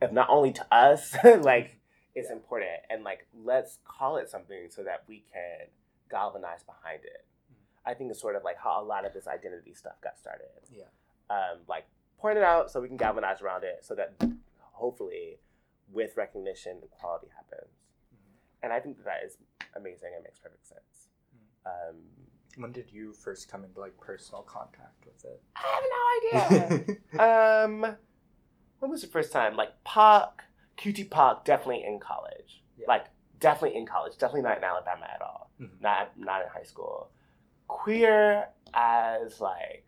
if 0.00 0.12
not 0.12 0.28
only 0.30 0.52
to 0.52 0.74
us, 0.74 1.16
like 1.40 1.78
it's 2.14 2.30
important. 2.30 2.70
And 2.90 3.04
like, 3.04 3.26
let's 3.44 3.78
call 3.84 4.16
it 4.16 4.30
something 4.30 4.68
so 4.70 4.82
that 4.84 5.04
we 5.08 5.24
can 5.32 5.68
galvanize 6.10 6.62
behind 6.64 7.04
it. 7.04 7.26
I 7.84 7.94
think 7.94 8.10
it's 8.10 8.20
sort 8.20 8.36
of 8.36 8.44
like 8.44 8.56
how 8.62 8.82
a 8.82 8.84
lot 8.84 9.06
of 9.06 9.14
this 9.14 9.26
identity 9.26 9.74
stuff 9.74 9.94
got 10.02 10.18
started. 10.18 10.46
Yeah. 10.70 10.84
Um, 11.30 11.60
like 11.68 11.84
point 12.18 12.36
it 12.36 12.44
out 12.44 12.70
so 12.70 12.80
we 12.80 12.88
can 12.88 12.96
galvanize 12.96 13.40
around 13.40 13.64
it 13.64 13.78
so 13.82 13.94
that 13.94 14.14
hopefully 14.78 15.40
with 15.92 16.16
recognition 16.16 16.78
equality 16.82 17.28
happens. 17.34 17.72
And 18.62 18.72
I 18.72 18.80
think 18.80 18.96
that, 18.98 19.04
that 19.04 19.24
is 19.26 19.36
amazing 19.76 20.10
and 20.14 20.24
makes 20.24 20.38
perfect 20.38 20.66
sense. 20.66 21.08
Um, 21.66 21.96
When 22.56 22.72
did 22.72 22.90
you 22.90 23.12
first 23.12 23.50
come 23.50 23.64
into 23.64 23.78
like 23.80 23.96
personal 24.00 24.42
contact 24.42 25.04
with 25.06 25.24
it? 25.24 25.40
I 25.56 25.66
have 25.76 26.50
no 26.56 26.70
idea. 26.78 26.96
um, 27.94 27.96
when 28.80 28.90
was 28.90 29.02
the 29.02 29.06
first 29.08 29.32
time? 29.32 29.56
Like 29.56 29.70
POC, 29.86 30.30
QT 30.78 31.10
Pac, 31.10 31.44
definitely 31.44 31.84
in 31.86 31.98
college. 32.00 32.62
Yeah. 32.76 32.86
Like 32.88 33.06
definitely 33.38 33.76
in 33.78 33.86
college. 33.86 34.12
Definitely 34.18 34.42
not 34.42 34.58
in 34.58 34.64
Alabama 34.64 35.06
at 35.14 35.22
all. 35.22 35.50
Mhm. 35.60 35.80
Not 35.80 36.18
not 36.18 36.42
in 36.42 36.48
high 36.48 36.62
school. 36.64 37.10
Queer 37.68 38.48
as 38.74 39.40
like 39.40 39.84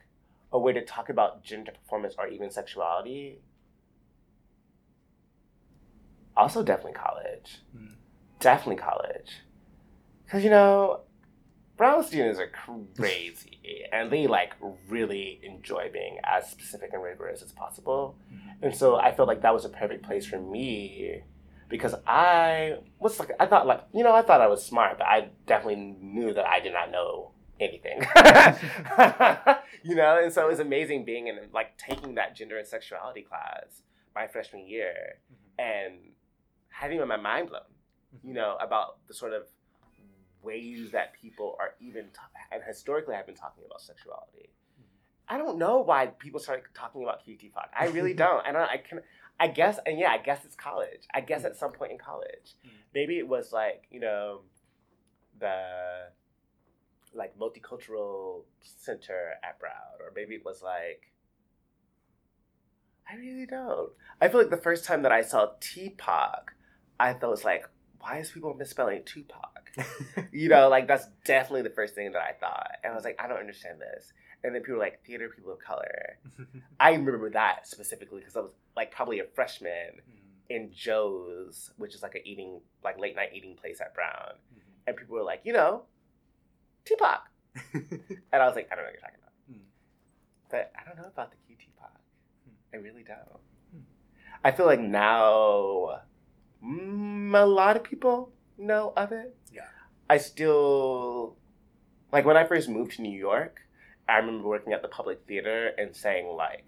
a 0.53 0.59
way 0.59 0.73
to 0.73 0.85
talk 0.85 1.09
about 1.09 1.43
gender 1.43 1.73
performance 1.73 2.15
or 2.19 2.27
even 2.29 2.51
sexuality. 2.51 3.41
Also, 6.41 6.63
definitely 6.63 6.95
college. 6.95 7.59
Mm. 7.77 7.97
Definitely 8.39 8.83
college. 8.83 9.43
Because, 10.25 10.43
you 10.43 10.49
know, 10.49 11.03
Brown 11.77 12.03
students 12.03 12.41
are 12.41 12.51
crazy 12.97 13.59
and 13.93 14.11
they 14.11 14.27
like 14.27 14.55
really 14.89 15.39
enjoy 15.43 15.91
being 15.93 16.17
as 16.25 16.51
specific 16.51 16.95
and 16.95 17.03
rigorous 17.03 17.43
as 17.43 17.53
possible. 17.53 18.17
And 18.63 18.75
so 18.75 18.97
I 18.97 19.13
felt 19.13 19.29
like 19.29 19.43
that 19.43 19.53
was 19.53 19.67
a 19.67 19.69
perfect 19.69 20.03
place 20.03 20.25
for 20.25 20.41
me 20.41 21.21
because 21.69 21.95
I 22.07 22.79
was 22.99 23.19
like, 23.19 23.33
I 23.39 23.45
thought 23.45 23.67
like, 23.67 23.83
you 23.93 24.03
know, 24.03 24.15
I 24.15 24.23
thought 24.23 24.41
I 24.41 24.47
was 24.47 24.65
smart, 24.65 24.97
but 24.97 25.07
I 25.07 25.29
definitely 25.47 25.95
knew 26.01 26.33
that 26.33 26.47
I 26.47 26.61
did 26.61 26.73
not 26.73 26.91
know 26.91 27.33
anything. 27.61 27.99
you 29.83 29.95
know, 29.95 30.23
and 30.23 30.33
so 30.33 30.47
it 30.47 30.49
was 30.49 30.61
amazing 30.61 31.05
being 31.05 31.27
in 31.27 31.39
like 31.53 31.77
taking 31.77 32.15
that 32.15 32.35
gender 32.35 32.57
and 32.57 32.67
sexuality 32.67 33.21
class 33.21 33.83
my 34.15 34.27
freshman 34.27 34.67
year 34.67 35.19
and 35.61 35.80
having 36.81 37.07
my 37.07 37.17
mind 37.17 37.49
blown, 37.51 37.61
you 38.13 38.31
mm-hmm. 38.31 38.37
know, 38.37 38.57
about 38.61 39.07
the 39.07 39.13
sort 39.15 39.35
of 39.35 39.43
ways 40.43 40.93
that 40.93 41.13
people 41.13 41.55
are 41.61 41.75
even 41.79 42.05
t- 42.05 42.41
and 42.51 42.63
historically 42.67 43.15
have 43.15 43.27
been 43.27 43.35
talking 43.35 43.63
about 43.67 43.83
sexuality. 43.83 44.49
Mm-hmm. 44.49 45.35
I 45.35 45.39
don't 45.39 45.59
know 45.59 45.81
why 45.81 46.07
people 46.07 46.41
started 46.41 46.65
talking 46.75 47.03
about 47.03 47.25
QTPOC. 47.27 47.67
I 47.79 47.89
really 47.89 48.15
don't. 48.25 48.47
I 48.47 48.53
don't. 48.53 48.63
I 48.63 48.79
can. 48.79 49.01
I 49.39 49.49
guess, 49.49 49.79
and 49.87 49.99
yeah, 49.99 50.11
I 50.11 50.19
guess 50.19 50.45
it's 50.45 50.55
college. 50.55 51.03
I 51.15 51.21
guess 51.21 51.45
at 51.45 51.53
mm. 51.53 51.59
some 51.59 51.73
point 51.73 51.93
in 51.93 51.99
college, 51.99 52.57
Mm. 52.67 52.71
maybe 52.95 53.19
it 53.19 53.27
was 53.29 53.53
like 53.53 53.85
you 53.91 54.01
know, 54.01 54.41
the 55.39 56.09
like 57.15 57.39
multicultural 57.39 58.45
center 58.61 59.35
at 59.43 59.59
Brown, 59.59 60.01
or 60.01 60.13
maybe 60.17 60.35
it 60.35 60.45
was 60.45 60.63
like. 60.63 61.13
I 63.13 63.17
really 63.17 63.45
don't. 63.45 63.91
I 64.21 64.29
feel 64.29 64.41
like 64.41 64.51
the 64.51 64.57
first 64.57 64.85
time 64.85 65.03
that 65.03 65.11
I 65.11 65.23
saw 65.23 65.49
Tupac, 65.59 66.55
I 67.01 67.15
thought 67.15 67.29
it 67.29 67.31
was 67.31 67.45
like, 67.45 67.67
why 67.99 68.19
is 68.19 68.31
people 68.31 68.55
misspelling 68.55 69.03
Tupac? 69.05 69.73
you 70.33 70.49
know, 70.49 70.69
like 70.69 70.87
that's 70.87 71.07
definitely 71.25 71.63
the 71.63 71.71
first 71.71 71.95
thing 71.95 72.13
that 72.13 72.23
I 72.23 72.33
thought. 72.33 72.73
And 72.85 72.93
I 72.93 72.97
was 72.97 73.05
like, 73.05 73.19
I 73.19 73.27
don't 73.27 73.39
understand 73.39 73.81
this. 73.81 74.13
And 74.45 74.55
then 74.55 74.63
people 74.63 74.75
were 74.75 74.81
like, 74.81 75.05
theater 75.05 75.31
people 75.35 75.53
of 75.53 75.59
color. 75.59 76.19
I 76.81 76.93
remember 76.93 77.31
that 77.31 77.67
specifically 77.67 78.21
because 78.21 78.37
I 78.37 78.41
was 78.41 78.51
like 78.77 78.91
probably 78.91 79.21
a 79.21 79.25
freshman 79.35 80.01
in 80.49 80.71
Joe's, 80.75 81.71
which 81.77 81.95
is 81.95 82.03
like 82.03 82.15
a 82.15 82.29
eating, 82.29 82.61
like 82.85 82.99
late 82.99 83.17
night 83.17 83.31
eating 83.35 83.57
place 83.57 83.81
at 83.81 83.95
Brown. 83.95 84.35
And 84.87 84.97
people 84.97 85.17
were 85.17 85.23
like, 85.23 85.41
you 85.45 85.53
know, 85.53 85.85
Tupac. 86.85 87.23
And 88.33 88.43
I 88.43 88.47
was 88.47 88.55
like, 88.55 88.69
I 88.71 88.77
don't 88.77 88.85
know 88.85 88.91
what 88.91 88.93
you're 88.93 89.01
talking 89.01 89.19
about. 89.21 89.33
Mm. 89.51 89.63
But 90.51 90.73
I 90.79 90.87
don't 90.87 90.97
know 90.97 91.09
about 91.09 91.33
the 91.33 91.37
QTPOC. 91.37 91.91
I 92.73 92.77
really 92.77 93.03
don't. 93.03 93.19
Hmm. 93.73 93.81
I 94.45 94.53
feel 94.53 94.67
like 94.67 94.79
now 94.79 96.03
mm, 96.65 97.35
a 97.41 97.47
lot 97.47 97.77
of 97.77 97.83
people 97.85 98.33
know 98.59 98.93
of 98.97 99.13
it. 99.13 99.37
Yeah. 99.53 99.63
I 100.09 100.19
still, 100.19 101.37
like 102.13 102.25
when 102.25 102.37
I 102.37 102.45
first 102.45 102.69
moved 102.69 102.93
to 102.97 103.03
New 103.03 103.17
York, 103.17 103.61
I 104.09 104.17
remember 104.19 104.49
working 104.49 104.73
at 104.73 104.83
the 104.83 104.89
public 104.89 105.23
theater 105.27 105.71
and 105.79 105.95
saying 105.95 106.27
like, 106.27 106.65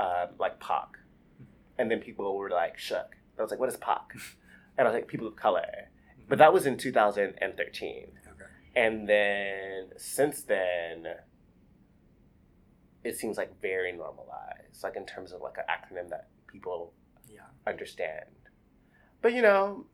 um, 0.00 0.28
like 0.38 0.58
POC. 0.60 0.88
And 1.78 1.90
then 1.90 2.00
people 2.00 2.36
were 2.36 2.50
like 2.50 2.78
shook. 2.78 3.16
I 3.38 3.42
was 3.42 3.50
like, 3.50 3.60
what 3.60 3.68
is 3.68 3.76
POC? 3.76 4.02
And 4.78 4.88
I 4.88 4.90
was 4.90 4.94
like, 4.98 5.06
people 5.06 5.26
of 5.26 5.36
color. 5.36 5.90
But 6.30 6.38
that 6.38 6.50
was 6.54 6.64
in 6.64 6.78
2013. 6.78 7.36
okay. 7.44 8.44
And 8.74 9.06
then 9.06 9.90
since 9.98 10.40
then, 10.44 11.06
it 13.04 13.18
seems 13.18 13.36
like 13.36 13.60
very 13.60 13.92
normalized, 13.92 14.82
like 14.82 14.96
in 14.96 15.04
terms 15.04 15.32
of 15.32 15.42
like 15.42 15.56
an 15.58 15.64
acronym 15.68 16.08
that 16.08 16.28
people 16.46 16.94
Yeah. 17.28 17.40
understand. 17.66 18.30
But 19.22 19.32
you 19.32 19.42
know, 19.42 19.86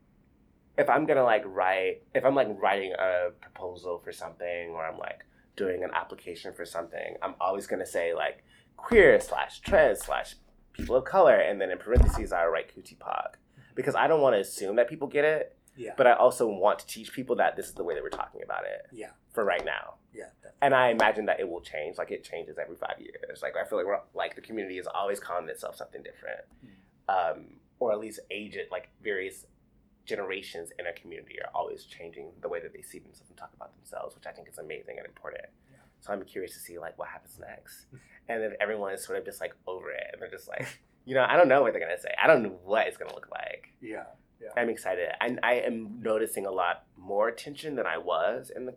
if 0.76 0.88
I'm 0.88 1.06
gonna 1.06 1.24
like 1.24 1.42
write, 1.46 2.02
if 2.14 2.24
I'm 2.24 2.34
like 2.34 2.48
writing 2.60 2.92
a 2.98 3.30
proposal 3.40 4.00
for 4.02 4.12
something, 4.12 4.70
or 4.70 4.84
I'm 4.84 4.98
like 4.98 5.24
doing 5.56 5.84
an 5.84 5.90
application 5.94 6.52
for 6.54 6.64
something, 6.64 7.16
I'm 7.22 7.34
always 7.40 7.66
gonna 7.66 7.86
say 7.86 8.14
like 8.14 8.42
queer 8.76 9.20
slash 9.20 9.60
trans 9.60 10.00
slash 10.00 10.34
people 10.72 10.96
of 10.96 11.04
color, 11.04 11.36
and 11.36 11.60
then 11.60 11.70
in 11.70 11.78
parentheses 11.78 12.32
I 12.32 12.46
write 12.46 12.74
QTPOC 12.74 13.34
because 13.74 13.94
I 13.94 14.06
don't 14.08 14.20
want 14.20 14.34
to 14.34 14.40
assume 14.40 14.76
that 14.76 14.88
people 14.88 15.06
get 15.06 15.24
it, 15.24 15.56
Yeah. 15.76 15.92
but 15.96 16.06
I 16.06 16.14
also 16.14 16.48
want 16.48 16.80
to 16.80 16.86
teach 16.86 17.12
people 17.12 17.36
that 17.36 17.54
this 17.56 17.66
is 17.68 17.74
the 17.74 17.84
way 17.84 17.94
that 17.94 18.02
we're 18.02 18.08
talking 18.08 18.42
about 18.42 18.64
it 18.64 18.86
yeah. 18.92 19.10
for 19.32 19.44
right 19.44 19.64
now. 19.64 19.94
Yeah. 20.12 20.24
definitely. 20.42 20.58
And 20.62 20.74
I 20.74 20.88
imagine 20.88 21.26
that 21.26 21.38
it 21.38 21.48
will 21.48 21.60
change. 21.60 21.98
Like 21.98 22.10
it 22.10 22.24
changes 22.24 22.58
every 22.58 22.74
five 22.76 22.96
years. 22.98 23.40
Like 23.42 23.54
I 23.56 23.64
feel 23.68 23.78
like 23.78 23.86
we're 23.86 24.00
like 24.14 24.34
the 24.34 24.40
community 24.40 24.78
is 24.78 24.88
always 24.92 25.20
calling 25.20 25.48
itself 25.48 25.76
something 25.76 26.02
different, 26.02 26.40
um, 27.08 27.57
or 27.78 27.92
at 27.92 28.00
least 28.00 28.20
age 28.30 28.56
it. 28.56 28.68
Like 28.70 28.88
various 29.02 29.46
generations 30.04 30.70
in 30.78 30.86
a 30.86 30.92
community 30.92 31.36
are 31.42 31.50
always 31.54 31.84
changing 31.84 32.30
the 32.40 32.48
way 32.48 32.60
that 32.60 32.72
they 32.72 32.82
see 32.82 32.98
themselves 32.98 33.28
and 33.28 33.38
talk 33.38 33.50
about 33.54 33.76
themselves, 33.76 34.14
which 34.14 34.26
I 34.26 34.32
think 34.32 34.48
is 34.48 34.58
amazing 34.58 34.96
and 34.98 35.06
important. 35.06 35.44
Yeah. 35.70 35.78
So 36.00 36.12
I'm 36.12 36.24
curious 36.24 36.54
to 36.54 36.60
see 36.60 36.78
like 36.78 36.98
what 36.98 37.08
happens 37.08 37.38
next, 37.38 37.86
and 38.28 38.42
then 38.42 38.52
everyone 38.60 38.92
is 38.92 39.04
sort 39.04 39.18
of 39.18 39.24
just 39.24 39.40
like 39.40 39.54
over 39.66 39.90
it, 39.90 40.10
and 40.12 40.20
they're 40.20 40.30
just 40.30 40.48
like, 40.48 40.80
you 41.04 41.14
know, 41.14 41.26
I 41.28 41.36
don't 41.36 41.48
know 41.48 41.62
what 41.62 41.72
they're 41.72 41.82
gonna 41.82 42.00
say. 42.00 42.14
I 42.22 42.26
don't 42.26 42.42
know 42.42 42.58
what 42.64 42.86
it's 42.86 42.96
gonna 42.96 43.14
look 43.14 43.28
like. 43.30 43.72
Yeah. 44.40 44.50
I'm 44.56 44.68
excited. 44.70 45.08
And 45.20 45.40
I 45.42 45.54
am 45.54 46.00
noticing 46.00 46.46
a 46.46 46.50
lot 46.50 46.84
more 46.96 47.28
attention 47.28 47.74
than 47.74 47.86
I 47.86 47.98
was 47.98 48.50
in 48.54 48.66
the 48.66 48.74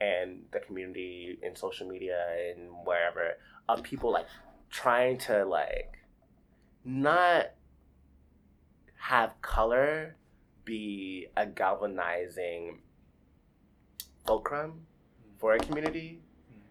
and 0.00 0.42
the 0.52 0.60
community 0.60 1.38
in 1.42 1.56
social 1.56 1.88
media 1.88 2.22
and 2.50 2.68
wherever 2.84 3.38
of 3.68 3.82
people 3.82 4.12
like 4.12 4.26
trying 4.68 5.16
to 5.16 5.44
like 5.44 5.98
not 6.84 7.46
have 8.98 9.40
color 9.42 10.16
be 10.64 11.28
a 11.36 11.46
galvanizing 11.46 12.80
fulcrum 14.26 14.86
for 15.38 15.54
a 15.54 15.58
community? 15.58 16.20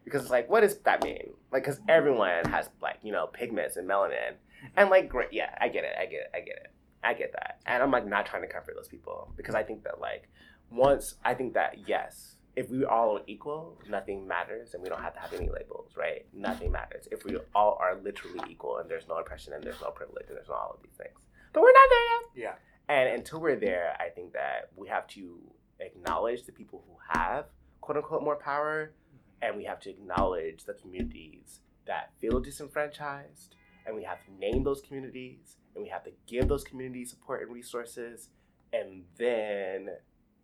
Because 0.03 0.23
it's 0.23 0.31
like 0.31 0.49
what 0.49 0.61
does 0.61 0.77
that 0.79 1.03
mean? 1.03 1.33
Like 1.51 1.63
because 1.63 1.79
everyone 1.87 2.45
has 2.45 2.69
like 2.81 2.97
you 3.01 3.11
know 3.11 3.27
pigments 3.27 3.77
and 3.77 3.89
melanin. 3.89 4.33
And 4.75 4.89
like 4.89 5.09
great 5.09 5.29
yeah 5.31 5.55
i 5.59 5.67
get 5.67 5.83
it 5.83 5.95
i 5.99 6.05
get 6.05 6.21
it 6.21 6.31
i 6.33 6.39
get 6.39 6.55
it. 6.55 6.71
I 7.03 7.13
get 7.13 7.31
that. 7.33 7.59
And 7.65 7.83
i'm 7.83 7.91
like 7.91 8.05
not 8.05 8.25
trying 8.25 8.41
to 8.41 8.47
comfort 8.47 8.75
those 8.75 8.87
people 8.87 9.31
because 9.37 9.55
i 9.55 9.63
think 9.63 9.83
that 9.83 9.99
like 9.99 10.27
once 10.71 11.15
i 11.23 11.33
think 11.33 11.53
that 11.53 11.87
yes 11.87 12.37
if 12.55 12.69
we 12.69 12.85
all 12.85 13.17
are 13.17 13.21
equal 13.27 13.77
nothing 13.89 14.27
matters 14.27 14.73
and 14.73 14.81
we 14.81 14.89
don't 14.89 15.01
have 15.01 15.13
to 15.13 15.19
have 15.19 15.33
any 15.33 15.49
labels 15.49 15.91
right? 15.97 16.25
Nothing 16.33 16.71
matters. 16.71 17.07
If 17.11 17.23
we 17.25 17.37
all 17.53 17.77
are 17.79 17.95
literally 17.95 18.39
equal 18.49 18.77
and 18.77 18.89
there's 18.89 19.07
no 19.07 19.15
oppression 19.15 19.53
and 19.53 19.63
there's 19.63 19.81
no 19.81 19.91
privilege 19.91 20.25
and 20.27 20.37
there's 20.37 20.49
no 20.49 20.55
all 20.55 20.75
of 20.77 20.83
these 20.83 20.97
things 20.97 21.17
but 21.55 21.61
we're 21.63 21.71
not 21.71 21.89
there 21.89 22.43
yet 22.43 22.43
Yeah. 22.43 22.55
and 22.95 23.09
until 23.17 23.39
we're 23.39 23.55
there, 23.55 23.95
I 23.99 24.09
think 24.09 24.33
that 24.33 24.69
we 24.75 24.89
have 24.89 25.07
to 25.07 25.39
acknowledge 25.79 26.43
the 26.43 26.51
people 26.51 26.83
who 26.85 26.97
have 27.19 27.45
quote 27.81 27.97
unquote 27.97 28.23
more 28.23 28.35
power, 28.35 28.91
mm-hmm. 28.91 29.45
and 29.47 29.57
we 29.57 29.63
have 29.63 29.79
to 29.81 29.89
acknowledge 29.89 30.65
the 30.65 30.73
communities 30.73 31.61
that 31.87 32.11
feel 32.19 32.39
disenfranchised, 32.39 33.55
and 33.85 33.95
we 33.95 34.03
have 34.03 34.23
to 34.25 34.31
name 34.39 34.63
those 34.63 34.81
communities, 34.81 35.57
and 35.73 35.83
we 35.83 35.89
have 35.89 36.03
to 36.03 36.11
give 36.27 36.47
those 36.47 36.63
communities 36.63 37.11
support 37.11 37.41
and 37.41 37.51
resources, 37.53 38.29
and 38.73 39.03
then 39.17 39.89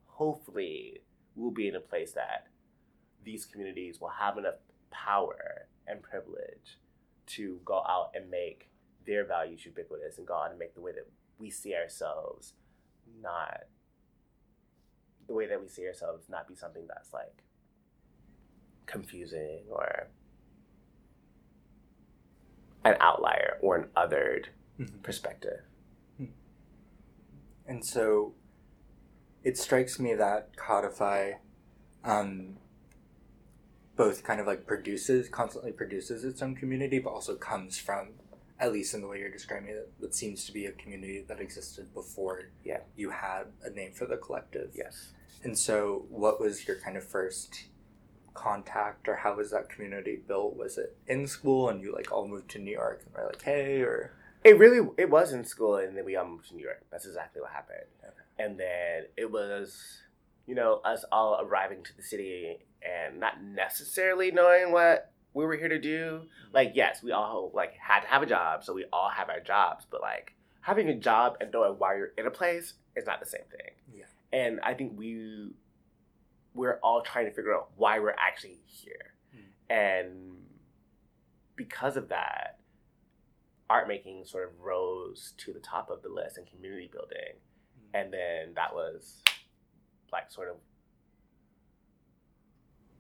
hopefully 0.06 1.02
we'll 1.36 1.52
be 1.52 1.68
in 1.68 1.76
a 1.76 1.80
place 1.80 2.14
that 2.14 2.48
these 3.24 3.46
communities 3.46 4.00
will 4.00 4.10
have 4.10 4.38
enough 4.38 4.56
power 4.92 5.68
and 5.88 6.02
privilege 6.02 6.80
to 7.26 7.60
go 7.66 7.84
out 7.88 8.12
and 8.16 8.30
make 8.30 8.71
their 9.06 9.26
values 9.26 9.66
ubiquitous 9.66 10.18
and 10.18 10.28
go 10.28 10.36
out 10.36 10.50
and 10.50 10.60
make 10.60 10.76
the 10.76 10.82
way 10.82 10.92
that 10.92 11.08
we 11.40 11.50
see 11.50 11.74
ourselves 11.76 12.54
not 13.22 13.64
the 15.28 15.34
way 15.34 15.48
that 15.48 15.62
we 15.62 15.68
see 15.68 15.86
ourselves 15.88 16.26
not 16.30 16.48
be 16.48 16.56
something 16.56 16.86
that's 16.88 17.14
like 17.14 17.44
confusing 18.86 19.64
or 19.70 20.08
an 22.84 22.96
outlier 23.00 23.58
or 23.62 23.78
an 23.78 23.90
othered 23.96 24.48
Mhm. 24.80 25.02
perspective. 25.04 25.62
And 27.68 27.86
so 27.86 28.34
it 29.44 29.58
strikes 29.58 30.00
me 30.00 30.14
that 30.16 30.58
Codify 30.58 31.34
um, 32.04 32.58
both 33.96 34.24
kind 34.24 34.42
of 34.42 34.48
like 34.48 34.66
produces, 34.66 35.30
constantly 35.30 35.72
produces 35.72 36.24
its 36.24 36.42
own 36.42 36.56
community, 36.56 36.98
but 36.98 37.12
also 37.12 37.36
comes 37.36 37.78
from, 37.78 38.16
at 38.62 38.72
least 38.72 38.94
in 38.94 39.02
the 39.02 39.08
way 39.08 39.20
you're 39.20 39.32
describing 39.32 39.70
it, 39.70 39.92
it 40.02 40.14
seems 40.16 40.46
to 40.46 40.54
be 40.54 40.68
a 40.68 40.72
community 40.74 41.26
that 41.28 41.42
existed 41.42 41.94
before 41.94 42.44
Yeah. 42.64 42.82
you 42.96 43.10
had 43.10 43.48
a 43.64 43.70
name 43.72 43.92
for 43.92 44.06
the 44.06 44.18
collective. 44.18 44.72
Yes. 44.76 45.14
And 45.44 45.58
so, 45.58 46.06
what 46.10 46.40
was 46.40 46.68
your 46.68 46.78
kind 46.78 46.96
of 46.96 47.04
first 47.04 47.66
contact, 48.34 49.08
or 49.10 49.16
how 49.18 49.36
was 49.36 49.52
that 49.52 49.70
community 49.70 50.22
built? 50.28 50.56
Was 50.56 50.78
it 50.78 50.96
in 51.08 51.28
school 51.28 51.70
and 51.70 51.82
you 51.82 51.92
like 51.94 52.12
all 52.12 52.28
moved 52.28 52.50
to 52.52 52.60
New 52.60 52.72
York 52.72 53.02
and 53.06 53.14
were 53.16 53.26
like, 53.26 53.42
hey, 53.42 53.82
or 53.82 54.14
It 54.44 54.58
really 54.58 54.88
it 54.98 55.10
was 55.10 55.34
in 55.34 55.44
school 55.44 55.76
and 55.78 55.98
then 55.98 56.06
we 56.06 56.16
all 56.16 56.28
moved 56.28 56.50
to 56.50 56.56
New 56.56 56.64
York. 56.64 56.86
That's 56.92 57.06
exactly 57.06 57.42
what 57.42 57.52
happened. 57.52 57.88
Okay. 58.04 58.44
And 58.44 58.60
then 58.60 59.06
it 59.18 59.30
was, 59.32 59.76
you 60.48 60.56
know, 60.56 60.82
us 60.86 61.04
all 61.12 61.40
arriving 61.42 61.84
to 61.84 61.96
the 61.98 62.04
city 62.04 62.60
and 62.82 63.20
not 63.20 63.44
necessarily 63.44 64.32
knowing 64.32 64.72
what 64.72 65.11
we 65.34 65.46
were 65.46 65.56
here 65.56 65.70
to 65.70 65.80
do. 65.80 66.22
Mm-hmm. 66.24 66.54
Like, 66.54 66.72
yes, 66.76 67.02
we 67.02 67.12
all 67.12 67.52
like 67.54 67.74
had 67.78 68.02
to 68.02 68.08
have 68.08 68.22
a 68.22 68.26
job, 68.26 68.64
so 68.64 68.74
we 68.74 68.86
all 68.92 69.10
have 69.10 69.30
our 69.30 69.40
jobs, 69.40 69.86
but 69.90 70.02
like 70.02 70.36
having 70.62 70.90
a 70.90 70.96
job 70.96 71.38
and 71.42 71.52
knowing 71.52 71.74
why 71.78 71.96
you're 71.96 72.12
in 72.18 72.28
a 72.28 72.32
place 72.32 72.74
is 72.96 73.06
not 73.06 73.20
the 73.20 73.26
same 73.26 73.46
thing. 73.50 73.72
Yeah. 73.94 74.06
And 74.34 74.60
I 74.62 74.74
think 74.74 74.94
we 74.96 75.52
we're 76.54 76.80
all 76.84 77.02
trying 77.02 77.26
to 77.26 77.32
figure 77.32 77.54
out 77.54 77.70
why 77.78 78.00
we're 78.00 78.16
actually 78.20 78.60
here. 78.66 79.14
Mm. 79.34 79.74
And 79.74 80.32
because 81.56 81.96
of 81.96 82.10
that, 82.10 82.60
art 83.72 83.88
making 83.88 84.26
sort 84.26 84.50
of 84.50 84.60
rose 84.60 85.34
to 85.38 85.54
the 85.54 85.60
top 85.60 85.90
of 85.90 86.02
the 86.02 86.10
list 86.10 86.38
and 86.38 86.46
community 86.46 86.90
building. 86.92 87.40
Hmm. 87.80 87.96
And 87.96 88.14
then 88.14 88.54
that 88.56 88.74
was 88.74 89.22
like 90.12 90.30
sort 90.30 90.50
of 90.50 90.56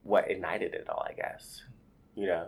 what 0.03 0.31
ignited 0.31 0.73
it 0.73 0.87
all, 0.89 1.05
I 1.07 1.13
guess. 1.13 1.61
Hmm. 1.65 1.73
You 2.15 2.27
know? 2.27 2.47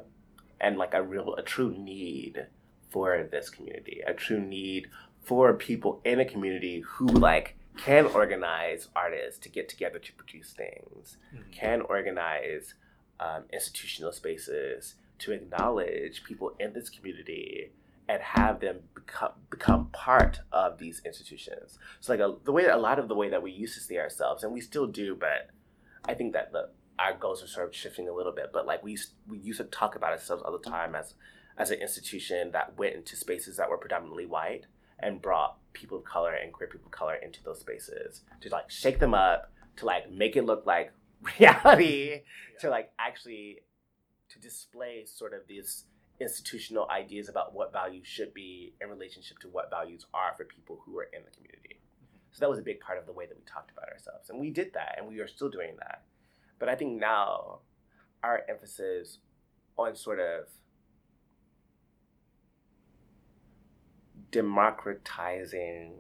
And 0.60 0.78
like 0.78 0.94
a 0.94 1.02
real, 1.04 1.36
a 1.36 1.42
true 1.42 1.76
need 1.78 2.48
for 2.90 3.28
this 3.32 3.50
community, 3.50 4.02
a 4.06 4.14
true 4.14 4.40
need 4.40 4.88
for 5.24 5.54
people 5.54 6.02
in 6.06 6.20
a 6.20 6.26
community 6.26 6.82
who 6.82 7.08
like 7.08 7.56
can 7.78 8.06
organize 8.06 8.88
artists 8.96 9.40
to 9.40 9.50
get 9.50 9.68
together 9.68 9.98
to 10.00 10.14
produce 10.14 10.54
things, 10.54 11.18
Mhm. 11.34 11.52
can 11.52 11.82
organize 11.82 12.76
um, 13.20 13.44
institutional 13.54 14.12
spaces 14.12 14.96
to 15.20 15.32
acknowledge 15.32 16.24
people 16.24 16.56
in 16.60 16.74
this 16.74 16.90
community 16.90 17.72
and 18.10 18.22
have 18.22 18.60
them 18.60 18.82
become 18.94 19.32
become 19.50 19.88
part 19.92 20.40
of 20.52 20.78
these 20.78 21.02
institutions. 21.06 21.80
So 22.02 22.14
like 22.14 22.20
a, 22.20 22.36
the 22.44 22.52
way 22.52 22.66
a 22.66 22.76
lot 22.78 23.00
of 23.00 23.08
the 23.08 23.16
way 23.16 23.30
that 23.30 23.42
we 23.42 23.52
used 23.52 23.76
to 23.76 23.80
see 23.80 23.98
ourselves, 23.98 24.44
and 24.44 24.52
we 24.52 24.60
still 24.62 24.88
do, 24.88 25.16
but 25.16 25.50
I 26.06 26.14
think 26.16 26.34
that 26.34 26.52
the 26.52 26.70
our 27.00 27.14
goals 27.14 27.44
are 27.44 27.48
sort 27.48 27.68
of 27.68 27.76
shifting 27.76 28.08
a 28.08 28.14
little 28.14 28.32
bit. 28.32 28.52
But 28.54 28.66
like 28.66 28.84
we 28.84 28.92
used- 28.92 29.14
we 29.28 29.40
used 29.40 29.60
to 29.60 29.66
talk 29.66 29.96
about 29.96 30.12
ourselves 30.12 30.44
all 30.44 30.52
the 30.52 30.70
time 30.70 30.96
as 30.96 31.16
as 31.56 31.70
an 31.70 31.80
institution 31.80 32.52
that 32.52 32.78
went 32.78 32.96
into 32.96 33.16
spaces 33.16 33.58
that 33.58 33.70
were 33.70 33.78
predominantly 33.78 34.26
white 34.26 34.66
and 35.00 35.22
brought 35.22 35.58
people 35.74 36.00
of 36.00 36.04
color 36.04 36.34
and 36.34 36.52
queer 36.52 36.68
people 36.68 36.88
of 36.88 36.92
color 36.92 37.16
into 37.16 37.44
those 37.44 37.60
spaces 37.60 38.22
to 38.42 38.50
like 38.50 38.70
shake 38.72 39.00
them 39.00 39.14
up, 39.14 39.52
to 39.76 39.86
like 39.86 40.12
make 40.12 40.36
it 40.36 40.46
look 40.46 40.66
like 40.66 40.92
reality, 41.40 42.22
to 42.60 42.70
like 42.70 42.92
actually 42.98 43.60
to 44.30 44.40
display 44.40 45.06
sort 45.06 45.34
of 45.34 45.42
these 45.48 45.86
institutional 46.20 46.90
ideas 46.90 47.30
about 47.30 47.54
what 47.54 47.72
values 47.72 48.08
should 48.08 48.34
be 48.34 48.74
in 48.82 48.90
relationship 48.90 49.38
to 49.40 49.48
what 49.50 49.70
values 49.70 50.06
are 50.14 50.34
for 50.36 50.46
people 50.46 50.82
who 50.86 50.98
are 50.98 51.10
in 51.14 51.24
the 51.24 51.32
community. 51.32 51.78
Mm-hmm. 51.78 52.32
So 52.32 52.40
that 52.40 52.50
was 52.50 52.60
a 52.60 52.64
big 52.64 52.80
part 52.80 52.98
of 52.98 53.06
the 53.06 53.14
way 53.14 53.26
that 53.26 53.38
we 53.38 53.44
talked 53.46 53.72
about 53.72 53.90
ourselves. 53.90 54.30
And 54.30 54.40
we 54.40 54.50
did 54.50 54.74
that 54.74 54.96
and 54.98 55.08
we 55.08 55.20
are 55.20 55.28
still 55.28 55.50
doing 55.50 55.76
that. 55.80 56.04
But 56.64 56.72
I 56.72 56.76
think 56.76 56.98
now 56.98 57.60
our 58.24 58.44
emphasis 58.48 59.18
on 59.78 59.98
sort 59.98 60.22
of 60.22 60.46
democratizing 64.32 65.96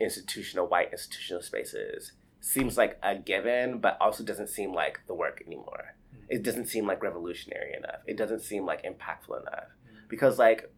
institutional 0.00 0.68
white 0.68 0.92
institutional 0.92 1.42
spaces 1.42 2.12
seems 2.38 2.78
like 2.78 2.96
a 3.02 3.16
given, 3.16 3.80
but 3.80 3.98
also 4.00 4.22
doesn't 4.22 4.50
seem 4.50 4.72
like 4.72 5.00
the 5.08 5.14
work 5.14 5.42
anymore. 5.44 5.96
Hmm. 6.12 6.26
It 6.28 6.44
doesn't 6.44 6.66
seem 6.66 6.86
like 6.86 7.02
revolutionary 7.02 7.74
enough. 7.76 8.02
It 8.06 8.16
doesn't 8.16 8.42
seem 8.42 8.64
like 8.64 8.84
impactful 8.84 9.36
enough. 9.36 9.70
Hmm. 9.82 9.96
Because 10.08 10.38
like 10.38 10.70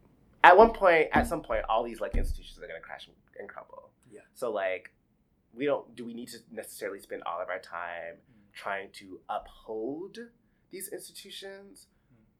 at 0.42 0.56
one 0.56 0.72
point, 0.72 1.08
at 1.12 1.26
some 1.26 1.42
point, 1.42 1.66
all 1.68 1.84
these 1.84 2.00
like 2.00 2.16
institutions 2.16 2.56
are 2.56 2.66
gonna 2.66 2.80
crash 2.80 3.06
and 3.38 3.50
crumble. 3.50 3.90
Yeah. 4.10 4.22
So 4.32 4.50
like 4.50 4.94
we 5.52 5.66
don't 5.66 5.94
do 5.94 6.06
we 6.06 6.14
need 6.14 6.28
to 6.28 6.38
necessarily 6.50 7.00
spend 7.00 7.22
all 7.26 7.38
of 7.38 7.50
our 7.50 7.58
time 7.58 8.14
hmm. 8.14 8.41
Trying 8.52 8.90
to 8.92 9.20
uphold 9.28 10.18
these 10.70 10.88
institutions 10.88 11.86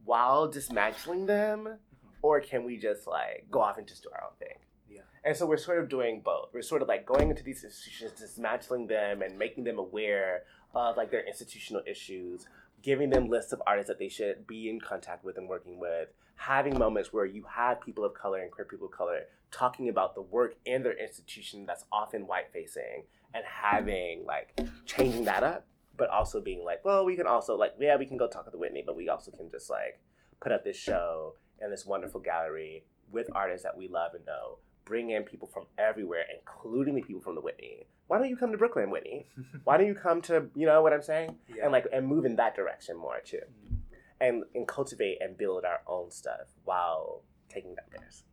while 0.05 0.49
dismantling 0.49 1.27
them? 1.27 1.61
Mm-hmm. 1.61 2.09
Or 2.23 2.41
can 2.41 2.65
we 2.65 2.77
just 2.77 3.07
like 3.07 3.47
go 3.51 3.61
off 3.61 3.79
and 3.79 3.87
just 3.87 4.03
do 4.03 4.11
our 4.15 4.25
own 4.25 4.37
thing? 4.39 4.59
Yeah. 4.89 5.01
And 5.25 5.37
so 5.37 5.47
we're 5.47 5.57
sort 5.57 5.79
of 5.79 5.89
doing 5.89 6.23
both. 6.25 6.51
We're 6.53 6.63
sort 6.63 6.83
of 6.83 6.89
like 6.89 7.07
going 7.07 7.31
into 7.31 7.43
these 7.43 7.65
institutions, 7.65 8.13
dismantling 8.19 8.87
them 8.87 9.23
and 9.23 9.39
making 9.39 9.65
them 9.65 9.79
aware 9.79 10.43
of 10.75 10.97
like 10.97 11.11
their 11.11 11.27
institutional 11.27 11.83
issues, 11.87 12.47
giving 12.83 13.11
them 13.11 13.29
lists 13.29 13.53
of 13.53 13.63
artists 13.67 13.89
that 13.89 13.99
they 13.99 14.09
should 14.09 14.47
be 14.47 14.69
in 14.69 14.81
contact 14.81 15.25
with 15.25 15.37
and 15.37 15.49
working 15.49 15.79
with, 15.79 16.09
having 16.37 16.79
moments 16.79 17.13
where 17.13 17.25
you 17.25 17.45
have 17.49 17.81
people 17.81 18.05
of 18.05 18.15
color 18.15 18.41
and 18.41 18.51
queer 18.51 18.65
people 18.65 18.87
of 18.87 18.93
color 18.93 19.21
talking 19.51 19.89
about 19.89 20.15
the 20.15 20.23
work 20.23 20.57
in 20.65 20.83
their 20.83 20.99
institution 20.99 21.67
that's 21.67 21.85
often 21.93 22.27
white 22.27 22.51
facing 22.53 23.05
and 23.35 23.45
having 23.45 24.25
like 24.27 24.59
changing 24.87 25.25
that 25.25 25.43
up, 25.43 25.67
but 25.97 26.09
also 26.11 26.41
being 26.41 26.65
like, 26.65 26.85
well, 26.85 27.05
we 27.05 27.17
can 27.17 27.27
also 27.27 27.57
like, 27.57 27.75
yeah, 27.79 27.97
we 27.97 28.07
can 28.07 28.17
go 28.17 28.29
talk 28.29 28.45
at 28.47 28.53
the 28.53 28.59
Whitney, 28.59 28.83
but 28.85 28.97
we 28.97 29.09
also 29.09 29.31
can 29.31 29.51
just 29.51 29.71
like 29.71 30.01
put 30.41 30.53
up 30.53 30.65
this 30.65 30.77
show 30.77 31.35
and 31.61 31.73
this 31.73 31.87
wonderful 31.87 32.21
gallery 32.21 32.85
with 33.11 33.29
artists 33.35 33.63
that 33.63 33.77
we 33.77 33.89
love 33.89 34.15
and 34.15 34.25
know 34.27 34.59
bring 34.85 35.11
in 35.11 35.23
people 35.23 35.49
from 35.49 35.65
everywhere, 35.79 36.25
including 36.39 36.95
the 36.95 37.03
people 37.03 37.23
from 37.23 37.35
the 37.35 37.41
Whitney. 37.41 37.87
Why 38.09 38.19
don't 38.19 38.29
you 38.29 38.37
come 38.37 38.53
to 38.53 38.59
Brooklyn, 38.59 38.91
Whitney? 38.91 39.27
Why 39.65 39.77
don't 39.77 39.87
you 39.87 39.95
come 39.95 40.21
to, 40.23 40.49
you 40.55 40.67
know 40.67 40.83
what 40.83 40.93
I'm 40.93 41.03
saying? 41.03 41.37
Yeah. 41.49 41.65
And 41.65 41.73
like, 41.73 41.87
and 41.93 42.07
move 42.07 42.25
in 42.25 42.37
that 42.37 42.55
direction 42.55 42.97
more 42.97 43.21
too. 43.25 43.39
Mm-hmm. 43.39 43.77
And, 44.21 44.45
and 44.55 44.69
cultivate 44.69 45.19
and 45.21 45.37
build 45.37 45.65
our 45.65 45.81
own 45.87 46.11
stuff 46.11 46.49
while 46.65 47.23
taking 47.49 47.75
down 47.75 47.87
theirs. 47.97 48.25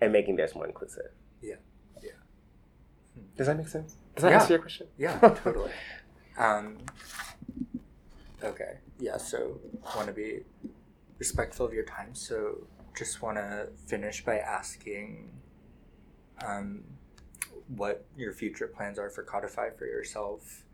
And 0.00 0.12
making 0.12 0.36
theirs 0.36 0.54
more 0.54 0.66
inclusive. 0.66 1.12
Yeah. 1.42 1.56
Yeah. 2.02 2.12
Hmm. 3.14 3.22
Does 3.36 3.46
that 3.46 3.56
make 3.56 3.68
sense? 3.68 3.96
Does 4.20 4.22
that 4.24 4.30
Yeah. 4.32 4.40
answer 4.40 4.52
your 4.52 4.60
question? 4.60 4.86
Yeah, 4.98 5.18
totally. 5.44 5.70
Um, 6.36 6.76
okay. 8.44 8.78
Yeah, 8.98 9.16
so 9.16 9.58
want 9.96 10.08
to 10.08 10.12
be 10.12 10.40
respectful 11.18 11.64
of 11.64 11.72
your 11.72 11.84
time. 11.84 12.14
So 12.14 12.66
just 12.94 13.22
want 13.22 13.38
to 13.38 13.68
finish 13.86 14.22
by 14.22 14.36
asking 14.38 15.30
um, 16.44 16.84
what 17.68 18.04
your 18.14 18.34
future 18.34 18.66
plans 18.66 18.98
are 18.98 19.08
for 19.08 19.22
Codify 19.22 19.70
for 19.70 19.86
yourself. 19.86 20.64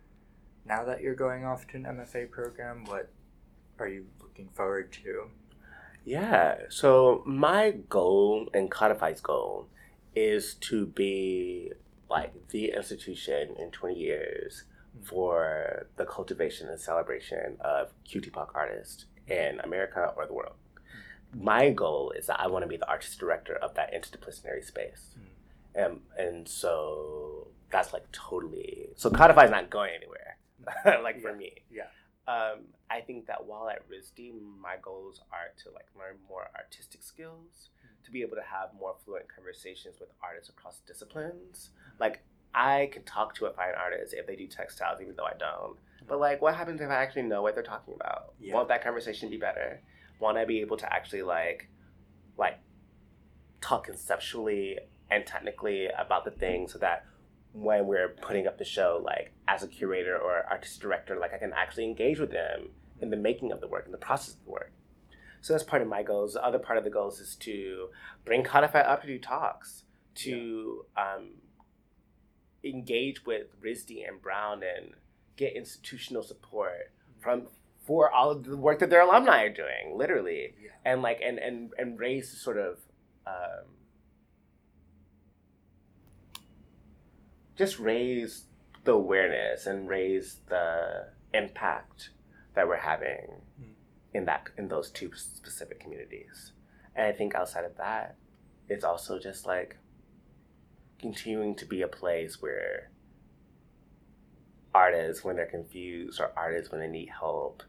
Now 0.64 0.85
that 0.85 1.01
you're 1.02 1.14
going 1.14 1.44
off 1.44 1.68
to 1.68 1.77
an 1.77 1.85
MFA 1.85 2.28
program, 2.28 2.85
what 2.86 3.10
are 3.78 3.86
you 3.86 4.06
looking 4.20 4.48
forward 4.55 4.90
to? 5.05 5.31
Yeah. 6.05 6.62
So 6.68 7.23
my 7.24 7.73
goal 7.89 8.48
and 8.52 8.68
Codify's 8.73 9.20
goal 9.20 9.68
is 10.16 10.55
to 10.55 10.86
be 10.86 11.70
like 12.08 12.48
the 12.48 12.72
institution 12.76 13.54
in 13.58 13.70
20 13.70 13.94
years 13.94 14.64
for 15.02 15.86
the 15.96 16.04
cultivation 16.06 16.68
and 16.68 16.80
celebration 16.80 17.56
of 17.60 17.92
QT 18.08 18.30
artists 18.54 19.06
in 19.28 19.60
America 19.60 20.12
or 20.16 20.26
the 20.26 20.32
world. 20.32 20.54
My 21.34 21.70
goal 21.70 22.12
is 22.12 22.26
that 22.28 22.40
I 22.40 22.46
want 22.46 22.62
to 22.62 22.68
be 22.68 22.76
the 22.76 22.88
artist 22.88 23.18
director 23.18 23.54
of 23.56 23.74
that 23.74 23.92
interdisciplinary 23.92 24.64
space. 24.64 25.10
Um, 25.78 26.00
and 26.16 26.48
so 26.48 27.48
that's 27.70 27.92
like 27.92 28.10
totally 28.12 28.88
so 28.96 29.10
Codify's 29.10 29.50
not 29.50 29.68
going 29.68 29.90
anywhere. 29.94 30.38
like 31.02 31.20
for 31.20 31.34
me 31.34 31.52
Yeah. 31.70 31.82
um, 32.26 32.60
I 32.88 33.00
think 33.02 33.26
that 33.26 33.44
while 33.44 33.68
at 33.68 33.82
RISD, 33.90 34.32
my 34.60 34.76
goals 34.80 35.20
are 35.32 35.52
to 35.64 35.70
like 35.74 35.86
learn 35.98 36.16
more 36.28 36.48
artistic 36.56 37.02
skills, 37.02 37.68
to 38.06 38.10
be 38.12 38.22
able 38.22 38.36
to 38.36 38.42
have 38.42 38.70
more 38.78 38.94
fluent 39.04 39.26
conversations 39.32 39.96
with 40.00 40.08
artists 40.22 40.48
across 40.48 40.80
disciplines. 40.86 41.70
Like 42.00 42.22
I 42.54 42.88
can 42.92 43.02
talk 43.02 43.34
to 43.36 43.46
a 43.46 43.52
fine 43.52 43.74
artist 43.76 44.14
if 44.16 44.26
they 44.26 44.36
do 44.36 44.46
textiles, 44.46 45.00
even 45.02 45.14
though 45.16 45.26
I 45.26 45.34
don't. 45.38 45.76
But 46.08 46.20
like, 46.20 46.40
what 46.40 46.54
happens 46.54 46.80
if 46.80 46.88
I 46.88 46.94
actually 46.94 47.22
know 47.22 47.42
what 47.42 47.54
they're 47.54 47.64
talking 47.64 47.94
about? 47.94 48.32
Yeah. 48.40 48.54
Won't 48.54 48.68
that 48.68 48.82
conversation 48.82 49.28
be 49.28 49.36
better? 49.36 49.82
Won't 50.20 50.38
I 50.38 50.44
be 50.44 50.60
able 50.60 50.78
to 50.78 50.92
actually 50.92 51.22
like, 51.22 51.68
like, 52.38 52.58
talk 53.60 53.84
conceptually 53.84 54.78
and 55.10 55.26
technically 55.26 55.88
about 55.98 56.24
the 56.24 56.30
thing 56.30 56.68
so 56.68 56.78
that 56.78 57.04
when 57.52 57.86
we're 57.86 58.10
putting 58.20 58.46
up 58.46 58.58
the 58.58 58.64
show, 58.64 59.02
like 59.04 59.32
as 59.48 59.62
a 59.62 59.68
curator 59.68 60.16
or 60.16 60.44
artist 60.48 60.80
director, 60.80 61.18
like 61.18 61.34
I 61.34 61.38
can 61.38 61.52
actually 61.52 61.84
engage 61.84 62.18
with 62.18 62.30
them 62.30 62.68
in 63.00 63.10
the 63.10 63.16
making 63.16 63.52
of 63.52 63.60
the 63.60 63.68
work, 63.68 63.86
in 63.86 63.92
the 63.92 63.98
process 63.98 64.34
of 64.34 64.44
the 64.44 64.50
work. 64.50 64.72
So 65.40 65.52
that's 65.52 65.64
part 65.64 65.82
of 65.82 65.88
my 65.88 66.02
goals. 66.02 66.34
The 66.34 66.44
other 66.44 66.58
part 66.58 66.78
of 66.78 66.84
the 66.84 66.90
goals 66.90 67.20
is 67.20 67.36
to 67.36 67.88
bring 68.24 68.42
Codify 68.42 68.80
up 68.80 69.02
to 69.02 69.06
do 69.06 69.18
talks, 69.18 69.84
to 70.16 70.84
um, 70.96 71.30
engage 72.64 73.24
with 73.24 73.46
RISD 73.62 74.06
and 74.08 74.20
Brown 74.20 74.62
and 74.62 74.94
get 75.36 75.54
institutional 75.54 76.22
support 76.22 76.90
from 77.20 77.46
for 77.84 78.10
all 78.10 78.30
of 78.32 78.44
the 78.44 78.56
work 78.56 78.80
that 78.80 78.90
their 78.90 79.02
alumni 79.02 79.44
are 79.44 79.48
doing, 79.52 79.94
literally 79.96 80.54
Yeah. 80.60 80.70
and 80.84 81.02
like 81.02 81.20
and 81.22 81.38
and 81.38 81.72
and 81.78 81.98
raise 82.00 82.30
sort 82.42 82.56
of 82.58 82.78
um, 83.26 83.66
just 87.56 87.78
raise 87.78 88.44
the 88.84 88.92
awareness 88.92 89.66
and 89.66 89.88
raise 89.88 90.40
the 90.48 91.08
impact 91.34 92.10
that 92.54 92.66
we're 92.68 92.76
having 92.76 93.42
Mm. 93.60 93.72
In 94.16 94.24
that 94.24 94.48
in 94.59 94.68
those 94.68 94.90
two 94.90 95.10
specific 95.14 95.78
communities 95.80 96.52
and 96.94 97.06
i 97.06 97.12
think 97.12 97.34
outside 97.34 97.64
of 97.64 97.76
that 97.76 98.16
it's 98.68 98.84
also 98.84 99.18
just 99.18 99.47
like 99.47 99.76
continuing 100.98 101.55
to 101.55 101.64
be 101.66 101.82
a 101.82 101.88
place 101.88 102.40
where 102.40 102.90
artists 104.74 105.24
when 105.24 105.36
they're 105.36 105.47
confused 105.47 106.20
or 106.20 106.32
artists 106.36 106.70
when 106.72 106.80
they 106.80 106.86
need 106.88 107.09
help 107.20 107.62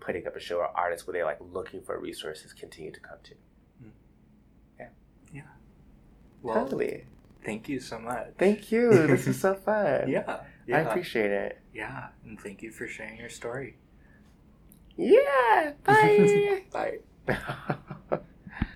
putting 0.00 0.26
up 0.26 0.36
a 0.36 0.40
show 0.40 0.56
or 0.58 0.68
artists 0.76 1.06
where 1.06 1.12
they're 1.12 1.24
like 1.24 1.40
looking 1.52 1.80
for 1.82 1.98
resources 1.98 2.52
continue 2.52 2.92
to 2.92 3.00
come 3.00 3.18
to 3.22 3.34
hmm. 3.82 3.88
Yeah. 4.78 4.88
Yeah. 5.32 5.42
Well, 6.42 6.54
totally 6.54 7.06
thank 7.44 7.68
you 7.68 7.80
so 7.80 7.98
much. 7.98 8.28
thank 8.38 8.70
you 8.70 8.90
this 9.06 9.26
is 9.26 9.40
so 9.40 9.54
fun 9.66 10.08
Yeah. 10.08 10.40
i 10.72 10.80
appreciate 10.80 11.30
it 11.30 11.60
yeah. 11.74 12.06
And 12.24 12.40
thank 12.40 12.62
you 12.62 12.70
for 12.70 12.86
sharing 12.86 13.18
your 13.18 13.28
story. 13.28 13.76
Yeah 14.96 15.72
bye 15.84 16.60
Bye. 16.72 16.98